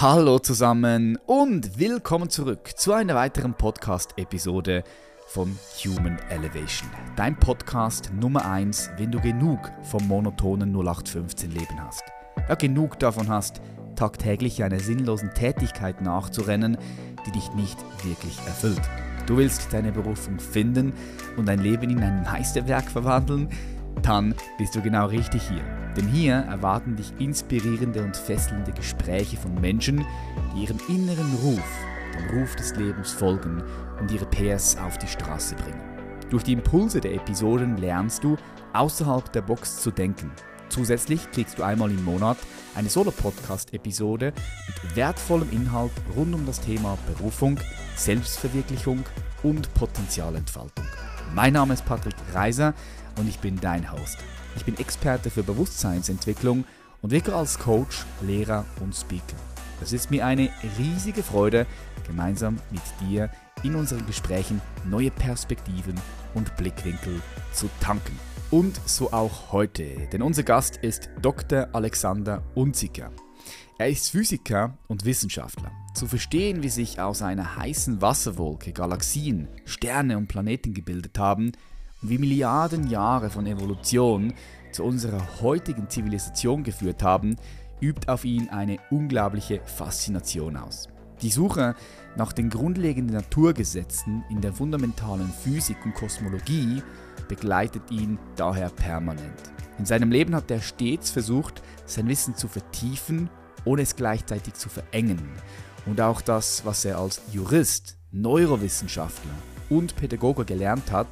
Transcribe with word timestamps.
Hallo 0.00 0.38
zusammen 0.38 1.18
und 1.26 1.76
willkommen 1.76 2.30
zurück 2.30 2.70
zu 2.76 2.92
einer 2.92 3.16
weiteren 3.16 3.54
Podcast-Episode 3.54 4.84
von 5.26 5.58
Human 5.84 6.20
Elevation. 6.30 6.88
Dein 7.16 7.36
Podcast 7.36 8.12
Nummer 8.14 8.48
1, 8.48 8.90
wenn 8.96 9.10
du 9.10 9.20
genug 9.20 9.58
vom 9.82 10.06
monotonen 10.06 10.72
0815 10.72 11.50
Leben 11.50 11.84
hast. 11.84 12.04
Ja, 12.48 12.54
genug 12.54 13.00
davon 13.00 13.28
hast, 13.28 13.60
tagtäglich 13.96 14.62
einer 14.62 14.78
sinnlosen 14.78 15.34
Tätigkeit 15.34 16.00
nachzurennen, 16.00 16.78
die 17.26 17.32
dich 17.32 17.52
nicht 17.54 17.78
wirklich 18.04 18.38
erfüllt. 18.46 18.82
Du 19.26 19.36
willst 19.36 19.72
deine 19.72 19.90
Berufung 19.90 20.38
finden 20.38 20.92
und 21.36 21.46
dein 21.46 21.58
Leben 21.58 21.90
in 21.90 21.98
ein 22.04 22.22
Meisterwerk 22.22 22.88
verwandeln, 22.88 23.48
dann 23.98 24.34
bist 24.58 24.74
du 24.74 24.82
genau 24.82 25.06
richtig 25.06 25.48
hier. 25.48 25.64
Denn 25.96 26.06
hier 26.06 26.34
erwarten 26.34 26.96
dich 26.96 27.12
inspirierende 27.18 28.02
und 28.02 28.16
fesselnde 28.16 28.72
Gespräche 28.72 29.36
von 29.36 29.54
Menschen, 29.60 30.04
die 30.54 30.64
ihrem 30.64 30.78
inneren 30.88 31.34
Ruf, 31.42 31.62
dem 32.14 32.38
Ruf 32.38 32.54
des 32.56 32.76
Lebens 32.76 33.12
folgen 33.12 33.62
und 34.00 34.10
ihre 34.10 34.26
PS 34.26 34.76
auf 34.76 34.98
die 34.98 35.08
Straße 35.08 35.54
bringen. 35.56 35.80
Durch 36.30 36.44
die 36.44 36.52
Impulse 36.52 37.00
der 37.00 37.14
Episoden 37.14 37.78
lernst 37.78 38.22
du, 38.22 38.36
außerhalb 38.74 39.32
der 39.32 39.42
Box 39.42 39.80
zu 39.80 39.90
denken. 39.90 40.30
Zusätzlich 40.68 41.30
kriegst 41.30 41.58
du 41.58 41.62
einmal 41.62 41.90
im 41.90 42.04
Monat 42.04 42.36
eine 42.74 42.90
Solo-Podcast-Episode 42.90 44.32
mit 44.66 44.96
wertvollem 44.96 45.50
Inhalt 45.50 45.92
rund 46.14 46.34
um 46.34 46.44
das 46.44 46.60
Thema 46.60 46.98
Berufung, 47.06 47.58
Selbstverwirklichung 47.96 49.04
und 49.42 49.72
Potenzialentfaltung. 49.74 50.84
Mein 51.34 51.54
Name 51.54 51.74
ist 51.74 51.84
Patrick 51.84 52.14
Reiser 52.32 52.74
und 53.18 53.28
ich 53.28 53.38
bin 53.38 53.60
dein 53.60 53.92
Host. 53.92 54.18
Ich 54.56 54.64
bin 54.64 54.78
Experte 54.78 55.30
für 55.30 55.42
Bewusstseinsentwicklung 55.42 56.64
und 57.02 57.10
wirke 57.10 57.34
als 57.34 57.58
Coach, 57.58 58.04
Lehrer 58.22 58.64
und 58.80 58.94
Speaker. 58.94 59.36
Es 59.80 59.92
ist 59.92 60.10
mir 60.10 60.26
eine 60.26 60.50
riesige 60.78 61.22
Freude, 61.22 61.66
gemeinsam 62.06 62.58
mit 62.70 62.82
dir 63.00 63.30
in 63.62 63.74
unseren 63.74 64.06
Gesprächen 64.06 64.60
neue 64.84 65.10
Perspektiven 65.10 65.94
und 66.34 66.56
Blickwinkel 66.56 67.20
zu 67.52 67.68
tanken. 67.80 68.18
Und 68.50 68.80
so 68.86 69.12
auch 69.12 69.52
heute, 69.52 70.08
denn 70.12 70.22
unser 70.22 70.42
Gast 70.42 70.78
ist 70.78 71.10
Dr. 71.20 71.68
Alexander 71.72 72.42
Unziker. 72.54 73.10
Er 73.78 73.88
ist 73.88 74.10
Physiker 74.10 74.76
und 74.88 75.04
Wissenschaftler. 75.04 75.70
Zu 75.94 76.06
verstehen, 76.06 76.62
wie 76.62 76.68
sich 76.68 76.98
aus 76.98 77.22
einer 77.22 77.56
heißen 77.56 78.02
Wasserwolke 78.02 78.72
Galaxien, 78.72 79.48
Sterne 79.64 80.16
und 80.16 80.26
Planeten 80.28 80.74
gebildet 80.74 81.18
haben, 81.18 81.52
wie 82.00 82.18
Milliarden 82.18 82.88
Jahre 82.88 83.30
von 83.30 83.46
Evolution 83.46 84.34
zu 84.72 84.84
unserer 84.84 85.40
heutigen 85.40 85.88
Zivilisation 85.88 86.62
geführt 86.62 87.02
haben, 87.02 87.36
übt 87.80 88.08
auf 88.08 88.24
ihn 88.24 88.48
eine 88.50 88.78
unglaubliche 88.90 89.60
Faszination 89.64 90.56
aus. 90.56 90.88
Die 91.22 91.30
Suche 91.30 91.74
nach 92.16 92.32
den 92.32 92.48
grundlegenden 92.48 93.16
Naturgesetzen 93.16 94.24
in 94.30 94.40
der 94.40 94.52
fundamentalen 94.52 95.28
Physik 95.28 95.78
und 95.84 95.94
Kosmologie 95.94 96.82
begleitet 97.26 97.90
ihn 97.90 98.18
daher 98.36 98.70
permanent. 98.70 99.52
In 99.78 99.86
seinem 99.86 100.10
Leben 100.10 100.34
hat 100.34 100.50
er 100.50 100.60
stets 100.60 101.10
versucht, 101.10 101.62
sein 101.86 102.08
Wissen 102.08 102.36
zu 102.36 102.48
vertiefen, 102.48 103.30
ohne 103.64 103.82
es 103.82 103.96
gleichzeitig 103.96 104.54
zu 104.54 104.68
verengen. 104.68 105.20
Und 105.86 106.00
auch 106.00 106.20
das, 106.20 106.64
was 106.64 106.84
er 106.84 106.98
als 106.98 107.20
Jurist, 107.32 107.96
Neurowissenschaftler 108.10 109.34
und 109.68 109.96
Pädagoge 109.96 110.44
gelernt 110.44 110.90
hat, 110.92 111.08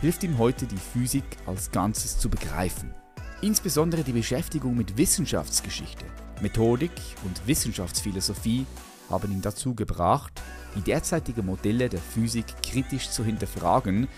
hilft 0.00 0.22
ihm 0.22 0.38
heute 0.38 0.66
die 0.66 0.76
Physik 0.76 1.24
als 1.46 1.70
Ganzes 1.70 2.18
zu 2.18 2.28
begreifen. 2.28 2.94
Insbesondere 3.40 4.02
die 4.02 4.12
Beschäftigung 4.12 4.76
mit 4.76 4.96
Wissenschaftsgeschichte, 4.96 6.04
Methodik 6.40 6.92
und 7.24 7.46
Wissenschaftsphilosophie 7.46 8.66
haben 9.10 9.32
ihn 9.32 9.42
dazu 9.42 9.74
gebracht, 9.74 10.40
die 10.76 10.82
derzeitigen 10.82 11.46
Modelle 11.46 11.88
der 11.88 12.00
Physik 12.00 12.46
kritisch 12.62 13.10
zu 13.10 13.24
hinterfragen 13.24 14.08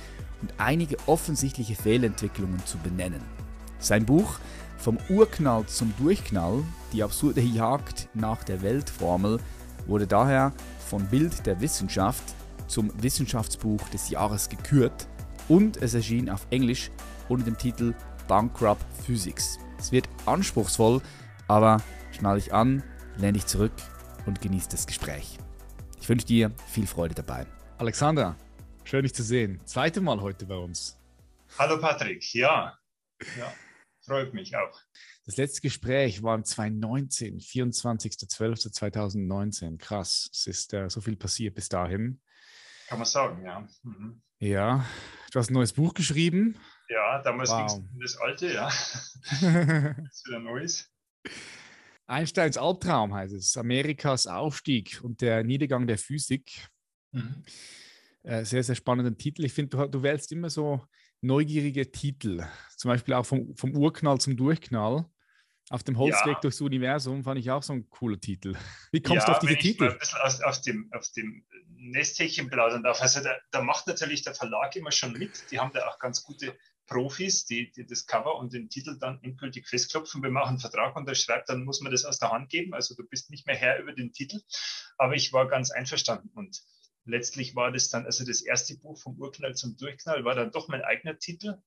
und 0.43 0.55
einige 0.59 0.97
offensichtliche 1.07 1.75
Fehlentwicklungen 1.75 2.65
zu 2.67 2.79
benennen. 2.79 3.23
Sein 3.79 4.05
Buch 4.05 4.39
Vom 4.79 4.99
Urknall 5.09 5.67
zum 5.67 5.93
Durchknall, 5.99 6.63
die 6.93 7.03
absurde 7.03 7.43
Jagd 7.43 8.09
nach 8.15 8.43
der 8.45 8.63
Weltformel, 8.63 9.39
wurde 9.87 10.07
daher 10.07 10.53
von 10.89 11.07
Bild 11.07 11.47
der 11.47 11.61
Wissenschaft 11.61 12.25
zum 12.67 12.91
Wissenschaftsbuch 13.03 13.89
des 13.91 14.11
Jahres 14.11 14.49
gekürt 14.49 15.07
und 15.51 15.79
es 15.79 15.95
erschien 15.95 16.31
auf 16.31 16.47
Englisch 16.51 16.91
unter 17.29 17.45
dem 17.45 17.59
Titel 17.59 17.93
Bankrupt 18.29 18.85
Physics. 19.05 19.59
Es 19.79 19.91
wird 19.91 20.09
anspruchsvoll, 20.25 21.03
aber 21.49 21.83
schnall 22.13 22.39
dich 22.39 22.55
an, 22.55 22.85
lehn 23.17 23.35
dich 23.35 23.47
zurück 23.47 23.73
und 24.27 24.41
genieß 24.41 24.69
das 24.69 24.87
Gespräch. 24.87 25.39
Ich 26.01 26.09
wünsche 26.09 26.27
dir 26.27 26.53
viel 26.69 26.87
Freude 26.87 27.17
dabei. 27.17 27.47
Alexander, 27.79 28.37
schön 28.85 29.03
dich 29.03 29.15
zu 29.15 29.25
sehen. 29.25 29.61
Zweite 29.65 30.01
Mal 30.01 30.21
heute 30.21 30.47
bei 30.47 30.57
uns. 30.57 30.97
Hallo 31.59 31.81
Patrick, 31.81 32.33
ja, 32.33 32.79
ja 33.37 33.53
freut 34.11 34.35
mich 34.35 34.57
auch. 34.57 34.77
Das 35.27 35.37
letzte 35.37 35.61
Gespräch 35.61 36.23
war 36.23 36.43
2019, 36.43 37.41
24.12.2019. 37.41 39.79
Krass, 39.79 40.31
es 40.33 40.47
ist 40.47 40.73
äh, 40.75 40.89
so 40.89 41.01
viel 41.01 41.17
passiert 41.17 41.55
bis 41.55 41.69
dahin. 41.69 42.21
Kann 42.89 42.99
man 42.99 43.07
sagen, 43.07 43.45
ja. 43.45 43.69
Mhm. 43.83 44.23
Ja, 44.39 44.87
du 45.31 45.39
hast 45.39 45.51
ein 45.51 45.55
neues 45.55 45.73
Buch 45.73 45.95
geschrieben. 45.95 46.57
Ja, 46.89 47.23
damals 47.23 47.51
wow. 47.51 47.59
ging 47.59 47.67
es 47.67 47.75
um 47.75 48.01
das 48.01 48.17
alte, 48.17 48.53
ja. 48.53 48.69
ist 50.11 50.27
wieder 50.27 50.41
neues. 50.41 50.91
Einsteins 52.07 52.59
Albtraum 52.59 53.15
heißt 53.15 53.35
es. 53.35 53.57
Amerikas 53.57 54.27
Aufstieg 54.27 55.01
und 55.03 55.21
der 55.21 55.45
Niedergang 55.45 55.87
der 55.87 55.99
Physik. 55.99 56.69
Mhm. 57.13 57.45
Äh, 58.23 58.45
sehr, 58.45 58.65
sehr 58.65 58.75
spannenden 58.75 59.17
Titel. 59.17 59.45
Ich 59.45 59.53
finde, 59.53 59.77
du, 59.77 59.87
du 59.87 60.03
wählst 60.03 60.33
immer 60.33 60.51
so 60.51 60.85
neugierige 61.21 61.91
Titel. 61.91 62.45
Zum 62.77 62.89
Beispiel 62.91 63.15
auch 63.15 63.25
vom, 63.25 63.55
vom 63.57 63.77
Urknall 63.77 64.19
zum 64.19 64.37
Durchknall. 64.37 65.07
Auf 65.71 65.85
dem 65.85 65.97
Holzweg 65.97 66.35
ja. 66.35 66.41
durchs 66.41 66.61
Universum 66.61 67.23
fand 67.23 67.39
ich 67.39 67.49
auch 67.49 67.63
so 67.63 67.75
ein 67.75 67.89
cooler 67.89 68.19
Titel. 68.19 68.57
Wie 68.91 69.01
kommst 69.01 69.29
ja, 69.29 69.35
du 69.35 69.37
auf 69.37 69.39
diese 69.39 69.57
Titel? 69.57 69.89
Ein 69.89 69.99
bisschen 69.99 70.19
aus, 70.21 70.41
aus, 70.41 70.63
dem, 70.63 70.91
aus 70.93 71.13
dem 71.13 71.45
Nesthäkchen 71.81 72.51
plaudern 72.51 72.83
darf. 72.83 73.01
Also 73.01 73.21
da, 73.21 73.37
da, 73.51 73.63
macht 73.63 73.87
natürlich 73.87 74.23
der 74.23 74.35
Verlag 74.35 74.77
immer 74.77 74.93
schon 74.93 75.13
mit. 75.13 75.51
Die 75.51 75.59
haben 75.59 75.73
da 75.73 75.89
auch 75.89 75.99
ganz 75.99 76.23
gute 76.23 76.57
Profis, 76.87 77.47
die, 77.47 77.71
die 77.73 77.87
das 77.87 78.07
Cover 78.07 78.37
und 78.37 78.53
den 78.53 78.69
Titel 78.69 78.99
dann 78.99 79.23
endgültig 79.23 79.67
festklopfen. 79.67 80.21
Man 80.21 80.37
auch 80.37 80.49
einen 80.49 80.59
Vertrag 80.59 80.95
unterschreibt, 80.97 81.49
dann 81.49 81.65
muss 81.65 81.81
man 81.81 81.91
das 81.91 82.05
aus 82.05 82.19
der 82.19 82.31
Hand 82.31 82.51
geben. 82.51 82.75
Also 82.75 82.95
du 82.95 83.05
bist 83.05 83.31
nicht 83.31 83.47
mehr 83.47 83.57
Herr 83.57 83.79
über 83.79 83.93
den 83.93 84.13
Titel. 84.13 84.41
Aber 84.99 85.15
ich 85.15 85.33
war 85.33 85.49
ganz 85.49 85.71
einverstanden 85.71 86.31
und 86.35 86.61
letztlich 87.05 87.57
war 87.57 87.73
das 87.73 87.89
dann, 87.89 88.05
also 88.05 88.25
das 88.25 88.43
erste 88.43 88.77
Buch 88.77 88.99
vom 88.99 89.19
Urknall 89.19 89.55
zum 89.55 89.77
Durchknall 89.77 90.25
war 90.25 90.35
dann 90.35 90.53
doch 90.53 90.69
mein 90.69 90.83
eigener 90.83 91.19
Titel, 91.19 91.63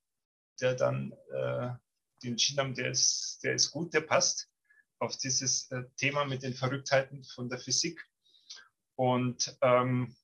der 0.61 0.75
dann 0.75 1.13
äh, 1.31 1.69
den 2.21 2.31
entschieden 2.33 2.59
haben, 2.59 2.75
der 2.75 2.91
ist, 2.91 3.39
der 3.43 3.53
ist 3.53 3.71
gut, 3.71 3.93
der 3.93 4.01
passt 4.01 4.49
auf 4.99 5.17
dieses 5.17 5.71
äh, 5.71 5.83
Thema 5.97 6.25
mit 6.25 6.43
den 6.43 6.53
Verrücktheiten 6.53 7.23
von 7.23 7.49
der 7.49 7.59
Physik. 7.59 8.05
Und 8.95 9.57
ähm, 9.61 10.15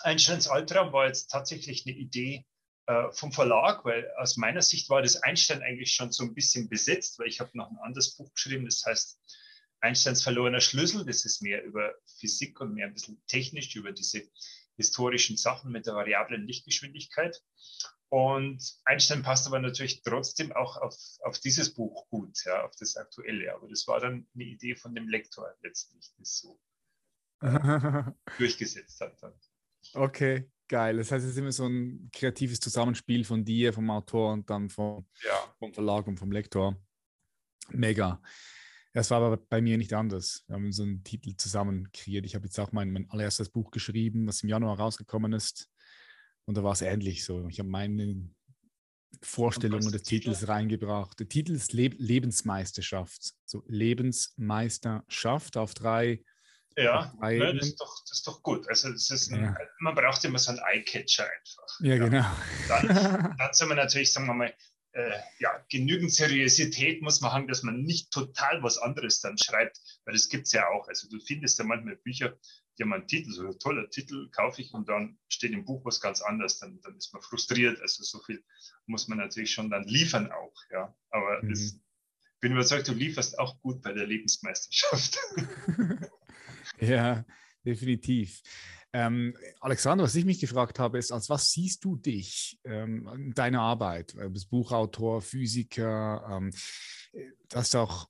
Einsteins 0.00 0.48
Albtraum 0.48 0.92
war 0.92 1.06
jetzt 1.06 1.30
tatsächlich 1.30 1.86
eine 1.86 1.96
Idee 1.96 2.44
äh, 2.86 3.10
vom 3.12 3.32
Verlag, 3.32 3.84
weil 3.84 4.10
aus 4.18 4.36
meiner 4.36 4.62
Sicht 4.62 4.90
war 4.90 5.02
das 5.02 5.16
Einstein 5.22 5.62
eigentlich 5.62 5.92
schon 5.92 6.12
so 6.12 6.24
ein 6.24 6.34
bisschen 6.34 6.68
besetzt, 6.68 7.18
weil 7.18 7.28
ich 7.28 7.40
habe 7.40 7.50
noch 7.54 7.70
ein 7.70 7.78
anderes 7.78 8.16
Buch 8.16 8.32
geschrieben, 8.34 8.64
das 8.64 8.84
heißt 8.84 9.18
Einsteins 9.80 10.22
verlorener 10.22 10.60
Schlüssel. 10.60 11.04
Das 11.04 11.24
ist 11.24 11.42
mehr 11.42 11.62
über 11.64 11.94
Physik 12.18 12.60
und 12.60 12.74
mehr 12.74 12.86
ein 12.86 12.94
bisschen 12.94 13.22
technisch 13.26 13.74
über 13.76 13.92
diese 13.92 14.22
historischen 14.76 15.36
Sachen 15.36 15.72
mit 15.72 15.86
der 15.86 15.94
variablen 15.94 16.46
Lichtgeschwindigkeit. 16.46 17.42
Und 18.08 18.62
Einstein 18.84 19.22
passt 19.22 19.46
aber 19.46 19.58
natürlich 19.58 20.02
trotzdem 20.02 20.52
auch 20.52 20.76
auf, 20.76 20.94
auf 21.24 21.38
dieses 21.38 21.74
Buch 21.74 22.06
gut, 22.10 22.44
ja, 22.44 22.64
auf 22.64 22.76
das 22.78 22.96
aktuelle. 22.96 23.54
Aber 23.54 23.68
das 23.68 23.86
war 23.86 24.00
dann 24.00 24.28
eine 24.34 24.44
Idee 24.44 24.76
von 24.76 24.94
dem 24.94 25.08
Lektor 25.08 25.54
letztlich, 25.62 26.10
so 26.22 26.60
durchgesetzt 28.38 29.00
hat. 29.00 29.22
Dann. 29.22 29.32
Okay, 29.94 30.48
geil. 30.68 30.96
Das 30.96 31.10
heißt, 31.10 31.24
es 31.24 31.32
ist 31.32 31.38
immer 31.38 31.52
so 31.52 31.66
ein 31.66 32.10
kreatives 32.12 32.60
Zusammenspiel 32.60 33.24
von 33.24 33.44
dir, 33.44 33.72
vom 33.72 33.90
Autor 33.90 34.32
und 34.32 34.48
dann 34.48 34.68
vom, 34.68 35.06
ja. 35.24 35.54
vom 35.58 35.72
Verlag 35.74 36.06
und 36.06 36.18
vom 36.18 36.32
Lektor. 36.32 36.80
Mega. 37.70 38.20
Das 38.92 39.10
war 39.10 39.22
aber 39.22 39.38
bei 39.38 39.62
mir 39.62 39.78
nicht 39.78 39.94
anders. 39.94 40.44
Wir 40.46 40.56
haben 40.56 40.70
so 40.72 40.82
einen 40.82 41.02
Titel 41.02 41.34
zusammen 41.36 41.90
kreiert. 41.92 42.26
Ich 42.26 42.34
habe 42.34 42.44
jetzt 42.44 42.58
auch 42.58 42.72
mein, 42.72 42.90
mein 42.92 43.08
allererstes 43.10 43.48
Buch 43.48 43.70
geschrieben, 43.70 44.26
was 44.26 44.42
im 44.42 44.50
Januar 44.50 44.78
rausgekommen 44.78 45.32
ist. 45.32 45.70
Und 46.44 46.56
da 46.56 46.62
war 46.62 46.72
es 46.72 46.82
ähnlich 46.82 47.24
so. 47.24 47.48
Ich 47.48 47.58
habe 47.58 47.70
meine 47.70 48.28
Vorstellungen 49.22 49.90
des 49.92 50.02
Titels 50.02 50.40
Titel? 50.40 50.50
reingebracht. 50.50 51.18
Der 51.18 51.28
Titel 51.28 51.52
ist 51.52 51.72
Le 51.72 51.88
Lebensmeisterschaft. 51.88 53.34
So 53.46 53.62
Lebensmeisterschaft 53.66 55.56
auf 55.56 55.74
drei. 55.74 56.22
Ja, 56.76 57.12
ne, 57.20 57.54
das, 57.54 57.68
ist 57.68 57.80
doch, 57.80 58.00
das 58.08 58.18
ist 58.18 58.26
doch 58.26 58.42
gut. 58.42 58.68
Also 58.68 58.90
das 58.90 59.10
ist 59.10 59.30
ein, 59.32 59.42
ja. 59.42 59.56
man 59.80 59.94
braucht 59.94 60.24
immer 60.24 60.38
so 60.38 60.50
einen 60.50 60.60
Eyecatcher 60.60 61.24
einfach. 61.24 61.80
Ja, 61.80 61.96
genau. 61.98 62.24
Dann, 62.68 63.36
dann 63.38 63.52
soll 63.52 63.68
man 63.68 63.76
natürlich, 63.76 64.12
sagen 64.12 64.26
wir 64.26 64.34
mal, 64.34 64.54
äh, 64.92 65.18
ja, 65.38 65.64
genügend 65.70 66.12
Seriosität 66.12 67.02
muss 67.02 67.20
man 67.20 67.32
haben, 67.32 67.48
dass 67.48 67.62
man 67.62 67.82
nicht 67.82 68.10
total 68.10 68.62
was 68.62 68.78
anderes 68.78 69.20
dann 69.20 69.38
schreibt, 69.38 69.80
weil 70.04 70.14
das 70.14 70.28
gibt 70.28 70.46
es 70.46 70.52
ja 70.52 70.68
auch. 70.68 70.86
Also 70.88 71.08
du 71.08 71.18
findest 71.20 71.58
ja 71.58 71.64
manchmal 71.64 71.96
Bücher, 71.96 72.36
die 72.78 72.82
haben 72.82 72.92
einen 72.92 73.08
Titel, 73.08 73.30
so 73.32 73.46
ein 73.46 73.58
toller 73.58 73.88
Titel, 73.90 74.30
kaufe 74.30 74.60
ich 74.60 74.72
und 74.72 74.88
dann 74.88 75.18
steht 75.28 75.52
im 75.52 75.64
Buch 75.64 75.84
was 75.84 76.00
ganz 76.00 76.20
anderes, 76.20 76.58
dann, 76.58 76.80
dann 76.82 76.96
ist 76.96 77.12
man 77.12 77.22
frustriert. 77.22 77.80
Also 77.80 78.02
so 78.02 78.20
viel 78.20 78.42
muss 78.86 79.08
man 79.08 79.18
natürlich 79.18 79.52
schon 79.52 79.70
dann 79.70 79.84
liefern 79.84 80.30
auch, 80.30 80.54
ja. 80.70 80.94
Aber 81.10 81.42
mhm. 81.42 81.50
das, 81.50 81.78
bin 82.40 82.52
überzeugt, 82.52 82.88
du 82.88 82.92
lieferst 82.92 83.38
auch 83.38 83.60
gut 83.60 83.82
bei 83.82 83.92
der 83.92 84.06
Lebensmeisterschaft. 84.06 85.16
ja, 86.80 87.24
definitiv. 87.64 88.42
Ähm, 88.94 89.34
Alexander, 89.60 90.04
was 90.04 90.14
ich 90.14 90.26
mich 90.26 90.40
gefragt 90.40 90.78
habe, 90.78 90.98
ist, 90.98 91.12
als 91.12 91.30
was 91.30 91.50
siehst 91.50 91.82
du 91.84 91.96
dich 91.96 92.58
ähm, 92.64 93.08
in 93.14 93.32
deiner 93.32 93.62
Arbeit? 93.62 94.14
Du 94.14 94.28
bist 94.28 94.50
Buchautor, 94.50 95.22
Physiker, 95.22 96.22
ähm, 96.30 96.50
du 97.12 97.56
hast 97.56 97.74
auch, 97.74 98.08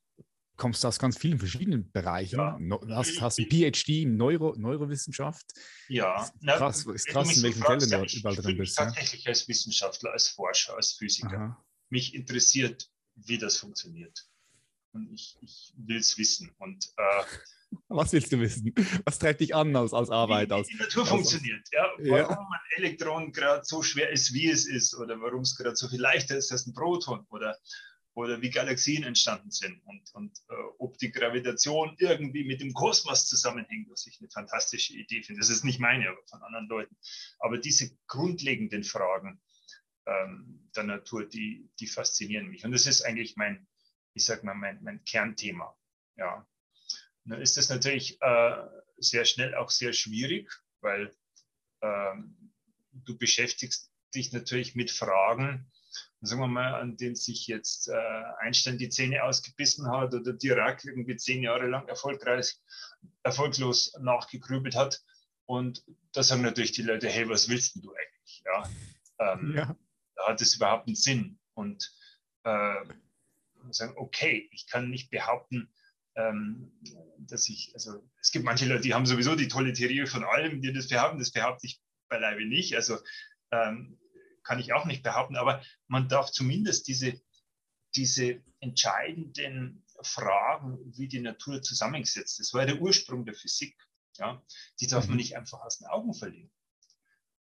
kommst 0.56 0.84
aus 0.84 0.98
ganz 0.98 1.16
vielen 1.18 1.38
verschiedenen 1.38 1.90
Bereichen. 1.92 2.38
Ja. 2.38 2.58
Du 2.58 2.94
hast, 2.94 3.20
hast 3.20 3.38
ein 3.38 3.46
PhD 3.48 4.02
in 4.02 4.16
Neuro, 4.16 4.54
Neurowissenschaft. 4.56 5.46
Ja, 5.88 6.24
ist 6.24 6.40
krass, 6.46 6.86
ist 6.86 7.06
krass 7.06 7.36
in 7.36 7.42
welchen 7.44 7.62
Fällen 7.62 7.80
du 7.80 8.18
überall 8.18 8.36
drin 8.36 8.58
bist. 8.58 8.76
Tatsächlich 8.76 9.24
ja? 9.24 9.30
als 9.30 9.46
Wissenschaftler, 9.46 10.12
als 10.12 10.28
Forscher, 10.28 10.76
als 10.76 10.92
Physiker. 10.92 11.36
Aha. 11.36 11.64
Mich 11.90 12.14
interessiert, 12.14 12.90
wie 13.14 13.38
das 13.38 13.56
funktioniert. 13.56 14.26
Und 14.92 15.10
ich, 15.12 15.36
ich 15.40 15.72
will 15.76 15.98
es 15.98 16.18
wissen. 16.18 16.50
Und 16.58 16.92
äh, 16.96 17.24
was 17.88 18.12
willst 18.12 18.32
du 18.32 18.40
wissen? 18.40 18.74
Was 19.04 19.18
treibt 19.18 19.40
dich 19.40 19.54
an 19.54 19.74
als, 19.76 19.92
als 19.92 20.10
Arbeit? 20.10 20.50
Wie, 20.50 20.54
wie 20.54 20.72
die 20.72 20.76
Natur 20.76 21.02
als, 21.02 21.10
funktioniert, 21.10 21.68
ja. 21.72 21.86
Warum 21.98 22.10
ja. 22.10 22.38
ein 22.38 22.84
Elektron 22.84 23.32
gerade 23.32 23.64
so 23.64 23.82
schwer 23.82 24.10
ist, 24.10 24.32
wie 24.34 24.48
es 24.48 24.66
ist, 24.66 24.94
oder 24.94 25.20
warum 25.20 25.42
es 25.42 25.56
gerade 25.56 25.76
so 25.76 25.88
viel 25.88 26.00
leichter 26.00 26.36
ist 26.36 26.52
als 26.52 26.66
ein 26.66 26.74
Proton, 26.74 27.26
oder, 27.30 27.56
oder 28.14 28.40
wie 28.42 28.50
Galaxien 28.50 29.04
entstanden 29.04 29.50
sind 29.50 29.80
und, 29.84 30.02
und 30.14 30.38
äh, 30.48 30.54
ob 30.78 30.98
die 30.98 31.10
Gravitation 31.10 31.96
irgendwie 31.98 32.44
mit 32.44 32.60
dem 32.60 32.72
Kosmos 32.72 33.26
zusammenhängt, 33.26 33.90
was 33.90 34.06
ich 34.06 34.18
eine 34.20 34.30
fantastische 34.30 34.94
Idee 34.94 35.22
finde. 35.22 35.40
Das 35.40 35.50
ist 35.50 35.64
nicht 35.64 35.80
meine, 35.80 36.08
aber 36.08 36.20
von 36.26 36.42
anderen 36.42 36.68
Leuten. 36.68 36.96
Aber 37.38 37.58
diese 37.58 37.96
grundlegenden 38.06 38.84
Fragen 38.84 39.40
ähm, 40.06 40.70
der 40.74 40.84
Natur, 40.84 41.28
die, 41.28 41.70
die 41.78 41.86
faszinieren 41.86 42.48
mich. 42.48 42.64
Und 42.64 42.72
das 42.72 42.86
ist 42.86 43.02
eigentlich 43.02 43.36
mein, 43.36 43.66
ich 44.14 44.24
sag 44.24 44.44
mal, 44.44 44.54
mein, 44.54 44.82
mein 44.82 45.04
Kernthema. 45.04 45.74
Ja, 46.16 46.46
dann 47.24 47.40
ist 47.40 47.56
das 47.56 47.68
natürlich 47.68 48.20
äh, 48.20 48.56
sehr 48.98 49.24
schnell 49.24 49.54
auch 49.54 49.70
sehr 49.70 49.92
schwierig, 49.92 50.50
weil 50.80 51.14
ähm, 51.82 52.52
du 52.92 53.16
beschäftigst 53.16 53.90
dich 54.14 54.32
natürlich 54.32 54.74
mit 54.74 54.90
Fragen, 54.90 55.70
sagen 56.20 56.40
wir 56.40 56.48
mal, 56.48 56.74
an 56.74 56.96
denen 56.96 57.16
sich 57.16 57.46
jetzt 57.46 57.88
äh, 57.88 58.22
Einstein 58.38 58.78
die 58.78 58.88
Zähne 58.88 59.24
ausgebissen 59.24 59.88
hat 59.90 60.14
oder 60.14 60.32
Dirac 60.32 60.84
irgendwie 60.84 61.16
zehn 61.16 61.42
Jahre 61.42 61.66
lang 61.66 61.88
erfolgreich, 61.88 62.58
erfolglos 63.22 63.94
nachgegrübelt 64.00 64.76
hat. 64.76 65.02
Und 65.46 65.84
da 66.12 66.22
sagen 66.22 66.42
natürlich 66.42 66.72
die 66.72 66.82
Leute, 66.82 67.08
hey, 67.08 67.28
was 67.28 67.48
willst 67.48 67.76
du 67.76 67.92
eigentlich? 67.92 68.44
Ja, 68.44 68.70
ähm, 69.18 69.54
ja. 69.56 69.76
hat 70.26 70.40
es 70.40 70.54
überhaupt 70.54 70.86
einen 70.86 70.96
Sinn? 70.96 71.38
Und 71.54 71.92
äh, 72.44 72.84
sagen, 73.70 73.94
okay, 73.96 74.48
ich 74.52 74.66
kann 74.66 74.90
nicht 74.90 75.10
behaupten, 75.10 75.72
dass 76.14 77.48
ich, 77.48 77.70
also 77.74 78.02
es 78.20 78.32
gibt 78.32 78.44
manche 78.44 78.66
Leute, 78.66 78.82
die 78.82 78.94
haben 78.94 79.06
sowieso 79.06 79.34
die 79.34 79.48
tolle 79.48 79.72
Theorie 79.72 80.06
von 80.06 80.24
allem, 80.24 80.60
die 80.60 80.72
das 80.72 80.88
behaupten, 80.88 81.18
das 81.18 81.32
behaupte 81.32 81.66
ich 81.66 81.80
beileibe 82.08 82.44
nicht, 82.44 82.74
also 82.74 82.98
ähm, 83.50 83.98
kann 84.42 84.58
ich 84.58 84.72
auch 84.72 84.84
nicht 84.84 85.02
behaupten, 85.02 85.36
aber 85.36 85.62
man 85.86 86.08
darf 86.08 86.30
zumindest 86.30 86.88
diese, 86.88 87.20
diese 87.94 88.42
entscheidenden 88.60 89.86
Fragen, 90.02 90.78
wie 90.96 91.08
die 91.08 91.20
Natur 91.20 91.62
zusammengesetzt 91.62 92.40
ist, 92.40 92.48
das 92.50 92.54
war 92.54 92.66
der 92.66 92.80
Ursprung 92.80 93.24
der 93.24 93.34
Physik, 93.34 93.76
ja, 94.18 94.42
die 94.80 94.86
darf 94.86 95.04
man 95.06 95.12
mhm. 95.12 95.18
nicht 95.18 95.36
einfach 95.36 95.60
aus 95.60 95.78
den 95.78 95.86
Augen 95.86 96.12
verlieren. 96.12 96.50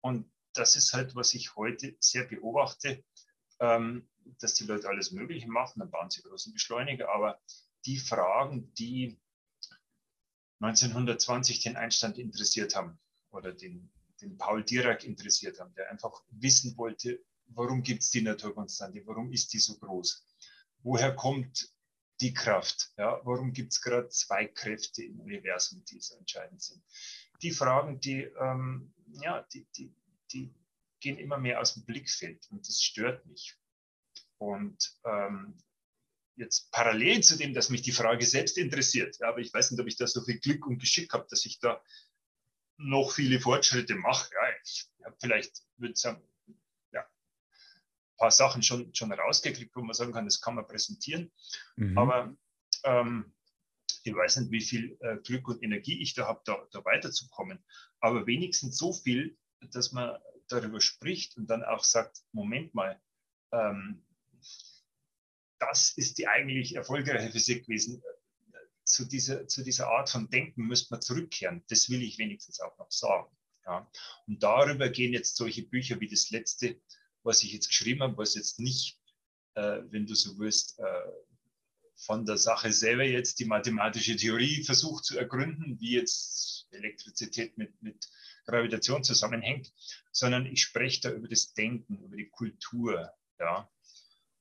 Und 0.01 0.29
das 0.53 0.75
ist 0.75 0.94
halt, 0.94 1.15
was 1.15 1.33
ich 1.33 1.56
heute 1.56 1.95
sehr 2.00 2.25
beobachte, 2.25 3.03
ähm, 3.59 4.09
dass 4.39 4.56
die 4.56 4.65
Leute 4.65 4.89
alles 4.89 5.11
Mögliche 5.11 5.50
machen, 5.50 5.79
dann 5.79 5.91
bauen 5.91 6.09
sie 6.09 6.21
großen 6.21 6.53
Beschleuniger, 6.53 7.09
aber 7.13 7.39
die 7.89 7.97
Fragen, 7.97 8.71
die 8.75 9.19
1920 10.59 11.62
den 11.62 11.75
Einstand 11.75 12.19
interessiert 12.19 12.75
haben 12.75 13.00
oder 13.31 13.51
den, 13.51 13.91
den 14.21 14.38
Paul 14.38 14.63
Dirac 14.63 15.03
interessiert 15.03 15.59
haben, 15.59 15.74
der 15.74 15.89
einfach 15.89 16.24
wissen 16.30 16.77
wollte, 16.77 17.19
warum 17.47 17.81
gibt 17.81 18.03
es 18.03 18.12
die 18.12 18.21
Naturkonstante, 18.21 19.01
warum 19.07 19.31
ist 19.31 19.53
die 19.53 19.57
so 19.57 19.75
groß, 19.80 20.24
woher 20.83 21.15
kommt 21.15 21.74
die 22.21 22.31
Kraft, 22.31 22.94
ja, 22.97 23.19
warum 23.24 23.53
gibt 23.53 23.71
es 23.71 23.81
gerade 23.81 24.09
zwei 24.09 24.45
Kräfte 24.45 25.03
im 25.03 25.19
Universum, 25.21 25.83
die 25.85 26.00
so 26.00 26.15
entscheidend 26.15 26.62
sind. 26.62 26.83
Die 27.42 27.51
Fragen, 27.51 28.00
die, 28.01 28.21
ähm, 28.39 28.94
ja, 29.24 29.47
die, 29.51 29.65
die, 29.75 29.95
die 30.31 30.53
gehen 31.00 31.18
immer 31.18 31.39
mehr 31.39 31.59
aus 31.59 31.74
dem 31.74 31.85
Blickfeld 31.85 32.45
und 32.51 32.68
das 32.68 32.83
stört 32.83 33.25
mich. 33.25 33.57
Und 34.38 35.00
ähm, 35.06 35.57
jetzt 36.39 36.71
parallel 36.71 37.21
zu 37.21 37.38
dem, 37.38 37.53
dass 37.53 37.69
mich 37.69 37.81
die 37.81 37.91
Frage 37.91 38.25
selbst 38.25 38.57
interessiert, 38.57 39.18
ja, 39.19 39.30
aber 39.30 39.39
ich 39.39 39.53
weiß 39.53 39.71
nicht, 39.71 39.80
ob 39.80 39.88
ich 39.88 39.97
da 39.97 40.07
so 40.07 40.24
viel 40.24 40.39
Glück 40.39 40.65
und 40.65 40.80
Geschick 40.80 41.13
habe, 41.13 41.27
dass 41.30 41.45
ich 41.45 41.59
da 41.59 41.81
noch 42.77 43.12
viele 43.12 43.39
Fortschritte 43.39 43.95
mache. 43.95 44.30
Ja, 44.33 44.41
ich 44.63 44.89
habe 45.03 45.15
vielleicht, 45.19 45.63
würde 45.77 45.95
sagen, 45.95 46.24
ja, 46.94 47.01
ein 47.01 48.18
paar 48.18 48.31
Sachen 48.31 48.63
schon, 48.63 48.94
schon 48.95 49.12
rausgekriegt, 49.12 49.75
wo 49.75 49.81
man 49.81 49.94
sagen 49.94 50.13
kann, 50.13 50.25
das 50.25 50.39
kann 50.39 50.56
man 50.56 50.65
präsentieren. 50.65 51.31
Mhm. 51.75 51.97
Aber 51.97 52.36
ähm, 52.85 53.33
ich 54.03 54.15
weiß 54.15 54.38
nicht, 54.38 54.51
wie 54.51 54.62
viel 54.62 54.97
äh, 55.01 55.18
Glück 55.18 55.50
und 55.50 55.62
Energie 55.62 56.01
ich 56.01 56.13
da 56.13 56.25
habe, 56.25 56.42
da, 56.45 56.65
da 56.71 56.85
weiterzukommen. 56.85 57.63
Aber 58.00 58.25
wenigstens 58.25 58.77
so 58.77 58.94
viel, 58.94 59.38
dass 59.59 59.92
man 59.92 60.18
darüber 60.47 60.80
spricht 60.80 61.35
und 61.38 61.47
dann 61.47 61.63
auch 61.63 61.83
sagt, 61.83 62.24
Moment 62.31 62.74
mal, 62.74 63.00
ähm, 63.51 64.06
das 65.59 65.91
ist 65.95 66.17
die 66.17 66.27
eigentlich 66.27 66.75
erfolgreiche 66.75 67.31
Physik 67.31 67.65
gewesen. 67.65 68.01
Zu 68.83 69.06
dieser, 69.06 69.47
zu 69.47 69.63
dieser 69.63 69.88
Art 69.88 70.09
von 70.09 70.29
Denken 70.29 70.63
müsste 70.65 70.94
man 70.94 71.01
zurückkehren. 71.01 71.63
Das 71.67 71.89
will 71.89 72.01
ich 72.01 72.17
wenigstens 72.17 72.59
auch 72.59 72.77
noch 72.77 72.91
sagen. 72.91 73.29
Ja. 73.65 73.89
Und 74.25 74.41
darüber 74.41 74.89
gehen 74.89 75.13
jetzt 75.13 75.35
solche 75.35 75.63
Bücher 75.63 76.00
wie 76.00 76.09
das 76.09 76.31
letzte, 76.31 76.81
was 77.23 77.44
ich 77.44 77.53
jetzt 77.53 77.67
geschrieben 77.67 78.01
habe, 78.01 78.17
was 78.17 78.35
jetzt 78.35 78.59
nicht, 78.59 79.00
äh, 79.53 79.81
wenn 79.89 80.07
du 80.07 80.15
so 80.15 80.39
willst, 80.39 80.79
äh, 80.79 80.83
von 81.95 82.25
der 82.25 82.38
Sache 82.38 82.71
selber 82.71 83.03
jetzt 83.03 83.39
die 83.39 83.45
mathematische 83.45 84.15
Theorie 84.15 84.63
versucht 84.63 85.03
zu 85.03 85.17
ergründen, 85.17 85.79
wie 85.79 85.91
jetzt 85.91 86.67
Elektrizität 86.71 87.57
mit, 87.57 87.81
mit 87.81 88.09
Gravitation 88.45 89.04
zusammenhängt, 89.04 89.73
sondern 90.11 90.45
ich 90.45 90.61
spreche 90.61 91.01
da 91.01 91.11
über 91.11 91.28
das 91.28 91.54
Denken, 91.54 92.01
über 92.04 92.16
die 92.16 92.30
Kultur. 92.30 93.11
Ja. 93.39 93.69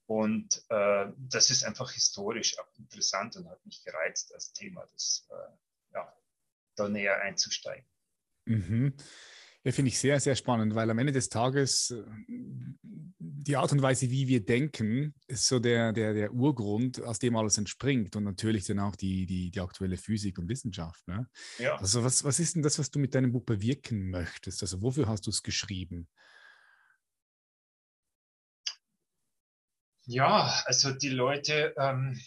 Und 0.08 0.64
äh, 0.70 1.12
das 1.18 1.50
ist 1.50 1.64
einfach 1.64 1.92
historisch 1.92 2.58
auch 2.58 2.78
interessant 2.78 3.36
und 3.36 3.46
hat 3.46 3.64
mich 3.66 3.84
gereizt 3.84 4.32
als 4.32 4.54
Thema, 4.54 4.88
das, 4.94 5.28
äh, 5.30 5.94
ja, 5.94 6.16
da 6.76 6.88
näher 6.88 7.20
einzusteigen. 7.20 7.86
Mhm. 8.46 8.94
Ja, 9.64 9.72
finde 9.72 9.90
ich 9.90 9.98
sehr, 9.98 10.18
sehr 10.18 10.34
spannend, 10.34 10.74
weil 10.74 10.88
am 10.88 10.98
Ende 10.98 11.12
des 11.12 11.28
Tages 11.28 11.90
äh, 11.90 12.04
die 13.18 13.56
Art 13.56 13.70
und 13.72 13.82
Weise, 13.82 14.10
wie 14.10 14.28
wir 14.28 14.42
denken, 14.42 15.14
ist 15.26 15.46
so 15.46 15.58
der, 15.58 15.92
der, 15.92 16.14
der 16.14 16.32
Urgrund, 16.32 17.02
aus 17.02 17.18
dem 17.18 17.36
alles 17.36 17.58
entspringt 17.58 18.16
und 18.16 18.24
natürlich 18.24 18.64
dann 18.64 18.78
auch 18.78 18.96
die, 18.96 19.26
die, 19.26 19.50
die 19.50 19.60
aktuelle 19.60 19.98
Physik 19.98 20.38
und 20.38 20.48
Wissenschaft. 20.48 21.06
Ne? 21.06 21.28
Ja. 21.58 21.76
Also 21.76 22.02
was, 22.02 22.24
was 22.24 22.40
ist 22.40 22.54
denn 22.54 22.62
das, 22.62 22.78
was 22.78 22.90
du 22.90 22.98
mit 22.98 23.14
deinem 23.14 23.32
Buch 23.32 23.44
bewirken 23.44 24.08
möchtest? 24.08 24.62
Also 24.62 24.80
wofür 24.80 25.06
hast 25.06 25.26
du 25.26 25.30
es 25.30 25.42
geschrieben? 25.42 26.08
Ja, 30.10 30.62
also 30.64 30.90
die 30.90 31.10
Leute, 31.10 31.74
ähm, 31.76 32.18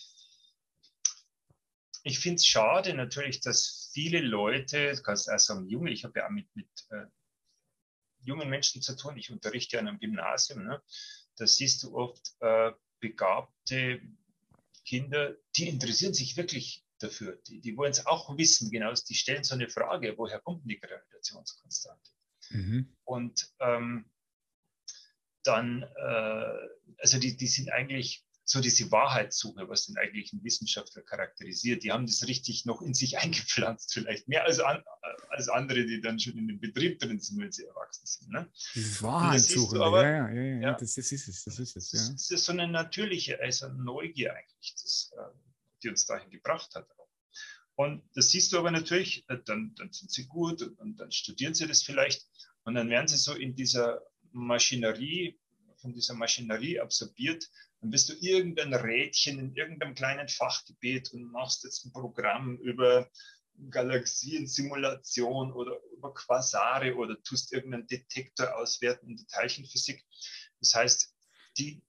ich 2.04 2.20
finde 2.20 2.36
es 2.36 2.46
schade 2.46 2.94
natürlich, 2.94 3.42
dass 3.42 3.90
viele 3.92 4.20
Leute, 4.20 4.94
du 4.94 5.02
kannst 5.02 5.32
auch 5.32 5.40
sagen 5.40 5.68
junge, 5.68 5.90
ich 5.90 6.04
habe 6.04 6.20
ja 6.20 6.28
auch 6.28 6.30
mit, 6.30 6.48
mit 6.56 6.70
äh, 6.92 7.08
jungen 8.20 8.52
Menschen 8.52 8.84
zu 8.84 8.96
tun, 8.96 9.18
ich 9.18 9.32
unterrichte 9.32 9.80
an 9.80 9.88
einem 9.88 10.00
Gymnasium, 10.00 10.64
ne? 10.64 10.80
da 11.38 11.48
siehst 11.48 11.82
du 11.82 11.98
oft 11.98 12.36
äh, 12.42 12.72
begabte 13.00 14.00
Kinder, 14.86 15.36
die 15.56 15.68
interessieren 15.68 16.14
sich 16.14 16.38
wirklich 16.38 16.86
dafür, 17.00 17.42
die, 17.48 17.62
die 17.62 17.76
wollen 17.78 17.94
es 17.94 18.06
auch 18.06 18.38
wissen, 18.38 18.70
genau, 18.70 18.94
die 18.94 19.16
stellen 19.16 19.44
so 19.44 19.56
eine 19.56 19.70
Frage, 19.70 20.14
woher 20.20 20.40
kommt 20.40 20.62
denn 20.62 20.70
die 20.70 20.80
Gravitationskonstante? 20.80 22.12
Mhm. 22.52 22.96
Und 23.06 23.52
ähm, 23.60 24.06
dann, 25.44 25.84
äh, 25.84 26.68
also 26.98 27.20
die, 27.20 27.36
die 27.36 27.48
sind 27.48 27.72
eigentlich 27.72 28.24
so 28.44 28.60
diese 28.60 28.92
Wahrheitssuche, 28.92 29.68
was 29.70 29.86
den 29.86 29.98
eigentlichen 29.98 30.44
Wissenschaftler 30.44 31.04
charakterisiert. 31.04 31.84
Die 31.84 31.92
haben 31.92 32.06
das 32.06 32.28
richtig 32.28 32.66
noch 32.66 32.82
in 32.82 32.94
sich 32.94 33.18
eingepflanzt, 33.20 33.94
vielleicht 33.94 34.28
mehr 34.28 34.44
als 34.44 34.60
an, 34.60 34.84
als 35.30 35.48
andere, 35.48 35.86
die 35.86 36.02
dann 36.02 36.20
schon 36.20 36.38
in 36.38 36.48
dem 36.48 36.60
Betrieb 36.60 37.00
drin 37.00 37.20
sind, 37.20 37.40
wenn 37.40 37.52
sie 37.52 37.66
erwachsen 37.66 38.06
sind. 38.06 38.30
Ne? 38.30 38.52
Dieses 38.76 39.02
Wahrheitssuchen, 39.02 39.82
aber, 39.82 40.04
ja, 40.04 40.30
ja, 40.30 40.42
ja, 40.42 40.60
ja, 40.60 40.74
Das, 40.74 40.96
das, 40.96 41.12
ist 41.12 41.28
es, 41.28 41.44
das 41.44 41.60
ist 41.60 41.76
es. 41.78 41.92
Ja. 41.92 42.12
Das 42.12 42.30
ist 42.30 42.46
so 42.46 42.52
eine 42.52 42.68
natürliche, 42.68 43.40
also 43.40 43.70
Neugier 43.70 44.34
eigentlich, 44.36 44.76
das, 44.82 45.12
äh, 45.18 45.22
die 45.84 45.90
uns 45.90 46.06
dahin 46.06 46.30
gebracht 46.30 46.76
hat. 46.76 46.88
Und 47.76 48.04
das 48.14 48.30
siehst 48.30 48.52
du 48.52 48.60
aber 48.60 48.72
natürlich, 48.72 49.28
äh, 49.30 49.38
dann, 49.46 49.74
dann 49.76 49.92
sind 49.92 50.12
sie 50.12 50.28
gut 50.28 50.62
und, 50.62 50.78
und 50.80 50.98
dann 50.98 51.12
studieren 51.12 51.54
sie 51.54 51.68
das 51.68 51.82
vielleicht 51.82 52.28
und 52.64 52.76
dann 52.76 52.90
werden 52.90 53.08
sie 53.08 53.18
so 53.18 53.34
in 53.34 53.56
dieser 53.56 54.02
Maschinerie, 54.32 55.40
von 55.78 55.94
dieser 55.94 56.14
Maschinerie 56.14 56.80
absorbiert, 56.80 57.50
dann 57.82 57.90
bist 57.90 58.10
du 58.10 58.14
irgendein 58.14 58.74
Rädchen 58.74 59.40
in 59.40 59.56
irgendeinem 59.56 59.96
kleinen 59.96 60.28
Fachgebiet 60.28 61.12
und 61.14 61.32
machst 61.32 61.64
jetzt 61.64 61.86
ein 61.86 61.92
Programm 61.92 62.58
über 62.58 63.10
Galaxiensimulation 63.70 65.52
oder 65.52 65.80
über 65.96 66.14
Quasare 66.14 66.96
oder 66.96 67.22
tust 67.24 67.52
irgendeinen 67.52 67.88
Detektor 67.88 68.56
auswerten 68.56 69.10
in 69.10 69.18
der 69.18 69.28
Teilchenphysik. 69.28 70.04
Das 70.60 70.76
heißt, 70.76 71.16
die, 71.58 71.82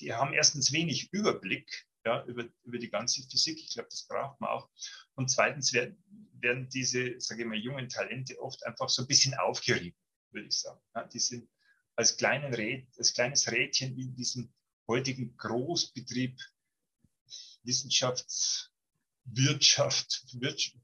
die 0.00 0.12
haben 0.12 0.32
erstens 0.32 0.72
wenig 0.72 1.12
Überblick 1.12 1.86
ja, 2.04 2.24
über, 2.26 2.44
über 2.64 2.78
die 2.78 2.90
ganze 2.90 3.22
Physik. 3.22 3.58
Ich 3.58 3.72
glaube, 3.74 3.88
das 3.90 4.06
braucht 4.06 4.40
man 4.40 4.50
auch. 4.50 4.68
Und 5.14 5.30
zweitens 5.30 5.72
werden, 5.72 6.02
werden 6.34 6.68
diese, 6.68 7.18
sage 7.20 7.42
ich 7.42 7.48
mal, 7.48 7.56
jungen 7.56 7.88
Talente 7.88 8.40
oft 8.40 8.64
einfach 8.66 8.88
so 8.88 9.02
ein 9.02 9.08
bisschen 9.08 9.34
aufgerieben, 9.34 9.96
würde 10.34 10.48
ich 10.48 10.58
sagen. 10.58 10.80
Ja, 10.94 11.04
die 11.04 11.18
sind 11.18 11.48
als, 11.96 12.20
Rät, 12.20 12.88
als 12.98 13.14
kleines 13.14 13.50
Rädchen 13.50 13.96
in 13.98 14.14
diesem 14.14 14.52
heutigen 14.88 15.36
Großbetrieb 15.36 16.38
Wissenschafts, 17.62 18.70
Wirtschaft, 19.24 20.26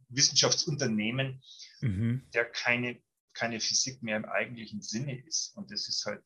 Wissenschaftsunternehmen, 0.08 1.42
mhm. 1.80 2.26
der 2.32 2.46
keine, 2.46 3.02
keine 3.34 3.60
Physik 3.60 4.02
mehr 4.02 4.16
im 4.16 4.24
eigentlichen 4.24 4.80
Sinne 4.80 5.22
ist. 5.26 5.54
Und 5.56 5.70
das 5.70 5.88
ist 5.88 6.06
halt 6.06 6.24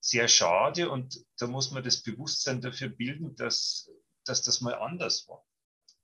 sehr 0.00 0.28
schade 0.28 0.90
und 0.90 1.24
da 1.38 1.46
muss 1.46 1.70
man 1.70 1.82
das 1.82 2.02
Bewusstsein 2.02 2.60
dafür 2.60 2.90
bilden, 2.90 3.34
dass, 3.36 3.90
dass 4.24 4.42
das 4.42 4.60
mal 4.60 4.74
anders 4.74 5.26
war. 5.28 5.46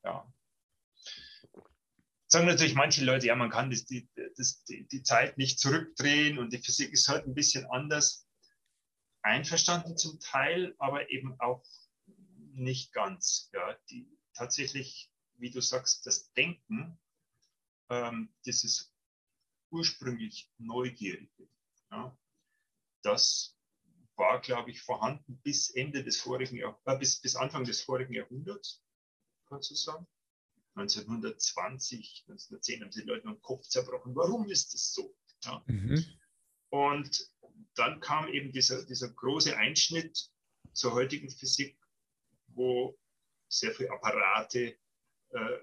Ja. 0.05 0.33
Sagen 2.33 2.47
natürlich 2.47 2.77
manche 2.77 3.05
Leute, 3.05 3.27
ja, 3.27 3.35
man 3.35 3.51
kann 3.51 3.71
das, 3.71 3.87
die, 3.87 4.09
das, 4.37 4.63
die, 4.65 4.87
die 4.87 5.03
Zeit 5.03 5.37
nicht 5.37 5.59
zurückdrehen 5.59 6.39
und 6.39 6.53
die 6.53 6.59
Physik 6.59 6.93
ist 6.93 7.09
halt 7.09 7.27
ein 7.27 7.35
bisschen 7.35 7.67
anders. 7.67 8.25
Einverstanden 9.23 9.97
zum 9.97 10.21
Teil, 10.21 10.77
aber 10.79 11.11
eben 11.11 11.39
auch 11.41 11.65
nicht 12.53 12.93
ganz. 12.93 13.51
Ja, 13.53 13.77
die, 13.91 14.09
tatsächlich, 14.33 15.13
wie 15.39 15.51
du 15.51 15.61
sagst, 15.61 16.07
das 16.07 16.33
Denken, 16.33 17.01
ähm, 17.91 18.33
dieses 18.47 18.95
ursprünglich 19.71 20.53
Neugierige, 20.59 21.49
ja, 21.91 22.17
das 23.03 23.59
war, 24.15 24.41
glaube 24.41 24.71
ich, 24.71 24.83
vorhanden 24.83 25.41
bis 25.43 25.71
Ende 25.71 26.05
des 26.05 26.21
vorigen 26.21 26.59
äh, 26.59 26.97
bis, 26.97 27.21
bis 27.21 27.35
Anfang 27.35 27.65
des 27.65 27.83
vorigen 27.83 28.15
Jahrhunderts, 28.15 28.85
kannst 29.49 29.73
du 29.73 29.75
sagen. 29.75 30.07
1920, 30.81 32.25
1910 32.29 32.83
haben 32.83 32.91
die 32.91 33.01
Leute 33.01 33.27
den 33.27 33.41
Kopf 33.41 33.67
zerbrochen. 33.69 34.15
Warum 34.15 34.49
ist 34.49 34.75
das 34.75 34.93
so? 34.93 35.15
Ja. 35.45 35.63
Mhm. 35.67 36.05
Und 36.71 37.31
dann 37.75 38.01
kam 38.01 38.29
eben 38.29 38.53
dieser, 38.53 38.85
dieser 38.85 39.11
große 39.11 39.57
Einschnitt 39.57 40.31
zur 40.73 40.93
heutigen 40.93 41.31
Physik, 41.31 41.79
wo 42.49 42.99
sehr 43.49 43.73
viele 43.73 43.91
Apparate, 43.91 44.77
äh, 45.31 45.59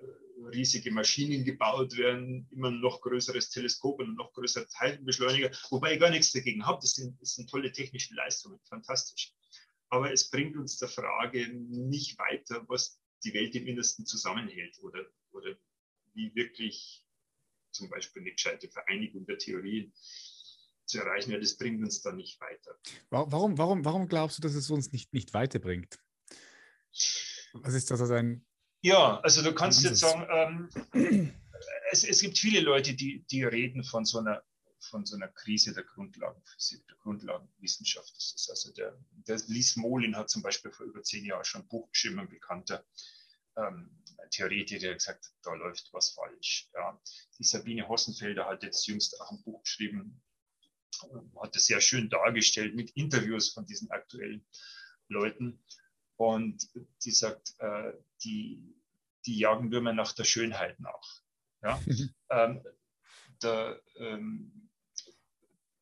riesige 0.52 0.92
Maschinen 0.92 1.44
gebaut 1.44 1.98
werden, 1.98 2.48
immer 2.52 2.72
noch 2.72 3.02
größeres 3.02 3.50
Teleskop 3.50 4.00
und 4.00 4.16
noch 4.16 4.34
größere 4.34 4.68
Teilchenbeschleuniger, 4.68 5.52
wobei 5.70 5.94
ich 5.94 6.00
gar 6.00 6.10
nichts 6.10 6.32
dagegen 6.32 6.66
habe. 6.66 6.80
Das 6.82 6.94
sind, 6.94 7.20
das 7.22 7.36
sind 7.36 7.50
tolle 7.50 7.72
technische 7.72 8.14
Leistungen, 8.14 8.60
fantastisch. 8.70 9.34
Aber 9.90 10.12
es 10.12 10.30
bringt 10.30 10.56
uns 10.58 10.78
der 10.78 10.90
Frage 10.90 11.48
nicht 11.50 12.18
weiter, 12.20 12.64
was 12.68 13.00
die 13.24 13.34
Welt 13.34 13.56
im 13.56 13.68
Innersten 13.68 14.06
zusammenhält 14.06 14.80
oder, 14.82 15.06
oder 15.32 15.56
wie 16.14 16.34
wirklich 16.36 17.04
zum 17.72 17.90
Beispiel 17.90 18.22
eine 18.22 18.32
gescheite 18.32 18.70
Vereinigung 18.70 19.26
der 19.26 19.38
Theorien 19.38 19.94
zu 20.86 21.00
erreichen. 21.00 21.32
Ja, 21.32 21.40
das 21.40 21.58
bringt 21.58 21.84
uns 21.84 22.02
da 22.02 22.12
nicht 22.12 22.40
weiter. 22.42 22.78
Warum, 23.10 23.58
warum, 23.58 23.86
warum 23.86 24.08
glaubst 24.08 24.38
du, 24.38 24.42
dass 24.42 24.56
es 24.56 24.70
uns 24.70 24.92
nicht, 24.92 25.14
nicht 25.14 25.34
weiterbringt? 25.34 26.00
Was 27.54 27.74
ist 27.74 27.92
das 27.92 28.02
also 28.02 28.14
ein. 28.14 28.46
Ja, 28.82 29.20
also 29.22 29.42
du 29.44 29.54
kannst 29.54 29.84
jetzt 29.84 30.00
sagen, 30.00 30.70
ähm, 30.94 31.34
es, 31.92 32.04
es, 32.04 32.22
gibt 32.22 32.38
viele 32.38 32.62
Leute, 32.62 32.94
die, 32.94 33.26
die 33.30 33.44
reden 33.44 33.84
von 33.84 34.06
so 34.06 34.20
einer 34.20 34.44
von 34.88 35.06
so 35.06 35.16
einer 35.16 35.28
Krise 35.28 35.74
der 35.74 35.84
Grundlagenphysik, 35.84 36.88
der 36.88 36.98
Grundlagenwissenschaft. 36.98 38.16
Das 38.16 38.34
ist 38.36 38.50
also 38.50 38.74
der, 38.74 38.98
der 39.12 39.38
Lies 39.48 39.76
Molin 39.76 40.16
hat 40.16 40.30
zum 40.30 40.42
Beispiel 40.42 40.72
vor 40.72 40.86
über 40.86 41.04
zehn 41.04 41.26
Jahren 41.26 41.46
schon 41.46 41.62
ein 41.62 41.68
Buch 41.68 41.90
geschrieben, 41.92 42.20
ein 42.20 42.30
bekannter 42.30 42.86
ähm, 43.58 44.04
Theoretiker, 44.32 44.80
der 44.80 44.94
gesagt 44.96 45.26
hat, 45.26 45.34
da 45.44 45.54
läuft 45.54 45.92
was 45.94 46.12
falsch. 46.12 46.70
Ja. 46.74 47.00
Die 47.38 47.44
Sabine 47.44 47.88
Hossenfelder 47.88 48.46
hat 48.46 48.64
jetzt 48.64 48.86
jüngst 48.88 49.20
auch 49.22 49.32
ein 49.32 49.44
Buch 49.44 49.64
geschrieben, 49.64 50.22
hat 51.40 51.56
es 51.56 51.66
sehr 51.66 51.82
schön 51.82 52.10
dargestellt 52.10 52.76
mit 52.76 52.92
Interviews 52.92 53.50
von 53.50 53.66
diesen 53.66 53.92
aktuellen 53.92 54.46
Leuten. 55.08 55.64
Und 56.16 56.68
die 57.04 57.12
sagt, 57.12 57.56
äh, 57.60 57.94
die, 58.24 58.76
die 59.26 59.38
jagen 59.38 59.72
Würmer 59.72 59.94
nach 59.94 60.14
der 60.14 60.24
Schönheit 60.24 60.80
nach. 60.80 61.22
Ja? 61.62 61.82
ähm, 62.30 62.64
da, 63.40 63.80
ähm, 63.98 64.67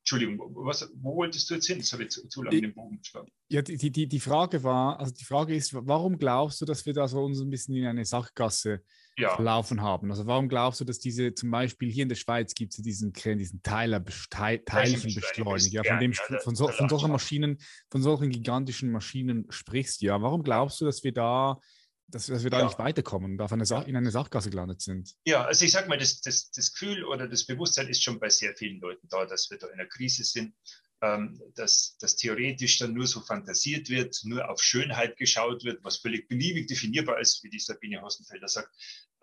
Entschuldigung, 0.06 0.40
was, 0.54 0.88
wo 1.02 1.16
wolltest 1.16 1.50
du 1.50 1.56
jetzt 1.56 1.66
hin? 1.66 1.80
Das 1.80 1.92
habe 1.92 2.04
ich 2.04 2.12
zu, 2.12 2.28
zu 2.28 2.44
lange 2.44 2.62
den 2.62 2.76
Bogen 2.76 3.00
geschlagen. 3.00 3.28
Ja, 3.50 3.64
die, 3.64 3.90
die, 3.90 4.08
die 4.08 4.20
Frage 4.20 4.62
war, 4.64 5.00
also 5.00 5.12
die 5.12 5.26
Frage 5.26 5.56
ist, 5.56 5.74
warum 5.74 6.20
glaubst 6.20 6.62
du, 6.62 6.66
dass 6.66 6.86
wir 6.86 6.94
da 6.94 7.08
so 7.08 7.24
uns 7.24 7.42
ein 7.42 7.50
bisschen 7.50 7.76
in 7.76 7.88
eine 7.88 8.06
Sackgasse 8.06 8.84
ja. 9.18 9.36
verlaufen 9.36 9.82
haben? 9.82 10.12
Also 10.12 10.28
warum 10.28 10.48
glaubst 10.48 10.80
du, 10.80 10.86
dass 10.86 11.00
diese, 11.00 11.34
zum 11.34 11.50
Beispiel 11.50 11.90
hier 11.92 12.04
in 12.04 12.10
der 12.10 12.18
Schweiz 12.18 12.54
gibt 12.54 12.76
es 12.78 12.84
diesen, 12.84 13.14
diesen 13.14 13.64
Teiler, 13.64 14.06
Teilchenbeschleuniger, 14.06 15.84
von, 15.84 16.00
dem, 16.00 16.12
ja, 16.12 16.38
von, 16.38 16.54
so, 16.54 16.68
von 16.68 16.88
solchen 16.88 17.10
Maschinen, 17.10 17.58
von 17.90 18.04
solchen 18.04 18.30
gigantischen 18.30 18.92
Maschinen 18.92 19.48
sprichst 19.50 20.04
ja. 20.04 20.22
Warum 20.22 20.44
glaubst 20.44 20.80
du, 20.82 20.86
dass 20.86 21.04
wir 21.04 21.14
da 21.14 21.60
dass, 22.08 22.28
dass 22.28 22.44
wir 22.44 22.50
da 22.50 22.60
ja. 22.60 22.66
nicht 22.66 22.80
weiterkommen 22.80 23.34
und 23.34 23.42
auf 23.42 23.52
eine 23.52 23.64
in 23.86 23.96
eine 23.96 24.12
Sachgasse 24.12 24.50
gelandet 24.50 24.82
sind. 24.82 25.16
Ja, 25.26 25.46
also 25.46 25.66
ich 25.66 25.72
sage 25.72 25.90
mal, 25.90 25.98
das, 25.98 26.22
das, 26.22 26.52
das 26.52 26.74
Gefühl 26.74 27.04
oder 27.04 27.28
das 27.28 27.46
Bewusstsein 27.46 27.88
ist 27.88 28.04
schon 28.04 28.20
bei 28.20 28.30
sehr 28.30 28.56
vielen 28.56 28.80
Leuten 28.80 29.08
da, 29.10 29.26
dass 29.26 29.50
wir 29.50 29.58
da 29.58 29.68
in 29.68 29.74
einer 29.74 29.90
Krise 29.90 30.24
sind, 30.24 30.54
ähm, 31.02 31.42
dass, 31.56 31.98
dass 32.00 32.16
theoretisch 32.16 32.78
dann 32.78 32.94
nur 32.94 33.08
so 33.08 33.22
fantasiert 33.22 33.90
wird, 33.90 34.22
nur 34.24 34.50
auf 34.50 34.62
Schönheit 34.62 35.18
geschaut 35.18 35.64
wird, 35.64 35.84
was 35.84 35.98
völlig 35.98 36.28
beliebig 36.28 36.68
definierbar 36.68 37.20
ist, 37.20 37.44
wie 37.44 37.50
die 37.50 37.60
Sabine 37.60 38.02
Hossenfelder 38.02 38.48
sagt. 38.48 38.70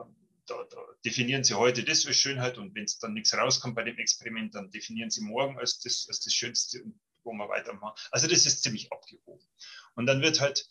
Ähm, 0.00 0.14
da, 0.46 0.56
da, 0.70 0.76
definieren 1.04 1.44
Sie 1.44 1.54
heute 1.54 1.84
das 1.84 2.04
als 2.06 2.16
Schönheit 2.16 2.58
und 2.58 2.74
wenn 2.74 2.84
es 2.84 2.98
dann 2.98 3.14
nichts 3.14 3.32
rauskommt 3.32 3.76
bei 3.76 3.84
dem 3.84 3.98
Experiment, 3.98 4.54
dann 4.54 4.70
definieren 4.70 5.10
Sie 5.10 5.22
morgen 5.22 5.58
als 5.58 5.78
das, 5.80 6.06
als 6.08 6.20
das 6.20 6.34
Schönste 6.34 6.82
und 6.82 7.00
wo 7.24 7.32
wir 7.32 7.48
weitermachen. 7.48 7.94
Also 8.10 8.26
das 8.26 8.44
ist 8.44 8.62
ziemlich 8.62 8.92
abgehoben. 8.92 9.46
Und 9.94 10.06
dann 10.06 10.20
wird 10.22 10.40
halt 10.40 10.66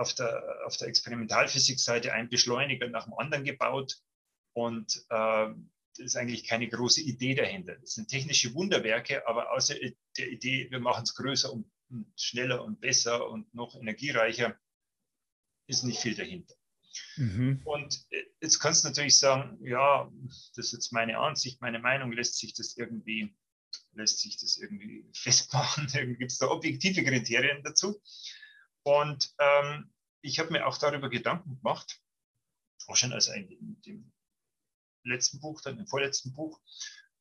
auf 0.00 0.14
der, 0.14 0.42
auf 0.66 0.76
der 0.78 0.88
Experimentalphysik-Seite 0.88 2.12
ein 2.12 2.30
Beschleuniger 2.30 2.88
nach 2.88 3.04
dem 3.04 3.14
anderen 3.14 3.44
gebaut 3.44 4.00
und 4.54 4.96
äh, 5.10 5.48
das 5.96 6.06
ist 6.06 6.16
eigentlich 6.16 6.46
keine 6.46 6.68
große 6.68 7.02
Idee 7.02 7.34
dahinter. 7.34 7.76
Das 7.76 7.94
sind 7.94 8.08
technische 8.08 8.54
Wunderwerke, 8.54 9.26
aber 9.28 9.52
außer 9.52 9.74
der 10.16 10.30
Idee, 10.30 10.70
wir 10.70 10.80
machen 10.80 11.02
es 11.02 11.14
größer 11.14 11.52
und, 11.52 11.70
und 11.90 12.06
schneller 12.16 12.64
und 12.64 12.80
besser 12.80 13.28
und 13.28 13.52
noch 13.52 13.74
energiereicher, 13.74 14.56
ist 15.66 15.84
nicht 15.84 16.00
viel 16.00 16.14
dahinter. 16.14 16.54
Mhm. 17.16 17.60
Und 17.64 18.06
äh, 18.10 18.24
jetzt 18.40 18.58
kannst 18.58 18.84
du 18.84 18.88
natürlich 18.88 19.18
sagen, 19.18 19.58
ja, 19.62 20.10
das 20.56 20.66
ist 20.66 20.72
jetzt 20.72 20.92
meine 20.92 21.18
Ansicht, 21.18 21.60
meine 21.60 21.78
Meinung, 21.78 22.12
lässt 22.12 22.38
sich 22.38 22.54
das 22.54 22.76
irgendwie, 22.76 23.36
lässt 23.92 24.20
sich 24.20 24.38
das 24.38 24.56
irgendwie 24.56 25.04
festmachen, 25.14 25.86
gibt 26.18 26.32
es 26.32 26.38
da 26.38 26.48
objektive 26.48 27.04
Kriterien 27.04 27.62
dazu. 27.62 28.00
Und 28.82 29.34
ähm, 29.38 29.92
ich 30.22 30.38
habe 30.38 30.52
mir 30.52 30.66
auch 30.66 30.78
darüber 30.78 31.08
Gedanken 31.08 31.56
gemacht, 31.56 32.00
auch 32.86 32.96
schon 32.96 33.12
als 33.12 33.28
ein, 33.28 33.48
in 33.48 33.80
dem 33.82 34.12
letzten 35.04 35.40
Buch, 35.40 35.60
dann 35.62 35.78
im 35.78 35.86
vorletzten 35.86 36.32
Buch, 36.32 36.60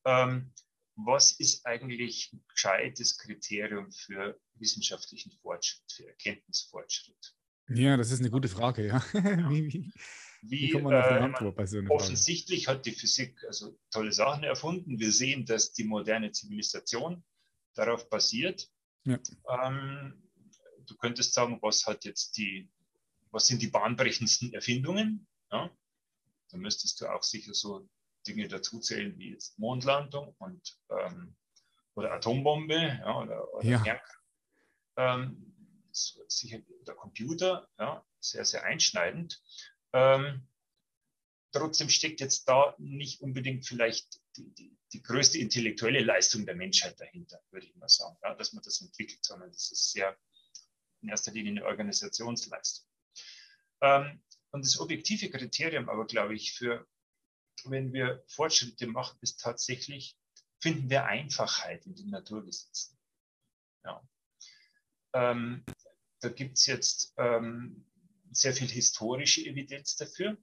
ähm, 0.06 0.54
was 0.96 1.32
ist 1.34 1.66
eigentlich 1.66 2.32
ein 2.34 2.44
gescheites 2.50 3.18
Kriterium 3.18 3.92
für 3.92 4.40
wissenschaftlichen 4.56 5.32
Fortschritt, 5.32 5.92
für 5.92 6.08
Erkenntnisfortschritt? 6.08 7.36
Ja, 7.70 7.96
das 7.96 8.12
ist 8.12 8.20
eine 8.20 8.32
gute 8.32 8.50
Frage, 8.50 8.88
ja. 8.88 9.04
wie, 9.14 9.72
wie, 9.74 9.94
wie 10.42 10.70
kommt 10.72 10.86
man 10.86 10.96
auf 10.96 11.06
eine 11.06 11.48
äh, 11.48 11.52
bei 11.52 11.66
so 11.66 11.78
einer 11.78 11.92
Offensichtlich 11.92 12.66
Frage? 12.66 12.80
hat 12.80 12.86
die 12.86 12.92
Physik 12.92 13.44
also 13.46 13.78
tolle 13.92 14.12
Sachen 14.12 14.44
erfunden. 14.44 15.00
Wir 15.00 15.12
sehen, 15.12 15.46
dass 15.46 15.72
die 15.72 15.84
moderne 15.84 16.32
Zivilisation 16.32 17.24
darauf 17.76 18.10
basiert. 18.10 18.70
Ja. 19.06 19.20
Ähm, 19.64 20.29
du 20.90 20.96
könntest 20.98 21.34
sagen, 21.34 21.60
was 21.62 21.86
hat 21.86 22.06
jetzt 22.06 22.38
die, 22.38 22.70
was 23.32 23.48
sind 23.48 23.62
die 23.62 23.68
bahnbrechendsten 23.68 24.54
Erfindungen? 24.54 25.28
Ja? 25.52 25.70
Da 26.50 26.58
müsstest 26.58 27.00
du 27.02 27.08
auch 27.08 27.24
sicher 27.24 27.54
so 27.54 27.88
Dinge 28.28 28.48
dazu 28.48 28.80
zählen 28.80 29.18
wie 29.18 29.32
jetzt 29.32 29.58
Mondlandung 29.60 30.36
und 30.40 30.78
ähm, 30.90 31.36
oder 31.96 32.14
Atombombe 32.14 32.76
ja, 32.76 33.20
oder, 33.20 33.54
oder 33.54 33.66
ja. 33.66 34.02
Ähm, 34.98 35.56
sicher 35.92 36.60
der 36.88 36.96
Computer, 36.96 37.70
ja, 37.78 38.06
sehr, 38.20 38.46
sehr 38.46 38.64
einschneidend. 38.64 39.42
Ähm, 39.94 40.48
trotzdem 41.52 41.90
steckt 41.90 42.20
jetzt 42.20 42.48
da 42.48 42.76
nicht 42.78 43.22
unbedingt 43.22 43.66
vielleicht 43.66 44.22
die, 44.38 44.54
die, 44.54 44.78
die, 44.94 45.02
größte 45.02 45.40
intellektuelle 45.40 46.02
Leistung 46.02 46.46
der 46.46 46.56
Menschheit 46.56 47.00
dahinter, 47.00 47.42
würde 47.52 47.66
ich 47.66 47.76
mal 47.76 47.90
sagen, 47.90 48.18
ja, 48.24 48.36
dass 48.36 48.54
man 48.54 48.64
das 48.64 48.82
entwickelt, 48.82 49.24
sondern 49.26 49.52
das 49.52 49.72
ist 49.72 49.92
sehr 49.92 50.18
in 51.02 51.10
erster 51.10 51.32
Linie 51.32 51.52
eine 51.52 51.66
Organisationsleistung. 51.66 52.88
Ähm, 53.82 54.22
und 54.52 54.66
das 54.66 54.80
objektive 54.80 55.30
Kriterium 55.30 55.90
aber, 55.90 56.06
glaube 56.06 56.36
ich, 56.36 56.54
für, 56.54 56.88
wenn 57.66 57.94
wir 57.94 58.24
Fortschritte 58.28 58.88
machen, 58.88 59.18
ist 59.22 59.40
tatsächlich, 59.40 60.18
finden 60.60 60.90
wir 60.90 61.06
Einfachheit 61.06 61.86
in 61.86 61.96
den 61.96 62.10
Naturgesetzen. 62.10 62.98
Ja. 63.84 64.02
Ähm, 65.14 65.64
da 66.20 66.30
gibt 66.30 66.58
es 66.58 66.66
jetzt 66.66 67.14
ähm, 67.18 67.86
sehr 68.32 68.54
viel 68.54 68.68
historische 68.68 69.42
Evidenz 69.42 69.96
dafür. 69.96 70.38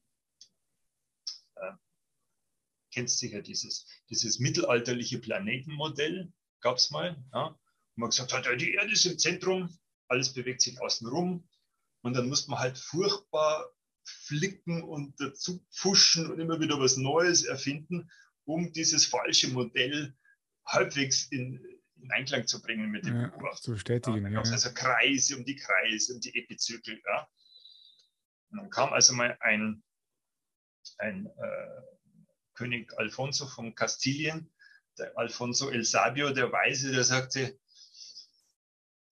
Äh, 1.57 1.73
kennst 2.93 3.19
sicher 3.19 3.43
dieses, 3.43 3.87
dieses 4.09 4.39
mittelalterliche 4.39 5.19
Planetenmodell, 5.19 6.33
gab 6.61 6.79
es 6.79 6.91
mal, 6.91 7.23
ja, 7.33 7.51
wo 7.51 8.01
man 8.01 8.11
gesagt 8.11 8.33
hat, 8.33 8.47
die 8.61 8.75
Erde 8.75 8.93
ist 8.93 9.05
im 9.05 9.19
Zentrum, 9.19 9.79
alles 10.09 10.33
bewegt 10.33 10.63
sich 10.63 10.81
außen 10.81 11.07
rum. 11.09 11.49
Und 12.03 12.15
dann 12.15 12.29
muss 12.29 12.47
man 12.49 12.59
halt 12.59 12.79
furchtbar 12.79 13.73
flicken 14.05 14.83
und 14.83 15.21
dazu 15.21 15.65
pfuschen 15.73 16.31
und 16.31 16.39
immer 16.39 16.61
wieder 16.61 16.79
was 16.79 16.97
Neues 16.97 17.45
erfinden, 17.45 18.11
um 18.45 18.73
dieses 18.73 19.07
falsche 19.07 19.49
Modell 19.49 20.15
halbwegs 20.65 21.27
in, 21.31 21.61
in 21.97 22.11
Einklang 22.13 22.47
zu 22.47 22.63
bringen 22.63 22.91
mit 22.91 23.05
dem 23.05 23.21
ja, 23.21 23.29
Beobachter. 23.29 23.63
Zu 23.63 23.73
bestätigen. 23.73 24.25
Ja, 24.27 24.43
ja. 24.43 24.51
Also 24.51 24.73
Kreise 24.73 25.37
um 25.37 25.45
die 25.45 25.57
Kreise 25.57 26.15
und 26.15 26.25
die 26.25 26.37
Epizyklen. 26.39 27.01
Ja. 27.05 27.29
Und 28.51 28.59
dann 28.59 28.71
kam 28.71 28.93
also 28.93 29.13
mal 29.15 29.37
ein, 29.41 29.83
ein 30.99 31.27
äh, 31.27 31.83
König 32.55 32.93
Alfonso 32.99 33.47
von 33.47 33.75
Kastilien, 33.75 34.53
der 34.99 35.17
Alfonso 35.19 35.71
El 35.71 35.85
Sabio, 35.85 36.31
der 36.31 36.53
Weise, 36.53 36.93
der 36.93 37.05
sagte, 37.05 37.59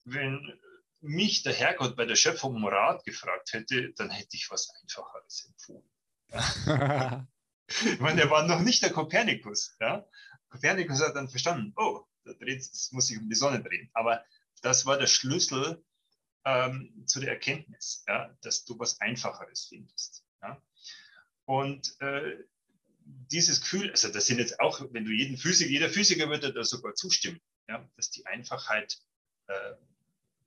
wenn 0.04 0.60
mich 1.04 1.42
der 1.42 1.52
Herrgott 1.52 1.96
bei 1.96 2.06
der 2.06 2.16
Schöpfung 2.16 2.56
um 2.56 2.64
Rat 2.64 3.04
gefragt 3.04 3.52
hätte, 3.52 3.92
dann 3.92 4.10
hätte 4.10 4.36
ich 4.36 4.50
was 4.50 4.70
Einfacheres 4.82 5.46
empfohlen. 5.46 5.88
ich 7.68 8.00
meine, 8.00 8.22
der 8.22 8.30
war 8.30 8.46
noch 8.46 8.60
nicht 8.60 8.82
der 8.82 8.90
Kopernikus. 8.90 9.76
Ja? 9.80 10.06
Kopernikus 10.48 11.02
hat 11.02 11.14
dann 11.14 11.28
verstanden, 11.28 11.74
oh, 11.76 12.06
da 12.24 12.32
dreht, 12.32 12.66
muss 12.92 13.06
sich 13.06 13.18
um 13.18 13.28
die 13.28 13.34
Sonne 13.34 13.62
drehen. 13.62 13.90
Aber 13.92 14.24
das 14.62 14.86
war 14.86 14.98
der 14.98 15.06
Schlüssel 15.06 15.84
ähm, 16.46 17.04
zu 17.06 17.20
der 17.20 17.30
Erkenntnis, 17.30 18.04
ja? 18.08 18.34
dass 18.40 18.64
du 18.64 18.78
was 18.78 19.00
Einfacheres 19.00 19.66
findest. 19.68 20.24
Ja? 20.42 20.62
Und 21.44 22.00
äh, 22.00 22.38
dieses 23.04 23.60
Gefühl, 23.60 23.90
also 23.90 24.08
das 24.08 24.26
sind 24.26 24.38
jetzt 24.38 24.58
auch, 24.60 24.80
wenn 24.92 25.04
du 25.04 25.10
jeden 25.10 25.36
Physiker, 25.36 25.70
jeder 25.70 25.90
Physiker 25.90 26.30
würde 26.30 26.52
da 26.52 26.64
sogar 26.64 26.94
zustimmen, 26.94 27.40
ja? 27.68 27.86
dass 27.96 28.10
die 28.10 28.24
Einfachheit 28.24 28.98
äh, 29.48 29.74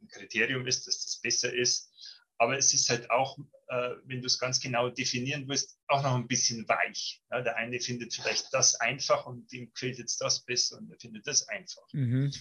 ein 0.08 0.20
Kriterium 0.20 0.66
ist, 0.68 0.88
dass 0.88 1.04
das 1.04 1.20
besser 1.22 1.54
ist. 1.54 1.92
Aber 2.40 2.58
es 2.58 2.74
ist 2.74 2.90
halt 2.90 3.10
auch, 3.10 3.38
äh, 3.68 3.96
wenn 4.06 4.22
du 4.22 4.28
es 4.28 4.38
ganz 4.38 4.60
genau 4.60 4.90
definieren 4.90 5.48
willst, 5.48 5.80
auch 5.88 6.04
noch 6.04 6.16
ein 6.16 6.28
bisschen 6.28 6.68
weich. 6.68 7.24
Ja, 7.32 7.42
der 7.42 7.58
eine 7.58 7.80
findet 7.80 8.14
vielleicht 8.14 8.54
das 8.54 8.76
einfach 8.76 9.26
und 9.26 9.52
dem 9.52 9.72
gefällt 9.74 9.98
jetzt 9.98 10.22
das 10.22 10.46
besser 10.46 10.78
und 10.78 10.92
er 10.92 11.00
findet 11.00 11.26
das 11.26 11.48
einfach. 11.48 11.88
Mhm. 11.94 12.32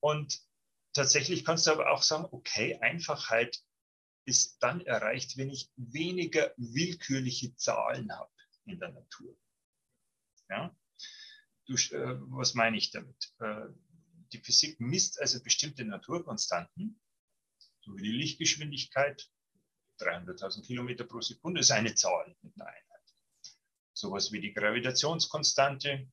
Und 0.00 0.40
tatsächlich 0.92 1.44
kannst 1.44 1.66
du 1.66 1.72
aber 1.72 1.90
auch 1.90 2.02
sagen, 2.02 2.28
okay, 2.30 2.78
Einfachheit 2.80 3.58
ist 4.24 4.58
dann 4.62 4.82
erreicht, 4.82 5.36
wenn 5.36 5.50
ich 5.50 5.70
weniger 5.76 6.52
willkürliche 6.56 7.56
Zahlen 7.56 8.12
habe 8.12 8.30
in 8.66 8.78
der 8.78 8.90
Natur. 8.90 9.36
Ja? 10.48 10.76
Du, 11.66 11.74
äh, 11.74 12.18
was 12.30 12.54
meine 12.54 12.76
ich 12.76 12.92
damit? 12.92 13.32
Äh, 13.40 13.66
die 14.32 14.38
Physik 14.38 14.80
misst 14.80 15.20
also 15.20 15.42
bestimmte 15.42 15.84
Naturkonstanten, 15.84 17.00
so 17.80 17.96
wie 17.96 18.02
die 18.02 18.12
Lichtgeschwindigkeit, 18.12 19.28
300.000 20.00 20.64
Kilometer 20.64 21.04
pro 21.04 21.20
Sekunde 21.20 21.60
ist 21.60 21.70
eine 21.70 21.94
Zahl 21.94 22.36
mit 22.42 22.54
einer 22.54 22.66
Einheit. 22.66 23.14
Sowas 23.92 24.30
wie 24.30 24.40
die 24.40 24.52
Gravitationskonstante, 24.52 26.10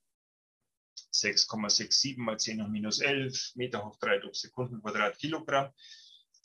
6,67 1.14 2.20
mal 2.20 2.40
10 2.40 2.64
hoch 2.64 2.68
minus 2.68 3.00
11 3.00 3.56
Meter 3.56 3.86
hoch 3.86 3.98
3 4.00 4.20
durch 4.20 4.40
Sekunden 4.40 4.82
Quadratkilogramm. 4.82 5.72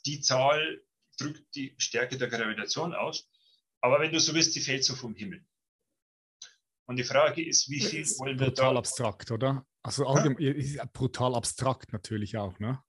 Die 0.05 0.21
Zahl 0.21 0.83
drückt 1.17 1.55
die 1.55 1.75
Stärke 1.77 2.17
der 2.17 2.29
Gravitation 2.29 2.93
aus. 2.93 3.29
Aber 3.81 3.99
wenn 3.99 4.11
du 4.11 4.19
so 4.19 4.33
willst, 4.33 4.55
die 4.55 4.61
fällt 4.61 4.83
so 4.83 4.95
vom 4.95 5.15
Himmel. 5.15 5.43
Und 6.91 6.97
die 6.97 7.05
Frage 7.05 7.41
ist, 7.41 7.69
wie 7.69 7.79
viel 7.79 8.01
ist 8.01 8.19
wollen 8.19 8.37
wir 8.37 8.51
da... 8.51 8.75
abstrakt, 8.75 9.31
oder? 9.31 9.65
Also 9.81 10.03
ist 10.39 10.77
brutal 10.91 11.35
abstrakt 11.35 11.93
natürlich 11.93 12.35
auch, 12.35 12.59
ne? 12.59 12.83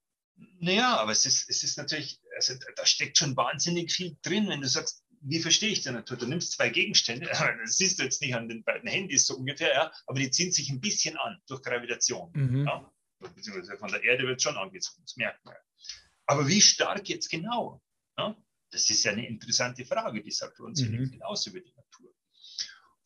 Naja, 0.59 0.97
aber 0.97 1.13
es 1.13 1.25
ist, 1.25 1.49
es 1.49 1.63
ist 1.63 1.79
natürlich, 1.79 2.21
also 2.35 2.55
da 2.75 2.85
steckt 2.85 3.17
schon 3.17 3.37
wahnsinnig 3.37 3.93
viel 3.93 4.17
drin, 4.23 4.49
wenn 4.49 4.61
du 4.61 4.67
sagst, 4.67 5.05
wie 5.21 5.39
verstehe 5.39 5.71
ich 5.71 5.83
die 5.83 5.91
Natur? 5.91 6.17
Du 6.17 6.27
nimmst 6.27 6.51
zwei 6.51 6.69
Gegenstände, 6.71 7.27
das 7.63 7.77
siehst 7.77 8.01
du 8.01 8.03
jetzt 8.03 8.21
nicht 8.23 8.35
an 8.35 8.49
den 8.49 8.65
beiden 8.65 8.91
Handys 8.91 9.27
so 9.27 9.37
ungefähr, 9.37 9.73
ja, 9.73 9.93
aber 10.09 10.19
die 10.19 10.33
ziehen 10.33 10.51
sich 10.51 10.69
ein 10.69 10.81
bisschen 10.81 11.17
an 11.17 11.41
durch 11.47 11.63
Gravitation. 11.63 12.33
Mhm. 12.35 12.67
Ja? 12.67 12.93
Beziehungsweise 13.21 13.79
von 13.79 13.93
der 13.93 14.03
Erde 14.03 14.27
wird 14.27 14.43
schon 14.43 14.57
angezogen, 14.57 15.05
das 15.05 15.15
merkt 15.15 15.45
man. 15.45 15.55
Aber 16.27 16.49
wie 16.49 16.61
stark 16.61 17.09
jetzt 17.09 17.31
genau? 17.31 17.81
Ja? 18.19 18.37
Das 18.73 18.91
ist 18.91 19.05
ja 19.05 19.13
eine 19.13 19.29
interessante 19.29 19.85
Frage, 19.85 20.25
die 20.25 20.33
sagt 20.33 20.59
uns 20.59 20.83
mhm. 20.83 21.09
viel 21.09 21.23
aus 21.23 21.47
über 21.47 21.61
die 21.61 21.73
Natur. 21.73 22.13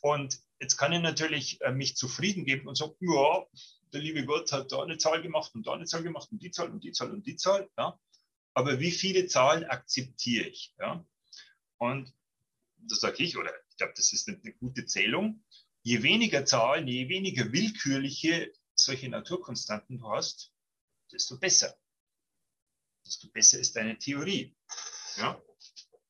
Und 0.01 0.41
jetzt 0.59 0.77
kann 0.77 0.93
ich 0.93 1.01
natürlich 1.01 1.61
äh, 1.63 1.73
mich 1.73 1.97
zufrieden 1.97 2.45
geben 2.45 2.69
und 2.69 2.77
sagen, 2.77 2.95
ja, 3.01 3.47
der 3.93 4.01
liebe 4.01 4.25
Gott 4.25 4.53
hat 4.53 4.73
da 4.73 4.83
eine 4.83 4.99
Zahl 4.99 5.23
gemacht 5.23 5.55
und 5.55 5.67
da 5.67 5.75
eine 5.75 5.85
Zahl 5.85 6.03
gemacht 6.03 6.31
und 6.33 6.43
die 6.43 6.51
Zahl 6.51 6.71
und 6.71 6.83
die 6.85 6.93
Zahl 6.93 7.11
und 7.11 7.27
die 7.27 7.37
Zahl. 7.37 7.71
Ja? 7.79 7.99
Aber 8.55 8.81
wie 8.81 8.91
viele 8.91 9.27
Zahlen 9.27 9.65
akzeptiere 9.65 10.47
ich? 10.47 10.75
Ja? 10.79 11.05
Und 11.79 12.13
das 12.77 13.01
sage 13.01 13.23
ich, 13.23 13.37
oder 13.37 13.53
ich 13.71 13.77
glaube, 13.77 13.95
das 13.97 14.13
ist 14.13 14.29
eine, 14.29 14.39
eine 14.39 14.53
gute 14.55 14.87
Zählung. 14.87 15.45
Je 15.83 16.03
weniger 16.03 16.45
Zahlen, 16.45 16.89
je 16.89 17.09
weniger 17.09 17.53
willkürliche 17.53 18.53
solche 18.75 19.09
Naturkonstanten 19.09 19.99
du 19.99 20.09
hast, 20.11 20.53
desto 21.13 21.39
besser. 21.39 21.77
Desto 23.07 23.29
besser 23.29 23.59
ist 23.59 23.77
deine 23.77 23.97
Theorie. 23.99 24.55
Ja? 25.17 25.41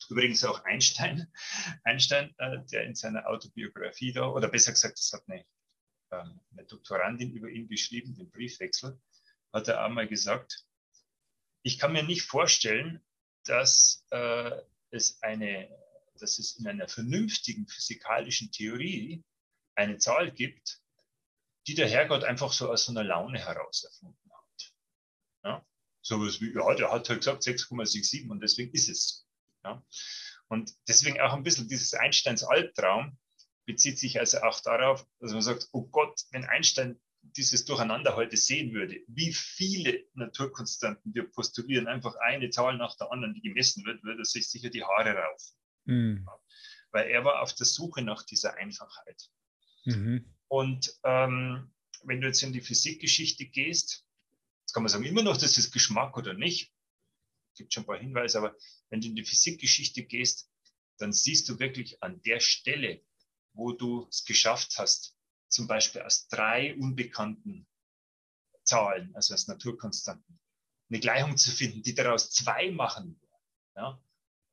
Übrigens 0.09 0.45
auch 0.45 0.65
Einstein, 0.65 1.33
Einstein, 1.85 2.35
äh, 2.39 2.59
der 2.71 2.85
in 2.85 2.95
seiner 2.95 3.27
Autobiografie 3.29 4.13
da, 4.13 4.29
oder 4.29 4.49
besser 4.49 4.73
gesagt, 4.73 4.99
das 4.99 5.13
hat 5.13 5.23
eine, 5.29 5.45
ähm, 6.13 6.41
eine 6.53 6.67
Doktorandin 6.67 7.33
über 7.33 7.49
ihn 7.49 7.69
geschrieben, 7.69 8.15
den 8.15 8.31
Briefwechsel, 8.31 9.01
hat 9.53 9.69
er 9.69 9.85
einmal 9.85 10.07
gesagt, 10.07 10.65
ich 11.63 11.79
kann 11.79 11.93
mir 11.93 12.05
nicht 12.05 12.23
vorstellen, 12.23 13.05
dass 13.45 14.05
äh, 14.11 14.53
es 14.91 15.23
eine, 15.23 15.69
dass 16.19 16.39
es 16.39 16.57
in 16.57 16.67
einer 16.67 16.89
vernünftigen 16.89 17.67
physikalischen 17.67 18.51
Theorie 18.53 19.25
eine 19.75 19.99
Zahl 19.99 20.31
gibt, 20.33 20.81
die 21.67 21.75
der 21.75 21.89
Herrgott 21.89 22.25
einfach 22.25 22.53
so 22.53 22.71
aus 22.71 22.85
so 22.85 22.93
einer 22.93 23.05
Laune 23.05 23.39
heraus 23.39 23.85
erfunden 23.85 24.31
hat. 24.33 24.75
Ja? 25.45 25.67
Sowas 26.03 26.41
wie, 26.41 26.55
ja, 26.55 26.75
der 26.75 26.93
hat 26.93 27.09
halt 27.09 27.21
gesagt 27.21 27.43
6,67 27.43 28.29
und 28.31 28.41
deswegen 28.41 28.73
ist 28.73 28.89
es 28.89 29.09
so. 29.09 29.26
Ja? 29.67 29.83
Und 30.49 30.73
deswegen 30.89 31.21
auch 31.21 31.33
ein 31.33 31.43
bisschen 31.43 31.69
dieses 31.69 31.95
Einsteins 31.95 32.45
Albtraum 32.45 33.19
bezieht 33.65 33.99
sich 33.99 34.21
also 34.21 34.39
auch 34.43 34.61
darauf, 34.61 35.07
dass 35.19 35.33
man 35.33 35.43
sagt, 35.43 35.69
oh 35.73 35.83
Gott, 35.89 36.23
wenn 36.31 36.45
Einstein 36.45 37.01
dieses 37.23 37.65
Durcheinander 37.65 38.15
heute 38.15 38.37
sehen 38.37 38.73
würde, 38.73 39.01
wie 39.09 39.33
viele 39.33 40.05
Naturkonstanten 40.15 41.13
wir 41.13 41.25
postulieren, 41.25 41.89
einfach 41.89 42.15
eine 42.17 42.51
Zahl 42.51 42.77
nach 42.77 42.97
der 42.97 43.11
anderen, 43.11 43.35
die 43.35 43.43
gemessen 43.43 43.85
wird, 43.85 44.05
würde 44.05 44.23
er 44.23 44.25
sich 44.25 44.49
sicher 44.49 44.71
die 44.71 44.85
Haare 44.85 45.15
raufen. 45.15 45.57
Mhm. 45.87 46.29
Weil 46.93 47.11
er 47.11 47.25
war 47.25 47.43
auf 47.43 47.53
der 47.55 47.67
Suche 47.67 48.03
nach 48.03 48.23
dieser 48.23 48.55
Einfachheit. 48.55 49.29
Mhm. 49.85 50.33
Und 50.47 50.95
ähm, 51.03 51.73
wenn 52.05 52.21
du 52.21 52.29
jetzt 52.29 52.45
in 52.45 52.53
die 52.53 52.61
Physikgeschichte 52.61 53.47
gehst, 53.47 54.07
kann 54.73 54.85
man 54.85 54.91
sagen, 54.91 55.05
immer 55.05 55.23
noch, 55.23 55.37
das 55.37 55.59
ist 55.59 55.73
Geschmack 55.73 56.17
oder 56.17 56.35
nicht 56.35 56.73
gibt 57.57 57.73
schon 57.73 57.83
ein 57.83 57.87
paar 57.87 57.99
Hinweise, 57.99 58.39
aber 58.39 58.57
wenn 58.91 59.01
du 59.01 59.09
in 59.09 59.17
die 59.17 59.25
Physikgeschichte 59.25 60.05
gehst, 60.05 60.51
dann 60.99 61.13
siehst 61.13 61.49
du 61.49 61.59
wirklich 61.59 62.03
an 62.03 62.23
der 62.23 62.41
Stelle, 62.41 63.03
wo 63.53 63.73
du 63.73 64.07
es 64.09 64.25
geschafft 64.25 64.79
hast, 64.79 65.17
zum 65.49 65.67
Beispiel 65.67 66.03
aus 66.03 66.29
drei 66.29 66.75
unbekannten 66.77 67.67
Zahlen, 68.63 69.15
also 69.15 69.35
aus 69.35 69.47
Naturkonstanten, 69.47 70.39
eine 70.89 71.01
Gleichung 71.01 71.37
zu 71.37 71.51
finden, 71.51 71.83
die 71.83 71.95
daraus 71.95 72.31
zwei 72.31 72.71
machen, 72.71 73.21
ja, 73.75 74.01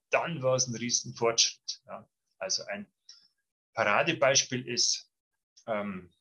dann 0.10 0.42
war 0.42 0.56
es 0.56 0.68
ein 0.68 0.76
riesen 0.76 1.16
Fortschritt. 1.16 1.82
Ja. 1.86 2.08
Also 2.38 2.64
ein 2.66 2.88
Paradebeispiel 3.74 4.68
ist 4.68 5.10
ähm, 5.66 6.14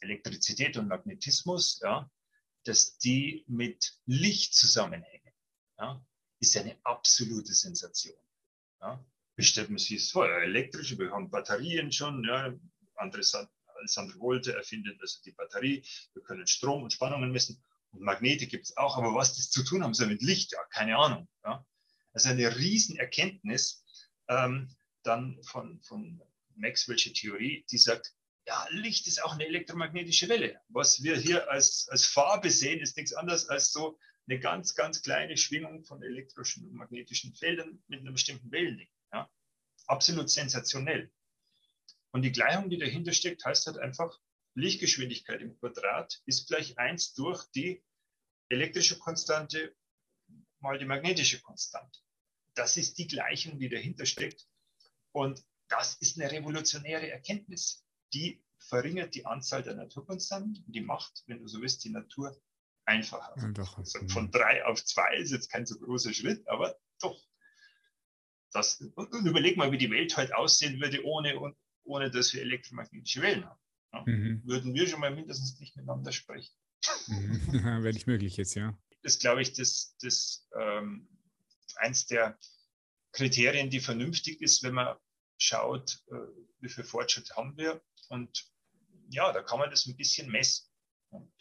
Elektrizität 0.00 0.76
und 0.76 0.88
Magnetismus, 0.88 1.80
ja, 1.82 2.10
dass 2.64 2.98
die 2.98 3.44
mit 3.46 3.98
Licht 4.06 4.54
zusammenhängen, 4.54 5.27
ja, 5.78 6.04
ist 6.40 6.56
eine 6.56 6.76
absolute 6.84 7.52
Sensation. 7.52 8.16
Ja. 8.80 9.04
Wie 9.36 9.44
stellt 9.44 9.70
man 9.70 9.78
sich 9.78 10.10
vor? 10.10 10.28
Elektrische, 10.28 10.98
wir 10.98 11.10
haben 11.10 11.30
Batterien 11.30 11.92
schon, 11.92 12.24
ja, 12.24 12.52
Andres, 12.96 13.34
Alessandro 13.78 14.18
Volte 14.18 14.54
erfindet 14.54 15.00
also 15.00 15.20
die 15.24 15.32
Batterie, 15.32 15.84
wir 16.14 16.22
können 16.22 16.46
Strom 16.46 16.82
und 16.82 16.92
Spannungen 16.92 17.30
messen 17.30 17.62
und 17.92 18.02
Magnete 18.02 18.46
gibt 18.46 18.66
es 18.66 18.76
auch, 18.76 18.98
aber 18.98 19.14
was 19.14 19.36
das 19.36 19.50
zu 19.50 19.62
tun 19.62 19.82
haben 19.82 19.94
soll 19.94 20.08
mit 20.08 20.22
Licht, 20.22 20.52
ja, 20.52 20.62
keine 20.70 20.96
Ahnung. 20.96 21.28
Ja. 21.44 21.64
Also 22.12 22.30
eine 22.30 22.56
Riesenerkenntnis 22.56 23.84
ähm, 24.28 24.74
dann 25.02 25.42
von, 25.42 25.80
von 25.82 26.20
Maxwell'sche 26.56 27.14
Theorie, 27.14 27.64
die 27.70 27.78
sagt, 27.78 28.12
ja, 28.46 28.66
Licht 28.70 29.06
ist 29.06 29.22
auch 29.22 29.34
eine 29.34 29.46
elektromagnetische 29.46 30.28
Welle. 30.28 30.60
Was 30.68 31.02
wir 31.02 31.16
hier 31.16 31.50
als, 31.50 31.86
als 31.90 32.06
Farbe 32.06 32.50
sehen, 32.50 32.80
ist 32.80 32.96
nichts 32.96 33.12
anderes 33.12 33.48
als 33.48 33.72
so 33.72 33.98
eine 34.28 34.40
ganz, 34.40 34.74
ganz 34.74 35.02
kleine 35.02 35.36
Schwingung 35.36 35.84
von 35.84 36.02
elektrischen 36.02 36.66
und 36.66 36.74
magnetischen 36.74 37.34
Feldern 37.34 37.82
mit 37.88 38.00
einer 38.00 38.12
bestimmten 38.12 38.50
Wellenlänge. 38.50 38.90
Ja. 39.12 39.30
Absolut 39.86 40.28
sensationell. 40.28 41.10
Und 42.10 42.22
die 42.22 42.32
Gleichung, 42.32 42.68
die 42.68 42.78
dahinter 42.78 43.12
steckt, 43.12 43.44
heißt 43.44 43.66
halt 43.66 43.78
einfach, 43.78 44.18
Lichtgeschwindigkeit 44.54 45.40
im 45.40 45.58
Quadrat 45.58 46.20
ist 46.26 46.48
gleich 46.48 46.78
1 46.78 47.14
durch 47.14 47.44
die 47.52 47.82
elektrische 48.48 48.98
Konstante 48.98 49.74
mal 50.60 50.78
die 50.78 50.84
magnetische 50.84 51.40
Konstante. 51.40 52.00
Das 52.54 52.76
ist 52.76 52.98
die 52.98 53.06
Gleichung, 53.06 53.58
die 53.58 53.68
dahinter 53.68 54.04
steckt. 54.04 54.46
Und 55.12 55.44
das 55.68 55.94
ist 55.96 56.18
eine 56.18 56.30
revolutionäre 56.30 57.08
Erkenntnis. 57.10 57.84
Die 58.12 58.42
verringert 58.58 59.14
die 59.14 59.24
Anzahl 59.24 59.62
der 59.62 59.74
Naturkonstanten 59.74 60.64
die 60.66 60.80
macht, 60.80 61.22
wenn 61.26 61.38
du 61.38 61.46
so 61.46 61.60
willst, 61.60 61.84
die 61.84 61.90
Natur 61.90 62.36
einfacher. 62.88 63.36
einfacher. 63.36 63.78
Also 63.78 64.08
von 64.08 64.30
drei 64.30 64.64
auf 64.64 64.84
zwei 64.84 65.16
ist 65.16 65.30
jetzt 65.30 65.50
kein 65.50 65.66
so 65.66 65.78
großer 65.78 66.12
Schritt, 66.12 66.46
aber 66.48 66.76
doch. 67.00 67.20
Das, 68.50 68.80
und 68.94 69.26
überleg 69.26 69.56
mal, 69.56 69.70
wie 69.72 69.78
die 69.78 69.90
Welt 69.90 70.16
heute 70.16 70.36
aussehen 70.36 70.80
würde, 70.80 71.04
ohne, 71.04 71.54
ohne 71.84 72.10
dass 72.10 72.32
wir 72.32 72.40
elektromagnetische 72.40 73.20
Wellen 73.20 73.44
haben. 73.44 73.60
Ja, 73.92 74.04
mhm. 74.06 74.42
Würden 74.44 74.74
wir 74.74 74.86
schon 74.88 75.00
mal 75.00 75.14
mindestens 75.14 75.58
nicht 75.60 75.76
miteinander 75.76 76.12
sprechen. 76.12 76.54
Mhm. 77.08 77.52
Wäre 77.82 77.92
nicht 77.92 78.06
möglich 78.06 78.36
jetzt, 78.36 78.54
ja. 78.54 78.76
Das 79.02 79.14
ist, 79.14 79.20
glaube 79.20 79.42
ich, 79.42 79.52
das, 79.52 79.96
das 80.00 80.48
ähm, 80.58 81.08
eins 81.76 82.06
der 82.06 82.38
Kriterien, 83.12 83.70
die 83.70 83.80
vernünftig 83.80 84.40
ist, 84.40 84.62
wenn 84.62 84.74
man 84.74 84.96
schaut, 85.38 86.02
äh, 86.10 86.14
wie 86.60 86.68
viel 86.68 86.84
Fortschritt 86.84 87.36
haben 87.36 87.56
wir. 87.56 87.82
Und 88.08 88.50
ja, 89.10 89.32
da 89.32 89.42
kann 89.42 89.58
man 89.58 89.70
das 89.70 89.86
ein 89.86 89.96
bisschen 89.96 90.30
messen. 90.30 90.68
Und, 91.10 91.32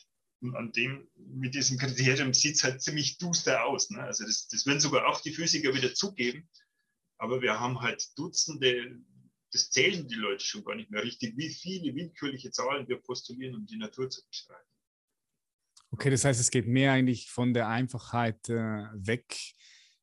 und 0.42 0.56
an 0.56 0.72
dem, 0.72 1.08
mit 1.16 1.56
diesem 1.56 1.78
Kriterium 1.78 2.34
sieht 2.34 2.56
es 2.56 2.64
halt 2.64 2.82
ziemlich 2.82 3.18
duster 3.18 3.66
aus. 3.66 3.90
Ne? 3.90 4.02
Also 4.02 4.26
das, 4.26 4.48
das 4.48 4.66
würden 4.66 4.80
sogar 4.80 5.08
auch 5.08 5.22
die 5.22 5.34
Physiker 5.34 5.74
wieder 5.74 5.94
zugeben. 5.94 6.48
Aber 7.18 7.42
wir 7.42 7.60
haben 7.60 7.82
halt 7.82 8.06
Dutzende, 8.16 9.00
das 9.52 9.72
zählen 9.72 10.08
die 10.08 10.16
Leute 10.16 10.46
schon 10.46 10.64
gar 10.64 10.76
nicht 10.76 10.92
mehr 10.92 11.04
richtig, 11.04 11.36
wie 11.38 11.50
viele 11.50 11.96
willkürliche 11.96 12.52
Zahlen 12.52 12.88
wir 12.88 12.98
postulieren, 12.98 13.56
um 13.56 13.66
die 13.66 13.78
Natur 13.78 14.10
zu 14.10 14.22
beschreiben. 14.28 14.62
Okay, 15.90 16.10
das 16.10 16.26
heißt, 16.26 16.40
es 16.40 16.52
geht 16.52 16.68
mehr 16.68 16.92
eigentlich 16.92 17.30
von 17.30 17.54
der 17.54 17.68
Einfachheit 17.70 18.50
äh, 18.50 18.54
weg 18.94 19.36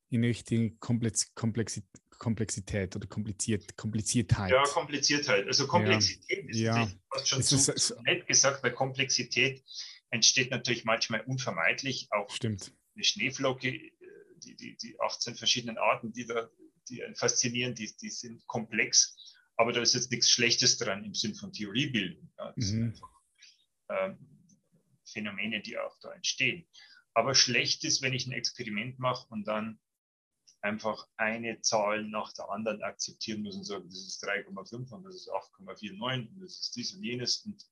in 0.09 0.23
Richtung 0.23 0.77
Komplex 0.79 1.33
Komplexität, 1.35 2.01
Komplexität 2.17 2.95
oder 2.95 3.07
kompliziert, 3.07 3.75
Kompliziertheit. 3.77 4.51
Ja, 4.51 4.63
Kompliziertheit. 4.63 5.47
Also 5.47 5.67
Komplexität 5.67 6.45
ja. 6.55 6.83
ist 6.83 6.91
ja. 6.91 6.91
fast 7.09 7.27
schon 7.27 7.39
ist 7.39 7.49
zu, 7.49 7.73
es, 7.73 7.95
nett 8.03 8.25
gesagt, 8.27 8.63
weil 8.63 8.71
Komplexität 8.71 9.63
entsteht 10.15 10.51
natürlich 10.51 10.85
manchmal 10.85 11.21
unvermeidlich. 11.21 12.07
Auch 12.11 12.29
Stimmt. 12.29 12.73
eine 12.95 13.03
Schneeflocke, 13.03 13.69
äh, 13.69 13.91
die, 14.37 14.55
die, 14.55 14.77
die 14.77 14.99
18 14.99 15.35
verschiedenen 15.35 15.77
Arten, 15.77 16.11
die 16.13 16.25
da 16.25 16.49
die 16.89 17.03
faszinieren, 17.15 17.75
die, 17.75 17.91
die 17.97 18.09
sind 18.09 18.45
komplex. 18.47 19.35
Aber 19.57 19.71
da 19.71 19.81
ist 19.81 19.93
jetzt 19.93 20.11
nichts 20.11 20.29
Schlechtes 20.29 20.77
dran 20.77 21.03
im 21.03 21.13
Sinn 21.13 21.35
von 21.35 21.51
Theoriebildung. 21.51 22.31
Ja, 22.37 22.51
das 22.55 22.65
mhm. 22.65 22.69
sind 22.69 22.83
einfach, 22.93 23.09
ähm, 23.89 24.35
Phänomene, 25.05 25.61
die 25.61 25.77
auch 25.77 25.97
da 25.99 26.11
entstehen. 26.13 26.67
Aber 27.13 27.35
schlecht 27.35 27.83
ist, 27.85 28.01
wenn 28.01 28.13
ich 28.13 28.27
ein 28.27 28.33
Experiment 28.33 28.99
mache 28.99 29.27
und 29.29 29.45
dann 29.47 29.79
einfach 30.61 31.07
eine 31.15 31.61
Zahl 31.61 32.03
nach 32.03 32.33
der 32.33 32.49
anderen 32.49 32.81
akzeptieren 32.81 33.43
muss 33.43 33.55
und 33.55 33.63
sagen, 33.63 33.87
das 33.87 33.99
ist 33.99 34.23
3,5 34.23 34.91
und 34.91 35.03
das 35.03 35.15
ist 35.15 35.29
8,49 35.29 36.27
und 36.33 36.41
das 36.41 36.59
ist 36.59 36.75
dies 36.75 36.93
und 36.93 37.03
jenes. 37.03 37.45
Und 37.45 37.63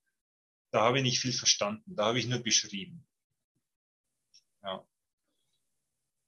da 0.74 0.82
habe 0.82 0.98
ich 0.98 1.04
nicht 1.04 1.20
viel 1.20 1.34
verstanden. 1.34 1.96
Da 1.96 2.08
habe 2.08 2.18
ich 2.18 2.28
nur 2.28 2.40
beschrieben. 2.40 3.06
Ja. 4.64 4.84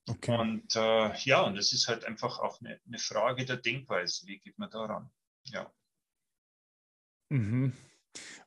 Okay. 0.08 0.38
Und 0.38 0.76
äh, 0.76 1.18
ja, 1.24 1.42
und 1.42 1.56
das 1.56 1.74
ist 1.74 1.88
halt 1.88 2.06
einfach 2.06 2.38
auch 2.38 2.62
eine, 2.62 2.80
eine, 2.86 3.00
Frage 3.00 3.44
der 3.44 3.58
Denkweise. 3.58 4.28
Wie 4.28 4.38
geht 4.38 4.58
man 4.60 4.70
daran? 4.70 5.10
Ja. 5.46 5.74
Mhm. 7.30 7.74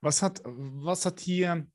Was 0.00 0.22
hat, 0.22 0.40
was 0.44 1.04
hat 1.04 1.18
hier 1.18 1.66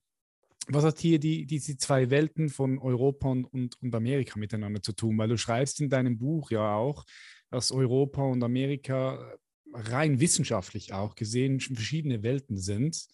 was 0.67 0.85
hat 0.85 0.99
hier 0.99 1.19
die, 1.19 1.45
diese 1.45 1.75
zwei 1.75 2.09
Welten 2.09 2.47
von 2.47 2.79
Europa 2.79 3.27
und, 3.27 3.43
und, 3.43 3.81
und, 3.81 3.93
Amerika 3.93 4.39
miteinander 4.39 4.81
zu 4.81 4.93
tun? 4.93 5.17
Weil 5.17 5.27
du 5.27 5.37
schreibst 5.37 5.81
in 5.81 5.89
deinem 5.89 6.17
Buch 6.17 6.51
ja 6.51 6.75
auch, 6.75 7.03
dass 7.49 7.73
Europa 7.73 8.21
und 8.23 8.41
Amerika 8.41 9.37
rein 9.73 10.21
wissenschaftlich 10.21 10.93
auch 10.93 11.15
gesehen 11.15 11.59
verschiedene 11.59 12.23
Welten 12.23 12.57
sind. 12.57 13.05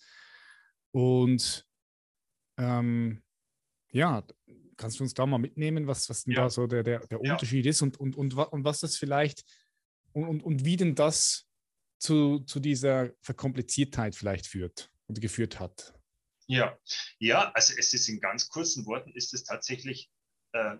Und 0.92 1.66
ähm, 2.58 3.22
ja, 3.92 4.24
kannst 4.78 5.00
du 5.00 5.04
uns 5.04 5.14
da 5.14 5.26
mal 5.26 5.38
mitnehmen, 5.38 5.88
was, 5.88 6.10
was 6.10 6.24
denn 6.24 6.34
ja. 6.34 6.44
da 6.44 6.50
so 6.50 6.68
der, 6.68 6.84
der, 6.84 7.06
der 7.08 7.20
Unterschied 7.20 7.66
ja. 7.66 7.72
ist 7.72 7.82
und, 7.82 8.00
und, 8.00 8.16
und, 8.16 8.34
und 8.34 8.64
was 8.64 8.80
das 8.80 8.98
vielleicht 8.98 9.44
und, 10.14 10.28
und, 10.28 10.44
und 10.44 10.66
wie 10.66 10.78
denn 10.78 10.96
das 10.96 11.46
zu, 12.00 12.40
zu 12.40 12.60
dieser 12.60 13.12
Verkompliziertheit 13.22 14.16
vielleicht 14.16 14.48
führt 14.48 14.92
oder 15.08 15.20
geführt 15.20 15.60
hat? 15.60 15.94
Ja, 16.48 16.78
ja, 17.20 17.52
also 17.52 17.76
es 17.78 17.94
ist 17.94 18.10
in 18.10 18.20
ganz 18.20 18.50
kurzen 18.50 18.86
Worten, 18.86 19.12
ist 19.12 19.34
es 19.34 19.44
tatsächlich 19.44 20.10
äh, 20.54 20.78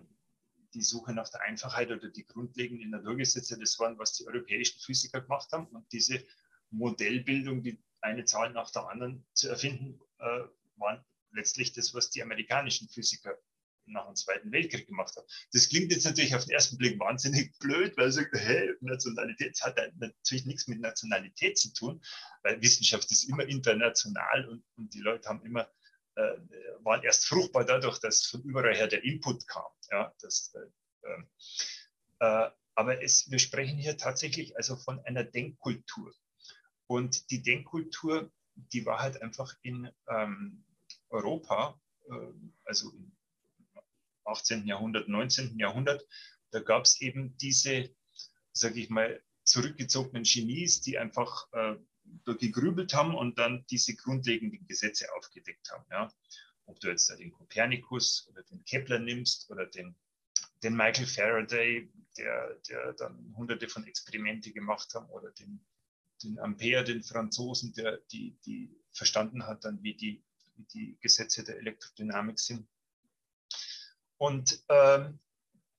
die 0.74 0.82
Suche 0.82 1.12
nach 1.12 1.28
der 1.28 1.42
Einfachheit 1.42 1.90
oder 1.90 2.08
die 2.08 2.26
grundlegenden 2.26 2.90
Naturgesetze, 2.90 3.58
das 3.58 3.78
waren, 3.78 3.98
was 3.98 4.14
die 4.14 4.26
europäischen 4.26 4.80
Physiker 4.80 5.20
gemacht 5.20 5.50
haben. 5.52 5.66
Und 5.66 5.86
diese 5.92 6.24
Modellbildung, 6.70 7.62
die 7.62 7.82
eine 8.00 8.24
Zahl 8.24 8.52
nach 8.52 8.70
der 8.70 8.88
anderen 8.88 9.26
zu 9.32 9.48
erfinden, 9.48 10.00
äh, 10.18 10.42
waren 10.76 11.04
letztlich 11.32 11.72
das, 11.72 11.94
was 11.94 12.10
die 12.10 12.22
amerikanischen 12.22 12.88
Physiker 12.88 13.36
nach 13.86 14.06
dem 14.06 14.14
Zweiten 14.14 14.52
Weltkrieg 14.52 14.86
gemacht 14.86 15.16
haben. 15.16 15.26
Das 15.52 15.68
klingt 15.68 15.92
jetzt 15.92 16.04
natürlich 16.04 16.34
auf 16.34 16.44
den 16.44 16.52
ersten 16.52 16.78
Blick 16.78 16.98
wahnsinnig 16.98 17.56
blöd, 17.58 17.96
weil 17.96 18.12
sagt, 18.12 18.34
hey, 18.34 18.72
Nationalität, 18.80 19.52
das 19.52 19.62
hat 19.62 19.76
natürlich 19.96 20.46
nichts 20.46 20.68
mit 20.68 20.80
Nationalität 20.80 21.58
zu 21.58 21.72
tun, 21.72 22.02
weil 22.42 22.60
Wissenschaft 22.62 23.10
ist 23.10 23.24
immer 23.24 23.44
international 23.44 24.48
und, 24.48 24.64
und 24.76 24.94
die 24.94 25.00
Leute 25.00 25.28
haben 25.28 25.44
immer, 25.44 25.68
äh, 26.16 26.36
waren 26.80 27.02
erst 27.02 27.26
fruchtbar 27.26 27.64
dadurch, 27.64 27.98
dass 27.98 28.26
von 28.26 28.42
überall 28.42 28.74
her 28.74 28.86
der 28.86 29.02
Input 29.04 29.46
kam. 29.48 29.70
Ja, 29.90 30.14
das, 30.20 30.54
äh, 30.54 31.08
ähm, 31.08 31.28
äh, 32.20 32.50
aber 32.74 33.02
es, 33.02 33.30
wir 33.30 33.38
sprechen 33.38 33.78
hier 33.78 33.96
tatsächlich 33.96 34.56
also 34.56 34.76
von 34.76 35.04
einer 35.04 35.24
Denkkultur. 35.24 36.14
Und 36.90 37.30
die 37.30 37.40
Denkkultur, 37.40 38.32
die 38.56 38.84
war 38.84 38.98
halt 38.98 39.22
einfach 39.22 39.54
in 39.62 39.88
ähm, 40.08 40.64
Europa, 41.08 41.80
äh, 42.08 42.32
also 42.64 42.90
in 42.90 43.12
18. 44.24 44.66
Jahrhundert, 44.66 45.08
19. 45.08 45.56
Jahrhundert, 45.56 46.04
da 46.50 46.58
gab 46.58 46.86
es 46.86 47.00
eben 47.00 47.36
diese, 47.36 47.94
sage 48.52 48.80
ich 48.80 48.90
mal, 48.90 49.22
zurückgezogenen 49.44 50.24
Genies, 50.24 50.80
die 50.80 50.98
einfach 50.98 51.46
äh, 51.52 51.76
gegrübelt 52.24 52.92
haben 52.92 53.14
und 53.14 53.38
dann 53.38 53.64
diese 53.70 53.94
grundlegenden 53.94 54.66
Gesetze 54.66 55.14
aufgedeckt 55.14 55.70
haben. 55.70 55.84
Ja. 55.92 56.12
Ob 56.64 56.80
du 56.80 56.88
jetzt 56.88 57.08
den 57.08 57.30
Kopernikus 57.30 58.26
oder 58.28 58.42
den 58.42 58.64
Kepler 58.64 58.98
nimmst 58.98 59.48
oder 59.48 59.66
den, 59.66 59.94
den 60.64 60.74
Michael 60.74 61.06
Faraday, 61.06 61.88
der, 62.18 62.58
der 62.68 62.94
dann 62.94 63.32
hunderte 63.36 63.68
von 63.68 63.84
Experimente 63.84 64.50
gemacht 64.52 64.92
haben, 64.96 65.08
oder 65.10 65.30
den, 65.30 65.64
den 66.22 66.38
Ampere, 66.38 66.84
den 66.84 67.02
Franzosen, 67.02 67.72
der 67.74 67.98
die, 68.12 68.38
die 68.46 68.76
verstanden 68.92 69.46
hat 69.46 69.64
dann, 69.64 69.82
wie 69.82 69.94
die, 69.94 70.24
wie 70.54 70.64
die 70.64 70.98
Gesetze 71.00 71.44
der 71.44 71.58
Elektrodynamik 71.58 72.38
sind. 72.38 72.68
Und 74.18 74.62
ähm, 74.68 75.18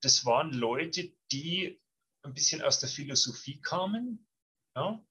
das 0.00 0.24
waren 0.24 0.52
Leute, 0.52 1.12
die 1.30 1.80
ein 2.22 2.34
bisschen 2.34 2.62
aus 2.62 2.80
der 2.80 2.88
Philosophie 2.88 3.60
kamen, 3.60 4.26
ja, 4.74 5.04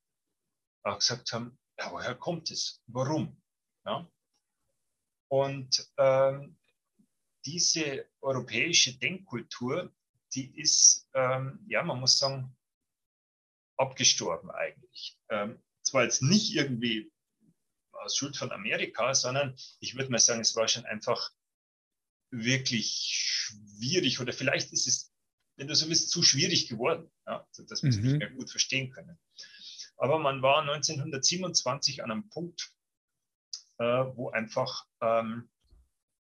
auch 0.84 0.98
gesagt 0.98 1.32
haben, 1.32 1.58
ja, 1.78 1.92
woher 1.92 2.16
kommt 2.16 2.52
es? 2.52 2.82
Warum? 2.88 3.42
Ja? 3.86 4.10
Und 5.30 5.90
ähm, 5.98 6.58
diese 7.46 8.10
europäische 8.22 8.98
Denkkultur, 8.98 9.94
die 10.34 10.60
ist, 10.60 11.10
ähm, 11.14 11.66
ja, 11.68 11.84
man 11.84 12.00
muss 12.00 12.18
sagen, 12.18 12.56
abgestorben 13.82 14.52
eigentlich. 14.52 15.18
Ähm, 15.30 15.62
zwar 15.82 16.04
jetzt 16.04 16.22
nicht 16.22 16.54
irgendwie 16.54 17.12
aus 17.92 18.16
Schuld 18.16 18.38
von 18.38 18.52
Amerika, 18.52 19.14
sondern 19.14 19.56
ich 19.80 19.96
würde 19.96 20.12
mal 20.12 20.20
sagen, 20.20 20.42
es 20.42 20.56
war 20.56 20.68
schon 20.68 20.86
einfach 20.86 21.32
wirklich 22.32 23.12
schwierig 23.14 24.20
oder 24.20 24.34
vielleicht 24.34 24.72
ist 24.72 24.88
es, 24.88 25.12
wenn 25.58 25.68
du 25.68 25.76
so 25.76 25.90
willst, 25.90 26.10
zu 26.10 26.24
schwierig 26.24 26.70
geworden, 26.70 27.12
ja, 27.28 27.46
dass 27.68 27.84
wir 27.84 27.90
es 27.90 27.98
mhm. 27.98 28.04
nicht 28.04 28.18
mehr 28.20 28.32
gut 28.32 28.50
verstehen 28.50 28.92
können. 28.92 29.20
Aber 29.98 30.20
man 30.20 30.42
war 30.42 30.62
1927 30.62 32.04
an 32.04 32.12
einem 32.12 32.30
Punkt, 32.30 32.72
äh, 33.78 33.84
wo 33.84 34.30
einfach 34.30 34.86
ähm, 35.02 35.50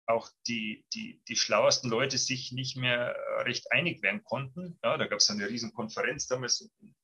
auch 0.05 0.29
die, 0.47 0.85
die, 0.93 1.21
die 1.27 1.35
schlauesten 1.35 1.89
Leute 1.89 2.17
sich 2.17 2.51
nicht 2.51 2.77
mehr 2.77 3.15
recht 3.39 3.71
einig 3.71 4.03
werden 4.03 4.23
konnten. 4.23 4.77
Ja, 4.83 4.97
da 4.97 5.07
gab 5.07 5.19
es 5.19 5.29
eine 5.29 5.49
Riesenkonferenz 5.49 6.27
damals 6.27 6.61
in 6.79 6.95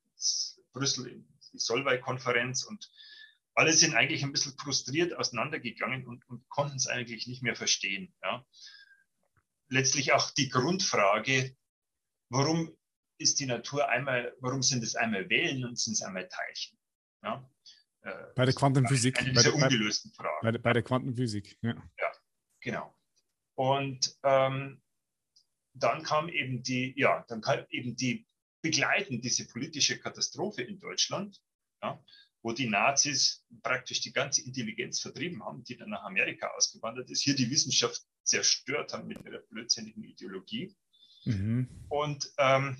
Brüssel, 0.74 1.24
die 1.54 1.60
Solvay-Konferenz 1.60 2.64
und 2.64 2.90
alle 3.54 3.74
sind 3.74 3.96
eigentlich 3.96 4.24
ein 4.24 4.32
bisschen 4.32 4.58
frustriert 4.58 5.14
auseinandergegangen 5.14 6.08
und, 6.08 6.28
und 6.30 6.48
konnten 6.50 6.78
es 6.78 6.88
eigentlich 6.88 7.28
nicht 7.28 7.44
mehr 7.44 7.56
verstehen. 7.56 8.14
Ja. 8.24 8.46
Letztlich 9.68 10.14
auch 10.14 10.32
die 10.32 10.50
Grundfrage, 10.50 11.56
warum 12.30 12.76
ist 13.18 13.40
die 13.40 13.46
Natur 13.46 13.90
einmal, 13.90 14.36
warum 14.40 14.64
sind 14.64 14.84
es 14.84 14.96
einmal 14.96 15.30
Wellen 15.30 15.66
und 15.66 15.78
sind 15.78 15.94
es 15.94 16.02
einmal 16.02 16.28
Teilchen? 16.28 16.78
Ja. 17.24 17.50
Äh, 18.02 18.34
bei 18.36 18.46
der 18.46 18.54
Quantenphysik. 18.54 19.20
Eine 19.20 19.34
dieser 19.34 19.52
bei, 19.52 19.64
ungelösten 19.64 20.12
Fragen. 20.14 20.40
Bei, 20.42 20.58
bei, 20.58 20.74
der 20.74 20.84
Quantenphysik, 20.84 21.58
ja. 21.62 21.76
Ja, 22.00 22.12
genau. 22.62 22.98
Und 23.56 24.18
ähm, 24.24 24.82
dann 25.74 26.04
kam 26.04 26.30
eben 26.30 26.64
die, 26.64 26.94
ja, 26.98 27.24
dann 27.28 27.42
kam 27.42 27.66
eben 27.70 27.96
die 27.96 28.28
begleiten 28.62 29.21
diese 29.21 29.47
politische 29.47 30.00
Katastrophe 30.00 30.62
in 30.62 30.80
Deutschland, 30.80 31.41
ja, 31.82 32.04
wo 32.41 32.54
die 32.54 32.69
Nazis 32.69 33.45
praktisch 33.62 34.02
die 34.02 34.13
ganze 34.13 34.43
Intelligenz 34.43 35.00
vertrieben 35.00 35.43
haben, 35.43 35.63
die 35.63 35.78
dann 35.78 35.89
nach 35.89 36.04
Amerika 36.04 36.47
ausgewandert 36.56 37.10
ist, 37.10 37.21
hier 37.21 37.36
die 37.36 37.50
Wissenschaft 37.50 38.02
zerstört 38.24 38.93
haben 38.93 39.08
mit 39.08 39.24
ihrer 39.24 39.39
blödsinnigen 39.39 40.04
Ideologie. 40.04 40.76
Mhm. 41.26 41.67
Und 41.89 42.32
ähm, 42.38 42.78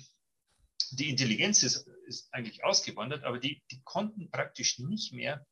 die 0.90 1.10
Intelligenz 1.10 1.62
ist, 1.62 1.86
ist, 2.06 2.32
eigentlich 2.34 2.64
ausgewandert, 2.64 3.24
aber 3.24 3.38
die, 3.38 3.62
die 3.70 3.80
konnten 3.82 4.30
praktisch 4.30 4.78
nicht 4.78 5.12
mehr 5.12 5.46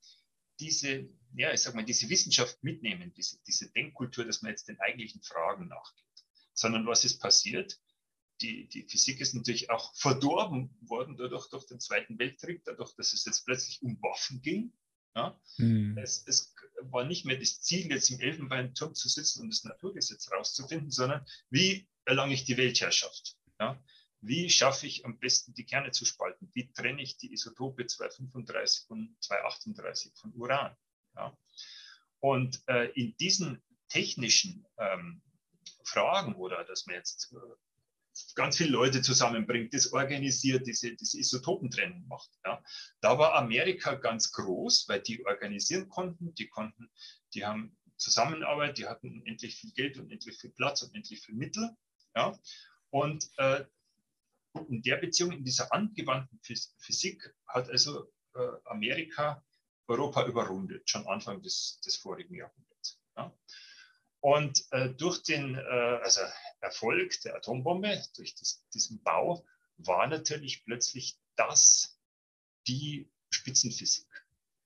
diese, 0.58 1.08
ja, 1.34 1.52
ich 1.52 1.60
sag 1.60 1.74
mal, 1.74 1.84
diese 1.84 2.10
Wissenschaft 2.10 2.62
mitnehmen, 2.62 3.12
diese, 3.14 3.38
diese 3.46 3.70
Denkkultur, 3.70 4.24
dass 4.24 4.42
man 4.42 4.50
jetzt 4.50 4.68
den 4.68 4.78
eigentlichen 4.80 5.22
Fragen 5.22 5.68
nachgeht. 5.68 6.04
Sondern 6.52 6.86
was 6.86 7.04
ist 7.04 7.20
passiert? 7.20 7.80
Die, 8.40 8.68
die 8.68 8.82
Physik 8.82 9.20
ist 9.20 9.34
natürlich 9.34 9.70
auch 9.70 9.94
verdorben 9.94 10.76
worden 10.80 11.16
dadurch 11.16 11.48
durch 11.50 11.66
den 11.66 11.80
Zweiten 11.80 12.18
Weltkrieg, 12.18 12.62
dadurch, 12.64 12.94
dass 12.96 13.12
es 13.12 13.24
jetzt 13.24 13.44
plötzlich 13.44 13.82
um 13.82 14.00
Waffen 14.02 14.40
ging. 14.42 14.72
Ja? 15.14 15.38
Mhm. 15.58 15.98
Es, 15.98 16.26
es, 16.26 16.54
war 16.82 17.04
nicht 17.04 17.26
mehr 17.26 17.38
das 17.38 17.60
Ziel, 17.60 17.90
jetzt 17.90 18.10
im 18.10 18.20
Elfenbeinturm 18.20 18.94
zu 18.94 19.08
sitzen 19.08 19.42
und 19.42 19.50
das 19.50 19.64
Naturgesetz 19.64 20.30
rauszufinden, 20.32 20.90
sondern 20.90 21.26
wie 21.50 21.86
erlange 22.06 22.32
ich 22.32 22.44
die 22.44 22.56
Weltherrschaft? 22.56 23.36
Ja? 23.58 23.82
Wie 24.22 24.50
schaffe 24.50 24.86
ich 24.86 25.04
am 25.04 25.18
besten 25.18 25.54
die 25.54 25.64
Kerne 25.64 25.90
zu 25.92 26.04
spalten? 26.04 26.50
Wie 26.54 26.72
trenne 26.72 27.02
ich 27.02 27.16
die 27.16 27.32
Isotope 27.32 27.86
235 27.86 28.88
und 28.88 29.16
238 29.20 30.12
von 30.14 30.32
Uran? 30.34 30.76
Ja? 31.16 31.36
Und 32.20 32.62
äh, 32.66 32.90
in 32.92 33.16
diesen 33.16 33.62
technischen 33.88 34.66
ähm, 34.78 35.22
Fragen 35.84 36.34
oder 36.34 36.64
dass 36.64 36.86
man 36.86 36.96
jetzt 36.96 37.32
äh, 37.32 37.36
ganz 38.34 38.56
viele 38.56 38.70
Leute 38.70 39.02
zusammenbringt, 39.02 39.74
das 39.74 39.92
organisiert, 39.92 40.66
diese, 40.66 40.94
diese 40.94 41.18
Isotopentrennung 41.18 42.06
macht. 42.08 42.30
Ja. 42.44 42.62
Da 43.00 43.18
war 43.18 43.34
Amerika 43.34 43.94
ganz 43.94 44.32
groß, 44.32 44.88
weil 44.88 45.00
die 45.00 45.24
organisieren 45.24 45.88
konnten, 45.88 46.34
die 46.34 46.48
konnten, 46.48 46.90
die 47.34 47.44
haben 47.44 47.76
Zusammenarbeit, 47.96 48.78
die 48.78 48.86
hatten 48.86 49.22
endlich 49.26 49.56
viel 49.56 49.72
Geld 49.72 49.98
und 49.98 50.10
endlich 50.10 50.38
viel 50.38 50.50
Platz 50.50 50.82
und 50.82 50.94
endlich 50.94 51.20
viel 51.20 51.34
Mittel. 51.34 51.76
Ja. 52.14 52.38
Und 52.90 53.30
äh, 53.36 53.64
in 54.68 54.82
der 54.82 54.96
Beziehung, 54.96 55.32
in 55.32 55.44
dieser 55.44 55.72
angewandten 55.72 56.40
Physik, 56.42 57.34
hat 57.46 57.70
also 57.70 58.10
äh, 58.34 58.48
Amerika 58.64 59.44
Europa 59.86 60.26
überrundet, 60.26 60.88
schon 60.88 61.06
Anfang 61.06 61.42
des, 61.42 61.80
des 61.84 61.96
vorigen 61.96 62.34
Jahrhunderts. 62.34 63.00
Ja. 63.16 63.32
Und 64.20 64.66
äh, 64.70 64.90
durch 64.90 65.22
den 65.22 65.56
äh, 65.56 65.60
also 66.02 66.20
Erfolg 66.60 67.18
der 67.22 67.36
Atombombe, 67.36 68.02
durch 68.16 68.34
das, 68.34 68.64
diesen 68.74 69.02
Bau, 69.02 69.46
war 69.78 70.06
natürlich 70.06 70.64
plötzlich 70.64 71.18
das 71.36 71.98
die 72.66 73.10
Spitzenphysik. 73.30 74.08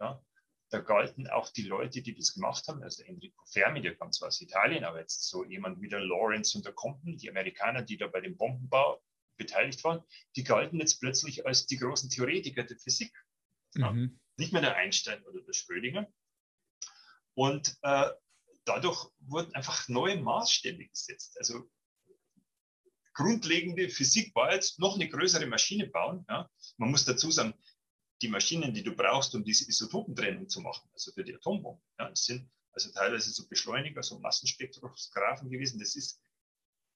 Ja? 0.01 0.25
Da 0.71 0.81
galten 0.81 1.29
auch 1.29 1.51
die 1.51 1.63
Leute, 1.63 2.03
die 2.03 2.15
das 2.15 2.35
gemacht 2.35 2.67
haben, 2.67 2.83
also 2.83 3.05
Enrico 3.05 3.45
Fermi, 3.47 3.81
der 3.81 3.95
kam 3.95 4.11
zwar 4.11 4.29
aus 4.29 4.41
Italien, 4.41 4.85
aber 4.85 4.99
jetzt 4.99 5.29
so 5.29 5.45
jemand 5.45 5.81
wie 5.81 5.89
der 5.89 6.01
Lawrence 6.01 6.57
und 6.59 6.65
der 6.65 6.73
Compton, 6.73 7.17
die 7.17 7.31
Amerikaner, 7.31 7.83
die 7.83 7.97
da 7.97 8.09
bei 8.09 8.21
dem 8.21 8.37
Bombenbau 8.37 9.01
beteiligt 9.37 9.85
waren, 9.85 10.03
die 10.35 10.43
galten 10.43 10.81
jetzt 10.81 10.99
plötzlich 11.01 11.47
als 11.47 11.67
die 11.67 11.77
großen 11.77 12.11
Theoretiker 12.11 12.65
der 12.65 12.79
Physik. 12.79 13.13
Ja? 13.77 13.93
Mhm. 13.93 14.19
Nicht 14.37 14.53
mehr 14.53 14.63
der 14.63 14.75
Einstein 14.75 15.23
oder 15.25 15.43
der 15.43 15.53
Schrödinger. 15.53 16.13
Und 17.35 17.77
äh, 17.83 18.11
dadurch 18.65 19.11
wurden 19.21 19.55
einfach 19.55 19.89
neue 19.89 20.21
Maßstäbe 20.21 20.87
gesetzt. 20.87 21.37
Also 21.39 21.71
grundlegende 23.13 23.89
Physik 23.89 24.35
war 24.35 24.53
jetzt 24.53 24.79
noch 24.79 24.95
eine 24.97 25.09
größere 25.09 25.47
Maschine 25.47 25.87
bauen. 25.87 26.25
Ja. 26.29 26.51
Man 26.77 26.91
muss 26.91 27.05
dazu 27.05 27.31
sagen, 27.31 27.55
die 28.23 28.29
Maschinen, 28.29 28.73
die 28.73 28.83
du 28.83 28.95
brauchst, 28.95 29.35
um 29.35 29.45
diese 29.45 29.69
Isotopentrennung 29.69 30.49
zu 30.49 30.61
machen, 30.61 30.89
also 30.93 31.13
für 31.13 31.25
die 31.25 31.35
Atombombe, 31.35 31.83
ja, 31.99 32.11
sind 32.15 32.51
also 32.73 32.91
teilweise 32.91 33.31
so 33.31 33.47
Beschleuniger, 33.49 34.03
so 34.03 34.19
Massenspektrographen 34.19 35.49
gewesen. 35.49 35.79
Das 35.79 35.95
ist 35.95 36.21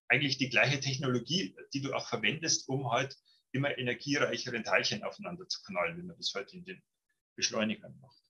eigentlich 0.09 0.39
die 0.39 0.49
gleiche 0.49 0.81
Technologie, 0.81 1.57
die 1.73 1.83
du 1.83 1.93
auch 1.93 2.09
verwendest, 2.09 2.69
um 2.69 2.91
halt 2.91 3.17
immer 3.53 3.77
energiereicheren 3.79 4.65
Teilchen 4.65 5.03
aufeinander 5.05 5.49
zu 5.49 5.63
knallen, 5.63 5.97
wie 5.97 6.03
man 6.03 6.17
das 6.17 6.35
heute 6.35 6.57
in 6.57 6.65
den 6.65 6.83
Beschleunigern 7.37 7.99
macht. 8.01 8.23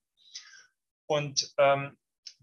Und 1.07 1.55
ähm, 1.57 1.97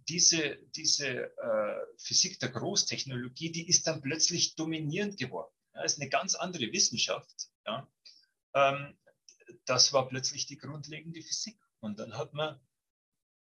diese, 0.08 0.58
diese 0.76 1.38
äh, 1.38 1.86
Physik 1.98 2.40
der 2.40 2.50
Großtechnologie, 2.50 3.52
die 3.52 3.68
ist 3.68 3.88
dann 3.88 4.02
plötzlich 4.02 4.56
dominierend 4.56 5.18
geworden. 5.18 5.54
Ja, 5.74 5.84
ist 5.84 6.00
eine 6.00 6.10
ganz 6.10 6.36
andere 6.36 6.72
Wissenschaft. 6.72 7.50
Ja. 7.66 7.88
Ähm, 8.54 8.98
das 9.66 9.94
war 9.94 10.08
plötzlich 10.08 10.46
die 10.46 10.58
grundlegende 10.58 11.22
Physik. 11.22 11.58
Und 11.80 12.00
dann 12.00 12.18
hat 12.18 12.34
man 12.34 12.60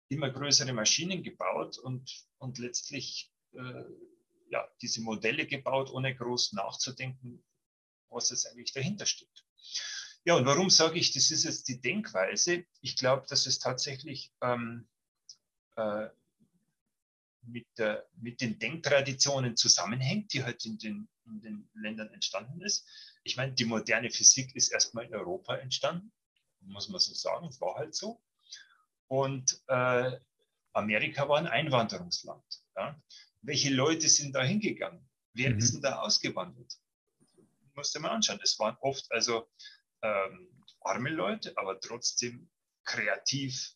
immer 0.08 0.30
größere 0.30 0.72
Maschinen 0.72 1.22
gebaut 1.22 1.78
und, 1.78 2.26
und 2.38 2.58
letztlich 2.58 3.32
äh, 3.52 3.84
ja, 4.50 4.68
diese 4.80 5.00
Modelle 5.02 5.46
gebaut, 5.46 5.90
ohne 5.90 6.14
groß 6.14 6.52
nachzudenken, 6.54 7.44
was 8.08 8.30
jetzt 8.30 8.46
eigentlich 8.46 8.72
dahinter 8.72 9.06
steht. 9.06 9.44
Ja, 10.24 10.34
und 10.34 10.46
warum 10.46 10.70
sage 10.70 10.98
ich, 10.98 11.12
das 11.12 11.30
ist 11.30 11.44
jetzt 11.44 11.68
die 11.68 11.80
Denkweise? 11.80 12.64
Ich 12.80 12.96
glaube, 12.96 13.26
dass 13.28 13.46
es 13.46 13.58
tatsächlich 13.58 14.32
ähm, 14.42 14.88
äh, 15.76 16.08
mit, 17.42 17.66
der, 17.78 18.06
mit 18.16 18.40
den 18.40 18.58
Denktraditionen 18.58 19.56
zusammenhängt, 19.56 20.32
die 20.32 20.44
halt 20.44 20.64
in 20.66 20.78
den, 20.78 21.08
in 21.26 21.40
den 21.40 21.70
Ländern 21.74 22.08
entstanden 22.12 22.60
ist. 22.60 22.86
Ich 23.24 23.36
meine, 23.36 23.52
die 23.52 23.64
moderne 23.64 24.10
Physik 24.10 24.54
ist 24.54 24.68
erstmal 24.68 25.06
in 25.06 25.14
Europa 25.14 25.56
entstanden, 25.56 26.12
muss 26.60 26.88
man 26.88 27.00
so 27.00 27.14
sagen, 27.14 27.46
es 27.46 27.60
war 27.60 27.76
halt 27.76 27.94
so. 27.94 28.22
Und 29.06 29.62
äh, 29.68 30.18
Amerika 30.72 31.28
war 31.28 31.38
ein 31.38 31.46
Einwanderungsland. 31.46 32.44
Ja. 32.76 33.00
Welche 33.42 33.70
Leute 33.70 34.08
sind 34.08 34.34
da 34.34 34.42
hingegangen? 34.42 35.08
Wer 35.32 35.50
mhm. 35.50 35.58
ist 35.58 35.74
denn 35.74 35.82
da 35.82 36.00
ausgewandert? 36.00 36.74
Musste 37.74 38.00
man 38.00 38.10
anschauen. 38.12 38.40
Es 38.42 38.58
waren 38.58 38.76
oft 38.80 39.10
also 39.12 39.48
ähm, 40.02 40.64
arme 40.80 41.10
Leute, 41.10 41.56
aber 41.56 41.80
trotzdem 41.80 42.50
kreativ, 42.84 43.74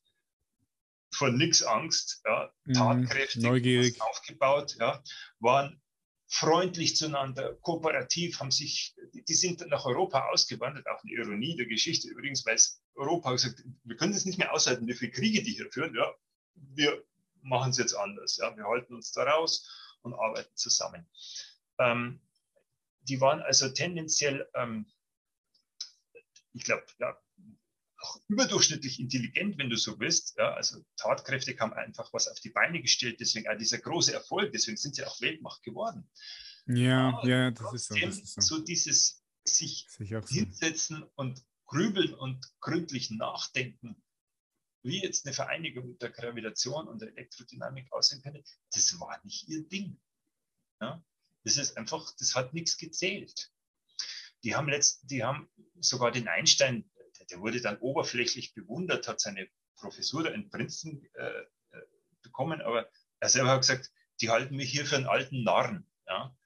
von 1.15 1.37
nichts 1.37 1.63
Angst, 1.63 2.23
ja, 2.25 2.53
mhm. 2.65 2.73
tatkräftig, 2.75 3.43
neugierig 3.43 4.01
aufgebaut, 4.01 4.77
ja, 4.79 5.03
waren 5.41 5.81
freundlich 6.27 6.97
zueinander, 6.97 7.55
kooperativ, 7.57 8.41
haben 8.41 8.51
sich, 8.51 8.97
die 9.13 9.35
sind 9.35 9.67
nach 9.69 9.85
Europa 9.85 10.31
ausgewandert, 10.31 10.87
auch 10.89 11.03
eine 11.03 11.13
Ironie 11.13 11.57
der 11.57 11.67
Geschichte 11.67 12.09
übrigens, 12.09 12.47
weil 12.47 12.57
Europa 12.95 13.33
gesagt, 13.33 13.63
wir 13.85 13.97
können 13.97 14.15
es 14.15 14.25
nicht 14.25 14.39
mehr 14.39 14.53
aushalten, 14.53 14.89
wie 14.89 14.95
viele 14.95 15.13
Kriege 15.13 15.43
die 15.43 15.53
hier 15.53 15.71
führen, 15.71 15.95
ja, 15.95 16.11
wir 16.55 17.05
machen 17.43 17.71
es 17.71 17.79
jetzt 17.79 17.95
anders, 17.95 18.39
ja, 18.39 18.57
wir 18.57 18.65
halten 18.65 18.95
uns 18.95 19.13
da 19.13 19.25
raus 19.25 19.69
und 20.01 20.15
arbeiten 20.15 20.57
zusammen. 20.57 21.07
Ähm, 21.79 22.23
die 23.03 23.21
waren 23.21 23.43
also 23.43 23.69
tendenziell, 23.69 24.49
ähm, 24.55 24.87
ich 26.55 26.65
glaube, 26.65 26.85
ja, 26.99 27.19
auch 28.03 28.19
überdurchschnittlich 28.29 29.01
intelligent, 29.01 29.59
wenn 29.59 29.71
du 29.71 29.77
so 29.77 29.99
willst. 29.99 30.37
Ja, 30.39 30.55
also 30.55 30.85
tatkräftig 30.97 31.61
haben 31.61 31.73
einfach 31.73 32.13
was 32.13 32.29
auf 32.29 32.41
die 32.41 32.51
Beine 32.51 32.83
gestellt, 32.83 33.21
deswegen 33.21 33.49
auch 33.49 33.57
dieser 33.57 33.79
große 33.79 34.13
Erfolg, 34.13 34.53
deswegen 34.53 34.77
sind 34.77 34.95
sie 34.95 35.05
auch 35.05 35.21
Weltmacht 35.21 35.63
geworden. 35.63 36.09
Ja, 36.67 37.09
Aber 37.09 37.29
ja, 37.29 37.51
das 37.51 37.73
ist, 37.73 37.89
so, 37.89 37.95
das 37.95 38.19
ist, 38.19 38.43
so, 38.43 38.57
so. 38.57 38.63
dieses 38.63 39.23
sich 39.45 39.87
hinsetzen 40.29 41.01
so. 41.01 41.11
und 41.17 41.43
grübeln 41.67 42.15
und 42.15 42.47
gründlich 42.61 43.11
nachdenken, 43.11 44.03
wie 44.83 45.03
jetzt 45.03 45.27
eine 45.27 45.35
Vereinigung 45.35 45.99
der 45.99 46.11
Gravitation 46.11 46.89
und 46.89 47.01
der 47.01 47.09
Elektrodynamik 47.11 47.93
aussehen 47.93 48.23
könnte, 48.23 48.43
das 48.73 48.99
war 49.01 49.21
nicht 49.25 49.49
ihr 49.49 49.67
Ding. 49.69 50.01
Ja? 50.81 51.05
Das 51.45 51.57
ist 51.57 51.77
einfach, 51.77 52.13
das 52.19 52.35
hat 52.35 52.53
nichts 52.53 52.77
gezählt. 52.77 53.51
Die 54.45 54.57
haben, 54.57 54.69
letzt, 54.69 55.09
die 55.11 55.23
haben 55.23 55.49
sogar 55.81 56.11
den 56.11 56.29
Einstein, 56.29 56.91
der 57.33 57.41
wurde 57.41 57.61
dann 57.61 57.79
oberflächlich 57.79 58.55
bewundert, 58.55 59.09
hat 59.09 59.21
seine 59.21 59.49
Professur 59.77 60.33
in 60.33 60.51
Princeton 60.51 61.05
äh, 61.15 61.41
äh, 61.41 61.83
bekommen, 62.23 62.61
aber 62.61 62.89
er 63.21 63.29
selber 63.29 63.51
hat 63.51 63.63
gesagt, 63.63 63.91
die 64.21 64.31
halten 64.31 64.55
mich 64.55 64.71
hier 64.71 64.87
für 64.87 64.97
einen 64.97 65.07
alten 65.07 65.43
Narren. 65.43 65.89
Ja? 66.07 66.37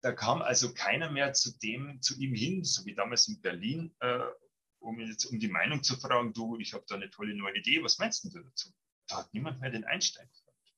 Da 0.00 0.12
kam 0.12 0.40
also 0.42 0.72
keiner 0.72 1.10
mehr 1.10 1.34
zu 1.34 1.56
dem, 1.58 2.00
zu 2.00 2.18
ihm 2.18 2.34
hin, 2.34 2.64
so 2.64 2.84
wie 2.86 2.94
damals 2.94 3.28
in 3.28 3.40
Berlin, 3.40 3.94
äh, 4.00 4.24
um 4.78 4.98
jetzt 5.00 5.26
um 5.26 5.38
die 5.38 5.48
Meinung 5.48 5.82
zu 5.82 5.96
fragen, 5.96 6.32
du, 6.32 6.58
ich 6.58 6.72
habe 6.72 6.84
da 6.88 6.94
eine 6.94 7.10
tolle 7.10 7.34
neue 7.34 7.56
Idee, 7.56 7.82
was 7.82 7.98
meinst 7.98 8.24
du 8.24 8.30
dazu? 8.30 8.72
Da 9.08 9.18
hat 9.18 9.34
niemand 9.34 9.60
mehr 9.60 9.70
den 9.70 9.84
Einstein 9.84 10.28
gefragt. 10.28 10.74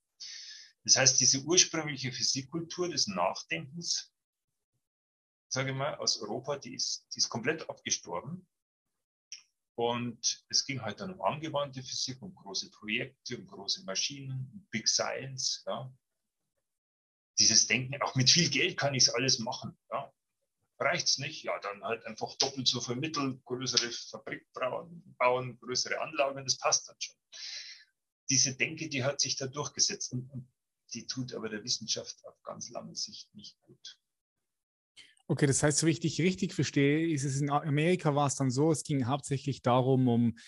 Das 0.85 0.97
heißt, 0.97 1.21
diese 1.21 1.41
ursprüngliche 1.43 2.13
Physikkultur 2.13 2.89
des 2.89 3.07
Nachdenkens, 3.07 4.13
sage 5.49 5.71
ich 5.71 5.77
mal, 5.77 5.95
aus 5.97 6.21
Europa, 6.21 6.57
die 6.57 6.75
ist, 6.75 7.07
die 7.15 7.19
ist 7.19 7.29
komplett 7.29 7.69
abgestorben. 7.69 8.49
Und 9.79 10.45
es 10.49 10.65
ging 10.65 10.83
halt 10.83 10.99
dann 10.99 11.13
um 11.13 11.23
angewandte 11.23 11.85
Physik, 11.85 12.21
um 12.21 12.35
große 12.35 12.69
Projekte, 12.73 13.39
um 13.39 13.47
große 13.47 13.85
Maschinen, 13.85 14.51
um 14.53 14.67
Big 14.73 14.89
Science. 14.89 15.63
Ja. 15.69 15.97
Dieses 17.39 17.69
Denken, 17.69 18.03
auch 18.03 18.17
mit 18.17 18.29
viel 18.29 18.51
Geld 18.51 18.77
kann 18.77 18.95
ich 18.95 19.05
es 19.05 19.15
alles 19.15 19.39
machen. 19.39 19.79
Ja. 19.93 20.13
Reicht 20.81 21.07
es 21.07 21.19
nicht? 21.19 21.45
Ja, 21.45 21.57
dann 21.61 21.85
halt 21.85 22.05
einfach 22.07 22.35
doppelt 22.39 22.67
so 22.67 22.81
viel 22.81 22.97
Mittel, 22.97 23.41
größere 23.45 23.93
Fabrik 23.93 24.53
bauen, 24.53 25.61
größere 25.61 26.01
Anlagen, 26.01 26.45
das 26.45 26.59
passt 26.59 26.89
dann 26.89 26.97
schon. 26.99 27.15
Diese 28.31 28.57
Denke, 28.57 28.89
die 28.89 29.05
hat 29.05 29.21
sich 29.21 29.37
da 29.37 29.47
durchgesetzt 29.47 30.11
und 30.11 30.29
die 30.93 31.07
tut 31.07 31.35
aber 31.35 31.49
der 31.51 31.63
Wissenschaft 31.63 32.19
auf 32.25 32.43
ganz 32.43 32.69
lange 32.71 32.97
Sicht 32.97 33.33
nicht 33.33 33.57
gut. 33.63 33.97
Okay, 35.31 35.47
das 35.47 35.63
heißt, 35.63 35.79
so 35.79 35.87
wie 35.87 35.91
ich 35.91 36.01
dich 36.01 36.21
richtig 36.23 36.55
verstehe, 36.55 37.07
ist 37.13 37.25
es 37.25 37.41
in 37.41 37.51
Amerika 37.51 38.15
war 38.15 38.27
es 38.27 38.35
dann 38.35 38.51
so, 38.51 38.73
es 38.73 38.83
ging 38.83 39.07
hauptsächlich 39.07 39.61
darum, 39.61 40.09
um 40.09 40.39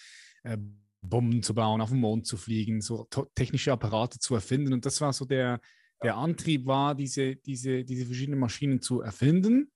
äh, 0.43 0.57
Bomben 1.03 1.43
zu 1.43 1.55
bauen, 1.55 1.83
auf 1.83 1.91
den 1.91 2.01
Mond 2.01 2.27
zu 2.27 2.39
fliegen, 2.39 2.81
so 2.81 3.07
technische 3.35 3.73
Apparate 3.73 4.19
zu 4.19 4.35
erfinden. 4.35 4.73
Und 4.73 4.87
das 4.87 5.01
war 5.03 5.13
so 5.13 5.27
der, 5.27 5.61
der 6.03 6.17
Antrieb 6.17 6.67
war, 6.67 6.95
diese, 6.95 7.37
diese, 7.37 7.85
diese 7.85 8.07
verschiedenen 8.07 8.41
Maschinen 8.41 8.81
zu 8.81 9.03
erfinden 9.03 9.71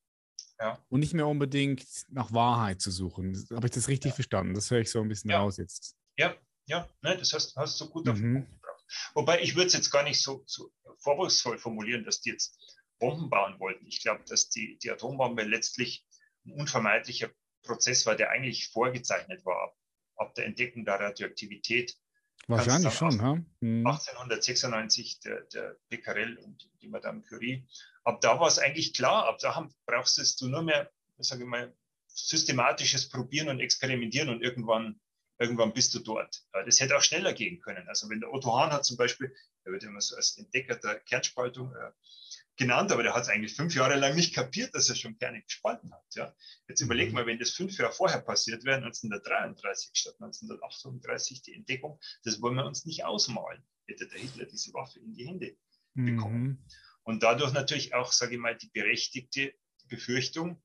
ja. 0.58 0.82
und 0.88 1.00
nicht 1.00 1.12
mehr 1.12 1.26
unbedingt 1.26 1.84
nach 2.08 2.32
Wahrheit 2.32 2.80
zu 2.80 2.90
suchen. 2.90 3.34
Habe 3.52 3.66
ich 3.66 3.72
das 3.72 3.88
richtig 3.88 4.12
ja. 4.12 4.14
verstanden? 4.14 4.54
Das 4.54 4.70
höre 4.70 4.80
ich 4.80 4.90
so 4.90 5.00
ein 5.00 5.08
bisschen 5.08 5.30
ja. 5.30 5.40
raus 5.40 5.58
jetzt. 5.58 5.96
Ja, 6.16 6.34
ja, 6.66 6.88
ne, 7.02 7.16
das 7.18 7.32
hast, 7.34 7.56
hast 7.56 7.78
du 7.80 7.90
gut 7.90 8.08
auf 8.08 8.16
den 8.16 8.30
mhm. 8.30 8.34
Punkt 8.34 8.52
gebracht. 8.52 8.84
Wobei 9.14 9.42
ich 9.42 9.54
würde 9.54 9.66
es 9.66 9.74
jetzt 9.74 9.90
gar 9.90 10.02
nicht 10.02 10.22
so, 10.22 10.44
so 10.46 10.70
vorwurfsvoll 10.98 11.58
formulieren, 11.58 12.04
dass 12.04 12.20
die 12.20 12.30
jetzt 12.30 12.56
Bomben 13.04 13.28
bauen 13.28 13.60
wollten. 13.60 13.86
Ich 13.86 14.00
glaube, 14.00 14.24
dass 14.26 14.48
die, 14.48 14.78
die 14.78 14.90
Atombombe 14.90 15.42
letztlich 15.42 16.06
ein 16.46 16.52
unvermeidlicher 16.52 17.30
Prozess 17.62 18.06
war, 18.06 18.16
der 18.16 18.30
eigentlich 18.30 18.68
vorgezeichnet 18.68 19.44
war 19.44 19.62
ab, 19.62 19.76
ab 20.16 20.34
der 20.34 20.46
Entdeckung 20.46 20.84
der 20.84 21.00
Radioaktivität. 21.00 21.96
Wahrscheinlich 22.46 22.94
schon, 22.94 23.18
ja. 23.18 23.34
Hm. 23.60 23.86
1896 23.86 25.20
der, 25.20 25.42
der 25.42 25.76
Becquerel 25.88 26.38
und 26.38 26.70
die 26.80 26.88
Madame 26.88 27.22
Curie. 27.22 27.66
Ab 28.04 28.20
da 28.20 28.40
war 28.40 28.48
es 28.48 28.58
eigentlich 28.58 28.94
klar, 28.94 29.26
ab 29.26 29.38
da 29.38 29.54
haben, 29.54 29.74
brauchst 29.86 30.40
du 30.40 30.48
nur 30.48 30.62
mehr, 30.62 30.90
sage 31.18 31.42
ich 31.42 31.48
mal, 31.48 31.74
systematisches 32.06 33.08
Probieren 33.08 33.48
und 33.48 33.60
Experimentieren 33.60 34.28
und 34.28 34.42
irgendwann, 34.42 35.00
irgendwann 35.38 35.72
bist 35.72 35.94
du 35.94 35.98
dort. 35.98 36.42
Das 36.52 36.80
hätte 36.80 36.96
auch 36.96 37.02
schneller 37.02 37.32
gehen 37.32 37.60
können. 37.60 37.88
Also 37.88 38.08
wenn 38.08 38.20
der 38.20 38.32
Otto 38.32 38.56
Hahn 38.58 38.72
hat 38.72 38.84
zum 38.84 38.96
Beispiel, 38.96 39.34
der 39.64 39.72
wird 39.72 39.82
immer 39.82 40.00
so 40.00 40.16
als 40.16 40.36
Entdecker 40.36 40.76
der 40.76 41.00
Kernspaltung 41.00 41.74
äh, 41.74 41.90
genannt, 42.56 42.92
aber 42.92 43.02
der 43.02 43.14
hat 43.14 43.22
es 43.22 43.28
eigentlich 43.28 43.54
fünf 43.54 43.74
Jahre 43.74 43.96
lang 43.96 44.14
nicht 44.14 44.34
kapiert, 44.34 44.74
dass 44.74 44.88
er 44.88 44.94
schon 44.94 45.18
Kerne 45.18 45.42
gespalten 45.42 45.92
hat. 45.92 46.04
Ja. 46.14 46.34
Jetzt 46.68 46.80
überleg 46.80 47.08
mhm. 47.08 47.14
mal, 47.14 47.26
wenn 47.26 47.38
das 47.38 47.50
fünf 47.50 47.76
Jahre 47.78 47.92
vorher 47.92 48.20
passiert 48.20 48.64
wäre, 48.64 48.76
1933 48.76 49.90
statt 49.94 50.14
1938 50.20 51.42
die 51.42 51.54
Entdeckung, 51.54 52.00
das 52.22 52.40
wollen 52.40 52.54
wir 52.54 52.66
uns 52.66 52.84
nicht 52.84 53.04
ausmalen, 53.04 53.62
hätte 53.86 54.06
der 54.06 54.20
Hitler 54.20 54.46
diese 54.46 54.72
Waffe 54.72 55.00
in 55.00 55.14
die 55.14 55.26
Hände 55.26 55.56
bekommen. 55.94 56.42
Mhm. 56.42 56.64
Und 57.02 57.22
dadurch 57.22 57.52
natürlich 57.52 57.94
auch, 57.94 58.12
sage 58.12 58.34
ich 58.34 58.40
mal, 58.40 58.56
die 58.56 58.70
berechtigte 58.70 59.54
Befürchtung, 59.88 60.62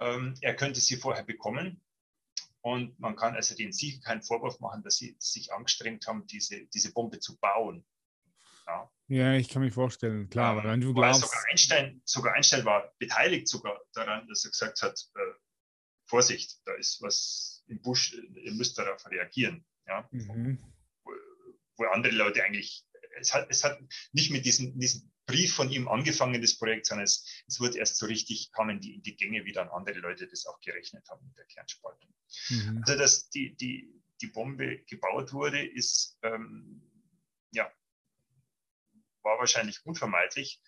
ähm, 0.00 0.34
er 0.40 0.54
könnte 0.54 0.80
sie 0.80 0.96
vorher 0.96 1.24
bekommen. 1.24 1.80
Und 2.60 2.98
man 2.98 3.16
kann 3.16 3.34
also 3.34 3.54
den 3.54 3.72
sicher 3.72 4.00
keinen 4.00 4.22
Vorwurf 4.22 4.58
machen, 4.60 4.82
dass 4.82 4.96
sie 4.96 5.16
sich 5.18 5.52
angestrengt 5.52 6.06
haben, 6.06 6.26
diese, 6.26 6.64
diese 6.66 6.92
Bombe 6.92 7.18
zu 7.18 7.36
bauen. 7.38 7.84
Ja. 8.66 8.90
ja, 9.08 9.34
ich 9.34 9.48
kann 9.48 9.62
mir 9.62 9.70
vorstellen, 9.70 10.30
klar, 10.30 10.58
ähm, 10.58 10.64
wenn 10.64 10.80
du 10.80 10.94
glaubst. 10.94 11.20
Sogar 11.20 11.44
Einstein, 11.50 12.02
sogar 12.04 12.34
Einstein 12.34 12.64
war 12.64 12.94
beteiligt 12.98 13.48
sogar 13.48 13.80
daran, 13.92 14.26
dass 14.28 14.44
er 14.44 14.50
gesagt 14.50 14.82
hat, 14.82 14.98
äh, 15.16 15.20
Vorsicht, 16.06 16.60
da 16.64 16.74
ist 16.74 17.00
was 17.02 17.64
im 17.66 17.80
Busch, 17.80 18.12
ihr 18.12 18.54
müsst 18.54 18.78
darauf 18.78 19.04
reagieren. 19.10 19.64
Ja? 19.86 20.08
Mhm. 20.10 20.58
Wo, 21.04 21.12
wo, 21.76 21.84
andere 21.86 22.14
Leute 22.14 22.44
eigentlich, 22.44 22.86
es 23.18 23.32
hat, 23.32 23.46
es 23.50 23.64
hat 23.64 23.78
nicht 24.12 24.30
mit 24.30 24.44
diesem, 24.44 24.78
diesem 24.78 25.12
Brief 25.26 25.54
von 25.54 25.70
ihm 25.70 25.88
angefangen, 25.88 26.40
das 26.40 26.58
Projekt, 26.58 26.86
sondern 26.86 27.04
es, 27.04 27.44
es 27.46 27.60
wurde 27.60 27.78
erst 27.78 27.96
so 27.96 28.06
richtig, 28.06 28.52
kamen 28.52 28.80
die 28.80 28.94
in 28.94 29.02
die 29.02 29.16
Gänge, 29.16 29.44
wie 29.44 29.52
dann 29.52 29.68
andere 29.68 29.98
Leute 29.98 30.26
das 30.26 30.46
auch 30.46 30.60
gerechnet 30.60 31.08
haben 31.08 31.26
mit 31.26 31.36
der 31.38 31.46
Kernspaltung. 31.46 32.14
Mhm. 32.50 32.82
Also, 32.84 32.98
dass 32.98 33.28
die, 33.30 33.54
die, 33.56 33.90
die 34.20 34.26
Bombe 34.26 34.84
gebaut 34.86 35.32
wurde, 35.32 35.66
ist 35.66 36.18
ähm, 36.22 36.82
war 39.24 39.38
wahrscheinlich 39.38 39.84
unvermeidlich. 39.84 40.60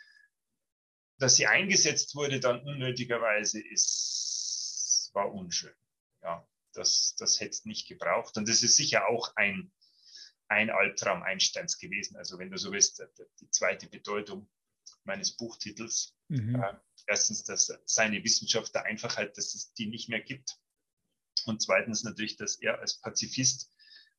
Dass 1.19 1.37
sie 1.37 1.47
eingesetzt 1.47 2.15
wurde 2.15 2.41
dann 2.41 2.61
unnötigerweise 2.61 3.61
ist, 3.61 5.11
war 5.15 5.33
unschön. 5.33 5.75
Ja, 6.23 6.47
das, 6.75 7.15
das 7.19 7.41
hätte 7.41 7.51
es 7.51 7.65
nicht 7.65 7.89
gebraucht. 7.89 8.37
Und 8.37 8.49
das 8.49 8.63
ist 8.63 8.77
sicher 8.77 9.09
auch 9.09 9.35
ein, 9.37 9.73
ein 10.49 10.71
Albtraum 10.71 11.23
Einsteins 11.23 11.79
gewesen. 11.79 12.17
Also 12.17 12.39
wenn 12.39 12.51
du 12.51 12.59
so 12.59 12.71
willst, 12.73 13.03
die 13.41 13.51
zweite 13.51 13.89
Bedeutung 13.89 14.49
meines 15.05 15.37
Buchtitels. 15.37 16.15
Mhm. 16.29 16.57
Äh, 16.57 16.75
erstens, 17.07 17.45
dass 17.45 17.73
seine 17.87 18.23
Wissenschaft 18.23 18.75
der 18.75 18.85
Einfachheit, 18.85 19.37
dass 19.39 19.55
es 19.55 19.73
die 19.73 19.87
nicht 19.87 20.09
mehr 20.09 20.21
gibt. 20.21 20.59
Und 21.47 21.63
zweitens 21.63 22.03
natürlich, 22.03 22.37
dass 22.37 22.57
er 22.57 22.81
als 22.81 23.01
Pazifist 23.01 23.73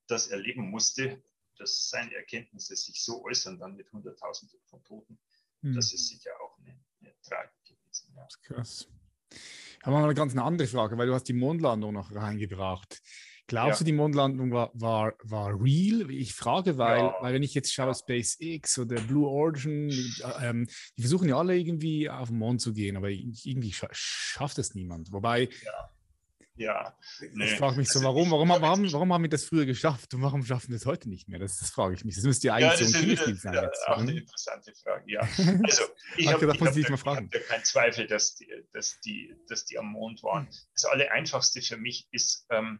das 0.08 0.28
erleben 0.28 0.70
musste, 0.70 1.22
dass 1.58 1.90
seine 1.90 2.14
Erkenntnisse 2.16 2.76
sich 2.76 3.04
so 3.04 3.24
äußern, 3.24 3.60
dann 3.60 3.76
mit 3.76 3.92
Hunderttausenden 3.92 4.60
von 4.66 4.84
Toten, 4.84 5.20
mhm. 5.62 5.76
das 5.76 5.94
ist 5.94 6.08
sicher 6.08 6.32
auch 6.42 6.58
eine, 6.60 6.80
eine 7.02 7.14
Tragik 7.22 7.64
gewesen. 7.66 8.14
Ja. 8.16 8.24
Das 8.24 8.36
ist 8.36 8.44
krass. 8.44 8.88
Aber 9.84 9.98
mal 9.98 10.04
eine 10.06 10.14
ganz 10.16 10.36
andere 10.36 10.68
Frage, 10.68 10.98
weil 10.98 11.08
du 11.08 11.14
hast 11.14 11.28
die 11.28 11.34
Mondlandung 11.34 11.94
noch 11.94 12.14
reingebracht. 12.14 13.02
Glaubst 13.48 13.80
ja. 13.80 13.86
du, 13.86 13.92
die 13.92 13.94
Mondlandung 13.94 14.52
war, 14.52 14.72
war, 14.74 15.14
war 15.24 15.54
real? 15.62 16.12
Ich 16.12 16.34
frage, 16.34 16.78
weil, 16.78 17.00
ja. 17.00 17.16
weil 17.22 17.34
wenn 17.34 17.44
ich 17.44 17.54
jetzt 17.54 17.74
schaue. 17.74 17.96
SpaceX 17.96 18.78
oder 18.78 19.00
Blue 19.02 19.26
Origin, 19.26 19.90
ähm, 20.42 20.68
die 20.98 21.02
versuchen 21.02 21.30
ja 21.30 21.38
alle 21.38 21.58
irgendwie 21.58 22.10
auf 22.10 22.28
den 22.28 22.40
Mond 22.40 22.60
zu 22.60 22.74
gehen, 22.74 22.98
aber 22.98 23.10
irgendwie 23.10 23.74
schafft 23.92 24.58
es 24.58 24.76
niemand. 24.76 25.14
Wobei, 25.14 25.48
ja. 25.64 25.90
Ja. 26.58 26.98
Nee. 27.34 27.46
Ich 27.46 27.56
frage 27.56 27.78
mich 27.78 27.88
so, 27.90 28.00
also 28.00 28.10
warum, 28.10 28.32
warum, 28.32 28.50
warum, 28.50 28.92
warum 28.92 29.14
haben 29.14 29.24
wir 29.24 29.30
das 29.30 29.46
früher 29.46 29.66
geschafft 29.66 30.14
und 30.14 30.22
warum 30.22 30.44
schaffen 30.44 30.70
wir 30.70 30.78
es 30.78 30.86
heute 30.86 31.08
nicht 31.08 31.28
mehr? 31.30 31.40
Das, 31.40 31.58
das 31.58 31.70
frage 31.70 31.94
ich 31.94 32.04
mich. 32.04 32.16
Das 32.16 32.24
müsste 32.24 32.48
ja 32.48 32.56
eigentlich 32.56 32.80
ja, 32.80 32.86
so 32.86 32.98
ein 32.98 33.02
Kinderspiel 33.02 33.36
sein. 33.36 33.54
Jetzt, 33.54 33.88
auch 33.88 33.98
eine 33.98 34.12
interessante 34.12 34.74
Frage, 34.76 35.12
ja. 35.12 35.22
Also, 35.64 35.84
ich 36.18 36.28
habe 36.28 36.48
hab, 36.48 36.60
hab, 36.60 37.06
hab 37.06 37.32
da 37.32 37.40
keinen 37.40 37.64
Zweifel, 37.64 38.08
dass 38.08 38.36
die, 38.36 38.52
dass, 38.74 39.00
die, 39.02 39.36
dass 39.48 39.66
die 39.66 39.78
am 39.78 39.88
Mond 39.88 40.24
waren. 40.24 40.48
Das 40.74 40.86
Allereinfachste 40.86 41.62
für 41.62 41.78
mich 41.78 42.08
ist, 42.12 42.46
ähm, 42.50 42.80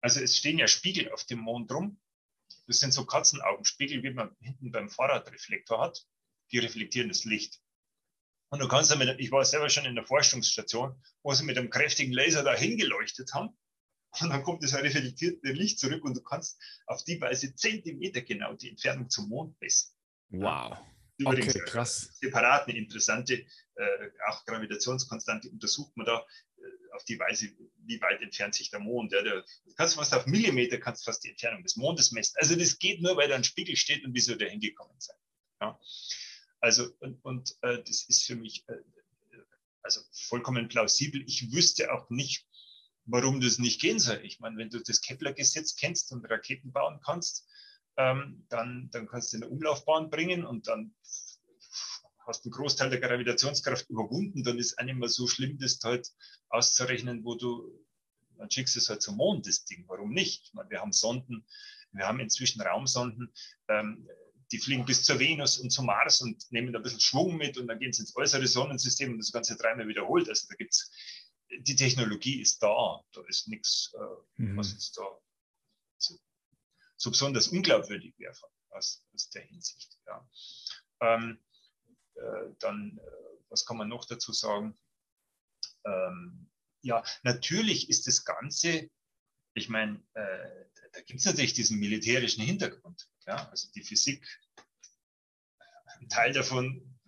also 0.00 0.20
es 0.20 0.36
stehen 0.36 0.58
ja 0.58 0.66
Spiegel 0.66 1.12
auf 1.12 1.24
dem 1.24 1.40
Mond 1.40 1.70
rum. 1.72 2.00
Das 2.66 2.78
sind 2.80 2.92
so 2.92 3.04
Katzenaugenspiegel, 3.04 4.02
wie 4.02 4.10
man 4.10 4.34
hinten 4.40 4.70
beim 4.70 4.88
Fahrradreflektor 4.88 5.80
hat. 5.80 6.06
Die 6.52 6.58
reflektieren 6.58 7.08
das 7.08 7.24
Licht. 7.24 7.60
Und 8.50 8.58
du 8.58 8.68
kannst 8.68 8.90
damit, 8.90 9.20
ich 9.20 9.30
war 9.30 9.44
selber 9.44 9.68
schon 9.68 9.84
in 9.84 9.94
der 9.94 10.04
Forschungsstation, 10.04 11.00
wo 11.22 11.32
sie 11.32 11.44
mit 11.44 11.56
einem 11.56 11.70
kräftigen 11.70 12.12
Laser 12.12 12.42
da 12.42 12.54
hingeleuchtet 12.54 13.32
haben. 13.32 13.56
Und 14.20 14.30
dann 14.30 14.42
kommt 14.42 14.64
das 14.64 14.74
reflektierte 14.74 15.52
Licht 15.52 15.78
zurück 15.78 16.04
und 16.04 16.16
du 16.16 16.22
kannst 16.22 16.60
auf 16.86 17.04
die 17.04 17.20
Weise 17.20 17.54
Zentimeter 17.54 18.22
genau 18.22 18.54
die 18.54 18.70
Entfernung 18.70 19.08
zum 19.08 19.28
Mond 19.28 19.60
messen. 19.60 19.94
Wow. 20.30 20.78
Übrigens, 21.16 21.54
okay, 21.54 21.64
krass. 21.64 22.10
Separat 22.14 22.66
eine 22.66 22.78
interessante, 22.78 23.34
äh, 23.34 24.10
auch 24.28 24.44
Gravitationskonstante 24.46 25.50
untersucht 25.50 25.96
man 25.96 26.06
da 26.06 26.26
äh, 26.56 26.62
auf 26.96 27.04
die 27.04 27.20
Weise, 27.20 27.50
wie 27.84 28.00
weit 28.00 28.20
entfernt 28.20 28.54
sich 28.54 28.70
der 28.70 28.80
Mond. 28.80 29.12
Ja, 29.12 29.22
der, 29.22 29.44
du 29.64 29.74
kannst 29.76 29.94
fast 29.94 30.12
auf 30.14 30.26
Millimeter 30.26 30.78
kannst 30.78 31.04
fast 31.04 31.22
die 31.22 31.30
Entfernung 31.30 31.62
des 31.62 31.76
Mondes 31.76 32.10
messen. 32.10 32.34
Also 32.38 32.56
das 32.56 32.78
geht 32.78 33.00
nur, 33.02 33.16
weil 33.16 33.28
da 33.28 33.36
ein 33.36 33.44
Spiegel 33.44 33.76
steht 33.76 34.04
und 34.04 34.14
wie 34.14 34.20
soll 34.20 34.38
der 34.38 34.50
hingekommen 34.50 34.98
sein. 34.98 35.16
Ja. 35.60 35.78
Also, 36.60 36.88
und, 37.00 37.24
und 37.24 37.56
äh, 37.62 37.82
das 37.82 38.04
ist 38.08 38.24
für 38.24 38.36
mich 38.36 38.64
äh, 38.68 38.76
also 39.82 40.00
vollkommen 40.12 40.68
plausibel. 40.68 41.22
Ich 41.26 41.52
wüsste 41.52 41.92
auch 41.92 42.10
nicht, 42.10 42.46
warum 43.06 43.40
das 43.40 43.58
nicht 43.58 43.80
gehen 43.80 43.98
soll. 43.98 44.20
Ich 44.24 44.40
meine, 44.40 44.56
wenn 44.56 44.70
du 44.70 44.80
das 44.80 45.00
Kepler-Gesetz 45.00 45.76
kennst 45.76 46.12
und 46.12 46.24
Raketen 46.30 46.72
bauen 46.72 47.00
kannst, 47.04 47.46
ähm, 47.96 48.46
dann, 48.48 48.88
dann 48.92 49.06
kannst 49.06 49.32
du 49.32 49.38
in 49.38 49.42
eine 49.42 49.52
Umlaufbahn 49.52 50.10
bringen 50.10 50.44
und 50.44 50.68
dann 50.68 50.94
hast 52.26 52.44
du 52.44 52.48
einen 52.48 52.52
Großteil 52.52 52.90
der 52.90 53.00
Gravitationskraft 53.00 53.88
überwunden, 53.90 54.44
dann 54.44 54.58
ist 54.58 54.80
nicht 54.80 54.94
mehr 54.94 55.08
so 55.08 55.26
schlimm, 55.26 55.58
das 55.58 55.80
halt 55.82 56.08
auszurechnen, 56.48 57.24
wo 57.24 57.34
du, 57.34 57.84
dann 58.36 58.50
schickst 58.50 58.76
du 58.76 58.78
es 58.78 58.88
halt 58.88 59.02
zum 59.02 59.16
Mond, 59.16 59.46
das 59.46 59.64
Ding. 59.64 59.84
Warum 59.88 60.12
nicht? 60.12 60.44
Ich 60.44 60.54
meine, 60.54 60.70
wir 60.70 60.80
haben 60.80 60.92
Sonden, 60.92 61.44
wir 61.92 62.06
haben 62.06 62.20
inzwischen 62.20 62.60
Raumsonden, 62.60 63.32
ähm, 63.68 64.08
die 64.52 64.58
fliegen 64.58 64.84
bis 64.84 65.04
zur 65.04 65.18
Venus 65.18 65.58
und 65.58 65.70
zum 65.70 65.86
Mars 65.86 66.20
und 66.20 66.50
nehmen 66.50 66.74
ein 66.74 66.82
bisschen 66.82 67.00
Schwung 67.00 67.36
mit 67.36 67.56
und 67.56 67.68
dann 67.68 67.78
gehen 67.78 67.92
sie 67.92 68.02
ins 68.02 68.16
äußere 68.16 68.46
Sonnensystem 68.46 69.12
und 69.12 69.18
das 69.18 69.32
Ganze 69.32 69.56
dreimal 69.56 69.86
wiederholt. 69.86 70.28
Also 70.28 70.46
da 70.48 70.54
gibt's, 70.56 70.90
die 71.50 71.76
Technologie 71.76 72.40
ist 72.40 72.62
da, 72.62 73.02
da 73.12 73.20
ist 73.28 73.48
nichts, 73.48 73.92
äh, 73.94 74.42
mhm. 74.42 74.56
was 74.56 74.72
jetzt 74.72 74.96
da 74.98 75.02
so, 75.98 76.18
so 76.96 77.10
besonders 77.10 77.48
unglaubwürdig 77.48 78.14
wäre 78.18 78.34
aus, 78.70 79.04
aus 79.14 79.30
der 79.30 79.42
Hinsicht. 79.42 79.98
Ja. 80.06 80.28
Ähm, 81.00 81.38
äh, 82.14 82.54
dann, 82.58 82.98
äh, 82.98 83.38
was 83.48 83.64
kann 83.64 83.76
man 83.76 83.88
noch 83.88 84.04
dazu 84.04 84.32
sagen? 84.32 84.76
Ähm, 85.84 86.50
ja, 86.82 87.04
natürlich 87.22 87.88
ist 87.88 88.06
das 88.06 88.24
Ganze, 88.24 88.90
ich 89.54 89.68
meine, 89.68 90.02
äh, 90.14 90.64
da 90.92 91.00
gibt 91.00 91.20
es 91.20 91.26
natürlich 91.26 91.52
diesen 91.52 91.78
militärischen 91.78 92.44
Hintergrund. 92.44 93.08
Ja? 93.26 93.48
Also 93.50 93.68
die 93.74 93.82
Physik, 93.82 94.26
ein 96.00 96.08
Teil 96.08 96.32
davon 96.32 96.98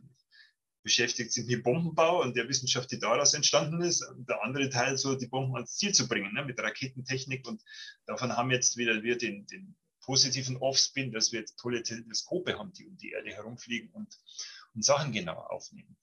beschäftigt 0.83 1.33
sich 1.33 1.47
mit 1.47 1.63
Bombenbau 1.63 2.23
und 2.23 2.37
der 2.37 2.49
Wissenschaft, 2.49 2.91
die 2.91 2.99
daraus 2.99 3.35
entstanden 3.35 3.81
ist. 3.83 4.03
Und 4.03 4.29
der 4.29 4.43
andere 4.43 4.69
Teil 4.69 4.99
so, 4.99 5.15
die 5.15 5.29
Bomben 5.29 5.55
ans 5.55 5.77
Ziel 5.77 5.93
zu 5.93 6.09
bringen, 6.09 6.33
ne? 6.35 6.45
mit 6.45 6.59
Raketentechnik. 6.59 7.47
Und 7.47 7.63
davon 8.07 8.37
haben 8.37 8.51
jetzt 8.51 8.77
wieder 8.77 9.03
wir 9.03 9.17
den, 9.17 9.47
den 9.47 9.77
positiven 10.01 10.57
Offspin, 10.57 11.13
dass 11.13 11.33
wir 11.33 11.41
jetzt 11.41 11.59
tolle 11.59 11.83
Teleskope 11.83 12.59
haben, 12.59 12.73
die 12.73 12.87
um 12.87 12.97
die 12.97 13.11
Erde 13.11 13.31
herumfliegen 13.31 13.91
und, 13.91 14.19
und 14.75 14.85
Sachen 14.85 15.13
genauer 15.13 15.51
aufnehmen. 15.53 15.97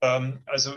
Ähm, 0.00 0.42
also, 0.46 0.76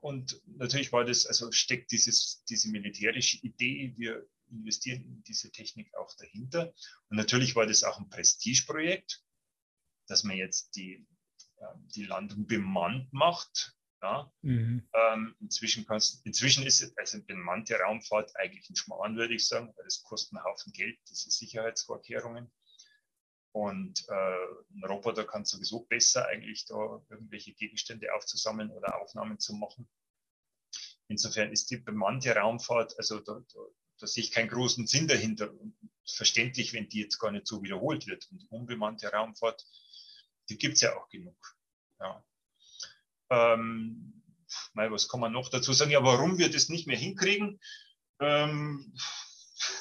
und 0.00 0.40
natürlich 0.46 0.92
war 0.92 1.04
das, 1.04 1.26
also 1.26 1.52
steckt 1.52 1.92
dieses, 1.92 2.44
diese 2.48 2.70
militärische 2.70 3.38
Idee, 3.38 3.94
wir 3.96 4.26
investieren 4.52 5.04
in 5.04 5.22
diese 5.24 5.50
Technik 5.50 5.94
auch 5.96 6.14
dahinter. 6.16 6.72
Und 7.08 7.16
natürlich 7.16 7.56
war 7.56 7.66
das 7.66 7.82
auch 7.84 7.98
ein 7.98 8.08
Prestigeprojekt, 8.08 9.24
dass 10.06 10.24
man 10.24 10.36
jetzt 10.36 10.76
die, 10.76 11.06
ähm, 11.58 11.88
die 11.94 12.04
Landung 12.04 12.46
bemannt 12.46 13.12
macht. 13.12 13.76
Ja. 14.02 14.32
Mhm. 14.42 14.88
Ähm, 14.94 15.36
inzwischen, 15.40 15.86
kannst, 15.86 16.26
inzwischen 16.26 16.66
ist 16.66 16.98
also 16.98 17.22
bemannte 17.22 17.76
Raumfahrt 17.78 18.36
eigentlich 18.36 18.68
ein 18.68 18.74
Schmarrn, 18.74 19.16
würde 19.16 19.34
ich 19.34 19.46
sagen, 19.46 19.72
weil 19.76 19.86
es 19.86 20.02
kostet 20.02 20.36
einen 20.36 20.44
Haufen 20.44 20.72
Geld, 20.72 20.98
diese 21.08 21.30
Sicherheitsvorkehrungen. 21.30 22.50
Und 23.52 24.08
äh, 24.08 24.74
ein 24.74 24.84
Roboter 24.84 25.24
kann 25.24 25.44
sowieso 25.44 25.84
besser 25.84 26.26
eigentlich 26.26 26.64
da 26.66 27.04
irgendwelche 27.10 27.52
Gegenstände 27.52 28.12
aufzusammeln 28.14 28.70
oder 28.70 29.00
Aufnahmen 29.00 29.38
zu 29.38 29.54
machen. 29.54 29.88
Insofern 31.08 31.52
ist 31.52 31.70
die 31.70 31.76
bemannte 31.76 32.34
Raumfahrt, 32.34 32.96
also 32.96 33.20
da, 33.20 33.40
da, 33.52 33.60
da 34.02 34.08
sehe 34.08 34.24
ich 34.24 34.32
keinen 34.32 34.48
großen 34.48 34.86
Sinn 34.88 35.06
dahinter. 35.06 35.52
Und 35.52 35.76
verständlich, 36.04 36.72
wenn 36.72 36.88
die 36.88 37.00
jetzt 37.00 37.20
gar 37.20 37.30
nicht 37.30 37.46
so 37.46 37.62
wiederholt 37.62 38.08
wird. 38.08 38.28
Und 38.32 38.50
unbemannte 38.50 39.08
Raumfahrt, 39.08 39.64
die 40.48 40.58
gibt 40.58 40.74
es 40.74 40.80
ja 40.80 40.96
auch 40.96 41.08
genug. 41.08 41.36
Ja. 42.00 42.24
Ähm, 43.30 44.24
mal, 44.74 44.90
was 44.90 45.08
kann 45.08 45.20
man 45.20 45.32
noch 45.32 45.48
dazu 45.48 45.72
sagen? 45.72 45.92
Ja, 45.92 46.02
warum 46.02 46.36
wir 46.36 46.50
das 46.50 46.68
nicht 46.68 46.88
mehr 46.88 46.96
hinkriegen? 46.96 47.60
Ähm, 48.20 48.92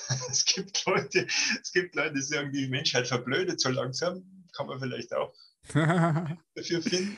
es 0.29 0.45
gibt 0.45 0.85
Leute, 0.85 1.25
es 1.59 1.71
gibt 1.71 1.95
Leute, 1.95 2.13
die 2.13 2.21
sagen, 2.21 2.51
die 2.51 2.67
Menschheit 2.67 3.07
verblödet 3.07 3.59
so 3.59 3.69
langsam. 3.69 4.45
Kann 4.53 4.67
man 4.67 4.79
vielleicht 4.79 5.13
auch 5.15 5.33
dafür 5.73 6.81
finden. 6.83 7.17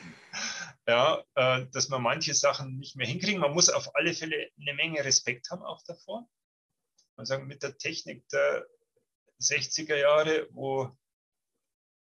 Ja, 0.86 1.22
äh, 1.34 1.66
dass 1.72 1.90
man 1.90 2.02
manche 2.02 2.32
Sachen 2.32 2.78
nicht 2.78 2.96
mehr 2.96 3.06
hinkriegen. 3.06 3.40
Man 3.40 3.52
muss 3.52 3.68
auf 3.68 3.94
alle 3.94 4.14
Fälle 4.14 4.50
eine 4.58 4.74
Menge 4.74 5.04
Respekt 5.04 5.50
haben 5.50 5.62
auch 5.62 5.82
davor 5.84 6.26
man 7.16 7.26
sagen, 7.26 7.46
mit 7.46 7.62
der 7.62 7.76
Technik 7.76 8.28
der 8.28 8.66
60er 9.40 9.96
Jahre, 9.96 10.48
wo 10.52 10.90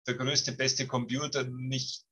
der 0.07 0.15
größte, 0.15 0.53
beste 0.53 0.87
Computer 0.87 1.43
nicht 1.43 2.05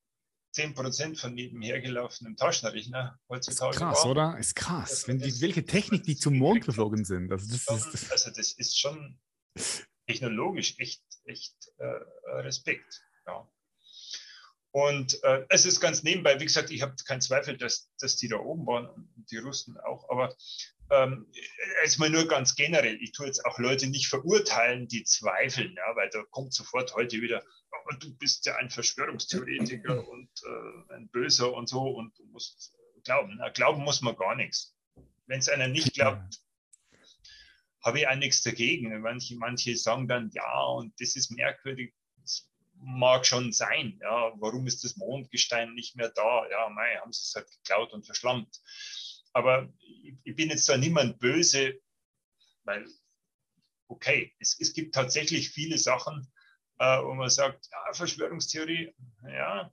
10% 0.56 1.18
von 1.18 1.34
nebenher 1.34 1.80
gelaufenem 1.80 2.36
Taschenrechner 2.36 3.18
heutzutage 3.28 3.72
ist 3.72 3.78
krass, 3.78 4.04
war. 4.04 4.10
oder? 4.10 4.38
Ist 4.38 4.56
krass. 4.56 4.90
Also 4.90 5.08
Wenn 5.08 5.18
die, 5.18 5.40
welche 5.40 5.64
Technik 5.64 6.04
die 6.04 6.16
zum 6.16 6.38
Mond 6.38 6.64
geflogen 6.64 7.04
sind. 7.04 7.30
Also 7.30 7.50
das, 7.50 7.62
schon, 7.62 7.92
ist, 7.92 8.10
also 8.10 8.30
das 8.30 8.52
ist 8.52 8.78
schon 8.78 9.18
technologisch 10.06 10.78
echt, 10.78 11.02
echt 11.24 11.54
äh, 11.78 11.84
Respekt. 12.40 13.02
Ja. 13.26 13.46
Und 14.70 15.22
äh, 15.24 15.44
es 15.48 15.66
ist 15.66 15.80
ganz 15.80 16.02
nebenbei, 16.02 16.38
wie 16.40 16.44
gesagt, 16.44 16.70
ich 16.70 16.82
habe 16.82 16.94
keinen 17.06 17.20
Zweifel, 17.20 17.56
dass, 17.56 17.90
dass 17.98 18.16
die 18.16 18.28
da 18.28 18.36
oben 18.36 18.66
waren 18.66 18.88
und 18.88 19.30
die 19.30 19.38
Russen 19.38 19.78
auch, 19.78 20.08
aber 20.10 20.34
ähm, 20.90 21.26
jetzt 21.82 21.98
mal 21.98 22.10
nur 22.10 22.26
ganz 22.26 22.54
generell, 22.54 23.00
ich 23.02 23.12
tue 23.12 23.26
jetzt 23.26 23.44
auch 23.44 23.58
Leute 23.58 23.88
nicht 23.88 24.08
verurteilen, 24.08 24.88
die 24.88 25.04
zweifeln, 25.04 25.74
ja, 25.76 25.96
weil 25.96 26.10
da 26.10 26.22
kommt 26.30 26.54
sofort 26.54 26.94
heute 26.94 27.20
wieder, 27.20 27.42
oh, 27.72 27.94
du 27.98 28.16
bist 28.16 28.46
ja 28.46 28.56
ein 28.56 28.70
Verschwörungstheoretiker 28.70 30.06
und 30.08 30.30
äh, 30.44 30.94
ein 30.94 31.08
Böser 31.08 31.52
und 31.52 31.68
so 31.68 31.82
und 31.82 32.16
du 32.18 32.24
musst 32.26 32.76
glauben. 33.04 33.36
Na, 33.38 33.48
glauben 33.48 33.82
muss 33.82 34.02
man 34.02 34.16
gar 34.16 34.34
nichts. 34.34 34.76
Wenn 35.26 35.38
es 35.38 35.48
einer 35.48 35.68
nicht 35.68 35.94
glaubt, 35.94 36.40
habe 37.82 38.00
ich 38.00 38.08
auch 38.08 38.16
nichts 38.16 38.42
dagegen. 38.42 39.00
Manche, 39.00 39.36
manche 39.36 39.76
sagen 39.76 40.08
dann, 40.08 40.30
ja, 40.34 40.62
und 40.64 41.00
das 41.00 41.16
ist 41.16 41.30
merkwürdig. 41.30 41.94
Das 42.20 42.50
mag 42.74 43.24
schon 43.26 43.52
sein. 43.52 43.98
Ja, 44.02 44.32
warum 44.40 44.66
ist 44.66 44.84
das 44.84 44.96
Mondgestein 44.96 45.74
nicht 45.74 45.96
mehr 45.96 46.10
da? 46.10 46.48
Ja, 46.50 46.68
mei, 46.68 46.96
haben 47.00 47.12
sie 47.12 47.22
es 47.22 47.34
halt 47.34 47.48
geklaut 47.50 47.92
und 47.92 48.04
verschlammt. 48.04 48.60
Aber 49.36 49.70
ich 50.24 50.34
bin 50.34 50.48
jetzt 50.48 50.66
da 50.66 50.78
niemand 50.78 51.18
böse, 51.18 51.78
weil, 52.64 52.88
okay, 53.86 54.34
es, 54.38 54.58
es 54.58 54.72
gibt 54.72 54.94
tatsächlich 54.94 55.50
viele 55.50 55.76
Sachen, 55.76 56.32
äh, 56.78 57.02
wo 57.02 57.12
man 57.12 57.28
sagt, 57.28 57.68
ja, 57.70 57.92
Verschwörungstheorie, 57.92 58.94
ja, 59.24 59.70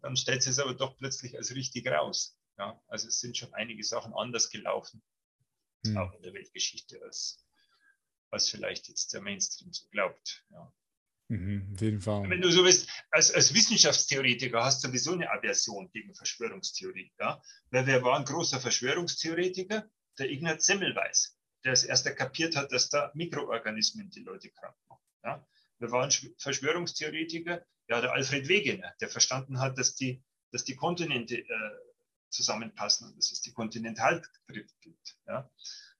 dann 0.00 0.16
stellt 0.16 0.46
es 0.46 0.58
aber 0.58 0.72
doch 0.72 0.96
plötzlich 0.96 1.36
als 1.36 1.54
richtig 1.54 1.86
raus. 1.86 2.40
Ja, 2.56 2.82
also 2.88 3.08
es 3.08 3.20
sind 3.20 3.36
schon 3.36 3.52
einige 3.52 3.84
Sachen 3.84 4.14
anders 4.14 4.48
gelaufen, 4.48 5.02
mhm. 5.84 5.98
auch 5.98 6.14
in 6.14 6.22
der 6.22 6.32
Weltgeschichte, 6.32 7.02
als, 7.02 7.46
als 8.30 8.48
vielleicht 8.48 8.88
jetzt 8.88 9.12
der 9.12 9.20
Mainstream 9.20 9.74
so 9.74 9.86
glaubt. 9.90 10.42
Ja. 10.48 10.72
Mhm, 11.28 11.72
auf 11.74 11.80
jeden 11.82 12.00
Fall. 12.00 12.28
Wenn 12.30 12.40
du 12.40 12.50
so 12.50 12.62
bist, 12.62 12.88
als, 13.10 13.30
als 13.30 13.52
Wissenschaftstheoretiker 13.52 14.64
hast 14.64 14.82
du 14.82 14.88
sowieso 14.88 15.12
eine 15.12 15.30
Aversion 15.30 15.90
gegen 15.90 16.14
Verschwörungstheorie. 16.14 17.12
Ja? 17.20 17.42
Weil 17.70 17.86
wer 17.86 18.02
war 18.02 18.18
ein 18.18 18.24
großer 18.24 18.60
Verschwörungstheoretiker? 18.60 19.88
Der 20.18 20.30
Ignaz 20.30 20.66
Semmelweis, 20.66 21.36
der 21.64 21.70
als 21.70 21.84
erster 21.84 22.12
kapiert 22.12 22.56
hat, 22.56 22.72
dass 22.72 22.88
da 22.88 23.12
Mikroorganismen 23.14 24.10
die 24.10 24.22
Leute 24.22 24.50
krank 24.50 24.74
machen. 24.88 25.04
Ja? 25.22 25.46
Wer 25.78 25.90
war 25.92 26.04
ein 26.04 26.10
Verschwörungstheoretiker? 26.38 27.64
Ja, 27.88 28.00
der 28.00 28.12
Alfred 28.12 28.48
Wegener, 28.48 28.94
der 29.00 29.08
verstanden 29.08 29.60
hat, 29.60 29.78
dass 29.78 29.94
die, 29.94 30.22
dass 30.50 30.64
die 30.64 30.76
Kontinente 30.76 31.38
äh, 31.38 31.44
zusammenpassen 32.30 33.08
und 33.08 33.16
dass 33.16 33.32
es 33.32 33.42
die 33.42 33.52
Kontinentalkrieg 33.52 34.68
gibt. 34.80 35.16
Ja? 35.26 35.50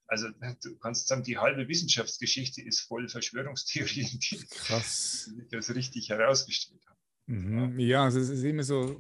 Also 0.09 0.29
du 0.63 0.77
kannst 0.79 1.07
sagen, 1.07 1.23
die 1.23 1.37
halbe 1.37 1.69
Wissenschaftsgeschichte 1.69 2.63
ist 2.63 2.81
voll 2.81 3.09
Verschwörungstheorien, 3.09 4.19
die 4.19 4.47
Krass. 4.51 5.31
das 5.51 5.75
richtig 5.75 6.09
herausgestellt 6.09 6.83
haben. 6.87 6.99
Mhm. 7.27 7.79
Ja, 7.79 8.05
also 8.05 8.19
es 8.19 8.31
ist 8.31 8.43
immer 8.43 8.63
so, 8.63 8.99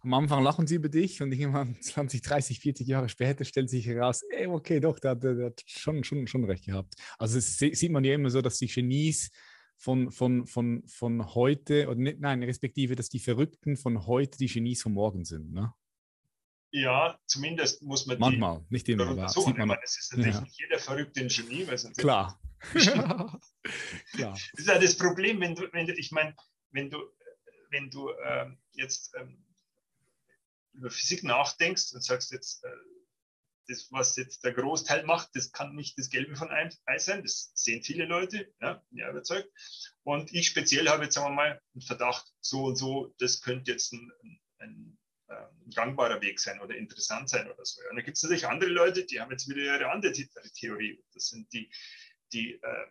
am 0.00 0.14
Anfang 0.14 0.42
lachen 0.42 0.66
sie 0.66 0.76
über 0.76 0.88
dich 0.88 1.20
und 1.20 1.32
irgendwann 1.32 1.76
20, 1.80 2.22
30, 2.22 2.60
40 2.60 2.86
Jahre 2.86 3.10
später 3.10 3.44
stellt 3.44 3.68
sich 3.68 3.86
heraus, 3.86 4.22
ey, 4.30 4.46
okay, 4.46 4.80
doch, 4.80 4.98
der, 4.98 5.16
der, 5.16 5.34
der 5.34 5.46
hat 5.46 5.62
schon, 5.66 6.02
schon, 6.02 6.26
schon 6.26 6.44
recht 6.44 6.64
gehabt. 6.64 6.94
Also 7.18 7.36
es 7.36 7.58
sieht 7.58 7.92
man 7.92 8.04
ja 8.04 8.14
immer 8.14 8.30
so, 8.30 8.40
dass 8.40 8.56
die 8.56 8.68
Genies 8.68 9.30
von, 9.76 10.10
von, 10.10 10.46
von, 10.46 10.82
von 10.86 11.34
heute, 11.34 11.88
oder 11.88 11.96
nicht, 11.96 12.20
nein, 12.20 12.42
respektive, 12.42 12.96
dass 12.96 13.10
die 13.10 13.18
Verrückten 13.18 13.76
von 13.76 14.06
heute 14.06 14.38
die 14.38 14.46
Genies 14.46 14.80
von 14.80 14.92
morgen 14.92 15.26
sind. 15.26 15.52
Ne? 15.52 15.72
Ja, 16.70 17.18
zumindest 17.26 17.82
muss 17.82 18.06
man 18.06 18.18
Manchmal, 18.18 18.58
die 18.58 18.74
nicht 18.74 18.88
immer, 18.88 19.06
aber 19.08 19.28
sieht 19.28 19.56
man. 19.56 19.78
Es 19.82 19.98
ist 19.98 20.12
natürlich 20.12 20.34
ja. 20.34 20.40
nicht 20.42 20.60
jeder 20.60 20.78
verrückte 20.78 21.28
sonst 21.30 21.96
Klar. 21.96 22.40
Klar. 22.72 23.40
Das 24.12 24.50
ist 24.54 24.68
ja 24.68 24.78
das 24.78 24.96
Problem, 24.96 25.40
wenn 25.40 25.54
du, 25.54 25.72
wenn 25.72 25.86
du 25.86 25.94
ich 25.94 26.10
meine, 26.10 26.34
wenn 26.70 26.90
du, 26.90 26.98
wenn 27.70 27.90
du 27.90 28.10
äh, 28.10 28.46
jetzt 28.72 29.14
ähm, 29.18 29.44
über 30.72 30.90
Physik 30.90 31.22
nachdenkst 31.24 31.92
und 31.94 32.02
sagst 32.02 32.32
jetzt, 32.32 32.64
äh, 32.64 32.68
das, 33.68 33.88
was 33.90 34.16
jetzt 34.16 34.44
der 34.44 34.52
Großteil 34.52 35.04
macht, 35.04 35.30
das 35.34 35.52
kann 35.52 35.74
nicht 35.74 35.98
das 35.98 36.10
Gelbe 36.10 36.36
von 36.36 36.50
Ei 36.50 36.98
sein. 36.98 37.22
Das 37.22 37.50
sehen 37.54 37.82
viele 37.82 38.04
Leute, 38.04 38.52
ja, 38.60 38.82
ja 38.90 39.10
überzeugt. 39.10 39.50
Und 40.04 40.32
ich 40.32 40.46
speziell 40.46 40.88
habe 40.88 41.04
jetzt, 41.04 41.14
sagen 41.14 41.30
wir 41.30 41.34
mal, 41.34 41.60
einen 41.74 41.82
Verdacht, 41.82 42.26
so 42.40 42.64
und 42.66 42.76
so, 42.76 43.14
das 43.18 43.40
könnte 43.40 43.72
jetzt 43.72 43.92
ein, 43.92 44.12
ein 44.58 44.98
ein 45.28 45.70
gangbarer 45.74 46.20
Weg 46.22 46.38
sein 46.40 46.60
oder 46.60 46.76
interessant 46.76 47.28
sein 47.28 47.50
oder 47.50 47.64
so. 47.64 47.80
Und 47.90 47.96
dann 47.96 48.04
gibt 48.04 48.16
es 48.16 48.22
natürlich 48.22 48.46
andere 48.46 48.70
Leute, 48.70 49.04
die 49.04 49.20
haben 49.20 49.30
jetzt 49.30 49.48
wieder 49.48 49.62
ihre 49.62 49.90
andere 49.90 50.12
Theorie. 50.12 51.02
Das 51.12 51.28
sind 51.28 51.52
die, 51.52 51.70
die, 52.32 52.54
äh, 52.54 52.86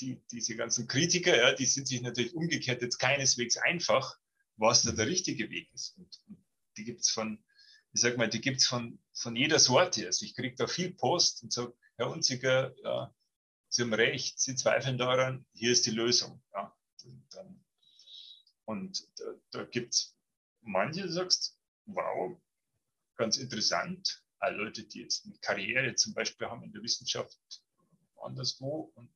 die, 0.00 0.22
diese 0.30 0.56
ganzen 0.56 0.86
Kritiker, 0.88 1.36
ja, 1.36 1.52
die 1.52 1.66
sind 1.66 1.88
sich 1.88 2.02
natürlich 2.02 2.34
umgekehrt 2.34 2.82
jetzt 2.82 2.98
keineswegs 2.98 3.56
einfach, 3.56 4.18
was 4.56 4.82
da 4.82 4.92
der 4.92 5.06
richtige 5.06 5.50
Weg 5.50 5.72
ist. 5.72 5.96
Und, 5.98 6.20
und 6.28 6.44
die 6.76 6.84
gibt 6.84 7.00
es 7.00 7.10
von, 7.10 7.42
ich 7.92 8.00
sag 8.00 8.16
mal, 8.16 8.28
die 8.28 8.40
gibt 8.40 8.58
es 8.58 8.66
von, 8.66 8.98
von 9.12 9.36
jeder 9.36 9.58
Sorte. 9.58 10.06
Also 10.06 10.24
ich 10.24 10.34
kriege 10.34 10.56
da 10.56 10.66
viel 10.66 10.92
Post 10.92 11.42
und 11.42 11.52
sage, 11.52 11.74
Herr 11.96 12.10
Unziger, 12.10 12.74
ja, 12.82 13.14
Sie 13.68 13.82
haben 13.82 13.94
recht, 13.94 14.38
Sie 14.38 14.54
zweifeln 14.54 14.98
daran, 14.98 15.46
hier 15.54 15.72
ist 15.72 15.86
die 15.86 15.92
Lösung. 15.92 16.42
Ja. 16.52 16.76
Und, 17.04 17.24
dann, 17.34 17.64
und 18.66 19.08
da, 19.18 19.24
da 19.50 19.64
gibt 19.64 19.94
es 19.94 20.16
manche, 20.60 21.02
du 21.02 21.10
sagst, 21.10 21.58
wow, 21.86 22.40
ganz 23.16 23.36
interessant. 23.36 24.22
Auch 24.38 24.50
Leute, 24.50 24.84
die 24.84 25.00
jetzt 25.00 25.24
eine 25.24 25.38
Karriere 25.40 25.94
zum 25.94 26.14
Beispiel 26.14 26.48
haben 26.48 26.64
in 26.64 26.72
der 26.72 26.82
Wissenschaft 26.82 27.38
anderswo 28.20 28.92
und 28.94 29.10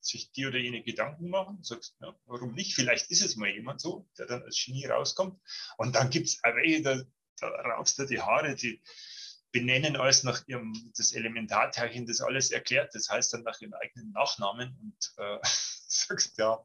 sich 0.00 0.32
die 0.32 0.46
oder 0.46 0.58
jene 0.58 0.82
Gedanken 0.82 1.30
machen, 1.30 1.62
sagst, 1.62 1.96
ja, 2.00 2.14
warum 2.26 2.54
nicht? 2.54 2.74
Vielleicht 2.74 3.10
ist 3.10 3.22
es 3.22 3.36
mal 3.36 3.48
jemand 3.48 3.80
so, 3.80 4.08
der 4.18 4.26
dann 4.26 4.42
als 4.42 4.62
Genie 4.64 4.86
rauskommt. 4.86 5.40
Und 5.76 5.94
dann 5.94 6.10
gibt 6.10 6.28
es 6.28 6.40
welche, 6.42 6.82
da, 6.82 7.02
da 7.38 7.48
raufst 7.48 7.98
du 7.98 8.06
die 8.06 8.20
Haare, 8.20 8.54
die 8.54 8.82
benennen 9.52 9.96
alles 9.96 10.24
nach 10.24 10.42
ihrem, 10.48 10.72
das 10.96 11.12
Elementarteilchen, 11.12 12.06
das 12.06 12.20
alles 12.20 12.50
erklärt. 12.50 12.94
Das 12.94 13.08
heißt 13.10 13.32
dann 13.32 13.42
nach 13.42 13.60
ihrem 13.60 13.74
eigenen 13.74 14.10
Nachnamen 14.10 14.76
und 14.82 15.14
äh, 15.18 15.38
sagst, 15.86 16.38
ja, 16.38 16.64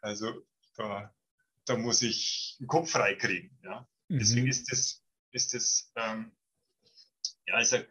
also 0.00 0.46
da, 0.76 1.14
da 1.66 1.76
muss 1.76 2.02
ich 2.02 2.56
einen 2.60 2.68
Kopf 2.68 2.92
frei 2.92 3.14
kriegen. 3.14 3.58
Ja. 3.62 3.86
Mhm. 4.10 4.18
Deswegen 4.18 4.48
ist 4.48 4.70
das, 4.70 5.02
ist 5.30 5.54
das 5.54 5.92
ähm, 5.96 6.32
ja, 7.46 7.64
sag, 7.64 7.88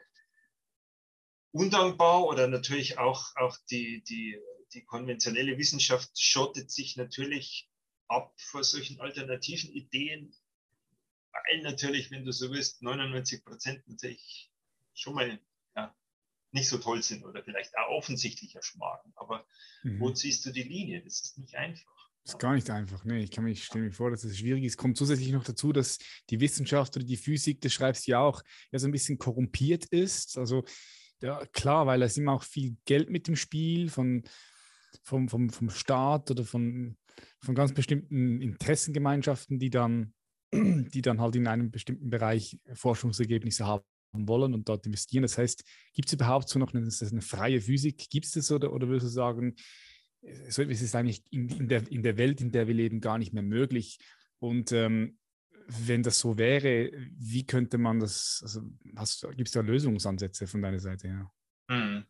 undankbar 1.52 2.26
oder 2.26 2.48
natürlich 2.48 2.98
auch, 2.98 3.36
auch 3.38 3.58
die, 3.72 4.04
die, 4.04 4.38
die 4.74 4.84
konventionelle 4.84 5.58
Wissenschaft 5.58 6.12
schottet 6.20 6.72
sich 6.72 6.98
natürlich 6.98 7.70
ab 8.08 8.34
vor 8.38 8.64
solchen 8.64 9.00
alternativen 9.00 9.72
Ideen, 9.72 10.36
weil 11.32 11.62
natürlich, 11.62 12.12
wenn 12.12 12.26
du 12.26 12.32
so 12.32 12.52
willst, 12.52 12.82
99 12.82 13.44
Prozent 13.46 13.88
natürlich 13.88 14.52
schon 14.94 15.16
mal 15.16 15.40
ja, 15.76 15.96
nicht 16.52 16.68
so 16.68 16.80
toll 16.80 17.02
sind 17.02 17.24
oder 17.24 17.44
vielleicht 17.44 17.78
auch 17.78 17.90
offensichtlicher 17.92 18.62
schmagen. 18.62 19.14
Aber 19.16 19.48
mhm. 19.84 20.02
wo 20.02 20.12
ziehst 20.12 20.46
du 20.46 20.52
die 20.52 20.64
Linie? 20.64 21.02
Das 21.02 21.22
ist 21.22 21.38
nicht 21.38 21.56
einfach. 21.56 21.99
Das 22.24 22.36
ist 22.36 22.40
gar 22.40 22.54
nicht 22.54 22.70
einfach. 22.70 23.04
Nee, 23.06 23.24
ich 23.24 23.32
kann 23.32 23.44
mich, 23.44 23.64
stelle 23.64 23.86
mir 23.86 23.92
vor, 23.92 24.12
dass 24.12 24.24
es 24.24 24.38
schwierig 24.38 24.64
ist. 24.64 24.78
Kommt 24.78 24.98
zusätzlich 24.98 25.32
noch 25.32 25.44
dazu, 25.44 25.72
dass 25.74 25.98
die 26.30 26.40
Wissenschaft 26.40 26.96
oder 26.96 27.06
die 27.06 27.18
Physik, 27.18 27.62
das 27.62 27.74
schreibst 27.74 28.08
du 28.08 28.12
ja 28.12 28.20
auch, 28.20 28.44
ja 28.72 28.80
so 28.80 28.88
ein 28.88 28.92
bisschen 28.92 29.18
korrumpiert 29.18 29.86
ist. 29.86 30.38
Also 30.38 30.64
ja, 31.22 31.46
klar, 31.48 31.88
weil 31.88 32.00
da 32.00 32.06
ist 32.06 32.18
immer 32.18 32.34
auch 32.34 32.44
viel 32.44 32.78
Geld 32.86 33.10
mit 33.10 33.28
dem 33.28 33.36
Spiel 33.36 33.90
von, 33.90 34.24
vom, 35.04 35.28
vom, 35.28 35.50
vom 35.50 35.70
Staat 35.70 36.32
oder 36.32 36.46
von, 36.46 36.98
von 37.40 37.56
ganz 37.56 37.74
bestimmten 37.74 38.42
Interessengemeinschaften, 38.42 39.60
die 39.60 39.70
dann, 39.70 40.14
die 40.54 41.02
dann 41.02 41.20
halt 41.20 41.36
in 41.36 41.48
einem 41.48 41.72
bestimmten 41.72 42.10
Bereich 42.10 42.60
Forschungsergebnisse 42.74 43.66
haben 43.66 43.84
wollen 44.14 44.54
und 44.54 44.68
dort 44.68 44.86
investieren. 44.86 45.24
Das 45.24 45.38
heißt, 45.38 45.64
gibt 45.94 46.08
es 46.08 46.14
überhaupt 46.14 46.50
so 46.50 46.60
noch 46.60 46.74
eine, 46.74 46.88
eine 46.88 47.22
freie 47.22 47.62
Physik? 47.62 48.10
Gibt 48.10 48.26
es 48.26 48.32
das 48.32 48.52
oder, 48.52 48.74
oder 48.74 48.88
würdest 48.88 49.08
du 49.08 49.12
sagen, 49.12 49.56
so 50.50 50.62
etwas 50.62 50.82
ist 50.82 50.96
eigentlich 50.96 51.24
in, 51.32 51.50
in, 51.50 51.68
der, 51.68 51.90
in 51.92 52.04
der 52.04 52.18
Welt, 52.18 52.42
in 52.42 52.52
der 52.52 52.68
wir 52.68 52.76
leben, 52.76 53.02
gar 53.02 53.18
nicht 53.18 53.34
mehr 53.34 53.44
möglich? 53.44 54.00
Und 54.40 54.72
ähm, 54.72 55.18
wenn 55.68 56.04
das 56.04 56.20
so 56.20 56.38
wäre, 56.38 56.92
wie 57.18 57.46
könnte 57.46 57.78
man 57.78 58.00
das, 58.00 58.40
also 58.44 58.62
gibt 59.36 59.48
es 59.48 59.52
da 59.54 59.62
Lösungsansätze 59.62 60.48
von 60.48 60.62
deiner 60.62 60.80
Seite 60.80 61.08
her? 61.08 61.32
Hm. 61.70 62.06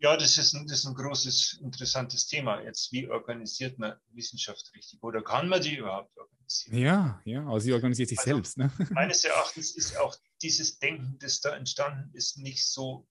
Ja, 0.00 0.16
das 0.16 0.38
ist, 0.38 0.54
ein, 0.54 0.66
das 0.68 0.80
ist 0.80 0.86
ein 0.86 0.94
großes, 0.94 1.58
interessantes 1.60 2.28
Thema. 2.28 2.62
Jetzt, 2.62 2.92
wie 2.92 3.08
organisiert 3.08 3.78
man 3.80 3.94
Wissenschaft 4.12 4.70
richtig? 4.76 5.02
Oder 5.02 5.22
kann 5.22 5.48
man 5.48 5.60
die 5.60 5.76
überhaupt 5.76 6.16
organisieren? 6.16 6.78
Ja, 6.78 7.20
ja, 7.24 7.44
also 7.46 7.58
sie 7.58 7.72
organisiert 7.72 8.08
sich 8.08 8.18
also, 8.20 8.30
selbst. 8.30 8.58
Ne? 8.58 8.70
Meines 8.90 9.24
Erachtens 9.24 9.72
ist 9.72 9.96
auch 9.96 10.16
dieses 10.40 10.78
Denken, 10.78 11.18
das 11.18 11.40
da 11.40 11.56
entstanden 11.56 12.14
ist, 12.14 12.38
nicht 12.38 12.64
so 12.64 13.08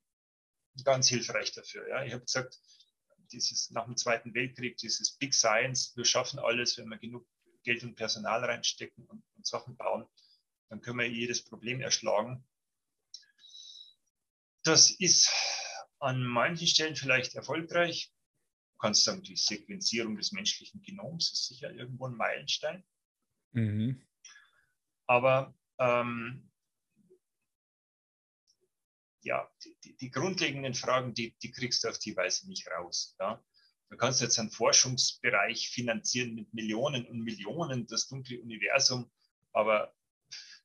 ganz 0.85 1.09
hilfreich 1.09 1.51
dafür. 1.51 1.89
Ja? 1.89 2.05
Ich 2.05 2.13
habe 2.13 2.23
gesagt, 2.23 2.57
dieses 3.31 3.69
nach 3.71 3.85
dem 3.85 3.97
Zweiten 3.97 4.33
Weltkrieg, 4.33 4.77
dieses 4.77 5.11
Big 5.17 5.33
Science, 5.33 5.95
wir 5.95 6.05
schaffen 6.05 6.39
alles, 6.39 6.77
wenn 6.77 6.89
wir 6.89 6.97
genug 6.97 7.27
Geld 7.63 7.83
und 7.83 7.95
Personal 7.95 8.43
reinstecken 8.43 9.05
und, 9.05 9.23
und 9.35 9.45
Sachen 9.45 9.75
bauen, 9.75 10.07
dann 10.69 10.81
können 10.81 10.99
wir 10.99 11.09
jedes 11.09 11.43
Problem 11.43 11.81
erschlagen. 11.81 12.45
Das 14.63 14.91
ist 14.91 15.31
an 15.99 16.23
manchen 16.23 16.67
Stellen 16.67 16.95
vielleicht 16.95 17.35
erfolgreich. 17.35 18.13
Du 18.73 18.77
kannst 18.79 19.03
sagen, 19.03 19.23
die 19.23 19.35
Sequenzierung 19.35 20.17
des 20.17 20.31
menschlichen 20.31 20.81
Genoms 20.81 21.31
ist 21.31 21.47
sicher 21.47 21.71
irgendwo 21.71 22.07
ein 22.07 22.15
Meilenstein. 22.15 22.83
Mhm. 23.51 24.05
Aber 25.07 25.55
ähm, 25.79 26.46
ja, 29.27 29.49
die, 29.83 29.95
die, 29.97 30.09
grundlegenden 30.09 30.73
Fragen, 30.73 31.13
die, 31.13 31.37
die 31.43 31.51
kriegst 31.51 31.83
du 31.83 31.89
auf 31.89 31.99
die 31.99 32.15
Weise 32.15 32.47
nicht 32.47 32.67
raus. 32.67 33.15
Ja? 33.19 33.43
Du 33.89 33.97
kannst 33.97 34.21
jetzt 34.21 34.39
einen 34.39 34.51
Forschungsbereich 34.51 35.69
finanzieren 35.69 36.35
mit 36.35 36.53
Millionen 36.53 37.05
und 37.07 37.19
Millionen, 37.23 37.87
das 37.87 38.07
dunkle 38.07 38.41
Universum, 38.41 39.11
aber 39.53 39.93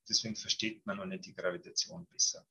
deswegen 0.08 0.36
versteht 0.36 0.86
man 0.86 0.96
noch 0.96 1.06
nicht 1.06 1.26
die 1.26 1.34
Gravitation 1.34 2.06
besser. 2.06 2.46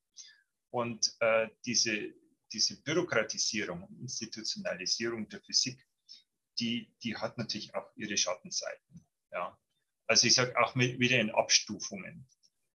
Und 0.70 1.16
äh, 1.20 1.50
diese, 1.66 2.14
diese 2.52 2.82
Bürokratisierung 2.82 3.84
und 3.84 4.00
Institutionalisierung 4.00 5.28
der 5.30 5.42
Physik, 5.42 5.86
die, 6.60 6.94
die 7.04 7.16
hat 7.16 7.38
natürlich 7.38 7.74
auch 7.74 7.90
ihre 7.96 8.18
Schattenseiten. 8.18 9.06
Ja. 9.32 9.58
Also 10.08 10.28
ich 10.28 10.34
sage 10.34 10.58
auch 10.60 10.76
mit, 10.76 11.00
wieder 11.00 11.20
in 11.20 11.32
Abstufungen. 11.32 12.28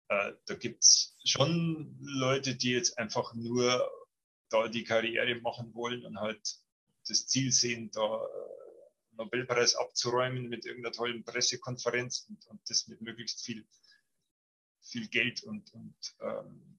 Äh, 0.08 0.32
da 0.46 0.54
gibt 0.54 0.84
es 0.84 1.16
schon 1.24 1.98
Leute, 2.00 2.54
die 2.54 2.70
jetzt 2.70 2.98
einfach 2.98 3.34
nur 3.34 3.90
da 4.48 4.68
die 4.68 4.84
Karriere 4.84 5.40
machen 5.40 5.74
wollen 5.74 6.04
und 6.04 6.20
halt 6.20 6.60
das 7.08 7.26
Ziel 7.26 7.52
sehen, 7.52 7.90
da 7.92 8.24
äh, 8.24 8.56
Nobelpreis 9.16 9.74
abzuräumen 9.74 10.48
mit 10.48 10.66
irgendeiner 10.66 10.92
tollen 10.92 11.24
Pressekonferenz 11.24 12.26
und, 12.28 12.46
und 12.46 12.60
das 12.68 12.86
mit 12.86 13.00
möglichst 13.00 13.44
viel, 13.44 13.66
viel 14.82 15.08
Geld 15.08 15.42
und, 15.42 15.72
und, 15.72 16.16
ähm, 16.20 16.78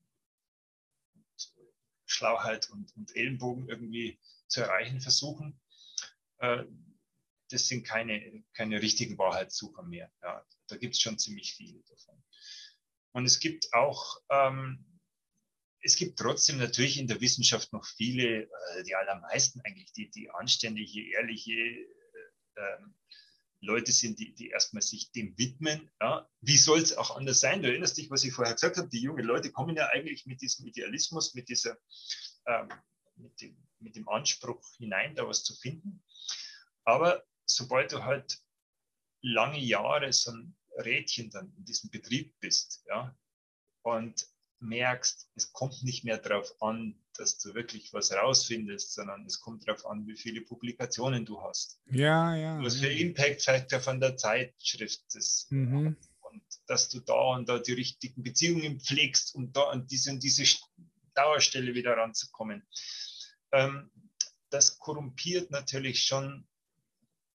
und 1.14 1.54
Schlauheit 2.06 2.70
und, 2.70 2.96
und, 2.96 3.16
Ellenbogen 3.16 3.68
irgendwie 3.68 4.20
zu 4.48 4.62
erreichen 4.62 5.02
versuchen. 5.02 5.60
Äh, 6.38 6.64
das 7.50 7.68
sind 7.68 7.86
keine, 7.86 8.44
keine 8.54 8.82
richtigen 8.82 9.18
Wahrheitssucher 9.18 9.84
mehr. 9.84 10.12
Ja, 10.22 10.46
da 10.68 10.78
gibt 10.78 10.96
es 10.96 11.02
schon 11.02 11.18
ziemlich 11.18 11.54
viele 11.54 11.82
davon. 11.84 12.22
Und 13.14 13.26
es 13.26 13.40
gibt 13.40 13.74
auch 13.74 14.18
ähm, 14.30 14.88
es 15.82 15.96
gibt 15.96 16.20
trotzdem 16.20 16.58
natürlich 16.58 17.00
in 17.00 17.08
der 17.08 17.22
Wissenschaft 17.22 17.72
noch 17.72 17.86
viele, 17.86 18.44
äh, 18.44 18.84
die 18.84 18.96
allermeisten 18.96 19.62
eigentlich, 19.62 19.92
die, 19.94 20.10
die 20.10 20.30
anständige, 20.30 21.12
ehrliche 21.12 21.54
äh, 21.54 22.78
Leute 23.62 23.92
sind, 23.92 24.20
die, 24.20 24.34
die 24.34 24.50
erstmal 24.50 24.82
sich 24.82 25.12
dem 25.12 25.38
widmen. 25.38 25.90
Ja. 26.02 26.30
Wie 26.42 26.58
soll 26.58 26.80
es 26.80 26.96
auch 26.96 27.16
anders 27.16 27.40
sein? 27.40 27.62
Du 27.62 27.70
erinnerst 27.70 27.98
dich, 27.98 28.10
was 28.10 28.24
ich 28.24 28.34
vorher 28.34 28.54
gesagt 28.54 28.78
habe, 28.78 28.90
die 28.90 29.02
jungen 29.02 29.26
Leute 29.26 29.52
kommen 29.52 29.76
ja 29.76 29.88
eigentlich 29.88 30.26
mit 30.26 30.42
diesem 30.42 30.68
Idealismus, 30.68 31.34
mit, 31.34 31.50
dieser, 31.50 31.78
ähm, 32.46 32.70
mit, 33.16 33.40
dem, 33.42 33.58
mit 33.80 33.96
dem 33.96 34.08
Anspruch 34.10 34.62
hinein, 34.78 35.16
da 35.16 35.28
was 35.28 35.44
zu 35.44 35.56
finden. 35.56 36.04
Aber 36.84 37.24
sobald 37.46 37.94
du 37.94 38.04
halt 38.04 38.40
lange 39.22 39.60
Jahre 39.60 40.12
so 40.14 40.32
ein 40.32 40.56
Rädchen 40.78 41.30
dann 41.30 41.54
in 41.58 41.66
diesem 41.66 41.90
Betrieb 41.90 42.40
bist, 42.40 42.84
ja, 42.88 43.16
und 43.84 44.28
merkst, 44.60 45.30
es 45.36 45.54
kommt 45.54 45.84
nicht 45.84 46.04
mehr 46.04 46.18
darauf 46.18 46.62
an, 46.62 47.00
dass 47.16 47.38
du 47.40 47.54
wirklich 47.54 47.94
was 47.94 48.12
rausfindest, 48.12 48.94
sondern 48.94 49.26
es 49.26 49.40
kommt 49.40 49.68
darauf 49.68 49.86
an, 49.86 50.08
wie 50.08 50.16
viele 50.16 50.42
Publikationen 50.42 51.26
du 51.26 51.42
hast. 51.42 51.80
Ja, 51.86 52.36
ja. 52.36 52.62
Was 52.62 52.78
für 52.78 52.92
Impact 52.92 53.44
Factor 53.44 53.80
von 53.80 54.00
der 54.00 54.18
Zeitschrift 54.18 55.04
ist. 55.16 55.52
Mhm. 55.52 55.98
Und 56.22 56.44
dass 56.68 56.90
du 56.90 57.00
da 57.00 57.36
und 57.36 57.50
da 57.50 57.60
die 57.60 57.74
richtigen 57.74 58.24
Beziehungen 58.24 58.80
pflegst, 58.80 59.36
um 59.36 59.52
da 59.54 59.70
an 59.70 59.88
diese 59.88 60.12
und 60.12 60.24
diese 60.24 60.44
Dauerstelle 61.14 61.74
wieder 61.74 61.96
ranzukommen. 61.96 62.68
Ähm, 63.52 63.92
das 64.50 64.78
korrumpiert 64.80 65.52
natürlich 65.52 66.04
schon 66.04 66.48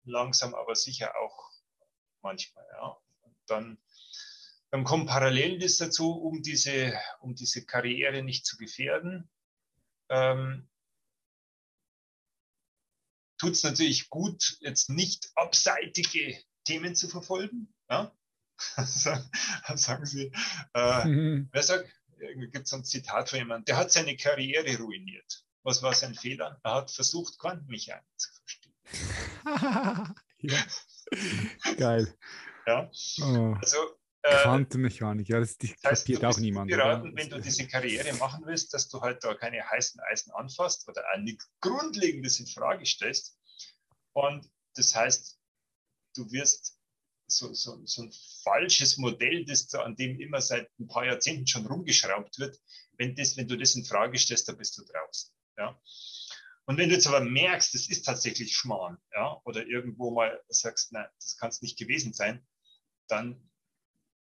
langsam, 0.05 0.55
aber 0.55 0.75
sicher 0.75 1.13
auch 1.17 1.51
manchmal. 2.23 2.65
Ja. 2.73 2.99
Dann 3.49 3.79
dann 4.71 4.85
kommen 4.85 5.07
Parallelen 5.07 5.59
dazu, 5.61 6.13
um 6.13 6.43
diese, 6.43 6.93
um 7.21 7.35
diese 7.35 7.65
Karriere 7.65 8.23
nicht 8.23 8.45
zu 8.45 8.57
gefährden. 8.57 9.31
Ähm, 10.11 10.69
Tut 13.39 13.53
es 13.53 13.63
natürlich 13.63 14.11
gut, 14.11 14.59
jetzt 14.61 14.91
nicht 14.91 15.31
abseitige 15.37 16.37
Themen 16.65 16.97
zu 16.97 17.09
verfolgen. 17.09 17.73
Ja? 17.89 18.13
sagen 19.77 20.07
sie, 20.07 20.33
äh, 20.75 21.05
mhm. 21.05 21.49
wer 21.53 21.63
sagt, 21.63 21.89
gibt 22.19 22.67
es 22.67 22.73
ein 22.75 22.85
Zitat 22.85 23.31
von 23.31 23.39
jemandem, 23.39 23.67
der 23.67 23.77
hat 23.77 23.93
seine 23.93 24.17
Karriere 24.17 24.77
ruiniert. 24.79 25.45
Was 25.63 25.83
war 25.83 25.95
sein 25.95 26.17
Fehler? 26.17 26.59
Er 26.65 26.75
hat 26.75 26.91
versucht, 26.91 27.39
Quantenmechanik 27.39 28.05
zu 28.17 28.31
verstehen. 28.33 28.75
ja. 30.39 30.67
Geil. 31.77 32.19
Ja. 32.69 32.91
Oh. 33.23 33.55
Also, 33.63 33.79
äh, 34.21 34.43
Quantenmechanik, 34.43 35.27
ja, 35.31 35.41
das, 35.41 35.57
das 35.57 35.71
heißt, 35.71 36.07
kapiert 36.07 36.25
auch 36.27 36.39
niemand. 36.39 36.71
Geraten, 36.71 37.17
wenn 37.17 37.31
du 37.31 37.41
diese 37.41 37.67
Karriere 37.67 38.13
machen 38.17 38.45
willst, 38.45 38.75
dass 38.75 38.89
du 38.89 39.01
halt 39.01 39.25
da 39.25 39.33
keine 39.35 39.63
heißen 39.71 39.99
Eisen 40.11 40.33
anfasst 40.33 40.87
oder 40.87 41.03
ein 41.15 41.39
Grundlegendes 41.63 42.41
in 42.41 42.47
Frage 42.47 42.85
stellst. 42.85 43.39
Und 44.13 44.51
das 44.75 44.95
heißt, 44.95 45.39
du 46.15 46.31
wirst 46.31 46.79
so, 47.27 47.55
so, 47.55 47.81
so 47.87 48.03
ein 48.03 48.13
falsches 48.43 48.99
Modell, 48.99 49.47
das 49.47 49.73
an 49.75 49.97
dem 49.97 50.21
immer 50.21 50.43
seit 50.43 50.69
ein 50.79 50.89
paar 50.89 51.07
Jahrzehnten 51.07 51.47
schon 51.47 51.67
rumgeschraubt 51.67 52.39
wird, 52.39 52.61
wenn, 52.99 53.15
das, 53.15 53.39
wenn 53.39 53.49
du 53.49 53.57
das 53.57 53.77
in 53.77 53.85
Frage 53.87 54.19
stellst, 54.19 54.47
dann 54.47 54.59
bist 54.59 54.77
du 54.77 54.85
draußen. 54.85 55.33
Ja? 55.57 55.81
Und 56.67 56.77
wenn 56.77 56.91
du 56.91 56.97
jetzt 56.97 57.07
aber 57.07 57.21
merkst, 57.21 57.73
das 57.73 57.89
ist 57.89 58.05
tatsächlich 58.05 58.55
Schmarrn, 58.55 58.99
ja, 59.15 59.41
oder 59.45 59.67
irgendwo 59.67 60.11
mal 60.11 60.39
sagst, 60.49 60.93
nein, 60.93 61.09
das 61.19 61.39
kann 61.39 61.49
es 61.49 61.63
nicht 61.63 61.79
gewesen 61.79 62.13
sein, 62.13 62.47
dann 63.09 63.51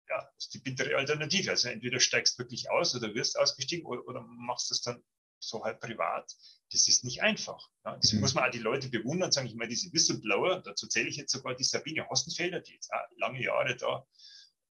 ja, 0.10 0.32
ist 0.38 0.54
die 0.54 0.60
bittere 0.60 0.96
Alternative. 0.96 1.52
Also 1.52 1.70
entweder 1.70 2.00
steigst 2.00 2.40
wirklich 2.40 2.70
aus 2.72 2.96
oder 2.96 3.14
wirst 3.14 3.38
ausgestiegen 3.38 3.86
oder, 3.86 4.06
oder 4.08 4.22
machst 4.22 4.72
es 4.72 4.82
dann 4.82 5.04
so 5.40 5.64
halt 5.64 5.80
privat. 5.80 6.32
Das 6.72 6.88
ist 6.88 7.04
nicht 7.04 7.22
einfach. 7.22 7.70
Ja. 7.86 7.96
Deswegen 7.98 8.18
mhm. 8.18 8.22
muss 8.22 8.34
man 8.34 8.46
auch 8.46 8.52
die 8.52 8.60
Leute 8.60 8.90
bewundern, 8.90 9.32
sagen 9.32 9.48
ich 9.48 9.56
mal, 9.56 9.68
diese 9.68 9.92
Whistleblower, 9.94 10.62
dazu 10.62 10.88
zähle 10.88 11.10
ich 11.10 11.18
jetzt 11.18 11.32
sogar 11.32 11.56
die 11.56 11.64
Sabine 11.64 12.08
Hossenfelder, 12.10 12.60
die 12.60 12.74
jetzt 12.74 12.92
auch 12.92 13.18
lange 13.18 13.42
Jahre 13.42 13.76
da 13.76 14.06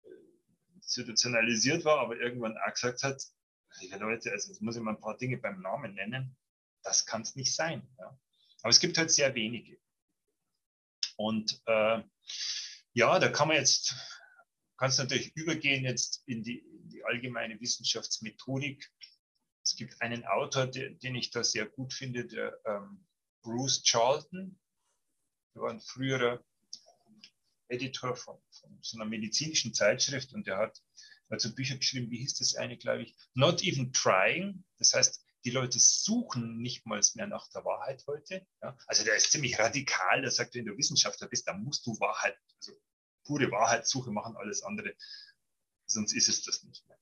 äh, 0.03 0.75
institutionalisiert 0.75 1.85
war, 1.85 1.99
aber 1.99 2.17
irgendwann 2.17 2.57
auch 2.57 2.73
gesagt 2.73 3.03
hat, 3.03 3.23
liebe 3.79 3.97
Leute, 3.97 4.31
also 4.31 4.49
jetzt 4.49 4.61
muss 4.61 4.75
ich 4.75 4.81
mal 4.81 4.91
ein 4.91 5.01
paar 5.01 5.17
Dinge 5.17 5.37
beim 5.37 5.61
Namen 5.61 5.93
nennen, 5.93 6.35
das 6.83 7.05
kann 7.05 7.21
es 7.21 7.35
nicht 7.35 7.53
sein. 7.55 7.87
Ja. 7.97 8.19
Aber 8.61 8.69
es 8.69 8.79
gibt 8.79 8.97
halt 8.97 9.11
sehr 9.11 9.33
wenige. 9.35 9.77
Und 11.15 11.61
äh, 11.65 12.03
ja, 12.97 13.19
da 13.19 13.29
kann 13.29 13.47
man 13.47 13.57
jetzt, 13.57 13.95
kannst 14.77 14.99
natürlich 14.99 15.35
übergehen 15.35 15.85
jetzt 15.85 16.23
in 16.25 16.43
die, 16.43 16.59
in 16.59 16.89
die 16.89 17.03
allgemeine 17.03 17.59
Wissenschaftsmethodik 17.59 18.91
es 19.67 19.75
gibt 19.75 20.01
einen 20.01 20.25
Autor, 20.25 20.67
den, 20.67 20.97
den 20.99 21.15
ich 21.15 21.29
da 21.29 21.43
sehr 21.43 21.65
gut 21.65 21.93
finde, 21.93 22.25
der 22.25 22.57
ähm, 22.65 23.05
Bruce 23.41 23.83
Charlton. 23.83 24.57
Der 25.53 25.61
war 25.61 25.71
ein 25.71 25.81
früherer 25.81 26.41
Editor 27.67 28.15
von, 28.15 28.39
von, 28.49 28.79
so 28.81 28.97
einer 28.97 29.09
medizinischen 29.09 29.73
Zeitschrift 29.73 30.33
und 30.33 30.47
der 30.47 30.57
hat 30.57 30.81
also 31.27 31.53
Bücher 31.53 31.75
geschrieben, 31.75 32.09
wie 32.09 32.19
hieß 32.19 32.35
das 32.35 32.55
eine, 32.55 32.77
glaube 32.77 33.03
ich, 33.03 33.15
Not 33.33 33.61
Even 33.61 33.91
Trying. 33.91 34.63
Das 34.77 34.93
heißt, 34.93 35.21
die 35.45 35.51
Leute 35.51 35.79
suchen 35.79 36.57
nicht 36.57 36.85
mal 36.85 37.01
mehr 37.15 37.27
nach 37.27 37.47
der 37.49 37.63
Wahrheit 37.63 38.03
heute. 38.07 38.45
Ja? 38.61 38.77
Also 38.87 39.03
der 39.03 39.15
ist 39.15 39.31
ziemlich 39.31 39.59
radikal, 39.59 40.21
der 40.21 40.31
sagt, 40.31 40.55
wenn 40.55 40.65
du 40.65 40.77
Wissenschaftler 40.77 41.27
bist, 41.27 41.47
dann 41.47 41.63
musst 41.63 41.85
du 41.85 41.99
Wahrheit, 41.99 42.37
also 42.57 42.73
pure 43.23 43.51
Wahrheitssuche 43.51 44.11
machen, 44.11 44.35
alles 44.35 44.63
andere, 44.63 44.95
sonst 45.85 46.13
ist 46.13 46.29
es 46.29 46.43
das 46.43 46.63
nicht 46.63 46.87
mehr. 46.87 46.99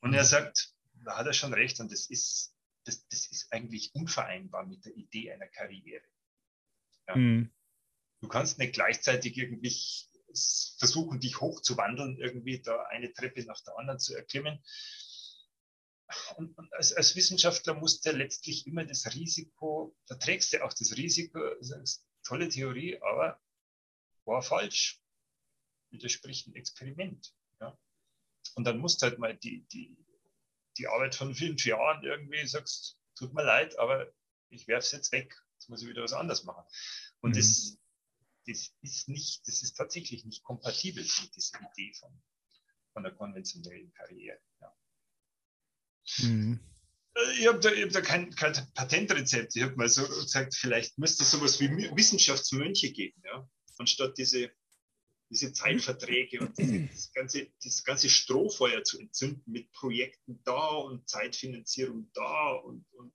Und 0.00 0.14
er 0.14 0.24
sagt, 0.24 0.74
da 1.04 1.16
hat 1.16 1.26
er 1.26 1.32
schon 1.32 1.54
recht 1.54 1.80
und 1.80 1.92
das 1.92 2.06
ist, 2.10 2.54
das, 2.84 3.06
das 3.08 3.30
ist 3.30 3.52
eigentlich 3.52 3.94
unvereinbar 3.94 4.66
mit 4.66 4.84
der 4.84 4.96
Idee 4.96 5.32
einer 5.32 5.48
Karriere. 5.48 6.04
Ja. 7.08 7.16
Mhm. 7.16 7.52
Du 8.20 8.28
kannst 8.28 8.58
nicht 8.58 8.74
gleichzeitig 8.74 9.36
irgendwie 9.36 9.74
versuchen, 10.78 11.20
dich 11.20 11.40
hochzuwandeln, 11.40 12.18
irgendwie 12.18 12.60
da 12.60 12.84
eine 12.84 13.12
Treppe 13.12 13.44
nach 13.44 13.60
der 13.62 13.78
anderen 13.78 13.98
zu 13.98 14.14
erklimmen. 14.14 14.62
Und, 16.36 16.56
und 16.56 16.72
als, 16.74 16.92
als, 16.92 17.14
Wissenschaftler 17.16 17.74
musst 17.74 18.04
du 18.06 18.12
letztlich 18.12 18.66
immer 18.66 18.84
das 18.84 19.06
Risiko, 19.14 19.96
da 20.06 20.16
trägst 20.16 20.52
du 20.52 20.64
auch 20.64 20.72
das 20.72 20.96
Risiko, 20.96 21.38
das 21.58 21.70
ist 21.70 22.06
tolle 22.24 22.48
Theorie, 22.48 23.00
aber 23.00 23.40
war 24.24 24.42
falsch, 24.42 25.00
widerspricht 25.90 26.46
ein 26.46 26.54
Experiment. 26.54 27.34
Ja. 27.60 27.78
Und 28.54 28.64
dann 28.64 28.78
musst 28.78 29.02
du 29.02 29.06
halt 29.06 29.18
mal 29.18 29.36
die, 29.36 29.66
die, 29.72 29.96
die 30.78 30.86
Arbeit 30.86 31.14
von 31.14 31.34
fünf 31.34 31.64
Jahren 31.64 32.04
irgendwie 32.04 32.46
sagst, 32.46 32.98
tut 33.16 33.34
mir 33.34 33.44
leid, 33.44 33.78
aber 33.78 34.12
ich 34.48 34.66
werfe 34.68 34.86
es 34.86 34.92
jetzt 34.92 35.12
weg, 35.12 35.34
jetzt 35.54 35.68
muss 35.68 35.82
ich 35.82 35.88
wieder 35.88 36.02
was 36.02 36.12
anderes 36.12 36.44
machen. 36.44 36.64
Und 37.20 37.30
mhm. 37.30 37.36
das, 37.36 37.78
das 38.46 38.72
ist 38.80 39.08
nicht, 39.08 39.46
das 39.46 39.62
ist 39.62 39.74
tatsächlich 39.74 40.24
nicht 40.24 40.42
kompatibel 40.42 41.02
mit 41.02 41.36
dieser 41.36 41.60
Idee 41.60 41.92
von, 41.94 42.22
von 42.92 43.02
der 43.02 43.12
konventionellen 43.12 43.92
Karriere. 43.92 44.40
Ja. 44.60 44.76
Mhm. 46.18 46.60
Äh, 47.14 47.40
ich 47.40 47.46
habe 47.46 47.60
da, 47.60 47.70
hab 47.70 47.90
da 47.90 48.00
kein, 48.00 48.30
kein, 48.34 48.54
Patentrezept. 48.74 49.56
Ich 49.56 49.62
habe 49.62 49.76
mal 49.76 49.88
so 49.88 50.06
gesagt, 50.06 50.54
vielleicht 50.54 50.98
müsste 50.98 51.22
es 51.22 51.30
sowas 51.30 51.60
wie 51.60 51.68
Wissenschaftsmönche 51.96 52.92
geben, 52.92 53.20
ja, 53.24 53.48
anstatt 53.78 54.16
diese 54.18 54.50
diese 55.30 55.52
Zeitverträge 55.52 56.40
und 56.40 56.58
das 56.92 57.12
ganze, 57.12 57.50
das 57.62 57.84
ganze 57.84 58.10
Strohfeuer 58.10 58.82
zu 58.82 58.98
entzünden 58.98 59.50
mit 59.50 59.72
Projekten 59.72 60.42
da 60.44 60.68
und 60.68 61.08
Zeitfinanzierung 61.08 62.10
da 62.12 62.52
und, 62.52 62.84
und, 62.92 63.14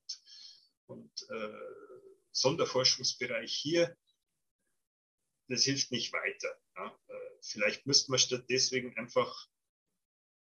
und 0.85 1.11
äh, 1.29 1.53
Sonderforschungsbereich 2.31 3.53
hier, 3.53 3.95
das 5.47 5.63
hilft 5.63 5.91
nicht 5.91 6.11
weiter. 6.13 6.57
Ja. 6.75 6.99
Äh, 7.07 7.13
vielleicht 7.41 7.85
müsste 7.85 8.11
man 8.11 8.19
statt 8.19 8.45
deswegen 8.49 8.97
einfach 8.97 9.47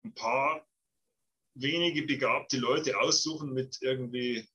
ein 0.05 0.13
paar 0.13 0.67
wenige 1.55 2.03
begabte 2.03 2.57
Leute 2.57 2.99
aussuchen 2.99 3.53
mit 3.53 3.77
irgendwie 3.81 4.47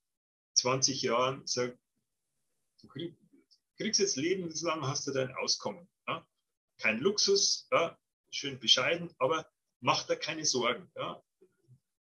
20 0.55 1.03
Jahren, 1.03 1.47
sagen, 1.47 1.79
du 2.83 2.89
kriegst 3.77 4.01
jetzt 4.01 4.17
lebenslang, 4.17 4.87
hast 4.87 5.07
du 5.07 5.13
dein 5.13 5.35
Auskommen 5.37 5.89
kein 6.79 7.01
Luxus, 7.01 7.69
ja, 7.71 7.99
schön 8.31 8.59
bescheiden, 8.59 9.11
aber 9.19 9.47
mach 9.81 10.05
da 10.05 10.17
keine 10.17 10.45
Sorgen. 10.45 10.91
Ja. 10.97 11.23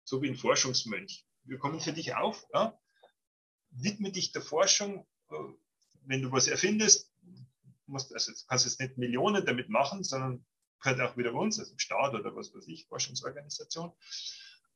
So 0.05 0.23
wie 0.23 0.29
ein 0.29 0.37
Forschungsmönch. 0.37 1.27
Wir 1.45 1.59
kommen 1.59 1.81
für 1.81 1.93
dich 1.93 2.15
auf. 2.15 2.47
Ja. 2.55 2.79
Widme 3.71 4.11
dich 4.11 4.33
der 4.33 4.43
Forschung. 4.43 5.07
Äh, 5.31 5.35
wenn 6.07 6.23
du 6.23 6.33
was 6.33 6.49
erfindest, 6.49 7.13
musst, 7.87 8.13
also 8.15 8.33
kannst 8.49 8.65
jetzt 8.65 8.81
nicht 8.81 8.97
Millionen 8.97 9.45
damit 9.45 9.69
machen, 9.69 10.03
sondern 10.03 10.45
gehört 10.81 11.01
auch 11.01 11.17
wieder 11.17 11.35
uns, 11.35 11.59
also 11.59 11.75
Staat 11.77 12.15
oder 12.15 12.35
was 12.35 12.55
weiß 12.55 12.67
ich, 12.69 12.87
Forschungsorganisation. 12.87 13.93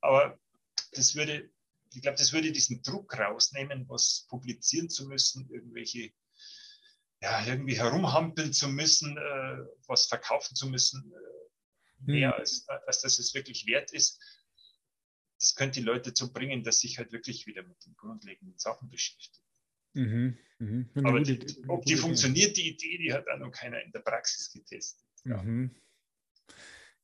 Aber 0.05 0.38
das 0.92 1.14
würde, 1.14 1.50
ich 1.94 2.02
glaube, 2.02 2.18
das 2.18 2.32
würde 2.32 2.52
diesen 2.52 2.82
Druck 2.82 3.18
rausnehmen, 3.18 3.88
was 3.88 4.26
publizieren 4.28 4.90
zu 4.90 5.09
müssen, 5.09 5.48
irgendwelche 5.50 6.12
ja, 7.22 7.46
irgendwie 7.46 7.78
herumhampeln 7.78 8.52
zu 8.52 8.68
müssen, 8.68 9.16
äh, 9.16 9.57
was 9.86 10.07
verkaufen 10.07 10.55
zu 10.55 10.68
müssen, 10.68 11.11
äh, 11.11 12.05
mehr 12.05 12.32
hm. 12.32 12.38
als, 12.38 12.68
als 12.86 13.00
dass 13.00 13.18
es 13.18 13.32
wirklich 13.32 13.66
wert 13.66 13.92
ist. 13.92 14.20
Das 15.40 15.55
könnte 15.55 15.80
die 15.80 15.86
Leute 15.86 16.11
dazu 16.11 16.32
bringen, 16.32 16.62
dass 16.62 16.80
sich 16.80 16.98
halt 16.98 17.12
wirklich 17.12 17.46
wieder 17.46 17.62
mit 17.62 17.82
den 17.86 17.96
grundlegenden 17.96 18.59
Sachen 18.59 18.90
beschäftigen. 18.90 19.46
Mhm, 19.94 20.38
mh. 20.59 21.09
Aber 21.09 21.20
die, 21.20 21.40
ob 21.68 21.84
die 21.86 21.96
funktioniert, 21.96 22.57
die 22.57 22.68
Idee, 22.68 22.98
die 22.98 23.12
hat 23.12 23.26
auch 23.28 23.38
noch 23.38 23.52
keiner 23.52 23.80
in 23.80 23.92
der 23.92 24.00
Praxis 24.00 24.52
getestet. 24.52 25.07
Mhm. 25.24 25.74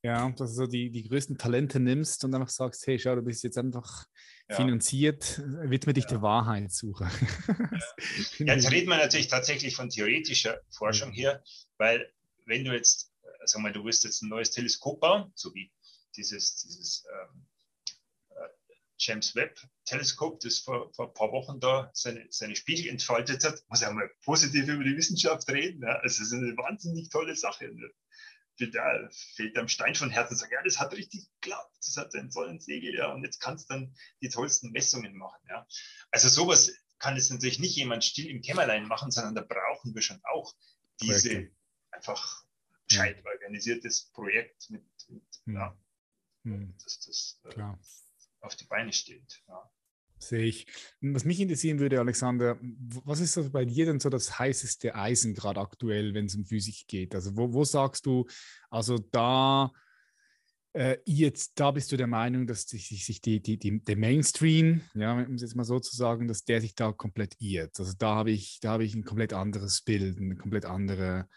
Ja, 0.03 0.30
dass 0.30 0.51
du 0.51 0.62
so 0.62 0.66
die, 0.66 0.90
die 0.90 1.07
größten 1.07 1.36
Talente 1.36 1.78
nimmst 1.78 2.24
und 2.24 2.34
einfach 2.34 2.48
sagst, 2.48 2.86
hey, 2.86 2.98
schau, 2.98 3.14
du 3.16 3.22
bist 3.22 3.44
jetzt 3.44 3.59
einfach 3.59 4.07
ja. 4.48 4.57
finanziert, 4.57 5.42
widme 5.44 5.92
dich 5.92 6.05
ja. 6.05 6.11
der 6.11 6.22
Wahrheitssuche. 6.22 7.11
Ja. 8.38 8.55
jetzt 8.55 8.70
reden 8.70 8.88
wir 8.88 8.96
natürlich 8.96 9.28
tatsächlich 9.28 9.76
von 9.76 9.90
theoretischer 9.90 10.61
Forschung 10.70 11.12
hier, 11.12 11.42
weil 11.76 12.11
wenn 12.46 12.64
du 12.64 12.72
jetzt, 12.72 13.12
sag 13.44 13.61
mal, 13.61 13.72
du 13.72 13.84
willst 13.84 14.05
jetzt 14.05 14.22
ein 14.22 14.30
neues 14.30 14.51
Teleskop 14.51 15.01
bauen, 15.01 15.30
so 15.34 15.55
wie 15.55 15.70
dieses, 16.16 16.57
dieses 16.57 17.05
ähm, 17.12 17.46
äh, 18.30 18.74
James 18.98 19.34
Webb 19.34 19.61
Teleskop, 19.84 20.40
das 20.40 20.59
vor, 20.59 20.92
vor 20.94 21.09
ein 21.09 21.14
paar 21.14 21.32
Wochen 21.32 21.61
da 21.61 21.90
seine, 21.92 22.26
seine 22.30 22.57
Spiegel 22.57 22.88
entfaltet 22.88 23.44
hat, 23.44 23.62
muss 23.68 23.82
ja 23.82 23.92
mal 23.92 24.11
positiv 24.24 24.66
über 24.68 24.84
die 24.84 24.96
Wissenschaft 24.96 25.48
reden. 25.51 25.82
Ja? 25.82 25.96
Also 25.96 26.22
es 26.22 26.28
ist 26.28 26.32
eine 26.32 26.57
wahnsinnig 26.57 27.11
tolle 27.11 27.36
Sache. 27.36 27.66
Ne? 27.66 27.90
Da 28.68 29.08
fällt 29.34 29.56
am 29.56 29.68
Stein 29.68 29.94
von 29.94 30.11
Herzen 30.11 30.34
und 30.34 30.38
sagt, 30.38 30.52
ja, 30.52 30.62
das 30.62 30.78
hat 30.78 30.92
richtig 30.92 31.28
geklappt, 31.40 31.76
das 31.78 31.96
hat 31.96 32.14
einen 32.14 32.30
tollen 32.30 32.61
Segel, 32.61 32.94
ja, 32.94 33.12
und 33.12 33.24
jetzt 33.24 33.40
kannst 33.40 33.70
du 33.70 33.74
dann 33.74 33.94
die 34.20 34.28
tollsten 34.28 34.70
Messungen 34.70 35.16
machen, 35.16 35.40
ja. 35.48 35.66
Also 36.11 36.28
sowas 36.28 36.72
kann 36.98 37.16
jetzt 37.16 37.30
natürlich 37.30 37.58
nicht 37.58 37.76
jemand 37.76 38.04
still 38.04 38.26
im 38.26 38.42
Kämmerlein 38.42 38.86
machen, 38.86 39.11
sondern 39.11 39.34
da 39.34 39.42
brauchen 39.42 39.94
wir 39.94 40.02
schon 40.02 40.20
auch 40.24 40.54
diese 41.00 41.30
Projekte. 41.30 41.56
einfach 41.92 42.44
gescheit 42.88 43.24
organisiertes 43.24 44.11
Projekt 44.12 44.68
mit, 44.70 44.84
mit 45.08 45.24
hm. 45.44 45.54
ja, 45.54 45.78
hm. 46.44 46.74
dass 46.82 47.00
das 47.00 47.40
äh, 47.44 47.62
auf 48.40 48.56
die 48.56 48.66
Beine 48.66 48.92
steht, 48.92 49.42
ja. 49.48 49.70
Sehe 50.21 50.45
ich. 50.45 50.66
Was 51.01 51.25
mich 51.25 51.41
interessieren 51.41 51.79
würde, 51.79 51.99
Alexander, 51.99 52.59
was 52.61 53.21
ist 53.21 53.37
das 53.37 53.51
bei 53.51 53.64
dir 53.64 53.87
denn 53.87 54.01
so 54.01 54.11
das 54.11 54.39
heißeste 54.39 54.95
Eisen 54.95 55.35
gerade 55.35 55.61
aktuell, 55.61 56.12
wenn 56.12 56.27
es 56.27 56.35
um 56.35 56.45
Physik 56.45 56.87
geht? 56.87 57.14
Also 57.14 57.37
wo, 57.37 57.53
wo 57.53 57.64
sagst 57.64 58.05
du, 58.05 58.27
also 58.68 58.99
da 58.99 59.73
äh, 60.73 60.99
jetzt, 61.05 61.59
da 61.59 61.71
bist 61.71 61.91
du 61.91 61.97
der 61.97 62.07
Meinung, 62.07 62.47
dass 62.47 62.62
sich, 62.62 62.89
sich 62.89 63.21
die, 63.21 63.41
die, 63.41 63.59
die, 63.59 63.83
der 63.83 63.97
Mainstream, 63.97 64.83
ja, 64.95 65.14
um 65.14 65.35
es 65.35 65.43
jetzt 65.43 65.57
mal 65.57 65.64
so 65.64 65.81
zu 65.81 65.97
sagen, 65.97 66.29
dass 66.29 66.45
der 66.45 66.61
sich 66.61 66.75
da 66.75 66.93
komplett 66.93 67.37
irrt. 67.41 67.79
Also 67.81 67.95
da 67.99 68.14
habe 68.14 68.31
ich, 68.31 68.61
da 68.61 68.73
habe 68.73 68.85
ich 68.85 68.95
ein 68.95 69.05
komplett 69.05 69.33
anderes 69.33 69.81
Bild, 69.81 70.18
eine 70.18 70.37
komplett 70.37 70.66
andere, 70.66 71.29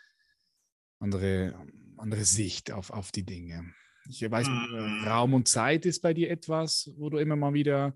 andere, 1.00 1.56
andere 1.98 2.26
Sicht 2.26 2.72
auf, 2.72 2.92
auf 2.92 3.12
die 3.12 3.26
Dinge. 3.26 3.74
Ich 4.10 4.30
weiß, 4.30 4.48
mhm. 4.48 5.08
Raum 5.08 5.34
und 5.34 5.48
Zeit 5.48 5.86
ist 5.86 6.02
bei 6.02 6.14
dir 6.14 6.30
etwas, 6.30 6.92
wo 6.98 7.10
du 7.10 7.18
immer 7.18 7.38
mal 7.38 7.54
wieder 7.54 7.96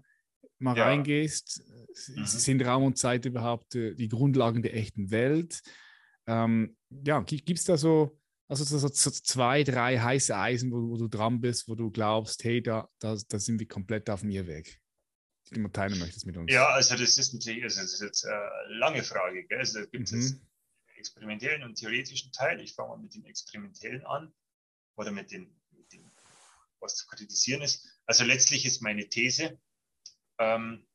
mal 0.59 0.77
ja. 0.77 0.85
reingehst. 0.85 1.63
Mhm. 2.15 2.25
Sind 2.25 2.65
Raum 2.65 2.83
und 2.83 2.97
Zeit 2.97 3.25
überhaupt 3.25 3.75
äh, 3.75 3.95
die 3.95 4.07
Grundlagen 4.07 4.61
der 4.61 4.75
echten 4.75 5.11
Welt? 5.11 5.61
Ähm, 6.27 6.75
ja, 6.89 7.21
gibt 7.21 7.49
es 7.49 7.65
da 7.65 7.77
so 7.77 8.19
also 8.49 8.63
so, 8.63 8.87
so, 8.87 9.11
zwei, 9.11 9.63
drei 9.63 9.99
heiße 9.99 10.35
Eisen, 10.35 10.71
wo, 10.71 10.89
wo, 10.89 10.97
du 10.97 11.07
dran 11.09 11.41
bist, 11.41 11.67
wo 11.67 11.75
du 11.75 11.91
glaubst, 11.91 12.43
hey, 12.45 12.61
da, 12.61 12.89
da, 12.99 13.17
da 13.27 13.39
sind 13.39 13.59
wir 13.59 13.67
komplett 13.67 14.09
auf 14.09 14.21
dem 14.21 14.29
Irrweg. 14.29 14.79
Die 15.49 15.61
du 15.61 15.67
teilen 15.69 15.99
möchtest 15.99 16.25
mit 16.25 16.37
uns. 16.37 16.51
Ja, 16.51 16.67
also 16.67 16.95
das 16.95 17.17
ist 17.17 17.33
natürlich 17.33 17.63
also 17.63 17.81
das 17.81 17.93
ist 17.93 18.01
jetzt 18.01 18.25
eine 18.25 18.77
lange 18.79 19.03
Frage. 19.03 19.45
Gell? 19.45 19.59
Also 19.59 19.79
da 19.79 19.85
gibt 19.85 20.11
es 20.11 20.33
mhm. 20.33 20.47
experimentellen 20.95 21.63
und 21.63 21.75
theoretischen 21.75 22.31
Teil. 22.31 22.59
Ich 22.61 22.73
fange 22.73 22.89
mal 22.89 22.97
mit 22.97 23.15
dem 23.15 23.25
experimentellen 23.25 24.05
an 24.05 24.33
oder 24.95 25.11
mit 25.11 25.31
dem, 25.31 25.53
mit 25.71 25.91
dem, 25.93 26.09
was 26.79 26.95
zu 26.95 27.07
kritisieren 27.07 27.61
ist. 27.61 27.85
Also 28.05 28.23
letztlich 28.23 28.65
ist 28.65 28.81
meine 28.81 29.07
These, 29.07 29.57
ähm, 30.39 30.87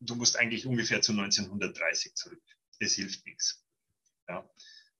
du 0.00 0.14
musst 0.14 0.38
eigentlich 0.38 0.66
ungefähr 0.66 1.00
zu 1.02 1.12
1930 1.12 2.14
zurück. 2.14 2.42
Es 2.78 2.94
hilft 2.94 3.24
nichts. 3.26 3.64
Ja. 4.28 4.48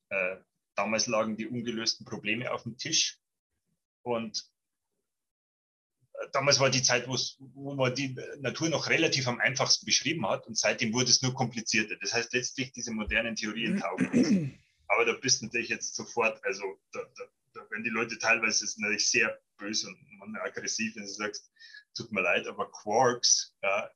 Äh, 0.09 0.37
damals 0.75 1.07
lagen 1.07 1.37
die 1.37 1.47
ungelösten 1.47 2.07
Probleme 2.07 2.51
auf 2.53 2.63
dem 2.63 2.77
Tisch 2.77 3.19
und 4.03 4.49
äh, 6.15 6.29
damals 6.33 6.61
war 6.61 6.71
die 6.71 6.83
Zeit, 6.83 7.09
wo 7.09 7.75
man 7.75 7.95
die 7.95 8.17
Natur 8.39 8.69
noch 8.69 8.89
relativ 8.89 9.27
am 9.29 9.41
einfachsten 9.41 9.85
beschrieben 9.85 10.27
hat 10.29 10.47
und 10.47 10.57
seitdem 10.57 10.93
wurde 10.93 11.11
es 11.11 11.23
nur 11.23 11.35
komplizierter. 11.35 11.97
Das 11.97 12.15
heißt 12.15 12.33
letztlich, 12.33 12.73
diese 12.73 12.93
modernen 12.93 13.37
Theorien 13.37 13.81
taugen. 13.81 14.63
Aber 14.89 15.05
da 15.05 15.13
bist 15.15 15.41
du 15.41 15.47
natürlich 15.47 15.69
jetzt 15.69 15.95
sofort, 15.95 16.43
also 16.45 16.63
da, 16.93 17.01
da, 17.17 17.25
da 17.55 17.71
werden 17.71 17.85
die 17.85 17.91
Leute 17.91 18.19
teilweise 18.19 18.65
natürlich 18.81 19.09
sehr 19.09 19.41
böse 19.59 19.89
und 19.89 20.37
aggressiv, 20.37 20.95
wenn 20.97 21.05
du 21.05 21.09
sagst, 21.09 21.51
tut 21.95 22.13
mir 22.13 22.23
leid, 22.23 22.47
aber 22.47 22.71
Quarks, 22.71 23.55
ja, 23.63 23.91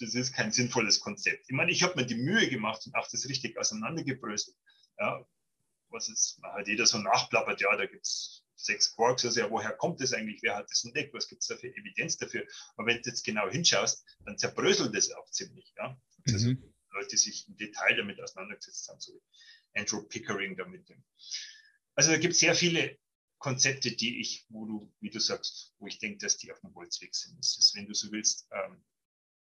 das 0.00 0.14
ist 0.14 0.32
kein 0.32 0.52
sinnvolles 0.52 1.00
Konzept. 1.00 1.44
Ich 1.48 1.54
meine, 1.54 1.70
ich 1.70 1.82
habe 1.82 1.96
mir 1.96 2.06
die 2.06 2.14
Mühe 2.14 2.48
gemacht 2.48 2.86
und 2.86 2.94
auch 2.94 3.08
das 3.08 3.28
richtig 3.28 3.58
auseinandergebröselt. 3.58 4.56
Ja, 4.98 5.24
was 5.90 6.08
jetzt 6.08 6.40
halt 6.42 6.68
jeder 6.68 6.86
so 6.86 6.98
nachplappert, 6.98 7.60
ja, 7.60 7.74
da 7.76 7.86
gibt 7.86 8.04
es 8.04 8.44
sechs 8.54 8.94
Quarks, 8.94 9.24
also 9.24 9.40
ja, 9.40 9.50
woher 9.50 9.72
kommt 9.72 10.00
das 10.00 10.12
eigentlich, 10.12 10.42
wer 10.42 10.56
hat 10.56 10.70
das 10.70 10.84
entdeckt, 10.84 11.14
was 11.14 11.28
gibt 11.28 11.42
es 11.42 11.48
da 11.48 11.56
für 11.56 11.68
Evidenz 11.68 12.16
dafür? 12.16 12.44
Aber 12.76 12.88
wenn 12.88 13.00
du 13.00 13.08
jetzt 13.08 13.24
genau 13.24 13.48
hinschaust, 13.48 14.04
dann 14.24 14.36
zerbröselt 14.36 14.94
das 14.94 15.10
auch 15.12 15.30
ziemlich. 15.30 15.72
Ja? 15.76 15.96
Also 16.26 16.50
mhm. 16.50 16.74
Leute, 16.90 17.08
die 17.08 17.16
sich 17.16 17.48
im 17.48 17.56
Detail 17.56 17.96
damit 17.96 18.20
auseinandergesetzt 18.20 18.88
haben, 18.88 19.00
so 19.00 19.12
Andrew 19.78 20.02
Pickering 20.02 20.56
damit. 20.56 20.90
Also 21.94 22.10
da 22.10 22.18
gibt 22.18 22.34
es 22.34 22.40
sehr 22.40 22.54
viele 22.54 22.98
Konzepte, 23.38 23.92
die 23.92 24.20
ich, 24.20 24.46
wo 24.48 24.66
du, 24.66 24.92
wie 25.00 25.10
du 25.10 25.20
sagst, 25.20 25.74
wo 25.78 25.86
ich 25.86 25.98
denke, 25.98 26.18
dass 26.18 26.36
die 26.36 26.50
auf 26.50 26.60
dem 26.60 26.74
Holzweg 26.74 27.14
sind. 27.14 27.38
Das 27.38 27.56
ist, 27.56 27.74
wenn 27.76 27.86
du 27.86 27.94
so 27.94 28.10
willst, 28.10 28.48
ähm, 28.50 28.84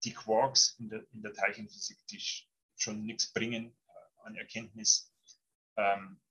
die 0.03 0.13
Quarks 0.13 0.75
in 0.79 0.89
der, 0.89 1.05
in 1.11 1.21
der 1.21 1.33
Teilchenphysik, 1.33 1.97
die 2.07 2.23
schon 2.75 3.03
nichts 3.05 3.31
bringen 3.33 3.75
äh, 3.87 4.27
an 4.27 4.35
Erkenntnis, 4.35 5.13
ähm, 5.77 6.21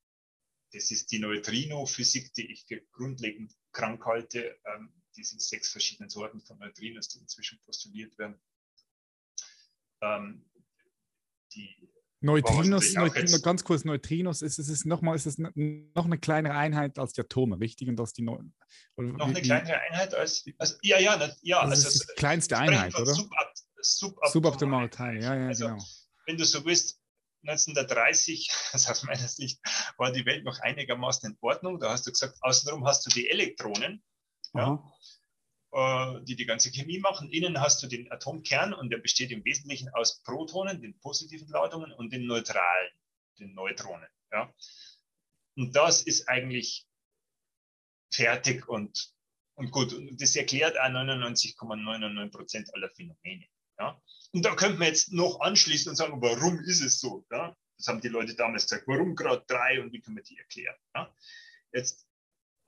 das 0.73 0.91
ist 0.91 1.11
die 1.11 1.19
Neutrino-Physik, 1.19 2.33
die 2.35 2.51
ich 2.53 2.67
grundlegend 2.93 3.53
krank 3.73 4.05
halte. 4.07 4.59
Ähm, 4.65 4.93
diese 5.17 5.39
sechs 5.41 5.71
verschiedenen 5.71 6.09
Sorten 6.09 6.41
von 6.41 6.59
Neutrinos, 6.59 7.09
die 7.09 7.19
inzwischen 7.19 7.61
postuliert 7.63 8.17
werden. 8.19 8.41
Ähm, 10.01 10.49
die 11.53 11.91
Neutrinos, 12.21 12.93
Neutrinos 12.93 13.43
ganz 13.43 13.65
kurz, 13.65 13.85
Neutrinos, 13.85 14.43
ist 14.43 14.59
es 14.59 14.69
ist 14.69 14.85
nochmal, 14.85 15.17
ist 15.17 15.27
es 15.27 15.39
noch 15.39 16.05
eine 16.05 16.19
kleinere 16.19 16.55
Einheit 16.55 16.99
als 16.99 17.15
die 17.15 17.23
Atome, 17.23 17.59
richtig? 17.59 17.89
Und 17.89 17.97
das 17.97 18.13
die 18.13 18.23
Neu 18.23 18.39
noch 18.97 19.29
eine 19.29 19.41
kleinere 19.41 19.81
Einheit 19.81 20.15
als, 20.15 20.45
als 20.59 20.79
ja, 20.83 20.99
ja, 20.99 21.17
ja. 21.43 21.61
Also, 21.61 21.87
also 21.87 22.05
die 22.05 22.15
kleinste 22.17 22.59
Einheit, 22.59 22.95
oder? 22.95 23.15
Suboptimale 23.83 24.91
Teile, 24.91 25.21
ja, 25.23 25.35
ja, 25.35 25.47
also, 25.49 25.69
genau. 25.69 25.85
Wenn 26.27 26.37
du 26.37 26.45
so 26.45 26.65
willst, 26.65 27.01
1930, 27.47 28.51
also 28.73 28.91
aus 28.91 29.03
meiner 29.05 29.29
Sicht, 29.29 29.61
war 29.97 30.13
die 30.13 30.27
Welt 30.27 30.45
noch 30.45 30.59
einigermaßen 30.61 31.31
in 31.31 31.39
Ordnung. 31.41 31.81
Da 31.81 31.91
hast 31.91 32.07
du 32.07 32.11
gesagt, 32.11 32.37
außenrum 32.43 32.87
hast 32.87 33.07
du 33.07 33.11
die 33.11 33.31
Elektronen, 33.31 34.03
ja, 34.53 34.83
die 35.73 36.35
die 36.35 36.47
ganze 36.47 36.71
Chemie 36.73 36.99
machen. 36.99 37.31
Innen 37.31 37.61
hast 37.61 37.83
du 37.83 37.87
den 37.87 38.11
Atomkern 38.11 38.75
und 38.75 38.91
der 38.91 38.99
besteht 38.99 39.31
im 39.31 39.45
Wesentlichen 39.45 39.89
aus 39.91 40.21
Protonen, 40.23 40.83
den 40.83 40.99
positiven 40.99 41.49
Ladungen 41.49 41.93
und 41.93 42.13
den 42.13 42.27
neutralen, 42.27 42.91
den 43.39 43.55
Neutronen. 43.55 44.09
Ja. 44.33 44.53
Und 45.57 45.77
das 45.77 46.03
ist 46.03 46.29
eigentlich 46.29 46.87
fertig 48.13 48.69
und, 48.69 49.13
und 49.55 49.71
gut. 49.71 49.93
Und 49.93 50.21
das 50.21 50.35
erklärt 50.35 50.77
auch 50.77 50.89
99,99 50.89 52.31
Prozent 52.31 52.75
aller 52.75 52.91
Phänomene. 52.91 53.47
Ja. 53.79 54.01
Und 54.33 54.45
da 54.45 54.55
könnte 54.55 54.79
man 54.79 54.89
jetzt 54.89 55.13
noch 55.13 55.41
anschließen 55.41 55.91
und 55.91 55.97
sagen, 55.97 56.21
warum 56.21 56.59
ist 56.61 56.81
es 56.81 57.01
so? 57.01 57.25
Ja? 57.31 57.57
Das 57.77 57.87
haben 57.87 58.01
die 58.01 58.09
Leute 58.09 58.35
damals 58.35 58.65
gesagt, 58.65 58.87
warum 58.87 59.15
gerade 59.15 59.45
drei 59.47 59.81
und 59.81 59.93
wie 59.93 60.01
kann 60.01 60.15
man 60.15 60.23
die 60.25 60.39
erklären? 60.39 60.77
Jetzt, 61.73 62.07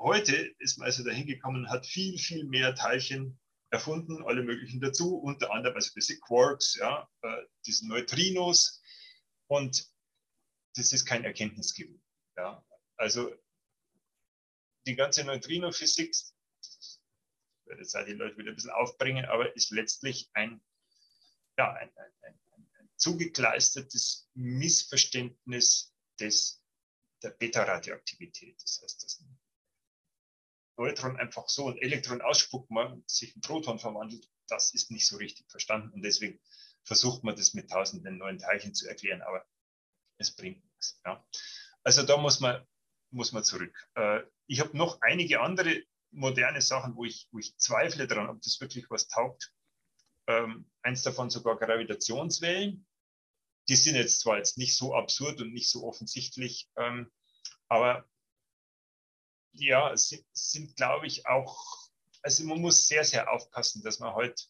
heute 0.03 0.55
ist 0.59 0.79
man 0.79 0.87
also 0.87 1.05
dahin 1.05 1.27
gekommen, 1.27 1.71
hat 1.71 1.87
viel, 1.87 2.19
viel 2.19 2.45
mehr 2.45 2.75
Teilchen 2.75 3.39
erfunden, 3.71 4.23
alle 4.25 4.43
möglichen 4.43 4.81
dazu, 4.81 5.17
unter 5.17 5.53
anderem 5.53 5.77
also 5.77 5.91
diese 5.95 6.19
Quarks, 6.21 6.75
ja, 6.75 7.09
äh, 7.23 7.43
diese 7.67 7.89
Neutrinos 7.89 8.83
und 9.47 9.87
das 10.77 10.93
ist 10.93 11.07
kein 11.07 11.25
Erkenntnisgewinn. 11.25 12.03
Ja. 12.37 12.65
Also 12.97 13.35
die 14.87 14.97
ganze 14.97 15.25
Neutrino-Physik, 15.25 16.15
werde 17.67 17.83
jetzt 17.83 17.97
auch 17.97 18.05
die 18.05 18.13
Leute 18.13 18.37
wieder 18.37 18.51
ein 18.51 18.57
bisschen 18.57 18.71
aufbringen, 18.71 19.25
aber 19.27 19.55
ist 19.57 19.71
letztlich 19.71 20.31
ein 20.35 20.61
ja, 21.59 21.73
ein, 21.75 21.91
ein, 21.97 22.13
ein, 22.23 22.71
ein 22.79 22.91
zugekleistertes 22.97 24.29
Missverständnis 24.35 25.95
des, 26.19 26.63
der 27.23 27.31
Beta-Radioaktivität. 27.31 28.61
Das 28.63 28.81
heißt, 28.83 29.21
ein 29.21 29.39
Neutron 30.83 31.16
einfach 31.16 31.49
so 31.49 31.68
ein 31.68 31.78
Elektron 31.78 32.20
ausspuckt, 32.20 32.70
man 32.70 33.05
sich 33.07 33.37
ein 33.37 33.41
Proton 33.41 33.78
verwandelt, 33.78 34.28
das 34.49 34.74
ist 34.74 34.91
nicht 34.91 35.07
so 35.07 35.16
richtig 35.16 35.49
verstanden. 35.49 35.93
Und 35.93 36.03
deswegen 36.03 36.41
versucht 36.83 37.22
man 37.22 37.37
das 37.37 37.55
mit 37.55 37.70
tausenden 37.70 38.18
neuen 38.18 38.39
Teilchen 38.39 38.74
zu 38.74 38.89
erklären, 38.89 39.22
aber 39.22 39.47
es 40.18 40.35
bringt 40.35 40.64
nichts. 40.64 41.01
Ja. 41.05 41.24
Also 41.85 42.03
da 42.03 42.16
muss 42.16 42.41
man, 42.41 42.66
muss 43.11 43.30
man 43.30 43.45
zurück. 43.45 43.74
Äh, 43.95 44.22
ich 44.47 44.61
habe 44.61 44.76
noch 44.76 45.01
einige 45.01 45.41
andere 45.41 45.83
moderne 46.11 46.61
Sachen, 46.61 46.97
wo 46.97 47.05
ich, 47.05 47.28
wo 47.30 47.39
ich 47.39 47.57
zweifle 47.59 48.09
daran, 48.09 48.28
ob 48.28 48.43
das 48.43 48.61
wirklich 48.61 48.91
was 48.91 49.07
taugt 49.07 49.53
ähm, 50.26 50.70
eins 50.83 51.03
davon 51.03 51.30
sogar 51.30 51.57
Gravitationswellen. 51.57 52.87
Die 53.68 53.76
sind 53.76 53.95
jetzt 53.95 54.20
zwar 54.20 54.39
jetzt 54.39 54.59
nicht 54.59 54.76
so 54.76 54.95
absurd 54.95 55.41
und 55.41 55.53
nicht 55.53 55.70
so 55.70 55.85
offensichtlich, 55.85 56.68
ähm, 56.76 57.11
aber 57.68 58.09
ja, 59.53 59.97
sind, 59.97 60.25
sind 60.33 60.77
glaube 60.77 61.07
ich 61.07 61.27
auch, 61.27 61.91
also 62.23 62.45
man 62.45 62.61
muss 62.61 62.87
sehr, 62.87 63.05
sehr 63.05 63.31
aufpassen, 63.31 63.83
dass 63.83 63.99
man 63.99 64.15
halt 64.15 64.49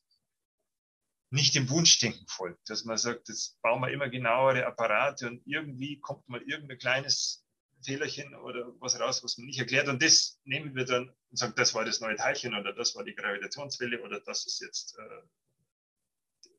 nicht 1.31 1.55
dem 1.55 1.71
Wunschdenken 1.71 2.27
folgt, 2.29 2.69
dass 2.69 2.85
man 2.85 2.99
sagt, 2.99 3.29
jetzt 3.29 3.61
bauen 3.63 3.81
wir 3.81 3.91
immer 3.91 4.11
genauere 4.11 4.67
Apparate 4.67 5.29
und 5.29 5.43
irgendwie 5.47 5.99
kommt 5.99 6.29
mal 6.29 6.43
irgendein 6.43 6.79
kleines 6.79 7.43
Fehlerchen 7.83 8.35
oder 8.35 8.73
was 8.81 9.01
raus, 9.01 9.25
was 9.25 9.39
man 9.39 9.47
nicht 9.47 9.59
erklärt. 9.59 9.89
Und 9.89 10.03
das 10.03 10.39
nehmen 10.45 10.75
wir 10.75 10.85
dann 10.85 11.09
und 11.31 11.37
sagen, 11.37 11.55
das 11.57 11.75
war 11.75 11.85
das 11.85 12.01
neue 12.01 12.17
Teilchen 12.17 12.55
oder 12.55 12.73
das 12.73 12.95
war 12.95 13.05
die 13.05 13.15
Gravitationswelle 13.15 14.03
oder 14.03 14.21
das 14.21 14.47
ist 14.47 14.61
jetzt 14.61 14.97
äh, 14.99 15.23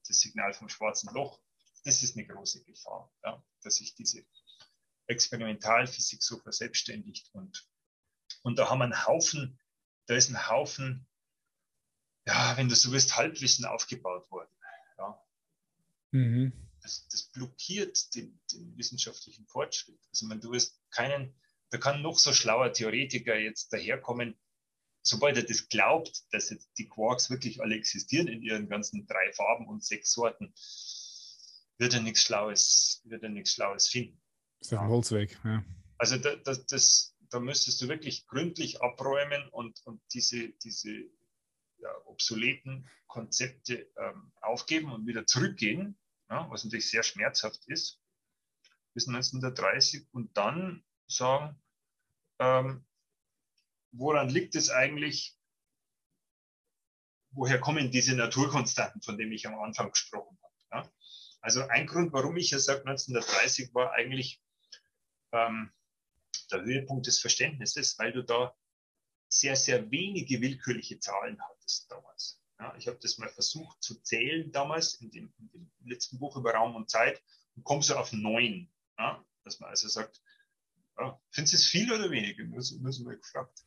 das 0.07 0.19
Signal 0.19 0.53
vom 0.53 0.69
schwarzen 0.69 1.13
Loch. 1.13 1.39
Das 1.85 2.01
ist 2.01 2.17
eine 2.17 2.25
große 2.25 2.63
Gefahr, 2.63 3.11
ja, 3.23 3.43
dass 3.61 3.75
sich 3.75 3.93
diese 3.95 4.25
Experimentalphysik 5.07 6.23
so 6.23 6.39
verselbstständigt. 6.39 7.29
Und, 7.33 7.67
und 8.43 8.59
da 8.59 8.69
haben 8.69 8.79
wir 8.79 8.85
einen 8.85 9.05
Haufen, 9.05 9.59
da 10.05 10.15
ist 10.15 10.29
ein 10.29 10.47
Haufen, 10.47 11.07
ja, 12.27 12.55
wenn 12.55 12.69
du 12.69 12.75
so 12.75 12.91
willst, 12.91 13.17
Halbwissen 13.17 13.65
aufgebaut 13.65 14.29
worden. 14.31 14.51
Ja. 14.97 15.21
Mhm. 16.11 16.53
Das, 16.81 17.07
das, 17.07 17.23
blockiert 17.23 18.13
den, 18.15 18.39
den, 18.51 18.77
wissenschaftlichen 18.77 19.47
Fortschritt. 19.47 19.99
Also, 20.09 20.25
man, 20.27 20.41
du 20.41 20.51
wirst 20.51 20.79
keinen, 20.91 21.33
da 21.69 21.77
kann 21.77 22.01
noch 22.01 22.19
so 22.19 22.33
schlauer 22.33 22.73
Theoretiker 22.73 23.37
jetzt 23.37 23.71
daherkommen, 23.71 24.37
sobald 25.01 25.37
er 25.37 25.43
das 25.43 25.69
glaubt, 25.69 26.23
dass 26.31 26.49
jetzt 26.49 26.69
die 26.77 26.87
Quarks 26.87 27.29
wirklich 27.29 27.61
alle 27.61 27.75
existieren 27.75 28.27
in 28.27 28.41
ihren 28.41 28.67
ganzen 28.67 29.05
drei 29.07 29.31
Farben 29.33 29.67
und 29.67 29.83
sechs 29.83 30.11
Sorten, 30.11 30.53
wird 31.77 31.93
er 31.93 32.01
nichts 32.01 32.21
Schlaues, 32.21 33.01
wird 33.05 33.23
er 33.23 33.29
nichts 33.29 33.53
Schlaues 33.53 33.87
finden. 33.87 34.21
Ist 34.59 34.73
auf 34.73 34.79
dem 34.79 34.89
Holzweg, 34.89 35.39
ja. 35.43 35.63
Also 35.97 36.17
da, 36.17 36.35
da, 36.35 36.55
das, 36.55 37.12
da 37.33 37.39
müsstest 37.39 37.81
du 37.81 37.87
wirklich 37.87 38.27
gründlich 38.27 38.83
abräumen 38.83 39.49
und, 39.49 39.81
und 39.87 40.01
diese, 40.13 40.49
diese 40.49 40.91
ja, 41.77 41.89
obsoleten 42.05 42.87
Konzepte 43.07 43.91
ähm, 43.97 44.31
aufgeben 44.39 44.91
und 44.91 45.07
wieder 45.07 45.25
zurückgehen, 45.25 45.97
ja, 46.29 46.47
was 46.51 46.63
natürlich 46.63 46.91
sehr 46.91 47.01
schmerzhaft 47.01 47.65
ist, 47.65 47.99
bis 48.93 49.07
1930 49.07 50.05
und 50.11 50.37
dann 50.37 50.83
sagen, 51.07 51.59
ähm, 52.37 52.85
woran 53.91 54.29
liegt 54.29 54.53
es 54.53 54.69
eigentlich, 54.69 55.35
woher 57.31 57.59
kommen 57.59 57.89
diese 57.89 58.15
Naturkonstanten, 58.15 59.01
von 59.01 59.17
denen 59.17 59.31
ich 59.31 59.47
am 59.47 59.57
Anfang 59.57 59.89
gesprochen 59.89 60.37
habe. 60.43 60.85
Ja? 60.85 60.93
Also 61.41 61.63
ein 61.63 61.87
Grund, 61.87 62.13
warum 62.13 62.37
ich 62.37 62.51
ja 62.51 62.59
sage, 62.59 62.81
1930 62.81 63.73
war 63.73 63.91
eigentlich 63.93 64.39
ähm, 65.31 65.73
der 66.51 66.63
Höhepunkt 66.63 67.07
des 67.07 67.19
Verständnisses, 67.19 67.97
weil 67.99 68.11
du 68.11 68.23
da 68.23 68.55
sehr, 69.27 69.55
sehr 69.55 69.89
wenige 69.89 70.41
willkürliche 70.41 70.99
Zahlen 70.99 71.39
hattest 71.41 71.89
damals. 71.91 72.39
Ja, 72.59 72.75
ich 72.77 72.87
habe 72.87 72.99
das 73.01 73.17
mal 73.17 73.29
versucht 73.29 73.81
zu 73.81 73.95
zählen 74.01 74.51
damals 74.51 74.95
in 74.95 75.11
dem, 75.11 75.33
in 75.37 75.49
dem, 75.49 75.71
letzten 75.85 76.19
Buch 76.19 76.37
über 76.37 76.53
Raum 76.53 76.75
und 76.75 76.89
Zeit 76.89 77.21
und 77.55 77.63
komme 77.63 77.81
so 77.81 77.95
auf 77.95 78.13
neun. 78.13 78.71
Ja, 78.97 79.25
dass 79.43 79.59
man 79.59 79.69
also 79.69 79.87
sagt, 79.87 80.21
ja, 80.97 81.19
findest 81.31 81.53
du 81.53 81.57
es 81.57 81.67
viel 81.67 81.91
oder 81.91 82.09
wenig? 82.11 82.37
Muss, 82.47 82.71
muss 82.79 82.99
mal 82.99 83.17
gefragt. 83.17 83.59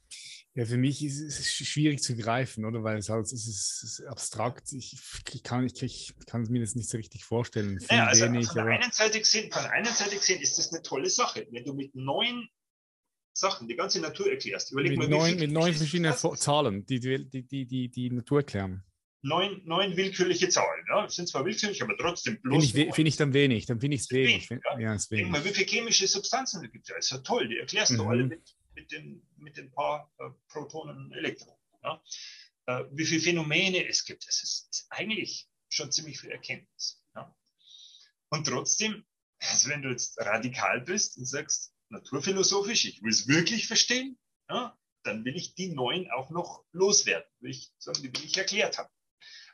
Ja, 0.54 0.64
für 0.64 0.78
mich 0.78 1.04
ist 1.04 1.20
es 1.20 1.52
schwierig 1.52 2.02
zu 2.02 2.16
greifen, 2.16 2.64
oder? 2.64 2.82
Weil 2.82 2.96
es 2.96 3.10
halt 3.10 3.26
es 3.26 3.32
ist, 3.32 3.82
es 3.82 3.98
ist 3.98 4.06
abstrakt. 4.06 4.72
Ich, 4.72 4.96
ich, 5.32 5.42
kann, 5.42 5.66
ich, 5.66 5.82
ich 5.82 6.14
kann 6.26 6.42
mir 6.44 6.60
das 6.60 6.74
nicht 6.74 6.88
so 6.88 6.96
richtig 6.96 7.24
vorstellen. 7.24 7.78
Viel 7.80 7.98
ja, 7.98 8.06
also 8.06 8.24
wenig, 8.24 8.46
von, 8.46 8.64
der 8.64 8.80
einen 8.80 8.92
Seite 8.92 9.18
gesehen, 9.18 9.52
von 9.52 9.62
der 9.62 9.72
einen 9.72 9.92
Seite 9.92 10.16
gesehen 10.16 10.40
ist 10.40 10.56
das 10.56 10.72
eine 10.72 10.80
tolle 10.80 11.10
Sache. 11.10 11.46
Wenn 11.50 11.64
du 11.64 11.74
mit 11.74 11.94
neun 11.94 12.48
Sachen 13.37 13.68
die 13.68 13.76
ganze 13.76 14.01
Natur 14.01 14.30
erklärst, 14.30 14.72
überleg 14.72 14.93
mit 14.93 14.99
mal, 14.99 15.09
neun, 15.09 15.37
mit 15.37 15.53
neun 15.53 15.74
verschiedenen 15.74 16.14
Zahlen, 16.14 16.87
die 16.87 17.01
die, 17.01 17.43
die, 17.43 17.66
die 17.66 17.89
die 17.89 18.11
Natur 18.11 18.39
erklären 18.39 18.84
neun, 19.26 19.61
neun 19.64 19.97
willkürliche 19.97 20.49
Zahlen. 20.49 20.84
Ja? 20.89 21.03
Das 21.03 21.14
sind 21.14 21.28
zwar 21.28 21.45
willkürlich, 21.45 21.82
aber 21.82 21.97
trotzdem 21.99 22.41
bloß. 22.41 22.70
Finde 22.70 22.89
ich, 22.89 22.95
find 22.95 23.09
ich, 23.09 23.16
dann 23.16 23.32
wenig, 23.34 23.66
dann 23.66 23.80
finde 23.80 23.97
ich 23.97 24.03
es 24.03 24.11
wenig. 24.11 24.49
wenig 24.51 24.64
ja. 24.64 24.78
Ja, 24.78 24.95
ist 24.95 25.11
wenig. 25.11 25.24
Denk 25.24 25.32
mal, 25.32 25.45
wie 25.45 25.55
viele 25.55 25.66
chemische 25.66 26.07
Substanzen 26.07 26.64
es 26.64 26.72
gibt. 26.72 26.89
Ja, 26.89 26.97
ist 26.97 27.11
ja 27.11 27.18
toll, 27.18 27.49
die 27.49 27.59
erklärst 27.59 27.93
mhm. 27.93 27.97
du 27.97 28.05
alle 28.05 28.24
mit, 28.24 28.57
mit, 28.74 28.93
den, 28.93 29.22
mit 29.37 29.57
den 29.57 29.70
paar 29.70 30.11
äh, 30.18 30.30
Protonen 30.49 30.97
und 30.97 31.12
Elektronen. 31.12 31.61
Ja? 31.82 32.03
Äh, 32.66 32.84
wie 32.93 33.05
viele 33.05 33.20
Phänomene 33.20 33.87
es 33.87 34.05
gibt. 34.05 34.26
Das 34.26 34.43
ist, 34.43 34.68
ist 34.70 34.87
eigentlich 34.91 35.49
schon 35.68 35.91
ziemlich 35.91 36.20
viel 36.20 36.30
Erkenntnis. 36.30 37.03
Ja? 37.14 37.34
Und 38.30 38.47
trotzdem, 38.47 39.05
also 39.41 39.68
wenn 39.68 39.82
du 39.82 39.91
jetzt 39.91 40.18
radikal 40.20 40.80
bist 40.80 41.18
und 41.18 41.26
sagst, 41.26 41.72
naturphilosophisch, 41.89 42.84
ich 42.84 43.03
will 43.03 43.11
es 43.11 43.28
wirklich 43.28 43.66
verstehen, 43.66 44.18
ja, 44.49 44.76
dann 45.03 45.24
will 45.24 45.37
ich 45.37 45.55
die 45.55 45.72
neun 45.72 46.11
auch 46.11 46.30
noch 46.30 46.64
loswerden, 46.72 47.28
will 47.41 47.51
ich 47.51 47.72
sagen, 47.78 48.03
die 48.03 48.12
will 48.12 48.24
ich 48.24 48.37
erklärt 48.37 48.78
haben. 48.78 48.93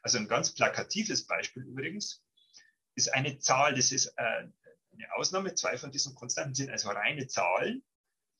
Also 0.02 0.18
ein 0.18 0.28
ganz 0.28 0.54
plakatives 0.54 1.26
Beispiel 1.26 1.64
übrigens 1.64 2.22
ist 2.94 3.12
eine 3.12 3.38
Zahl, 3.38 3.74
das 3.74 3.92
ist 3.92 4.06
äh, 4.16 4.48
eine 4.92 5.14
Ausnahme. 5.14 5.54
Zwei 5.54 5.78
von 5.78 5.90
diesen 5.90 6.14
Konstanten 6.14 6.54
sind 6.54 6.70
also 6.70 6.90
reine 6.90 7.26
Zahlen. 7.26 7.82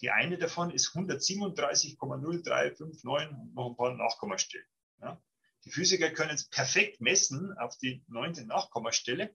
Die 0.01 0.11
eine 0.11 0.36
davon 0.36 0.70
ist 0.70 0.88
137,0359 0.95 2.82
und 2.82 3.05
noch 3.05 3.70
ein 3.70 3.76
paar 3.76 3.95
Nachkommastellen. 3.95 4.66
Ja. 5.01 5.22
Die 5.64 5.70
Physiker 5.70 6.11
können 6.11 6.34
es 6.34 6.49
perfekt 6.49 7.01
messen 7.01 7.57
auf 7.59 7.78
die 7.78 8.05
neunte 8.09 8.45
Nachkommastelle, 8.45 9.32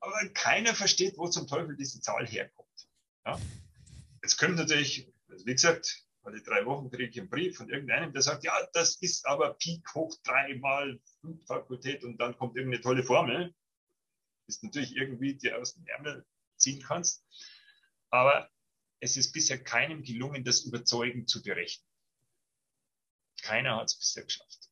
aber 0.00 0.28
keiner 0.30 0.74
versteht, 0.74 1.18
wo 1.18 1.28
zum 1.28 1.46
Teufel 1.46 1.76
diese 1.76 2.00
Zahl 2.00 2.26
herkommt. 2.26 2.88
Ja. 3.26 3.38
Jetzt 4.26 4.38
kommt 4.38 4.56
natürlich, 4.56 5.08
also 5.28 5.46
wie 5.46 5.52
gesagt, 5.52 6.04
alle 6.24 6.42
drei 6.42 6.66
Wochen 6.66 6.90
kriege 6.90 7.08
ich 7.08 7.20
einen 7.20 7.30
Brief 7.30 7.58
von 7.58 7.70
irgendeinem, 7.70 8.12
der 8.12 8.22
sagt, 8.22 8.42
ja, 8.42 8.52
das 8.72 8.96
ist 8.96 9.24
aber 9.24 9.54
Peak 9.54 9.86
hoch 9.94 10.16
drei 10.24 10.56
mal 10.56 11.00
fünf 11.20 11.46
Fakultät 11.46 12.02
und 12.02 12.18
dann 12.18 12.36
kommt 12.36 12.56
irgendeine 12.56 12.82
tolle 12.82 13.04
Formel. 13.04 13.54
Ist 14.48 14.64
natürlich 14.64 14.96
irgendwie, 14.96 15.36
die 15.36 15.52
aus 15.52 15.74
dem 15.74 15.86
Ärmel 15.86 16.26
ziehen 16.56 16.82
kannst. 16.82 17.24
Aber 18.10 18.50
es 18.98 19.16
ist 19.16 19.30
bisher 19.30 19.62
keinem 19.62 20.02
gelungen, 20.02 20.42
das 20.42 20.62
überzeugend 20.62 21.30
zu 21.30 21.40
berechnen. 21.40 21.86
Keiner 23.42 23.76
hat 23.76 23.90
es 23.90 23.96
bisher 23.96 24.24
geschafft. 24.24 24.70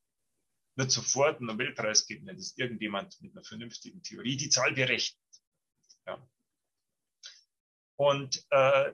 Wird 0.75 0.91
sofort 0.91 1.37
einen 1.37 1.47
Nobelpreis 1.47 2.09
geben, 2.09 2.27
wenn 2.27 2.39
es 2.39 2.59
irgendjemand 2.59 3.23
mit 3.23 3.31
einer 3.37 3.45
vernünftigen 3.45 4.03
Theorie 4.03 4.37
die 4.37 4.49
Zahl 4.49 4.73
berechnet. 4.73 5.23
Ja. 6.09 6.29
Und 7.95 8.45
äh, 8.51 8.93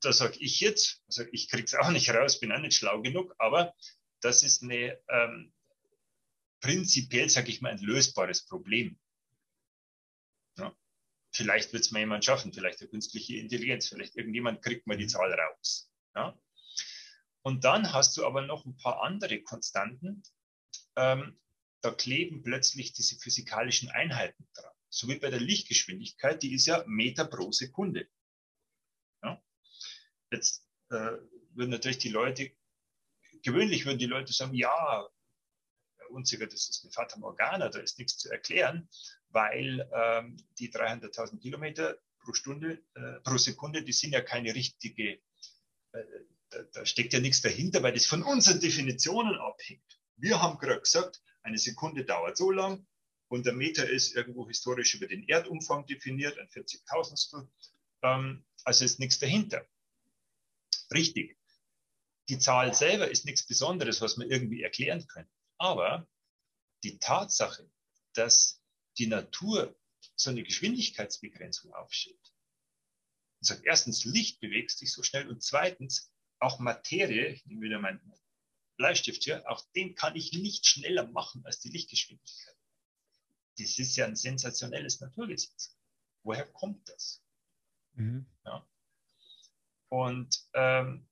da 0.00 0.12
sage 0.12 0.38
ich 0.38 0.60
jetzt, 0.60 1.02
also 1.06 1.24
ich 1.32 1.48
kriege 1.48 1.64
es 1.64 1.74
auch 1.74 1.90
nicht 1.90 2.10
raus, 2.10 2.40
bin 2.40 2.52
auch 2.52 2.60
nicht 2.60 2.76
schlau 2.76 3.00
genug, 3.02 3.34
aber 3.38 3.74
das 4.20 4.42
ist 4.42 4.62
eine 4.62 4.98
ähm, 5.08 5.52
prinzipiell, 6.60 7.28
sage 7.28 7.50
ich 7.50 7.60
mal, 7.60 7.72
ein 7.72 7.78
lösbares 7.78 8.46
Problem. 8.46 8.98
Ja. 10.56 10.76
Vielleicht 11.32 11.72
wird 11.72 11.84
es 11.84 11.90
mal 11.90 12.00
jemand 12.00 12.24
schaffen, 12.24 12.52
vielleicht 12.52 12.80
eine 12.80 12.90
künstliche 12.90 13.36
Intelligenz, 13.36 13.88
vielleicht 13.88 14.16
irgendjemand 14.16 14.62
kriegt 14.62 14.86
mal 14.86 14.96
die 14.96 15.04
mhm. 15.04 15.10
Zahl 15.10 15.32
raus. 15.32 15.90
Ja. 16.14 16.38
Und 17.42 17.64
dann 17.64 17.92
hast 17.92 18.16
du 18.16 18.26
aber 18.26 18.42
noch 18.42 18.66
ein 18.66 18.76
paar 18.76 19.02
andere 19.02 19.42
Konstanten. 19.42 20.22
Ähm, 20.96 21.38
da 21.80 21.92
kleben 21.92 22.42
plötzlich 22.42 22.92
diese 22.92 23.16
physikalischen 23.16 23.88
Einheiten 23.90 24.48
dran. 24.54 24.72
So 24.90 25.08
wie 25.08 25.18
bei 25.18 25.30
der 25.30 25.40
Lichtgeschwindigkeit, 25.40 26.42
die 26.42 26.54
ist 26.54 26.66
ja 26.66 26.82
Meter 26.86 27.24
pro 27.24 27.52
Sekunde. 27.52 28.08
Jetzt 30.30 30.66
äh, 30.90 31.12
würden 31.54 31.70
natürlich 31.70 31.98
die 31.98 32.10
Leute, 32.10 32.50
gewöhnlich 33.42 33.86
würden 33.86 33.98
die 33.98 34.06
Leute 34.06 34.32
sagen, 34.32 34.54
ja, 34.54 35.08
unsicher, 36.10 36.46
das 36.46 36.68
ist 36.68 36.84
eine 36.84 36.92
Fata 36.92 37.18
Morgana, 37.18 37.68
da 37.68 37.78
ist 37.80 37.98
nichts 37.98 38.18
zu 38.18 38.30
erklären, 38.30 38.88
weil 39.30 39.88
ähm, 39.92 40.36
die 40.58 40.72
300.000 40.72 41.40
Kilometer 41.40 41.98
pro 42.20 42.32
Stunde, 42.32 42.82
äh, 42.94 43.20
pro 43.22 43.36
Sekunde, 43.36 43.82
die 43.82 43.92
sind 43.92 44.12
ja 44.12 44.20
keine 44.20 44.54
richtige, 44.54 45.20
äh, 45.92 46.04
da, 46.50 46.62
da, 46.72 46.86
steckt 46.86 47.12
ja 47.12 47.20
nichts 47.20 47.42
dahinter, 47.42 47.82
weil 47.82 47.92
das 47.92 48.06
von 48.06 48.22
unseren 48.22 48.60
Definitionen 48.60 49.38
abhängt. 49.38 50.00
Wir 50.16 50.40
haben 50.40 50.58
gerade 50.58 50.80
gesagt, 50.80 51.22
eine 51.42 51.58
Sekunde 51.58 52.04
dauert 52.04 52.36
so 52.36 52.50
lang 52.50 52.86
und 53.28 53.44
der 53.46 53.52
Meter 53.52 53.88
ist 53.88 54.14
irgendwo 54.16 54.48
historisch 54.48 54.94
über 54.94 55.06
den 55.06 55.28
Erdumfang 55.28 55.86
definiert, 55.86 56.38
ein 56.38 56.48
40.000stel. 56.48 57.48
Ähm, 58.02 58.44
also 58.64 58.84
ist 58.84 58.98
nichts 58.98 59.18
dahinter 59.18 59.66
richtig. 60.92 61.36
Die 62.28 62.38
Zahl 62.38 62.74
selber 62.74 63.10
ist 63.10 63.24
nichts 63.24 63.46
Besonderes, 63.46 64.00
was 64.00 64.16
man 64.16 64.30
irgendwie 64.30 64.62
erklären 64.62 65.06
können. 65.06 65.30
Aber 65.56 66.06
die 66.82 66.98
Tatsache, 66.98 67.70
dass 68.14 68.62
die 68.98 69.06
Natur 69.06 69.74
so 70.14 70.30
eine 70.30 70.42
Geschwindigkeitsbegrenzung 70.42 71.72
aufstellt, 71.72 72.34
und 73.40 73.46
sagt, 73.46 73.64
erstens, 73.64 74.04
Licht 74.04 74.40
bewegt 74.40 74.72
sich 74.72 74.92
so 74.92 75.02
schnell 75.02 75.28
und 75.28 75.42
zweitens, 75.42 76.12
auch 76.40 76.58
Materie, 76.58 77.28
ich 77.28 77.46
nehme 77.46 77.62
wieder 77.62 77.78
meinen 77.78 78.00
Bleistift 78.76 79.24
hier, 79.24 79.48
auch 79.50 79.64
den 79.74 79.94
kann 79.94 80.16
ich 80.16 80.32
nicht 80.32 80.66
schneller 80.66 81.06
machen 81.06 81.44
als 81.44 81.60
die 81.60 81.68
Lichtgeschwindigkeit. 81.68 82.56
Das 83.58 83.78
ist 83.78 83.96
ja 83.96 84.06
ein 84.06 84.16
sensationelles 84.16 85.00
Naturgesetz. 85.00 85.76
Woher 86.22 86.46
kommt 86.46 86.88
das? 86.88 87.22
Mhm. 87.94 88.26
Ja. 88.44 88.68
Und 89.90 90.44
ähm, 90.54 91.08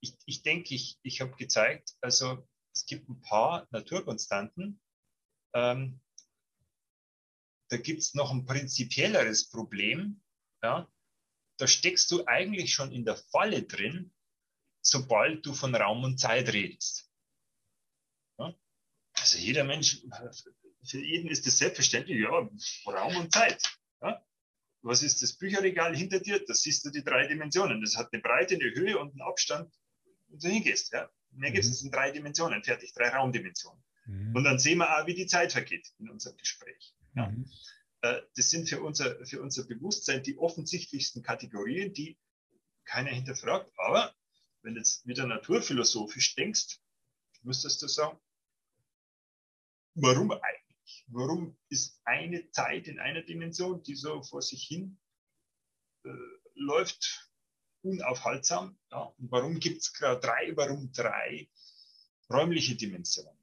ich, 0.00 0.16
ich 0.26 0.42
denke, 0.42 0.74
ich, 0.74 0.98
ich 1.02 1.20
habe 1.20 1.36
gezeigt, 1.36 1.94
also 2.00 2.46
es 2.74 2.86
gibt 2.86 3.08
ein 3.08 3.20
paar 3.20 3.66
Naturkonstanten. 3.70 4.80
Ähm, 5.54 6.00
da 7.68 7.76
gibt 7.76 8.00
es 8.00 8.14
noch 8.14 8.32
ein 8.32 8.46
prinzipielleres 8.46 9.48
Problem. 9.48 10.22
Ja? 10.62 10.90
Da 11.58 11.66
steckst 11.66 12.10
du 12.10 12.26
eigentlich 12.26 12.72
schon 12.74 12.92
in 12.92 13.04
der 13.04 13.16
Falle 13.16 13.62
drin, 13.62 14.12
sobald 14.82 15.44
du 15.46 15.52
von 15.52 15.74
Raum 15.74 16.04
und 16.04 16.18
Zeit 16.18 16.52
redest. 16.52 17.10
Ja? 18.38 18.54
Also 19.12 19.38
jeder 19.38 19.64
Mensch, 19.64 20.02
für 20.84 20.98
jeden 20.98 21.28
ist 21.28 21.46
das 21.46 21.58
selbstverständlich, 21.58 22.20
ja, 22.20 22.30
Raum 22.30 23.16
und 23.16 23.32
Zeit. 23.32 23.78
Ja? 24.02 24.24
Was 24.82 25.02
ist 25.02 25.22
das 25.22 25.34
Bücherregal 25.34 25.94
hinter 25.96 26.20
dir? 26.20 26.44
Das 26.46 26.62
siehst 26.62 26.84
du 26.84 26.90
die 26.90 27.04
drei 27.04 27.26
Dimensionen. 27.26 27.80
Das 27.80 27.96
hat 27.96 28.12
eine 28.12 28.22
Breite, 28.22 28.54
eine 28.54 28.74
Höhe 28.74 28.98
und 28.98 29.10
einen 29.12 29.22
Abstand, 29.22 29.72
und 30.28 30.42
du 30.42 30.48
hingehst. 30.48 30.92
Ja? 30.92 31.10
Mehr 31.32 31.50
gibt 31.50 31.64
es 31.64 31.82
mhm. 31.82 31.86
in 31.86 31.92
drei 31.92 32.10
Dimensionen, 32.10 32.62
fertig, 32.62 32.92
drei 32.92 33.08
Raumdimensionen. 33.08 33.82
Mhm. 34.06 34.34
Und 34.34 34.44
dann 34.44 34.58
sehen 34.58 34.78
wir 34.78 34.98
auch, 34.98 35.06
wie 35.06 35.14
die 35.14 35.26
Zeit 35.26 35.52
vergeht 35.52 35.88
in 35.98 36.08
unserem 36.08 36.36
Gespräch. 36.36 36.94
Ja? 37.14 37.28
Mhm. 37.28 37.50
Äh, 38.02 38.22
das 38.36 38.50
sind 38.50 38.68
für 38.68 38.80
unser, 38.80 39.24
für 39.26 39.42
unser 39.42 39.64
Bewusstsein 39.64 40.22
die 40.22 40.38
offensichtlichsten 40.38 41.22
Kategorien, 41.22 41.92
die 41.92 42.18
keiner 42.84 43.10
hinterfragt. 43.10 43.70
Aber 43.76 44.14
wenn 44.62 44.74
du 44.74 44.80
jetzt 44.80 45.06
wieder 45.06 45.26
naturphilosophisch 45.26 46.34
denkst, 46.34 46.78
müsstest 47.42 47.82
du 47.82 47.88
sagen, 47.88 48.18
warum 49.94 50.30
eigentlich? 50.30 50.59
Warum 51.08 51.56
ist 51.68 52.00
eine 52.04 52.50
Zeit 52.50 52.88
in 52.88 52.98
einer 52.98 53.22
Dimension, 53.22 53.82
die 53.82 53.94
so 53.94 54.22
vor 54.22 54.42
sich 54.42 54.64
hin 54.64 54.98
äh, 56.04 56.10
läuft, 56.54 57.30
unaufhaltsam? 57.82 58.78
Ja, 58.90 59.02
und 59.18 59.30
warum 59.30 59.58
gibt 59.58 59.82
es 59.82 59.92
gerade 59.92 60.20
drei, 60.20 60.52
warum 60.56 60.92
drei 60.92 61.48
räumliche 62.30 62.76
Dimensionen? 62.76 63.36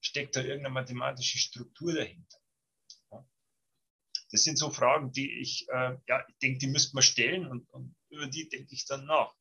Steckt 0.00 0.36
da 0.36 0.40
irgendeine 0.40 0.74
mathematische 0.74 1.38
Struktur 1.38 1.94
dahinter? 1.94 2.38
Ja. 3.10 3.26
Das 4.30 4.44
sind 4.44 4.58
so 4.58 4.70
Fragen, 4.70 5.12
die 5.12 5.40
ich, 5.40 5.68
äh, 5.68 5.96
ja, 6.06 6.26
ich 6.28 6.38
denke, 6.38 6.58
die 6.58 6.68
müsste 6.68 6.94
man 6.94 7.02
stellen 7.02 7.46
und, 7.46 7.68
und 7.70 7.94
über 8.10 8.26
die 8.26 8.48
denke 8.48 8.74
ich 8.74 8.86
dann 8.86 9.06
nach. 9.06 9.34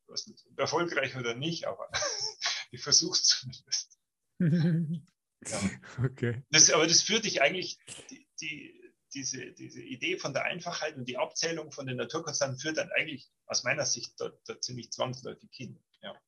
Erfolgreich 0.58 1.16
oder 1.16 1.36
nicht, 1.36 1.66
aber 1.66 1.90
ich 2.72 2.82
versuche 2.82 3.14
es 3.14 3.24
zumindest. 3.24 4.00
ja. 5.52 5.70
Okay. 6.06 6.44
Das, 6.52 6.70
aber 6.72 6.88
das 6.88 7.02
führt 7.02 7.26
dich 7.26 7.42
eigentlich, 7.42 7.80
die, 8.10 8.28
die, 8.42 8.92
diese, 9.14 9.52
diese 9.54 9.82
Idee 9.82 10.18
von 10.18 10.34
der 10.34 10.46
Einfachheit 10.46 10.96
und 10.98 11.08
die 11.08 11.18
Abzählung 11.18 11.72
von 11.72 11.86
den 11.86 11.98
Naturkonstanten 11.98 12.60
führt 12.60 12.78
dann 12.78 12.90
eigentlich 12.92 13.30
aus 13.46 13.64
meiner 13.64 13.86
Sicht 13.86 14.14
da, 14.20 14.32
da 14.46 14.60
ziemlich 14.60 14.92
zwangsläufig 14.92 15.50
hin. 15.52 15.80
Ja. 16.02 16.20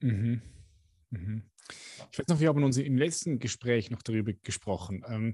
Mhm. 0.00 0.42
Mhm. 1.10 1.50
Ich 2.12 2.18
weiß 2.18 2.28
noch, 2.28 2.40
wir 2.40 2.48
haben 2.48 2.64
uns 2.64 2.76
im 2.76 2.96
letzten 2.96 3.38
Gespräch 3.38 3.90
noch 3.90 4.02
darüber 4.02 4.32
gesprochen. 4.32 5.04
Ähm, 5.08 5.32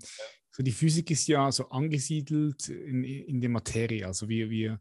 so 0.50 0.62
die 0.62 0.72
Physik 0.72 1.10
ist 1.10 1.26
ja 1.26 1.50
so 1.50 1.68
angesiedelt 1.70 2.68
in, 2.68 3.04
in 3.04 3.40
der 3.40 3.50
Materie. 3.50 4.06
Also 4.06 4.28
wir, 4.28 4.50
wir, 4.50 4.80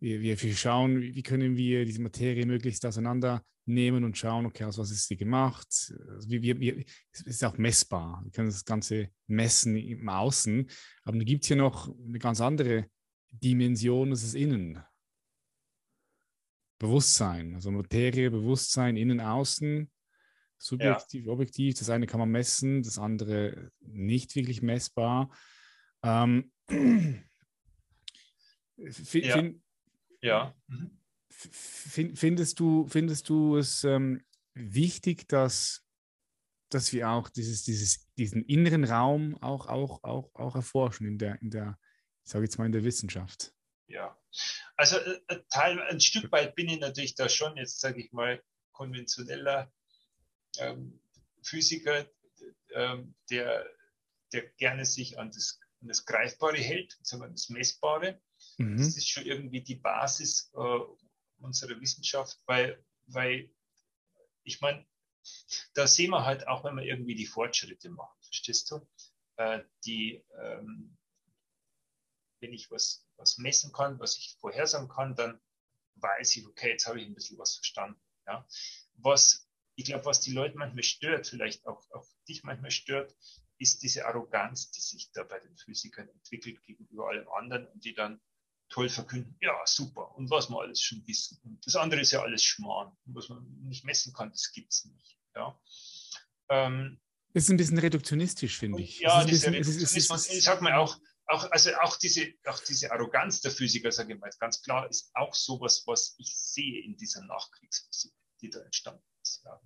wir, 0.00 0.40
wir 0.40 0.56
schauen, 0.56 1.00
wie 1.00 1.22
können 1.22 1.56
wir 1.56 1.84
diese 1.84 2.00
Materie 2.00 2.46
möglichst 2.46 2.86
auseinandernehmen 2.86 4.04
und 4.04 4.16
schauen, 4.16 4.46
okay, 4.46 4.64
aus 4.64 4.78
was 4.78 4.90
ist 4.90 5.06
sie 5.08 5.16
gemacht. 5.16 5.68
Also 6.08 6.30
wir, 6.30 6.58
wir, 6.58 6.84
es 7.12 7.20
ist 7.20 7.44
auch 7.44 7.58
messbar. 7.58 8.20
Wir 8.24 8.32
können 8.32 8.48
das 8.48 8.64
Ganze 8.64 9.10
messen 9.26 9.76
im 9.76 10.08
Außen. 10.08 10.68
Aber 11.04 11.18
dann 11.18 11.26
gibt 11.26 11.44
es 11.44 11.50
ja 11.50 11.56
noch 11.56 11.94
eine 11.98 12.18
ganz 12.18 12.40
andere 12.40 12.86
Dimension, 13.30 14.10
das 14.10 14.22
ist 14.22 14.34
innen. 14.34 14.82
Bewusstsein, 16.78 17.54
also 17.54 17.70
Materie, 17.70 18.30
Bewusstsein, 18.30 18.96
innen, 18.96 19.20
außen, 19.20 19.90
subjektiv, 20.56 21.26
ja. 21.26 21.32
objektiv. 21.32 21.78
Das 21.78 21.90
eine 21.90 22.06
kann 22.06 22.20
man 22.20 22.30
messen, 22.30 22.82
das 22.82 22.98
andere 22.98 23.70
nicht 23.80 24.34
wirklich 24.34 24.62
messbar. 24.62 25.30
Ähm, 26.02 26.50
ja. 29.12 29.52
Ja. 30.22 30.54
Mhm. 30.68 30.98
Findest 31.28 32.60
du, 32.60 32.86
findest 32.86 33.28
du 33.28 33.56
es 33.56 33.84
ähm, 33.84 34.22
wichtig, 34.54 35.28
dass, 35.28 35.86
dass 36.68 36.92
wir 36.92 37.08
auch 37.08 37.30
dieses, 37.30 37.64
dieses, 37.64 38.12
diesen 38.14 38.44
inneren 38.44 38.84
Raum 38.84 39.36
auch, 39.42 39.66
auch, 39.66 40.02
auch, 40.04 40.34
auch 40.34 40.54
erforschen 40.54 41.06
in 41.06 41.18
der, 41.18 41.40
in 41.40 41.50
der, 41.50 41.78
ich 42.24 42.32
sage 42.32 42.44
jetzt 42.44 42.58
mal 42.58 42.66
in 42.66 42.72
der 42.72 42.84
Wissenschaft? 42.84 43.54
Ja, 43.86 44.16
also 44.76 44.98
äh, 44.98 45.20
äh, 45.28 45.40
Teil, 45.50 45.80
ein 45.82 46.00
Stück 46.00 46.30
weit 46.30 46.54
bin 46.54 46.68
ich 46.68 46.80
natürlich 46.80 47.14
da 47.14 47.28
schon, 47.28 47.56
jetzt 47.56 47.80
sage 47.80 48.00
ich 48.00 48.12
mal, 48.12 48.42
konventioneller 48.72 49.72
ähm, 50.58 51.00
Physiker, 51.42 52.06
ähm, 52.74 53.14
der, 53.30 53.66
der 54.32 54.48
gerne 54.58 54.84
sich 54.84 55.18
an 55.18 55.30
das, 55.30 55.58
an 55.80 55.88
das 55.88 56.04
Greifbare 56.04 56.58
hält, 56.58 56.98
wir, 57.02 57.28
das 57.28 57.48
Messbare. 57.48 58.20
Mhm. 58.60 58.76
Das 58.76 58.96
ist 58.96 59.08
schon 59.08 59.24
irgendwie 59.24 59.62
die 59.62 59.76
Basis 59.76 60.50
äh, 60.54 60.78
unserer 61.38 61.80
Wissenschaft, 61.80 62.38
weil, 62.44 62.84
weil 63.06 63.50
ich 64.44 64.60
meine, 64.60 64.86
da 65.74 65.86
sehen 65.86 66.10
wir 66.10 66.26
halt 66.26 66.46
auch, 66.46 66.62
wenn 66.64 66.76
wir 66.76 66.84
irgendwie 66.84 67.14
die 67.14 67.26
Fortschritte 67.26 67.88
machen, 67.88 68.16
verstehst 68.22 68.70
du? 68.70 68.86
Äh, 69.36 69.60
die, 69.86 70.22
ähm, 70.38 70.98
wenn 72.40 72.52
ich 72.52 72.70
was, 72.70 73.06
was 73.16 73.38
messen 73.38 73.72
kann, 73.72 73.98
was 73.98 74.18
ich 74.18 74.36
vorhersagen 74.40 74.88
kann, 74.88 75.14
dann 75.14 75.40
weiß 75.94 76.36
ich, 76.36 76.46
okay, 76.46 76.70
jetzt 76.70 76.86
habe 76.86 77.00
ich 77.00 77.06
ein 77.06 77.14
bisschen 77.14 77.38
was 77.38 77.54
verstanden. 77.56 78.00
Ja? 78.26 78.46
Was, 78.94 79.48
ich 79.74 79.86
glaube, 79.86 80.04
was 80.04 80.20
die 80.20 80.32
Leute 80.32 80.58
manchmal 80.58 80.82
stört, 80.82 81.26
vielleicht 81.26 81.66
auch, 81.66 81.90
auch 81.92 82.06
dich 82.28 82.42
manchmal 82.42 82.70
stört, 82.70 83.16
ist 83.56 83.82
diese 83.82 84.06
Arroganz, 84.06 84.70
die 84.70 84.80
sich 84.80 85.12
da 85.12 85.22
bei 85.22 85.38
den 85.38 85.56
Physikern 85.56 86.08
entwickelt 86.08 86.62
gegenüber 86.62 87.08
allem 87.08 87.28
anderen 87.28 87.66
und 87.68 87.84
die 87.84 87.94
dann 87.94 88.20
toll 88.70 88.88
verkünden, 88.88 89.36
ja, 89.40 89.54
super, 89.66 90.16
und 90.16 90.30
was 90.30 90.48
wir 90.48 90.60
alles 90.60 90.80
schon 90.80 91.06
wissen. 91.06 91.38
Und 91.44 91.64
das 91.66 91.76
andere 91.76 92.00
ist 92.00 92.12
ja 92.12 92.22
alles 92.22 92.42
Schmarrn. 92.42 92.96
Und 93.04 93.14
was 93.14 93.28
man 93.28 93.44
nicht 93.64 93.84
messen 93.84 94.12
kann, 94.12 94.30
das 94.30 94.52
gibt 94.52 94.72
es 94.72 94.84
nicht. 94.84 95.18
Ja. 95.34 95.60
Ähm, 96.48 97.00
das 97.34 97.44
ist 97.44 97.50
ein 97.50 97.56
bisschen 97.56 97.78
reduktionistisch, 97.78 98.58
finde 98.58 98.82
ich. 98.82 99.00
Ja, 99.00 99.24
diese 99.24 99.50
bisschen, 99.50 99.54
Reduktionismus, 99.54 100.28
ich 100.30 100.42
sag 100.42 100.62
mal 100.62 100.74
auch, 100.74 100.98
auch, 101.26 101.50
also 101.50 101.70
auch 101.76 101.96
diese, 101.96 102.32
auch 102.46 102.58
diese 102.60 102.90
Arroganz 102.90 103.40
der 103.40 103.50
Physiker, 103.50 103.92
sage 103.92 104.14
ich 104.14 104.20
mal, 104.20 104.30
ganz 104.38 104.62
klar, 104.62 104.88
ist 104.88 105.10
auch 105.14 105.34
sowas, 105.34 105.84
was 105.86 106.14
ich 106.18 106.36
sehe 106.36 106.82
in 106.84 106.96
dieser 106.96 107.24
Nachkriegsphysik, 107.24 108.12
die 108.40 108.50
da 108.50 108.60
entstanden 108.60 109.04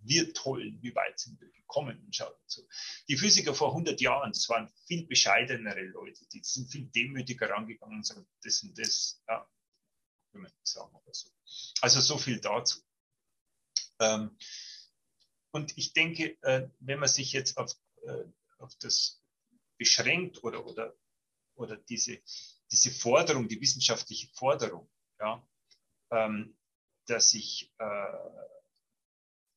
Wir 0.02 0.32
tollen, 0.34 0.82
wie 0.82 0.94
weit 0.94 1.18
sind 1.18 1.40
wir 1.40 1.50
gekommen 1.50 2.02
und 2.04 2.14
schaut 2.14 2.38
so. 2.46 2.62
Die 3.08 3.16
Physiker 3.16 3.54
vor 3.54 3.68
100 3.68 4.00
Jahren, 4.00 4.32
das 4.32 4.48
waren 4.48 4.68
viel 4.86 5.06
bescheidenere 5.06 5.82
Leute, 5.82 6.26
die 6.28 6.42
sind 6.42 6.70
viel 6.70 6.86
demütiger 6.86 7.50
rangegangen 7.50 7.98
und 7.98 8.06
sagen, 8.06 8.26
das 8.42 8.62
und 8.62 8.78
das, 8.78 9.22
ja, 9.28 9.48
wenn 10.32 10.42
man 10.42 10.52
sagen 10.62 10.94
oder 10.94 11.14
so. 11.14 11.30
Also 11.80 12.00
so 12.00 12.18
viel 12.18 12.40
dazu. 12.40 12.80
Ähm, 14.00 14.36
und 15.50 15.76
ich 15.78 15.92
denke, 15.92 16.36
äh, 16.42 16.68
wenn 16.80 16.98
man 16.98 17.08
sich 17.08 17.32
jetzt 17.32 17.56
auf, 17.56 17.72
äh, 18.02 18.24
auf 18.58 18.74
das 18.80 19.22
beschränkt 19.76 20.42
oder, 20.42 20.66
oder, 20.66 20.96
oder 21.54 21.76
diese, 21.76 22.20
diese 22.70 22.90
Forderung, 22.90 23.48
die 23.48 23.60
wissenschaftliche 23.60 24.28
Forderung, 24.34 24.90
ja, 25.20 25.46
ähm, 26.10 26.56
dass 27.06 27.34
ich 27.34 27.72
äh, 27.78 28.63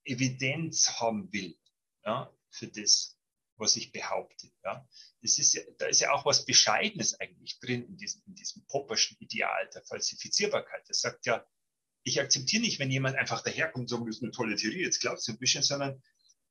Evidenz 0.08 1.00
haben 1.00 1.32
will 1.32 1.58
ja, 2.06 2.34
für 2.50 2.68
das, 2.68 3.18
was 3.58 3.76
ich 3.76 3.92
behaupte. 3.92 4.50
Ja. 4.64 4.88
Das 5.22 5.40
ist 5.40 5.54
ja, 5.54 5.62
da 5.78 5.88
ist 5.88 6.00
ja 6.00 6.12
auch 6.12 6.26
was 6.26 6.46
Bescheidenes 6.46 7.20
eigentlich 7.20 7.60
drin 7.60 7.86
in 7.86 7.98
diesem, 7.98 8.22
in 8.26 8.36
diesem 8.36 8.66
popperschen 8.66 9.18
Ideal 9.20 9.70
der 9.74 9.84
Falsifizierbarkeit. 9.84 10.88
Das 10.88 11.02
sagt 11.02 11.26
ja, 11.26 11.46
ich 12.04 12.22
akzeptiere 12.22 12.62
nicht, 12.62 12.80
wenn 12.80 12.90
jemand 12.92 13.18
einfach 13.18 13.42
daherkommt 13.42 13.84
und 13.84 13.88
sagt, 13.90 14.08
das 14.08 14.16
ist 14.18 14.24
eine 14.24 14.32
tolle 14.32 14.56
Theorie, 14.56 14.84
jetzt 14.84 15.02
glaubst 15.02 15.28
du 15.28 15.34
ein 15.34 15.40
bisschen, 15.40 15.64
sondern 15.64 16.02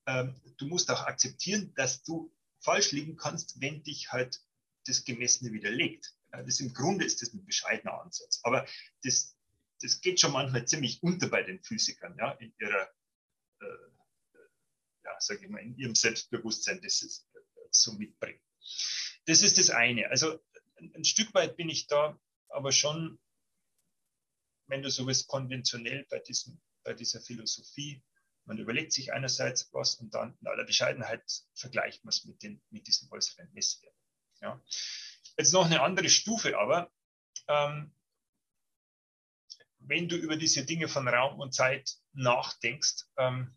ähm, 0.07 0.41
du 0.59 0.67
musst 0.67 0.91
auch 0.91 1.03
akzeptieren, 1.03 1.73
dass 1.75 2.03
du 2.03 2.33
falsch 2.61 2.93
liegen 2.93 3.17
kannst, 3.17 3.61
wenn 3.61 3.83
dich 3.83 4.13
halt 4.13 4.41
das 4.87 5.05
Gemessene 5.05 5.53
widerlegt. 5.53 6.15
Ja, 6.33 6.43
das 6.43 6.61
im 6.61 6.75
Grunde 6.75 7.05
ist 7.05 7.23
das 7.23 7.33
ein 7.33 7.45
bescheidener 7.45 8.01
Ansatz. 8.03 8.41
Aber 8.43 8.67
das, 9.03 9.37
das 9.81 10.01
geht 10.01 10.21
schon 10.21 10.33
manchmal 10.33 10.67
ziemlich 10.67 11.03
unter 11.03 11.29
bei 11.29 11.43
den 11.43 11.63
Physikern, 11.63 12.17
ja, 12.19 12.33
in 12.33 12.53
ihrer 12.59 12.91
ja, 13.61 15.21
sage 15.21 15.45
ich 15.45 15.51
mal, 15.51 15.61
in 15.63 15.77
ihrem 15.77 15.95
Selbstbewusstsein 15.95 16.81
das 16.83 17.03
äh, 17.35 17.41
so 17.71 17.93
mitbringen. 17.93 18.41
Das 19.27 19.43
ist 19.43 19.59
das 19.59 19.71
eine. 19.71 20.09
Also 20.11 20.39
ein 20.79 21.05
Stück 21.05 21.33
weit 21.35 21.57
bin 21.57 21.69
ich 21.69 21.87
da, 21.87 22.19
aber 22.49 22.73
schon, 22.73 23.19
wenn 24.67 24.83
du 24.83 24.91
so 24.91 25.07
willst, 25.07 25.29
konventionell 25.29 26.07
bei, 26.11 26.19
diesem, 26.19 26.61
bei 26.85 26.95
dieser 26.95 27.21
Philosophie. 27.21 28.03
Man 28.45 28.59
überlegt 28.59 28.93
sich 28.93 29.13
einerseits 29.13 29.73
was 29.73 29.97
und 29.97 30.15
dann 30.15 30.37
in 30.41 30.47
aller 30.47 30.65
Bescheidenheit 30.65 31.25
vergleicht 31.55 32.05
man 32.05 32.11
es 32.11 32.25
mit, 32.25 32.43
den, 32.43 32.63
mit 32.71 32.87
diesen 32.87 33.11
äußeren 33.11 33.53
Messwerten. 33.53 33.99
Ja. 34.41 34.63
Jetzt 35.37 35.53
noch 35.53 35.67
eine 35.67 35.83
andere 35.83 36.09
Stufe, 36.09 36.57
aber 36.57 36.93
ähm, 37.49 37.93
wenn 39.79 40.09
du 40.09 40.17
über 40.17 40.37
diese 40.37 40.65
Dinge 40.65 40.89
von 40.89 41.09
Raum 41.09 41.41
und 41.41 41.55
Zeit 41.55 41.97
nachdenkst, 42.17 43.05
ähm, 43.19 43.57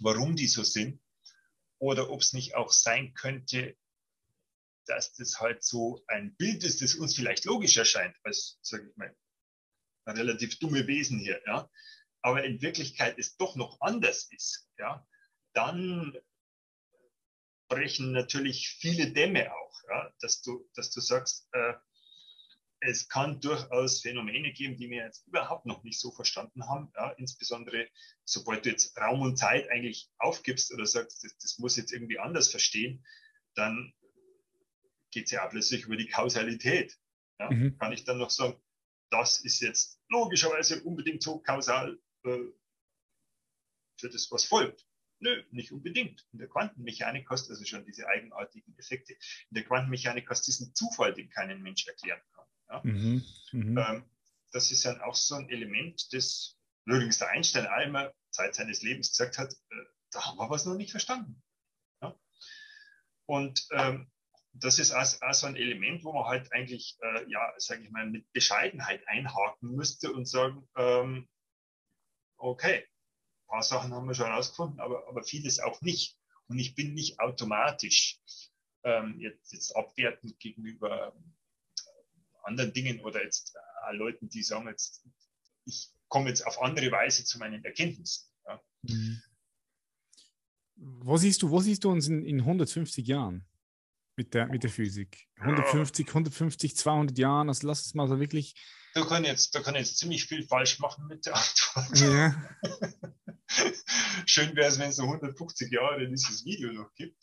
warum 0.00 0.36
die 0.36 0.46
so 0.46 0.62
sind, 0.62 1.00
oder 1.78 2.10
ob 2.10 2.20
es 2.20 2.32
nicht 2.32 2.54
auch 2.54 2.72
sein 2.72 3.12
könnte, 3.14 3.76
dass 4.86 5.14
das 5.14 5.40
halt 5.40 5.62
so 5.62 6.02
ein 6.08 6.34
Bild 6.36 6.64
ist, 6.64 6.82
das 6.82 6.94
uns 6.94 7.14
vielleicht 7.14 7.44
logisch 7.44 7.76
erscheint, 7.76 8.16
als, 8.24 8.58
sage 8.62 8.88
ich 8.88 8.96
mal, 8.96 9.14
relativ 10.06 10.58
dumme 10.58 10.86
Wesen 10.86 11.18
hier, 11.18 11.40
ja, 11.46 11.70
aber 12.22 12.44
in 12.44 12.62
Wirklichkeit 12.62 13.18
es 13.18 13.36
doch 13.36 13.56
noch 13.56 13.80
anders 13.80 14.30
ist, 14.32 14.68
ja, 14.78 15.06
dann 15.54 16.16
brechen 17.68 18.12
natürlich 18.12 18.68
viele 18.68 19.12
Dämme 19.12 19.52
auch, 19.52 19.82
ja, 19.88 20.14
dass 20.20 20.42
du, 20.42 20.68
dass 20.74 20.90
du 20.90 21.00
sagst, 21.00 21.48
äh, 21.52 21.74
es 22.84 23.08
kann 23.08 23.40
durchaus 23.40 24.00
Phänomene 24.00 24.52
geben, 24.52 24.76
die 24.76 24.90
wir 24.90 25.04
jetzt 25.04 25.26
überhaupt 25.28 25.66
noch 25.66 25.84
nicht 25.84 26.00
so 26.00 26.10
verstanden 26.10 26.68
haben. 26.68 26.92
Ja, 26.96 27.10
insbesondere, 27.12 27.88
sobald 28.24 28.64
du 28.64 28.70
jetzt 28.70 28.96
Raum 28.98 29.20
und 29.20 29.36
Zeit 29.36 29.70
eigentlich 29.70 30.10
aufgibst 30.18 30.72
oder 30.72 30.84
sagst, 30.84 31.22
das, 31.22 31.36
das 31.38 31.58
muss 31.58 31.76
jetzt 31.76 31.92
irgendwie 31.92 32.18
anders 32.18 32.50
verstehen, 32.50 33.04
dann 33.54 33.94
geht 35.12 35.26
es 35.26 35.30
ja 35.30 35.46
auch 35.46 35.50
plötzlich 35.50 35.84
über 35.84 35.96
die 35.96 36.08
Kausalität. 36.08 36.98
Ja, 37.38 37.50
mhm. 37.50 37.78
Kann 37.78 37.92
ich 37.92 38.04
dann 38.04 38.18
noch 38.18 38.30
sagen, 38.30 38.60
das 39.10 39.38
ist 39.38 39.60
jetzt 39.60 40.00
logischerweise 40.08 40.82
unbedingt 40.82 41.22
so 41.22 41.38
kausal, 41.38 42.00
äh, 42.24 42.38
für 44.00 44.08
das, 44.08 44.28
was 44.32 44.44
folgt. 44.44 44.84
Nö, 45.20 45.44
nicht 45.52 45.70
unbedingt. 45.70 46.26
In 46.32 46.40
der 46.40 46.48
Quantenmechanik 46.48 47.30
hast 47.30 47.46
du 47.46 47.52
also 47.52 47.64
schon 47.64 47.84
diese 47.84 48.08
eigenartigen 48.08 48.76
Effekte. 48.76 49.12
In 49.12 49.54
der 49.54 49.64
Quantenmechanik 49.64 50.28
hast 50.28 50.48
du 50.48 50.50
diesen 50.50 50.74
Zufall, 50.74 51.14
den 51.14 51.30
kein 51.30 51.62
Mensch 51.62 51.86
erklären 51.86 52.20
kann. 52.31 52.31
Ja? 52.72 52.80
Mhm, 52.84 53.24
mh. 53.52 53.90
ähm, 53.90 54.04
das 54.50 54.70
ist 54.70 54.84
dann 54.84 55.00
auch 55.00 55.14
so 55.14 55.34
ein 55.34 55.48
Element, 55.50 56.12
das 56.12 56.56
übrigens 56.84 57.18
der 57.18 57.28
Einstein 57.28 57.66
einmal 57.66 58.14
Zeit 58.30 58.54
seines 58.54 58.82
Lebens 58.82 59.10
gesagt 59.10 59.38
hat, 59.38 59.52
äh, 59.52 59.84
da 60.10 60.24
haben 60.24 60.38
wir 60.38 60.50
was 60.50 60.64
noch 60.64 60.74
nicht 60.74 60.90
verstanden. 60.90 61.42
Ja? 62.00 62.18
Und 63.26 63.66
ähm, 63.72 64.10
das 64.54 64.78
ist 64.78 64.92
auch, 64.92 65.22
auch, 65.22 65.34
so 65.34 65.46
ein 65.46 65.56
Element, 65.56 66.04
wo 66.04 66.12
man 66.12 66.26
halt 66.26 66.52
eigentlich, 66.52 66.98
äh, 67.02 67.30
ja, 67.30 67.52
sage 67.56 67.82
ich 67.82 67.90
mal, 67.90 68.08
mit 68.08 68.30
Bescheidenheit 68.32 69.06
einhaken 69.06 69.70
müsste 69.74 70.12
und 70.12 70.26
sagen, 70.26 70.68
ähm, 70.76 71.28
okay, 72.36 72.78
ein 72.78 73.46
paar 73.48 73.62
Sachen 73.62 73.94
haben 73.94 74.06
wir 74.06 74.14
schon 74.14 74.26
herausgefunden, 74.26 74.80
aber, 74.80 75.08
aber 75.08 75.22
vieles 75.22 75.60
auch 75.60 75.80
nicht. 75.80 76.18
Und 76.48 76.58
ich 76.58 76.74
bin 76.74 76.92
nicht 76.94 77.20
automatisch 77.20 78.20
ähm, 78.84 79.18
jetzt, 79.20 79.52
jetzt 79.52 79.74
abwertend 79.76 80.38
gegenüber 80.38 81.14
anderen 82.44 82.72
Dingen 82.72 83.00
oder 83.00 83.22
jetzt 83.22 83.54
äh, 83.54 83.94
Leuten, 83.96 84.28
die 84.28 84.42
sagen 84.42 84.68
jetzt, 84.68 85.04
ich 85.64 85.92
komme 86.08 86.28
jetzt 86.28 86.46
auf 86.46 86.60
andere 86.60 86.90
Weise 86.90 87.24
zu 87.24 87.38
meinen 87.38 87.64
Erkenntnissen. 87.64 88.28
Ja. 88.46 88.60
Mhm. 88.82 89.22
Wo 90.76 91.16
siehst 91.16 91.42
du, 91.42 91.50
wo 91.50 91.60
siehst 91.60 91.84
du 91.84 91.90
uns 91.90 92.08
in, 92.08 92.24
in 92.24 92.40
150 92.40 93.06
Jahren 93.06 93.46
mit 94.16 94.34
der, 94.34 94.46
mit 94.48 94.62
der 94.62 94.70
Physik? 94.70 95.28
150, 95.36 96.08
150, 96.08 96.76
200 96.76 97.18
Jahren, 97.18 97.48
also 97.48 97.66
lass 97.66 97.86
es 97.86 97.94
mal 97.94 98.08
so 98.08 98.18
wirklich. 98.18 98.54
Du 98.94 99.06
kannst 99.06 99.28
jetzt, 99.28 99.54
du 99.54 99.62
kannst 99.62 99.78
jetzt 99.78 99.98
ziemlich 99.98 100.26
viel 100.26 100.46
falsch 100.46 100.78
machen 100.80 101.06
mit 101.06 101.24
der 101.24 101.34
Antwort. 101.36 101.98
Ja. 101.98 102.48
Schön 104.26 104.54
wäre 104.56 104.68
es, 104.68 104.78
wenn 104.78 104.90
es 104.90 104.96
so 104.96 105.04
150 105.04 105.70
Jahre 105.70 106.08
dieses 106.08 106.44
Video 106.44 106.72
noch 106.72 106.92
gibt. 106.94 107.16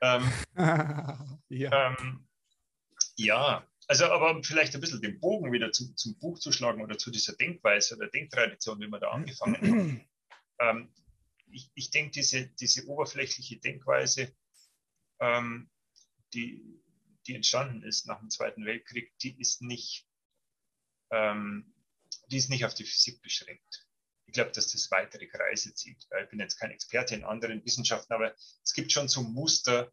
Ähm, 0.00 0.32
ja. 1.48 1.96
Ähm, 1.98 2.28
ja, 3.16 3.66
also, 3.88 4.06
aber 4.06 4.42
vielleicht 4.42 4.74
ein 4.74 4.80
bisschen 4.80 5.02
den 5.02 5.20
Bogen 5.20 5.52
wieder 5.52 5.72
zum, 5.72 5.96
zum 5.96 6.18
Buch 6.18 6.38
zu 6.38 6.52
schlagen 6.52 6.82
oder 6.82 6.98
zu 6.98 7.10
dieser 7.10 7.34
Denkweise 7.34 7.96
oder 7.96 8.08
Denktradition, 8.08 8.80
wie 8.80 8.88
wir 8.88 9.00
da 9.00 9.10
angefangen 9.10 9.56
haben. 9.56 10.06
ähm, 10.60 10.94
ich, 11.50 11.70
ich 11.74 11.90
denke, 11.90 12.12
diese, 12.12 12.46
diese 12.46 12.86
oberflächliche 12.86 13.58
Denkweise, 13.58 14.34
ähm, 15.20 15.70
die, 16.32 16.82
die 17.26 17.34
entstanden 17.34 17.82
ist 17.82 18.06
nach 18.06 18.20
dem 18.20 18.30
Zweiten 18.30 18.64
Weltkrieg, 18.64 19.16
die 19.18 19.38
ist 19.40 19.62
nicht, 19.62 20.06
ähm, 21.10 21.74
die 22.28 22.38
ist 22.38 22.50
nicht 22.50 22.64
auf 22.64 22.74
die 22.74 22.84
Physik 22.84 23.20
beschränkt. 23.22 23.86
Ich 24.26 24.32
glaube, 24.32 24.52
dass 24.52 24.72
das 24.72 24.90
weitere 24.90 25.26
Kreise 25.26 25.74
zieht. 25.74 26.06
Ich 26.22 26.28
bin 26.30 26.40
jetzt 26.40 26.58
kein 26.58 26.70
Experte 26.70 27.14
in 27.14 27.24
anderen 27.24 27.62
Wissenschaften, 27.64 28.14
aber 28.14 28.34
es 28.64 28.72
gibt 28.72 28.90
schon 28.90 29.08
so 29.08 29.22
Muster, 29.22 29.92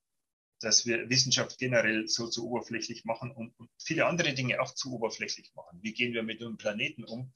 dass 0.60 0.86
wir 0.86 1.10
Wissenschaft 1.10 1.57
generell 1.57 2.07
so 2.07 2.28
zu 2.28 2.47
oberflächlich 2.47 3.05
machen 3.05 3.32
und, 3.32 3.57
und, 3.60 3.70
viele 3.82 4.05
andere 4.05 4.34
Dinge 4.34 4.62
auch 4.62 4.74
zu 4.74 4.93
oberflächlich 4.93 5.53
machen. 5.55 5.80
Wie 5.82 5.93
gehen 5.93 6.14
wir 6.14 6.24
mit 6.24 6.41
dem 6.41 6.57
Planeten 6.57 7.03
um? 7.05 7.34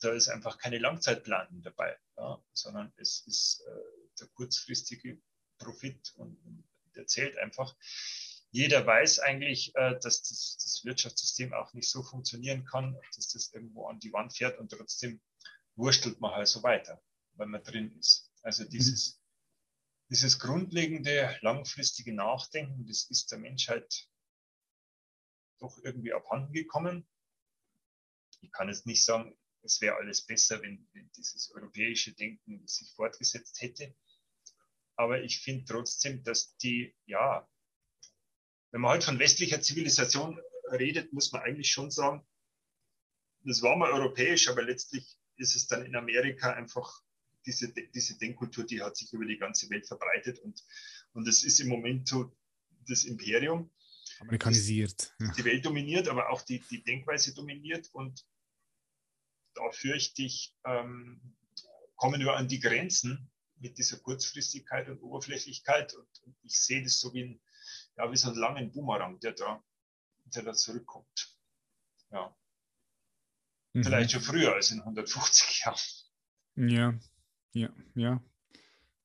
Da 0.00 0.12
ist 0.12 0.28
einfach 0.28 0.58
keine 0.58 0.78
Langzeitplanung 0.78 1.62
dabei, 1.62 1.96
ja, 2.16 2.42
sondern 2.52 2.92
es 2.96 3.24
ist 3.26 3.64
äh, 3.66 4.10
der 4.20 4.28
kurzfristige 4.28 5.20
Profit 5.58 6.12
und, 6.16 6.36
und, 6.44 6.64
der 6.94 7.06
zählt 7.06 7.38
einfach. 7.38 7.74
Jeder 8.50 8.86
weiß 8.86 9.20
eigentlich, 9.20 9.74
äh, 9.76 9.98
dass 10.00 10.22
das, 10.22 10.58
das, 10.62 10.82
Wirtschaftssystem 10.84 11.52
auch 11.54 11.72
nicht 11.72 11.88
so 11.88 12.02
funktionieren 12.02 12.64
kann, 12.64 12.96
dass 13.16 13.28
das 13.28 13.52
irgendwo 13.52 13.86
an 13.86 13.98
die 13.98 14.12
Wand 14.12 14.36
fährt 14.36 14.58
und 14.58 14.70
trotzdem 14.70 15.20
wurstelt 15.74 16.20
man 16.20 16.32
halt 16.32 16.48
so 16.48 16.62
weiter, 16.62 17.02
weil 17.34 17.46
man 17.46 17.62
drin 17.62 17.96
ist. 17.98 18.30
Also 18.42 18.64
dieses 18.64 19.21
dieses 20.12 20.38
grundlegende, 20.38 21.38
langfristige 21.40 22.12
Nachdenken, 22.12 22.86
das 22.86 23.04
ist 23.04 23.32
der 23.32 23.38
Menschheit 23.38 24.10
doch 25.58 25.78
irgendwie 25.82 26.12
abhanden 26.12 26.52
gekommen. 26.52 27.08
Ich 28.42 28.52
kann 28.52 28.68
jetzt 28.68 28.84
nicht 28.84 29.02
sagen, 29.02 29.34
es 29.62 29.80
wäre 29.80 29.96
alles 29.96 30.26
besser, 30.26 30.60
wenn, 30.60 30.86
wenn, 30.92 31.10
dieses 31.12 31.50
europäische 31.52 32.12
Denken 32.12 32.66
sich 32.68 32.92
fortgesetzt 32.92 33.62
hätte. 33.62 33.96
Aber 34.96 35.22
ich 35.22 35.40
finde 35.40 35.64
trotzdem, 35.64 36.22
dass 36.24 36.58
die, 36.58 36.94
ja, 37.06 37.48
wenn 38.70 38.82
man 38.82 38.90
heute 38.90 39.06
von 39.06 39.18
westlicher 39.18 39.62
Zivilisation 39.62 40.38
redet, 40.72 41.10
muss 41.14 41.32
man 41.32 41.40
eigentlich 41.40 41.70
schon 41.70 41.90
sagen, 41.90 42.26
das 43.44 43.62
war 43.62 43.76
mal 43.76 43.90
europäisch, 43.90 44.48
aber 44.48 44.62
letztlich 44.62 45.16
ist 45.36 45.56
es 45.56 45.68
dann 45.68 45.86
in 45.86 45.96
Amerika 45.96 46.52
einfach 46.52 47.02
diese, 47.46 47.72
diese 47.72 48.18
Denkkultur, 48.18 48.64
die 48.64 48.82
hat 48.82 48.96
sich 48.96 49.12
über 49.12 49.24
die 49.24 49.38
ganze 49.38 49.68
Welt 49.70 49.86
verbreitet 49.86 50.38
und, 50.40 50.64
und 51.12 51.28
es 51.28 51.42
ist 51.44 51.60
im 51.60 51.68
Moment 51.68 52.08
so 52.08 52.34
das 52.88 53.04
Imperium. 53.04 53.70
Amerikanisiert. 54.20 55.14
Ja. 55.20 55.32
Die 55.32 55.44
Welt 55.44 55.64
dominiert, 55.64 56.08
aber 56.08 56.30
auch 56.30 56.42
die, 56.42 56.62
die 56.70 56.82
Denkweise 56.82 57.34
dominiert 57.34 57.88
und 57.92 58.24
da 59.54 59.70
fürchte 59.70 60.22
ich, 60.22 60.56
ähm, 60.64 61.36
kommen 61.96 62.20
wir 62.20 62.34
an 62.34 62.48
die 62.48 62.60
Grenzen 62.60 63.30
mit 63.56 63.78
dieser 63.78 63.98
Kurzfristigkeit 63.98 64.88
und 64.88 65.02
Oberflächlichkeit 65.02 65.94
und, 65.94 66.22
und 66.24 66.36
ich 66.42 66.58
sehe 66.58 66.82
das 66.82 66.98
so 66.98 67.12
wie, 67.14 67.24
ein, 67.24 67.40
ja, 67.96 68.10
wie 68.10 68.16
so 68.16 68.28
einen 68.28 68.38
langen 68.38 68.72
Boomerang, 68.72 69.20
der 69.20 69.32
da, 69.32 69.62
der 70.24 70.42
da 70.42 70.52
zurückkommt. 70.52 71.36
Ja. 72.10 72.34
Mhm. 73.72 73.84
Vielleicht 73.84 74.12
schon 74.12 74.22
früher 74.22 74.54
als 74.54 74.70
in 74.70 74.80
150 74.80 75.64
Jahren. 75.64 75.78
Ja, 76.56 76.98
ja, 77.52 77.72
ja, 77.94 78.22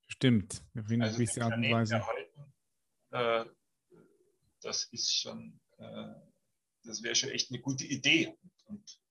stimmt. 0.08 0.64
Auf 0.78 0.89
eine 0.89 1.06
also 1.06 1.18
gewisse 1.18 1.43
Art 1.43 1.54
und 1.54 1.72
Weise. 1.72 1.95
Erhalten, 1.95 2.54
äh, 3.12 3.45
das 4.62 4.86
ist 4.91 5.14
schon, 5.14 5.60
äh, 5.78 6.14
das 6.84 7.04
wäre 7.04 7.16
schon 7.16 7.30
echt 7.30 7.52
eine 7.52 7.62
gute 7.62 7.86
Idee. 7.86 8.38
Und 8.66 9.02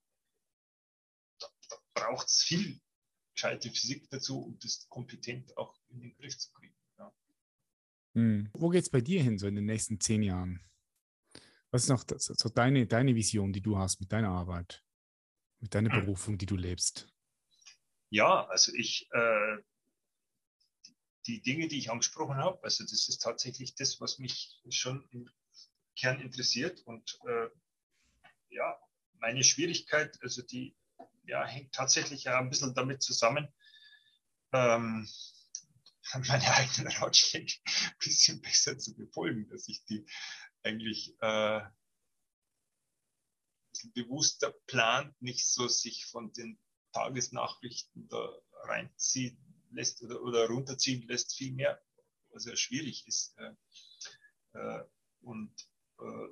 da, 1.39 1.47
da 1.69 1.77
braucht 1.95 2.29
es 2.29 2.43
viel 2.43 2.81
gescheite 3.35 3.71
Physik 3.71 4.09
dazu, 4.11 4.41
um 4.41 4.59
das 4.61 4.87
kompetent 4.89 5.57
auch 5.57 5.79
in 5.89 6.01
den 6.01 6.17
Griff 6.17 6.39
zu 6.39 6.51
kriegen. 6.53 6.75
Ja. 6.99 7.13
Hm. 8.15 8.49
Wo 8.55 8.71
geht 8.71 8.83
es 8.83 8.91
bei 8.91 9.01
dir 9.01 9.23
hin, 9.23 9.39
so 9.39 9.47
in 9.47 9.57
den 9.57 9.67
nächsten 9.67 10.01
zehn 10.01 10.23
Jahren? 10.23 10.61
Was 11.71 11.83
ist 11.83 11.89
noch 11.91 12.05
das, 12.05 12.25
so 12.25 12.49
deine, 12.49 12.87
deine 12.87 13.15
Vision, 13.15 13.53
die 13.53 13.61
du 13.61 13.77
hast 13.77 14.01
mit 14.01 14.13
deiner 14.13 14.31
Arbeit, 14.31 14.83
mit 15.61 15.75
deiner 15.75 15.93
hm. 15.93 16.01
Berufung, 16.01 16.39
die 16.39 16.47
du 16.47 16.57
lebst? 16.57 17.13
Ja, 18.11 18.47
also 18.47 18.73
ich, 18.75 19.09
äh, 19.13 19.57
die 21.27 21.43
Dinge, 21.43 21.69
die 21.69 21.79
ich 21.79 21.91
angesprochen 21.91 22.37
habe, 22.37 22.63
also 22.63 22.85
das 22.85 23.09
ist 23.09 23.19
tatsächlich 23.19 23.75
das, 23.75 24.01
was 24.01 24.19
mich 24.19 24.61
schon 24.71 25.07
im 25.11 25.29
Kern 25.97 26.21
interessiert 26.21 26.83
und 26.87 27.19
äh, 27.27 27.49
ja, 28.51 28.79
meine 29.19 29.43
Schwierigkeit, 29.43 30.19
also 30.23 30.43
die 30.43 30.77
ja, 31.25 31.45
hängt 31.45 31.75
tatsächlich 31.75 32.25
ja 32.25 32.39
ein 32.39 32.49
bisschen 32.49 32.75
damit 32.75 33.03
zusammen, 33.03 33.49
ähm, 34.53 35.09
meine 36.29 36.55
eigenen 36.55 36.93
Ratschläge 36.93 37.55
ein 37.67 37.95
bisschen 37.99 38.41
besser 38.41 38.79
zu 38.79 38.95
befolgen, 38.95 39.49
dass 39.49 39.69
ich 39.69 39.85
die 39.85 40.07
eigentlich 40.63 41.15
äh, 41.21 41.61
bewusster 43.95 44.53
plant, 44.67 45.21
nicht 45.21 45.47
so 45.47 45.69
sich 45.69 46.07
von 46.07 46.33
den 46.33 46.59
Tagesnachrichten 46.97 48.09
da 48.09 48.39
reinziehen 48.65 49.37
lässt 49.71 50.03
oder, 50.03 50.23
oder 50.23 50.49
runterziehen 50.49 51.07
lässt, 51.07 51.37
vielmehr, 51.37 51.83
was 52.31 52.47
ja 52.47 52.57
schwierig 52.57 53.07
ist. 53.07 53.37
Äh, 53.39 53.53
äh, 54.55 54.85
und 55.21 55.53
äh, 55.99 56.29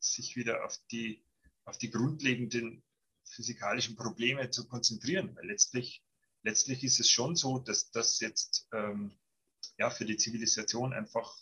sich 0.00 0.36
wieder 0.36 0.64
auf 0.64 0.76
die, 0.90 1.24
auf 1.64 1.78
die 1.78 1.90
grundlegenden 1.90 2.82
physikalischen 3.24 3.94
Probleme 3.94 4.50
zu 4.50 4.66
konzentrieren. 4.66 5.36
Weil 5.36 5.46
letztlich, 5.46 6.02
letztlich 6.42 6.82
ist 6.82 6.98
es 6.98 7.10
schon 7.10 7.36
so, 7.36 7.58
dass 7.58 7.90
das 7.90 8.18
jetzt 8.20 8.68
ähm, 8.72 9.16
ja, 9.76 9.90
für 9.90 10.04
die 10.04 10.16
Zivilisation 10.16 10.92
einfach 10.92 11.36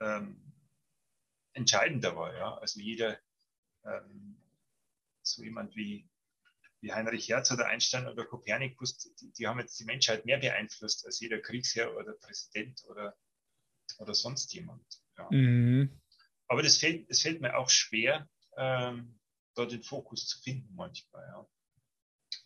ähm, 0.00 0.52
entscheidender 1.52 2.16
war. 2.16 2.36
Ja? 2.36 2.58
Also 2.58 2.80
jeder, 2.80 3.18
ähm, 3.84 4.40
so 5.22 5.42
jemand 5.42 5.74
wie 5.74 6.08
wie 6.80 6.92
Heinrich 6.92 7.28
Herz 7.28 7.50
oder 7.50 7.66
Einstein 7.66 8.08
oder 8.08 8.24
Kopernikus, 8.24 8.98
die, 8.98 9.32
die, 9.32 9.46
haben 9.46 9.60
jetzt 9.60 9.78
die 9.78 9.84
Menschheit 9.84 10.24
mehr 10.24 10.38
beeinflusst 10.38 11.04
als 11.04 11.20
jeder 11.20 11.38
Kriegsherr 11.40 11.96
oder 11.96 12.12
Präsident 12.14 12.82
oder, 12.88 13.16
oder 13.98 14.14
sonst 14.14 14.52
jemand. 14.54 14.84
Ja. 15.18 15.28
Mhm. 15.30 16.00
Aber 16.48 16.62
das 16.62 16.78
fällt, 16.78 17.08
es 17.10 17.22
fällt 17.22 17.40
mir 17.40 17.56
auch 17.56 17.70
schwer, 17.70 18.28
ähm, 18.56 19.18
da 19.54 19.66
den 19.66 19.82
Fokus 19.82 20.26
zu 20.26 20.40
finden 20.40 20.74
manchmal. 20.74 21.24
Ja. 21.26 21.46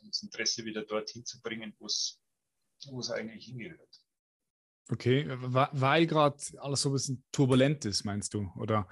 Und 0.00 0.08
das 0.08 0.22
Interesse 0.22 0.64
wieder 0.64 0.84
dorthin 0.84 1.24
zu 1.24 1.40
bringen, 1.40 1.74
wo 1.78 1.86
es 1.86 2.20
eigentlich 3.10 3.46
hingehört. 3.46 4.00
Okay, 4.90 5.24
weil 5.28 6.06
gerade 6.06 6.36
alles 6.58 6.82
so 6.82 6.90
ein 6.90 6.92
bisschen 6.92 7.24
turbulent 7.32 7.84
ist, 7.86 8.04
meinst 8.04 8.34
du? 8.34 8.52
Oder? 8.56 8.86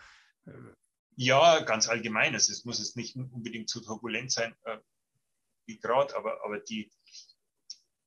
Äh, 0.47 0.53
ja, 1.17 1.61
ganz 1.61 1.89
allgemein. 1.89 2.33
Also 2.33 2.53
es 2.53 2.65
muss 2.65 2.79
jetzt 2.79 2.97
nicht 2.97 3.17
unbedingt 3.17 3.69
zu 3.69 3.83
turbulent 3.83 4.33
sein. 4.33 4.55
Gerade, 5.79 6.17
aber, 6.17 6.45
aber 6.45 6.61
die 6.61 6.91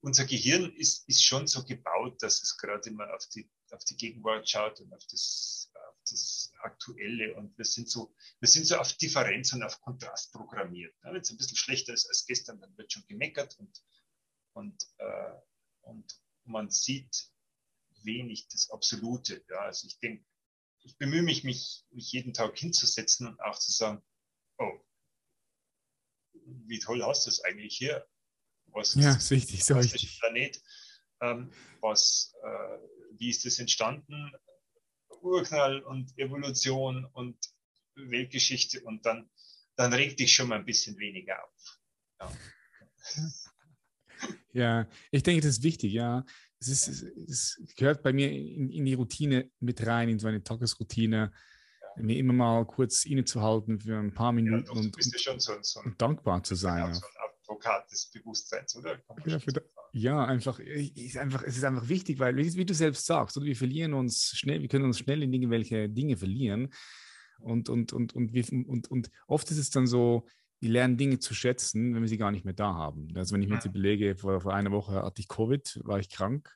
unser 0.05 0.25
Gehirn 0.25 0.71
ist, 0.75 1.09
ist 1.09 1.25
schon 1.25 1.47
so 1.47 1.65
gebaut, 1.65 2.21
dass 2.21 2.43
es 2.43 2.57
gerade 2.57 2.87
immer 2.89 3.11
auf 3.15 3.27
die, 3.29 3.49
auf 3.71 3.83
die 3.85 3.97
Gegenwart 3.97 4.47
schaut 4.47 4.79
und 4.79 4.93
auf 4.93 5.03
das, 5.07 5.71
auf 5.73 5.95
das 6.07 6.51
Aktuelle. 6.59 7.35
Und 7.35 7.57
wir 7.57 7.65
sind 7.65 7.89
so, 7.89 8.13
wir 8.39 8.47
sind 8.47 8.67
so 8.67 8.77
auf 8.77 8.93
Differenz 8.93 9.51
und 9.53 9.63
auf 9.63 9.81
Kontrast 9.81 10.31
programmiert. 10.31 10.95
Wenn 11.01 11.15
es 11.15 11.31
ein 11.31 11.37
bisschen 11.37 11.57
schlechter 11.57 11.91
ist 11.91 12.05
als 12.05 12.27
gestern, 12.27 12.61
dann 12.61 12.77
wird 12.77 12.93
schon 12.93 13.05
gemeckert 13.07 13.57
und, 13.57 13.83
und, 14.53 14.87
äh, 14.99 15.33
und 15.81 16.21
man 16.43 16.69
sieht 16.69 17.31
wenig 18.03 18.47
das 18.49 18.69
Absolute. 18.69 19.43
Ja, 19.49 19.61
also 19.61 19.87
ich 19.87 19.97
denke, 19.97 20.23
ich 20.83 20.99
bemühe 20.99 21.23
mich, 21.23 21.43
mich, 21.43 21.83
mich 21.89 22.11
jeden 22.11 22.35
Tag 22.35 22.55
hinzusetzen 22.55 23.25
und 23.25 23.41
auch 23.41 23.57
zu 23.57 23.71
sagen, 23.71 24.03
oh, 24.59 24.84
wie 26.45 26.79
toll 26.79 27.03
hast 27.03 27.25
du 27.25 27.29
es 27.29 27.43
eigentlich 27.43 27.77
hier? 27.77 28.05
Was 28.67 28.95
ja, 28.95 29.15
ist 29.15 29.31
wichtig, 29.31 29.63
so 29.63 29.75
was 29.75 29.93
wichtig. 29.93 30.19
Planet? 30.19 30.61
Ähm, 31.21 31.51
was, 31.81 32.33
äh, 32.43 32.77
wie 33.17 33.29
ist 33.29 33.45
das 33.45 33.59
entstanden? 33.59 34.31
Urknall 35.21 35.81
und 35.81 36.17
Evolution 36.17 37.05
und 37.13 37.37
Weltgeschichte 37.95 38.81
und 38.81 39.05
dann, 39.05 39.29
dann 39.75 39.93
regt 39.93 40.19
dich 40.19 40.33
schon 40.33 40.49
mal 40.49 40.59
ein 40.59 40.65
bisschen 40.65 40.97
weniger 40.97 41.43
auf. 41.43 41.79
Ja. 42.19 42.31
ja, 44.53 44.89
ich 45.11 45.23
denke, 45.23 45.41
das 45.41 45.57
ist 45.57 45.63
wichtig, 45.63 45.93
ja. 45.93 46.25
Es, 46.59 46.67
ist, 46.87 47.03
es 47.27 47.61
gehört 47.75 48.01
bei 48.01 48.13
mir 48.13 48.31
in, 48.31 48.69
in, 48.69 48.85
die 48.85 48.93
Routine 48.93 49.51
mit 49.59 49.85
rein, 49.85 50.09
in 50.09 50.19
so 50.19 50.27
eine 50.27 50.43
Tagesroutine, 50.43 51.17
ja. 51.17 51.31
Mir 51.97 52.17
immer 52.17 52.33
mal 52.33 52.65
kurz 52.65 53.05
innezuhalten 53.05 53.79
für 53.79 53.97
ein 53.97 54.13
paar 54.13 54.31
Minuten 54.31 54.65
ja, 54.65 54.71
und, 54.71 54.95
ja 54.97 55.39
so, 55.39 55.53
so 55.61 55.79
ein, 55.79 55.85
und, 55.85 56.01
dankbar 56.01 56.43
zu 56.43 56.55
sein. 56.55 56.93
So 56.93 57.01
ein 57.05 57.29
Advokat 57.41 57.91
des 57.91 58.09
Bewusstseins, 58.11 58.75
oder? 58.75 58.97
Ja, 59.25 59.39
für, 59.39 59.51
ja, 59.93 60.25
einfach, 60.25 60.59
ist 60.59 61.17
einfach, 61.17 61.43
es 61.43 61.57
ist 61.57 61.63
einfach 61.63 61.87
wichtig, 61.87 62.19
weil, 62.19 62.35
wie, 62.35 62.65
du 62.65 62.73
selbst 62.73 63.05
sagst, 63.05 63.37
oder 63.37 63.45
wir 63.45 63.55
verlieren 63.55 63.93
uns 63.93 64.31
schnell, 64.35 64.61
wir 64.61 64.67
können 64.67 64.85
uns 64.85 64.99
schnell 64.99 65.23
in 65.23 65.31
irgendwelche 65.31 65.89
Dinge 65.89 66.17
verlieren. 66.17 66.73
Und, 67.39 67.69
und, 67.69 67.93
und, 67.93 68.13
und, 68.13 68.33
wir, 68.33 68.45
und, 68.51 68.89
und 68.89 69.09
oft 69.27 69.49
ist 69.51 69.57
es 69.57 69.69
dann 69.69 69.87
so, 69.87 70.25
wir 70.59 70.69
lernen 70.69 70.97
Dinge 70.97 71.19
zu 71.19 71.33
schätzen, 71.33 71.93
wenn 71.93 72.01
wir 72.01 72.09
sie 72.09 72.17
gar 72.17 72.31
nicht 72.31 72.45
mehr 72.45 72.53
da 72.53 72.73
haben. 72.73 73.07
Also 73.15 73.33
wenn 73.33 73.41
ich 73.41 73.47
mir 73.47 73.55
jetzt 73.55 73.65
überlege, 73.65 74.15
vor, 74.15 74.41
vor 74.41 74.53
einer 74.53 74.71
Woche 74.71 75.03
hatte 75.03 75.21
ich 75.21 75.27
Covid, 75.27 75.81
war 75.83 75.99
ich 75.99 76.09
krank. 76.09 76.55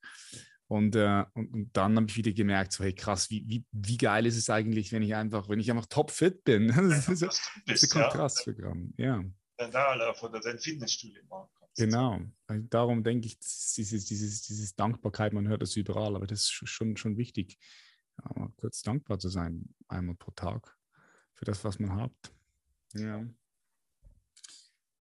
Und, 0.69 0.95
äh, 0.95 1.25
und, 1.33 1.53
und, 1.53 1.69
dann 1.75 1.95
habe 1.95 2.05
ich 2.07 2.15
wieder 2.15 2.31
gemerkt, 2.31 2.73
so 2.73 2.83
hey 2.83 2.93
krass, 2.93 3.29
wie, 3.31 3.43
wie, 3.47 3.65
wie 3.71 3.97
geil 3.97 4.27
ist 4.27 4.37
es 4.37 4.51
eigentlich, 4.51 4.91
wenn 4.91 5.01
ich 5.01 5.15
einfach, 5.15 5.49
wenn 5.49 5.59
ich 5.59 5.71
einfach 5.71 5.87
topfit 5.87 6.43
bin. 6.43 6.67
Das 6.89 7.09
ist, 7.09 7.23
das 7.65 7.83
ist 7.83 7.95
ein 7.95 8.03
Kontrastprogramm, 8.03 8.93
ja. 8.97 9.23
Da 9.57 10.13
oder 10.21 10.39
dein 10.39 10.59
Fitnessstudio 10.59 11.23
machen 11.27 11.49
Genau. 11.75 12.19
Darum 12.47 13.03
denke 13.03 13.27
ich, 13.27 13.39
dieses, 13.39 14.05
dieses, 14.05 14.41
dieses 14.41 14.75
Dankbarkeit, 14.75 15.33
man 15.33 15.47
hört 15.47 15.61
das 15.61 15.75
überall, 15.75 16.15
aber 16.15 16.27
das 16.27 16.41
ist 16.41 16.51
schon, 16.51 16.97
schon 16.97 17.17
wichtig, 17.17 17.57
ja, 18.21 18.49
kurz 18.57 18.81
dankbar 18.81 19.17
zu 19.17 19.29
sein, 19.29 19.73
einmal 19.87 20.15
pro 20.15 20.31
Tag 20.31 20.75
für 21.35 21.45
das, 21.45 21.63
was 21.63 21.79
man 21.79 21.95
hat. 21.95 22.11
Ja. 22.95 23.25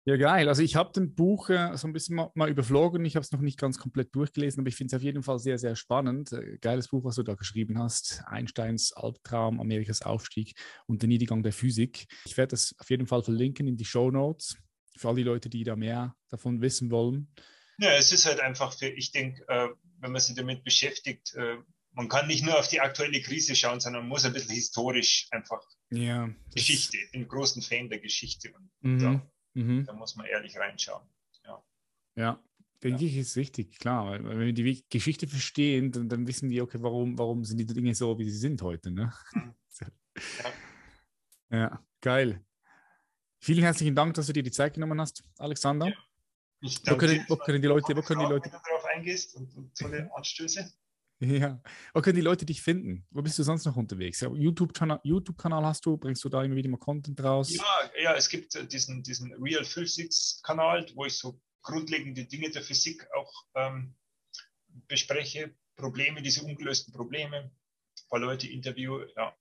Ja, 0.08 0.16
geil. 0.16 0.48
Also 0.48 0.62
ich 0.62 0.76
habe 0.76 0.92
den 0.92 1.16
Buch 1.16 1.50
äh, 1.50 1.76
so 1.76 1.88
ein 1.88 1.92
bisschen 1.92 2.14
mal, 2.14 2.30
mal 2.34 2.48
überflogen. 2.48 3.04
Ich 3.04 3.16
habe 3.16 3.24
es 3.24 3.32
noch 3.32 3.40
nicht 3.40 3.58
ganz 3.58 3.76
komplett 3.76 4.14
durchgelesen, 4.14 4.60
aber 4.60 4.68
ich 4.68 4.76
finde 4.76 4.94
es 4.94 5.00
auf 5.00 5.02
jeden 5.02 5.24
Fall 5.24 5.40
sehr, 5.40 5.58
sehr 5.58 5.74
spannend. 5.74 6.30
Äh, 6.30 6.58
geiles 6.58 6.88
Buch, 6.88 7.02
was 7.02 7.16
du 7.16 7.24
da 7.24 7.34
geschrieben 7.34 7.76
hast. 7.80 8.22
Einsteins 8.26 8.92
Albtraum, 8.92 9.60
Amerikas 9.60 10.02
Aufstieg 10.02 10.54
und 10.86 11.02
der 11.02 11.08
Niedergang 11.08 11.42
der 11.42 11.52
Physik. 11.52 12.06
Ich 12.24 12.36
werde 12.36 12.52
das 12.52 12.72
auf 12.78 12.88
jeden 12.88 13.08
Fall 13.08 13.24
verlinken 13.24 13.66
in 13.66 13.76
die 13.76 13.84
Show 13.84 14.12
Notes 14.12 14.56
für 14.96 15.08
all 15.08 15.16
die 15.16 15.24
Leute, 15.24 15.50
die 15.50 15.64
da 15.64 15.74
mehr 15.74 16.14
davon 16.30 16.60
wissen 16.60 16.92
wollen. 16.92 17.34
Ja, 17.78 17.90
es 17.90 18.12
ist 18.12 18.26
halt 18.26 18.38
einfach 18.38 18.78
für, 18.78 18.86
ich 18.86 19.10
denke, 19.10 19.44
äh, 19.48 19.68
wenn 19.98 20.12
man 20.12 20.20
sich 20.20 20.36
damit 20.36 20.62
beschäftigt, 20.62 21.34
äh, 21.34 21.56
man 21.90 22.08
kann 22.08 22.28
nicht 22.28 22.44
nur 22.44 22.56
auf 22.56 22.68
die 22.68 22.80
aktuelle 22.80 23.20
Krise 23.22 23.56
schauen, 23.56 23.80
sondern 23.80 24.02
man 24.02 24.10
muss 24.10 24.24
ein 24.24 24.32
bisschen 24.32 24.54
historisch 24.54 25.26
einfach 25.32 25.60
ja, 25.90 26.30
Geschichte. 26.54 26.96
Ich 26.96 27.10
bin 27.10 27.22
ein 27.22 27.28
großen 27.28 27.60
Fan 27.60 27.88
der 27.88 27.98
Geschichte 27.98 28.52
und 28.52 28.70
mhm. 28.82 28.98
da 29.00 29.30
Mhm. 29.56 29.84
Da 29.86 29.92
muss 29.92 30.16
man 30.16 30.26
ehrlich 30.26 30.58
reinschauen. 30.58 31.06
Ja, 31.44 31.62
ja 32.14 32.42
denke 32.82 33.04
ja. 33.04 33.10
ich, 33.10 33.16
ist 33.16 33.36
wichtig, 33.36 33.78
klar. 33.78 34.06
Weil, 34.06 34.24
wenn 34.24 34.40
wir 34.40 34.52
die 34.52 34.84
Geschichte 34.88 35.26
verstehen, 35.26 35.92
dann, 35.92 36.08
dann, 36.08 36.26
wissen 36.26 36.50
wir, 36.50 36.62
okay, 36.62 36.78
warum, 36.80 37.18
warum 37.18 37.44
sind 37.44 37.58
die 37.58 37.66
Dinge 37.66 37.94
so, 37.94 38.18
wie 38.18 38.24
sie 38.24 38.38
sind 38.38 38.62
heute. 38.62 38.90
Ne? 38.90 39.12
Mhm. 39.32 39.54
ja. 41.50 41.58
ja, 41.58 41.84
geil. 42.00 42.44
Vielen 43.38 43.62
herzlichen 43.62 43.94
Dank, 43.94 44.14
dass 44.14 44.26
du 44.26 44.32
dir 44.32 44.42
die 44.42 44.50
Zeit 44.50 44.74
genommen 44.74 45.00
hast, 45.00 45.24
Alexander. 45.38 45.88
Ja. 45.88 45.94
Ich 46.60 46.82
danke 46.82 47.06
wo 47.06 47.06
können, 47.06 47.24
wo 47.28 47.36
können 47.36 47.62
die 47.62 47.68
Leute, 47.68 47.96
wo 47.96 48.00
können 48.00 48.20
die 48.20 48.26
Leute, 48.26 48.50
darauf 48.50 48.84
eingehst 48.86 49.36
und, 49.36 49.54
und 49.54 49.76
tolle 49.76 50.10
Anstöße. 50.14 50.72
Ja. 51.20 51.62
Wo 51.94 52.02
können 52.02 52.16
die 52.16 52.22
Leute 52.22 52.44
dich 52.44 52.60
finden? 52.60 53.06
Wo 53.10 53.22
bist 53.22 53.38
du 53.38 53.42
sonst 53.42 53.64
noch 53.64 53.76
unterwegs? 53.76 54.20
YouTube-Kanal 54.20 55.00
YouTube 55.02 55.42
hast 55.42 55.86
du? 55.86 55.96
Bringst 55.96 56.22
du 56.24 56.28
da 56.28 56.42
immer 56.44 56.56
wieder 56.56 56.68
mal 56.68 56.76
Content 56.76 57.22
raus? 57.22 57.54
Ja, 57.54 57.90
ja 58.02 58.14
es 58.14 58.28
gibt 58.28 58.54
äh, 58.54 58.66
diesen, 58.66 59.02
diesen 59.02 59.32
Real 59.42 59.64
Physics-Kanal, 59.64 60.86
wo 60.94 61.06
ich 61.06 61.14
so 61.14 61.40
grundlegende 61.62 62.24
Dinge 62.26 62.50
der 62.50 62.62
Physik 62.62 63.06
auch 63.16 63.32
ähm, 63.54 63.94
bespreche. 64.88 65.54
Probleme, 65.76 66.22
diese 66.22 66.42
ungelösten 66.42 66.92
Probleme. 66.92 67.36
Ein 67.36 68.08
paar 68.08 68.20
Leute 68.20 68.48
interview. 68.48 69.00
Ja, 69.16 69.34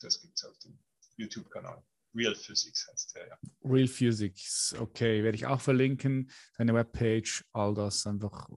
das 0.00 0.20
gibt 0.20 0.36
es 0.36 0.44
auf 0.44 0.58
dem 0.58 0.78
YouTube-Kanal. 1.16 1.82
Real 2.14 2.34
Physics 2.34 2.88
heißt 2.90 3.16
der, 3.16 3.28
ja. 3.28 3.38
Real 3.64 3.88
Physics, 3.88 4.74
okay, 4.78 5.22
werde 5.24 5.36
ich 5.36 5.46
auch 5.46 5.60
verlinken. 5.60 6.30
Deine 6.56 6.74
Webpage, 6.74 7.44
all 7.52 7.74
das 7.74 8.06
einfach, 8.06 8.48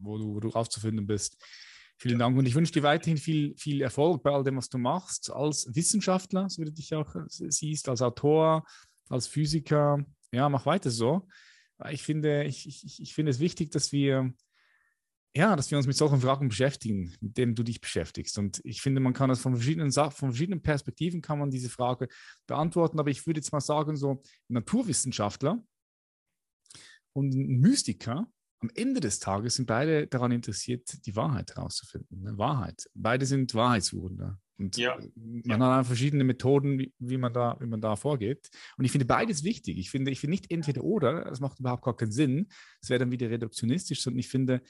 wo 0.00 0.16
du, 0.16 0.34
wo 0.34 0.40
du 0.40 0.50
aufzufinden 0.50 1.06
bist. 1.06 1.36
Vielen 1.96 2.18
Dank 2.18 2.36
und 2.36 2.46
ich 2.46 2.54
wünsche 2.54 2.72
dir 2.72 2.82
weiterhin 2.82 3.18
viel, 3.18 3.54
viel 3.56 3.80
Erfolg 3.80 4.22
bei 4.22 4.30
all 4.30 4.42
dem, 4.42 4.56
was 4.56 4.68
du 4.68 4.78
machst, 4.78 5.30
als 5.30 5.66
Wissenschaftler, 5.74 6.48
so 6.48 6.60
wie 6.60 6.66
du 6.66 6.72
dich 6.72 6.94
auch 6.94 7.14
äh, 7.14 7.24
siehst, 7.28 7.88
als 7.88 8.02
Autor, 8.02 8.64
als 9.08 9.26
Physiker. 9.26 10.04
Ja, 10.32 10.48
mach 10.48 10.66
weiter 10.66 10.90
so. 10.90 11.28
Ich 11.90 12.02
finde, 12.02 12.44
ich, 12.44 12.66
ich, 12.66 13.00
ich 13.00 13.14
finde 13.14 13.30
es 13.30 13.40
wichtig, 13.40 13.70
dass 13.70 13.92
wir, 13.92 14.32
ja, 15.34 15.54
dass 15.56 15.70
wir 15.70 15.78
uns 15.78 15.86
mit 15.86 15.96
solchen 15.96 16.20
Fragen 16.20 16.48
beschäftigen, 16.48 17.14
mit 17.20 17.36
denen 17.36 17.54
du 17.54 17.62
dich 17.62 17.80
beschäftigst. 17.80 18.38
Und 18.38 18.60
ich 18.64 18.82
finde, 18.82 19.00
man 19.00 19.12
kann 19.12 19.28
das 19.28 19.40
von 19.40 19.54
verschiedenen, 19.54 19.92
von 19.92 20.12
verschiedenen 20.12 20.62
Perspektiven 20.62 21.20
kann 21.20 21.38
man 21.38 21.50
diese 21.50 21.68
Frage 21.68 22.08
beantworten. 22.46 22.98
Aber 22.98 23.10
ich 23.10 23.26
würde 23.26 23.38
jetzt 23.38 23.52
mal 23.52 23.60
sagen, 23.60 23.96
so 23.96 24.22
Naturwissenschaftler 24.48 25.62
und 27.12 27.34
Mystiker 27.34 28.26
am 28.64 28.70
Ende 28.74 29.00
des 29.00 29.18
Tages 29.18 29.56
sind 29.56 29.66
beide 29.66 30.06
daran 30.06 30.32
interessiert, 30.32 31.04
die 31.04 31.14
Wahrheit 31.16 31.54
herauszufinden. 31.54 32.22
Ne? 32.22 32.38
Wahrheit. 32.38 32.88
Beide 32.94 33.26
sind 33.26 33.54
Wahrheitssuchender. 33.54 34.40
Und 34.56 34.76
ja. 34.78 34.96
man 35.16 35.60
ja. 35.60 35.76
hat 35.76 35.86
verschiedene 35.86 36.24
Methoden, 36.24 36.78
wie, 36.78 36.94
wie, 36.98 37.18
man 37.18 37.34
da, 37.34 37.58
wie 37.60 37.66
man 37.66 37.82
da 37.82 37.96
vorgeht. 37.96 38.48
Und 38.78 38.86
ich 38.86 38.92
finde 38.92 39.04
beides 39.04 39.44
wichtig. 39.44 39.76
Ich 39.76 39.90
finde, 39.90 40.10
ich 40.10 40.20
finde 40.20 40.30
nicht 40.30 40.50
entweder 40.50 40.82
oder, 40.82 41.24
das 41.24 41.40
macht 41.40 41.60
überhaupt 41.60 41.84
gar 41.84 41.96
keinen 41.96 42.12
Sinn. 42.12 42.48
Das 42.80 42.88
wäre 42.88 43.00
dann 43.00 43.10
wieder 43.10 43.28
reduktionistisch, 43.28 44.00
sondern 44.00 44.20
ich 44.20 44.28
finde, 44.28 44.62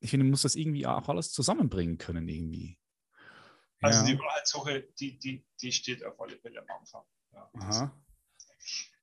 ich 0.00 0.10
finde, 0.10 0.24
man 0.24 0.32
muss 0.32 0.42
das 0.42 0.54
irgendwie 0.54 0.86
auch 0.86 1.08
alles 1.08 1.32
zusammenbringen 1.32 1.96
können, 1.96 2.28
irgendwie. 2.28 2.78
Also 3.80 4.00
ja. 4.00 4.12
die 4.12 4.18
Wahrheitssuche, 4.18 4.88
die, 5.00 5.18
die, 5.18 5.46
die 5.62 5.72
steht 5.72 6.04
auf 6.04 6.20
alle 6.20 6.36
Fälle 6.36 6.60
am 6.60 6.76
Anfang. 6.78 7.04
Ja, 7.32 7.50
das, 7.54 7.88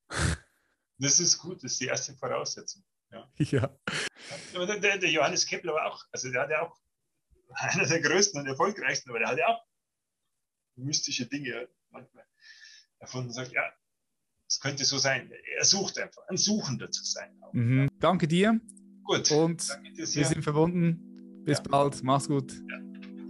das 0.99 1.19
ist 1.19 1.39
gut, 1.39 1.63
das 1.63 1.71
ist 1.71 1.81
die 1.81 1.85
erste 1.85 2.13
Voraussetzung. 2.13 2.83
Ja. 3.15 3.27
ja. 3.37 3.77
Der, 4.53 4.79
der, 4.79 4.97
der, 4.97 5.09
Johannes 5.09 5.45
Kepler 5.45 5.73
war 5.73 5.91
auch, 5.91 6.03
also 6.11 6.31
der 6.31 6.41
hat 6.41 6.49
ja 6.49 6.61
auch 6.61 6.77
einer 7.49 7.85
der 7.85 8.01
größten 8.01 8.39
und 8.41 8.47
erfolgreichsten, 8.47 9.09
aber 9.09 9.19
der 9.19 9.29
hat 9.29 9.37
ja 9.37 9.47
auch 9.47 9.63
mystische 10.75 11.25
Dinge 11.25 11.67
manchmal 11.89 12.25
erfunden 12.99 13.29
und 13.29 13.33
sagt, 13.33 13.53
ja, 13.53 13.63
es 14.47 14.59
könnte 14.59 14.85
so 14.85 14.97
sein. 14.97 15.31
Er 15.57 15.65
sucht 15.65 15.97
einfach, 15.99 16.23
ein 16.27 16.37
Suchender 16.37 16.91
zu 16.91 17.03
sein. 17.03 17.29
Auch, 17.41 17.53
mhm. 17.53 17.83
ja. 17.83 17.87
Danke 17.99 18.27
dir. 18.27 18.59
Gut. 19.03 19.31
Und 19.31 19.67
wir 19.93 20.05
sind 20.05 20.43
verbunden. 20.43 21.43
Bis 21.45 21.59
ja. 21.59 21.63
bald. 21.63 22.03
Mach's 22.03 22.27
gut. 22.27 22.53
Ja. 22.53 22.79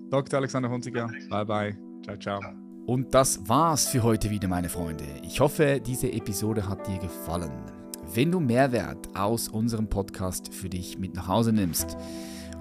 Dr. 0.10 0.40
Alexander 0.40 0.70
Hunziger. 0.70 1.08
Bye 1.30 1.46
bye. 1.46 1.78
Ciao, 2.04 2.18
ciao. 2.18 2.42
Und 2.86 3.14
das 3.14 3.48
war's 3.48 3.88
für 3.88 4.04
heute 4.04 4.30
wieder, 4.30 4.48
meine 4.48 4.70
Freunde. 4.70 5.06
Ich 5.24 5.40
hoffe, 5.40 5.82
diese 5.84 6.12
Episode 6.12 6.68
hat 6.68 6.88
dir 6.88 7.00
gefallen. 7.00 7.85
Wenn 8.14 8.32
du 8.32 8.40
Mehrwert 8.40 9.10
aus 9.16 9.50
unserem 9.50 9.88
Podcast 9.88 10.54
für 10.54 10.70
dich 10.70 10.98
mit 10.98 11.16
nach 11.16 11.28
Hause 11.28 11.52
nimmst 11.52 11.98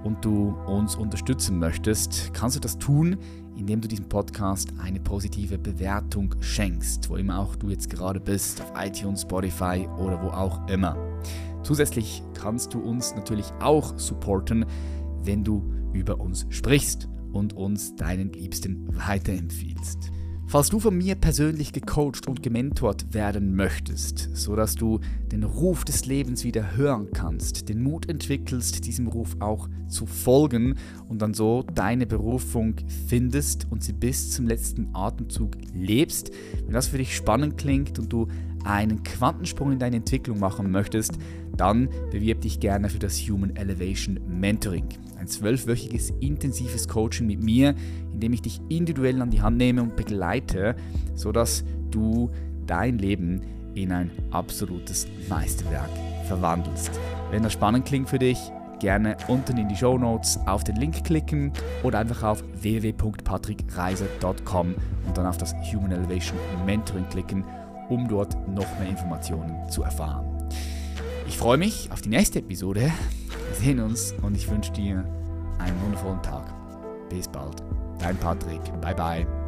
und 0.02 0.24
du 0.24 0.56
uns 0.66 0.96
unterstützen 0.96 1.58
möchtest, 1.58 2.32
kannst 2.34 2.56
du 2.56 2.60
das 2.60 2.78
tun, 2.78 3.16
indem 3.56 3.80
du 3.80 3.86
diesem 3.86 4.08
Podcast 4.08 4.72
eine 4.82 5.00
positive 5.00 5.58
Bewertung 5.58 6.34
schenkst, 6.40 7.08
wo 7.08 7.16
immer 7.16 7.38
auch 7.38 7.56
du 7.56 7.68
jetzt 7.68 7.88
gerade 7.90 8.20
bist, 8.20 8.60
auf 8.62 8.72
iTunes, 8.76 9.22
Spotify 9.22 9.86
oder 9.98 10.20
wo 10.22 10.28
auch 10.28 10.66
immer. 10.68 10.96
Zusätzlich 11.62 12.22
kannst 12.34 12.74
du 12.74 12.80
uns 12.80 13.14
natürlich 13.14 13.46
auch 13.60 13.96
supporten, 13.98 14.66
wenn 15.22 15.44
du 15.44 15.62
über 15.92 16.20
uns 16.20 16.46
sprichst 16.48 17.08
und 17.32 17.52
uns 17.52 17.94
deinen 17.96 18.32
Liebsten 18.32 18.88
weiterempfiehlst. 18.96 20.10
Falls 20.46 20.68
du 20.68 20.78
von 20.78 20.96
mir 20.96 21.14
persönlich 21.16 21.72
gecoacht 21.72 22.28
und 22.28 22.42
gementort 22.42 23.12
werden 23.12 23.56
möchtest, 23.56 24.28
sodass 24.34 24.76
du 24.76 25.00
den 25.32 25.42
Ruf 25.42 25.84
des 25.84 26.06
Lebens 26.06 26.44
wieder 26.44 26.76
hören 26.76 27.08
kannst, 27.12 27.68
den 27.68 27.82
Mut 27.82 28.08
entwickelst, 28.08 28.86
diesem 28.86 29.08
Ruf 29.08 29.36
auch 29.40 29.68
zu 29.88 30.06
folgen 30.06 30.76
und 31.08 31.22
dann 31.22 31.34
so 31.34 31.64
deine 31.74 32.06
Berufung 32.06 32.76
findest 33.08 33.66
und 33.70 33.82
sie 33.82 33.94
bis 33.94 34.30
zum 34.30 34.46
letzten 34.46 34.94
Atemzug 34.94 35.56
lebst, 35.72 36.30
wenn 36.64 36.74
das 36.74 36.88
für 36.88 36.98
dich 36.98 37.16
spannend 37.16 37.58
klingt 37.58 37.98
und 37.98 38.12
du 38.12 38.28
einen 38.64 39.02
Quantensprung 39.02 39.72
in 39.72 39.78
deine 39.78 39.96
Entwicklung 39.96 40.38
machen 40.38 40.70
möchtest, 40.70 41.18
dann 41.56 41.88
bewirb 42.10 42.42
dich 42.42 42.60
gerne 42.60 42.88
für 42.88 42.98
das 42.98 43.18
Human 43.18 43.56
Elevation 43.56 44.20
Mentoring. 44.28 44.88
Ein 45.24 45.28
zwölfwöchiges 45.28 46.12
intensives 46.20 46.86
Coaching 46.86 47.26
mit 47.26 47.42
mir, 47.42 47.74
in 48.12 48.20
dem 48.20 48.34
ich 48.34 48.42
dich 48.42 48.60
individuell 48.68 49.22
an 49.22 49.30
die 49.30 49.40
Hand 49.40 49.56
nehme 49.56 49.80
und 49.80 49.96
begleite, 49.96 50.76
sodass 51.14 51.64
du 51.90 52.28
dein 52.66 52.98
Leben 52.98 53.40
in 53.74 53.90
ein 53.90 54.10
absolutes 54.32 55.06
Meisterwerk 55.30 55.88
verwandelst. 56.28 56.90
Wenn 57.30 57.42
das 57.42 57.54
spannend 57.54 57.86
klingt 57.86 58.10
für 58.10 58.18
dich, 58.18 58.36
gerne 58.80 59.16
unten 59.26 59.56
in 59.56 59.66
die 59.66 59.76
Show 59.76 59.96
Notes 59.96 60.38
auf 60.44 60.62
den 60.62 60.76
Link 60.76 61.02
klicken 61.04 61.54
oder 61.82 62.00
einfach 62.00 62.22
auf 62.22 62.44
www.patrickreiser.com 62.60 64.74
und 65.06 65.16
dann 65.16 65.24
auf 65.24 65.38
das 65.38 65.54
Human 65.72 65.92
Elevation 65.92 66.36
Mentoring 66.66 67.08
klicken, 67.08 67.44
um 67.88 68.08
dort 68.08 68.36
noch 68.46 68.78
mehr 68.78 68.90
Informationen 68.90 69.70
zu 69.70 69.84
erfahren. 69.84 70.26
Ich 71.26 71.38
freue 71.38 71.56
mich 71.56 71.90
auf 71.90 72.02
die 72.02 72.10
nächste 72.10 72.40
Episode. 72.40 72.92
Wir 73.54 73.60
sehen 73.60 73.80
uns 73.80 74.12
und 74.22 74.36
ich 74.36 74.50
wünsche 74.50 74.72
dir 74.72 75.04
einen 75.58 75.80
wundervollen 75.82 76.20
Tag. 76.22 76.52
Bis 77.08 77.28
bald. 77.28 77.62
Dein 78.00 78.16
Patrick. 78.16 78.60
Bye 78.80 78.94
bye. 78.94 79.43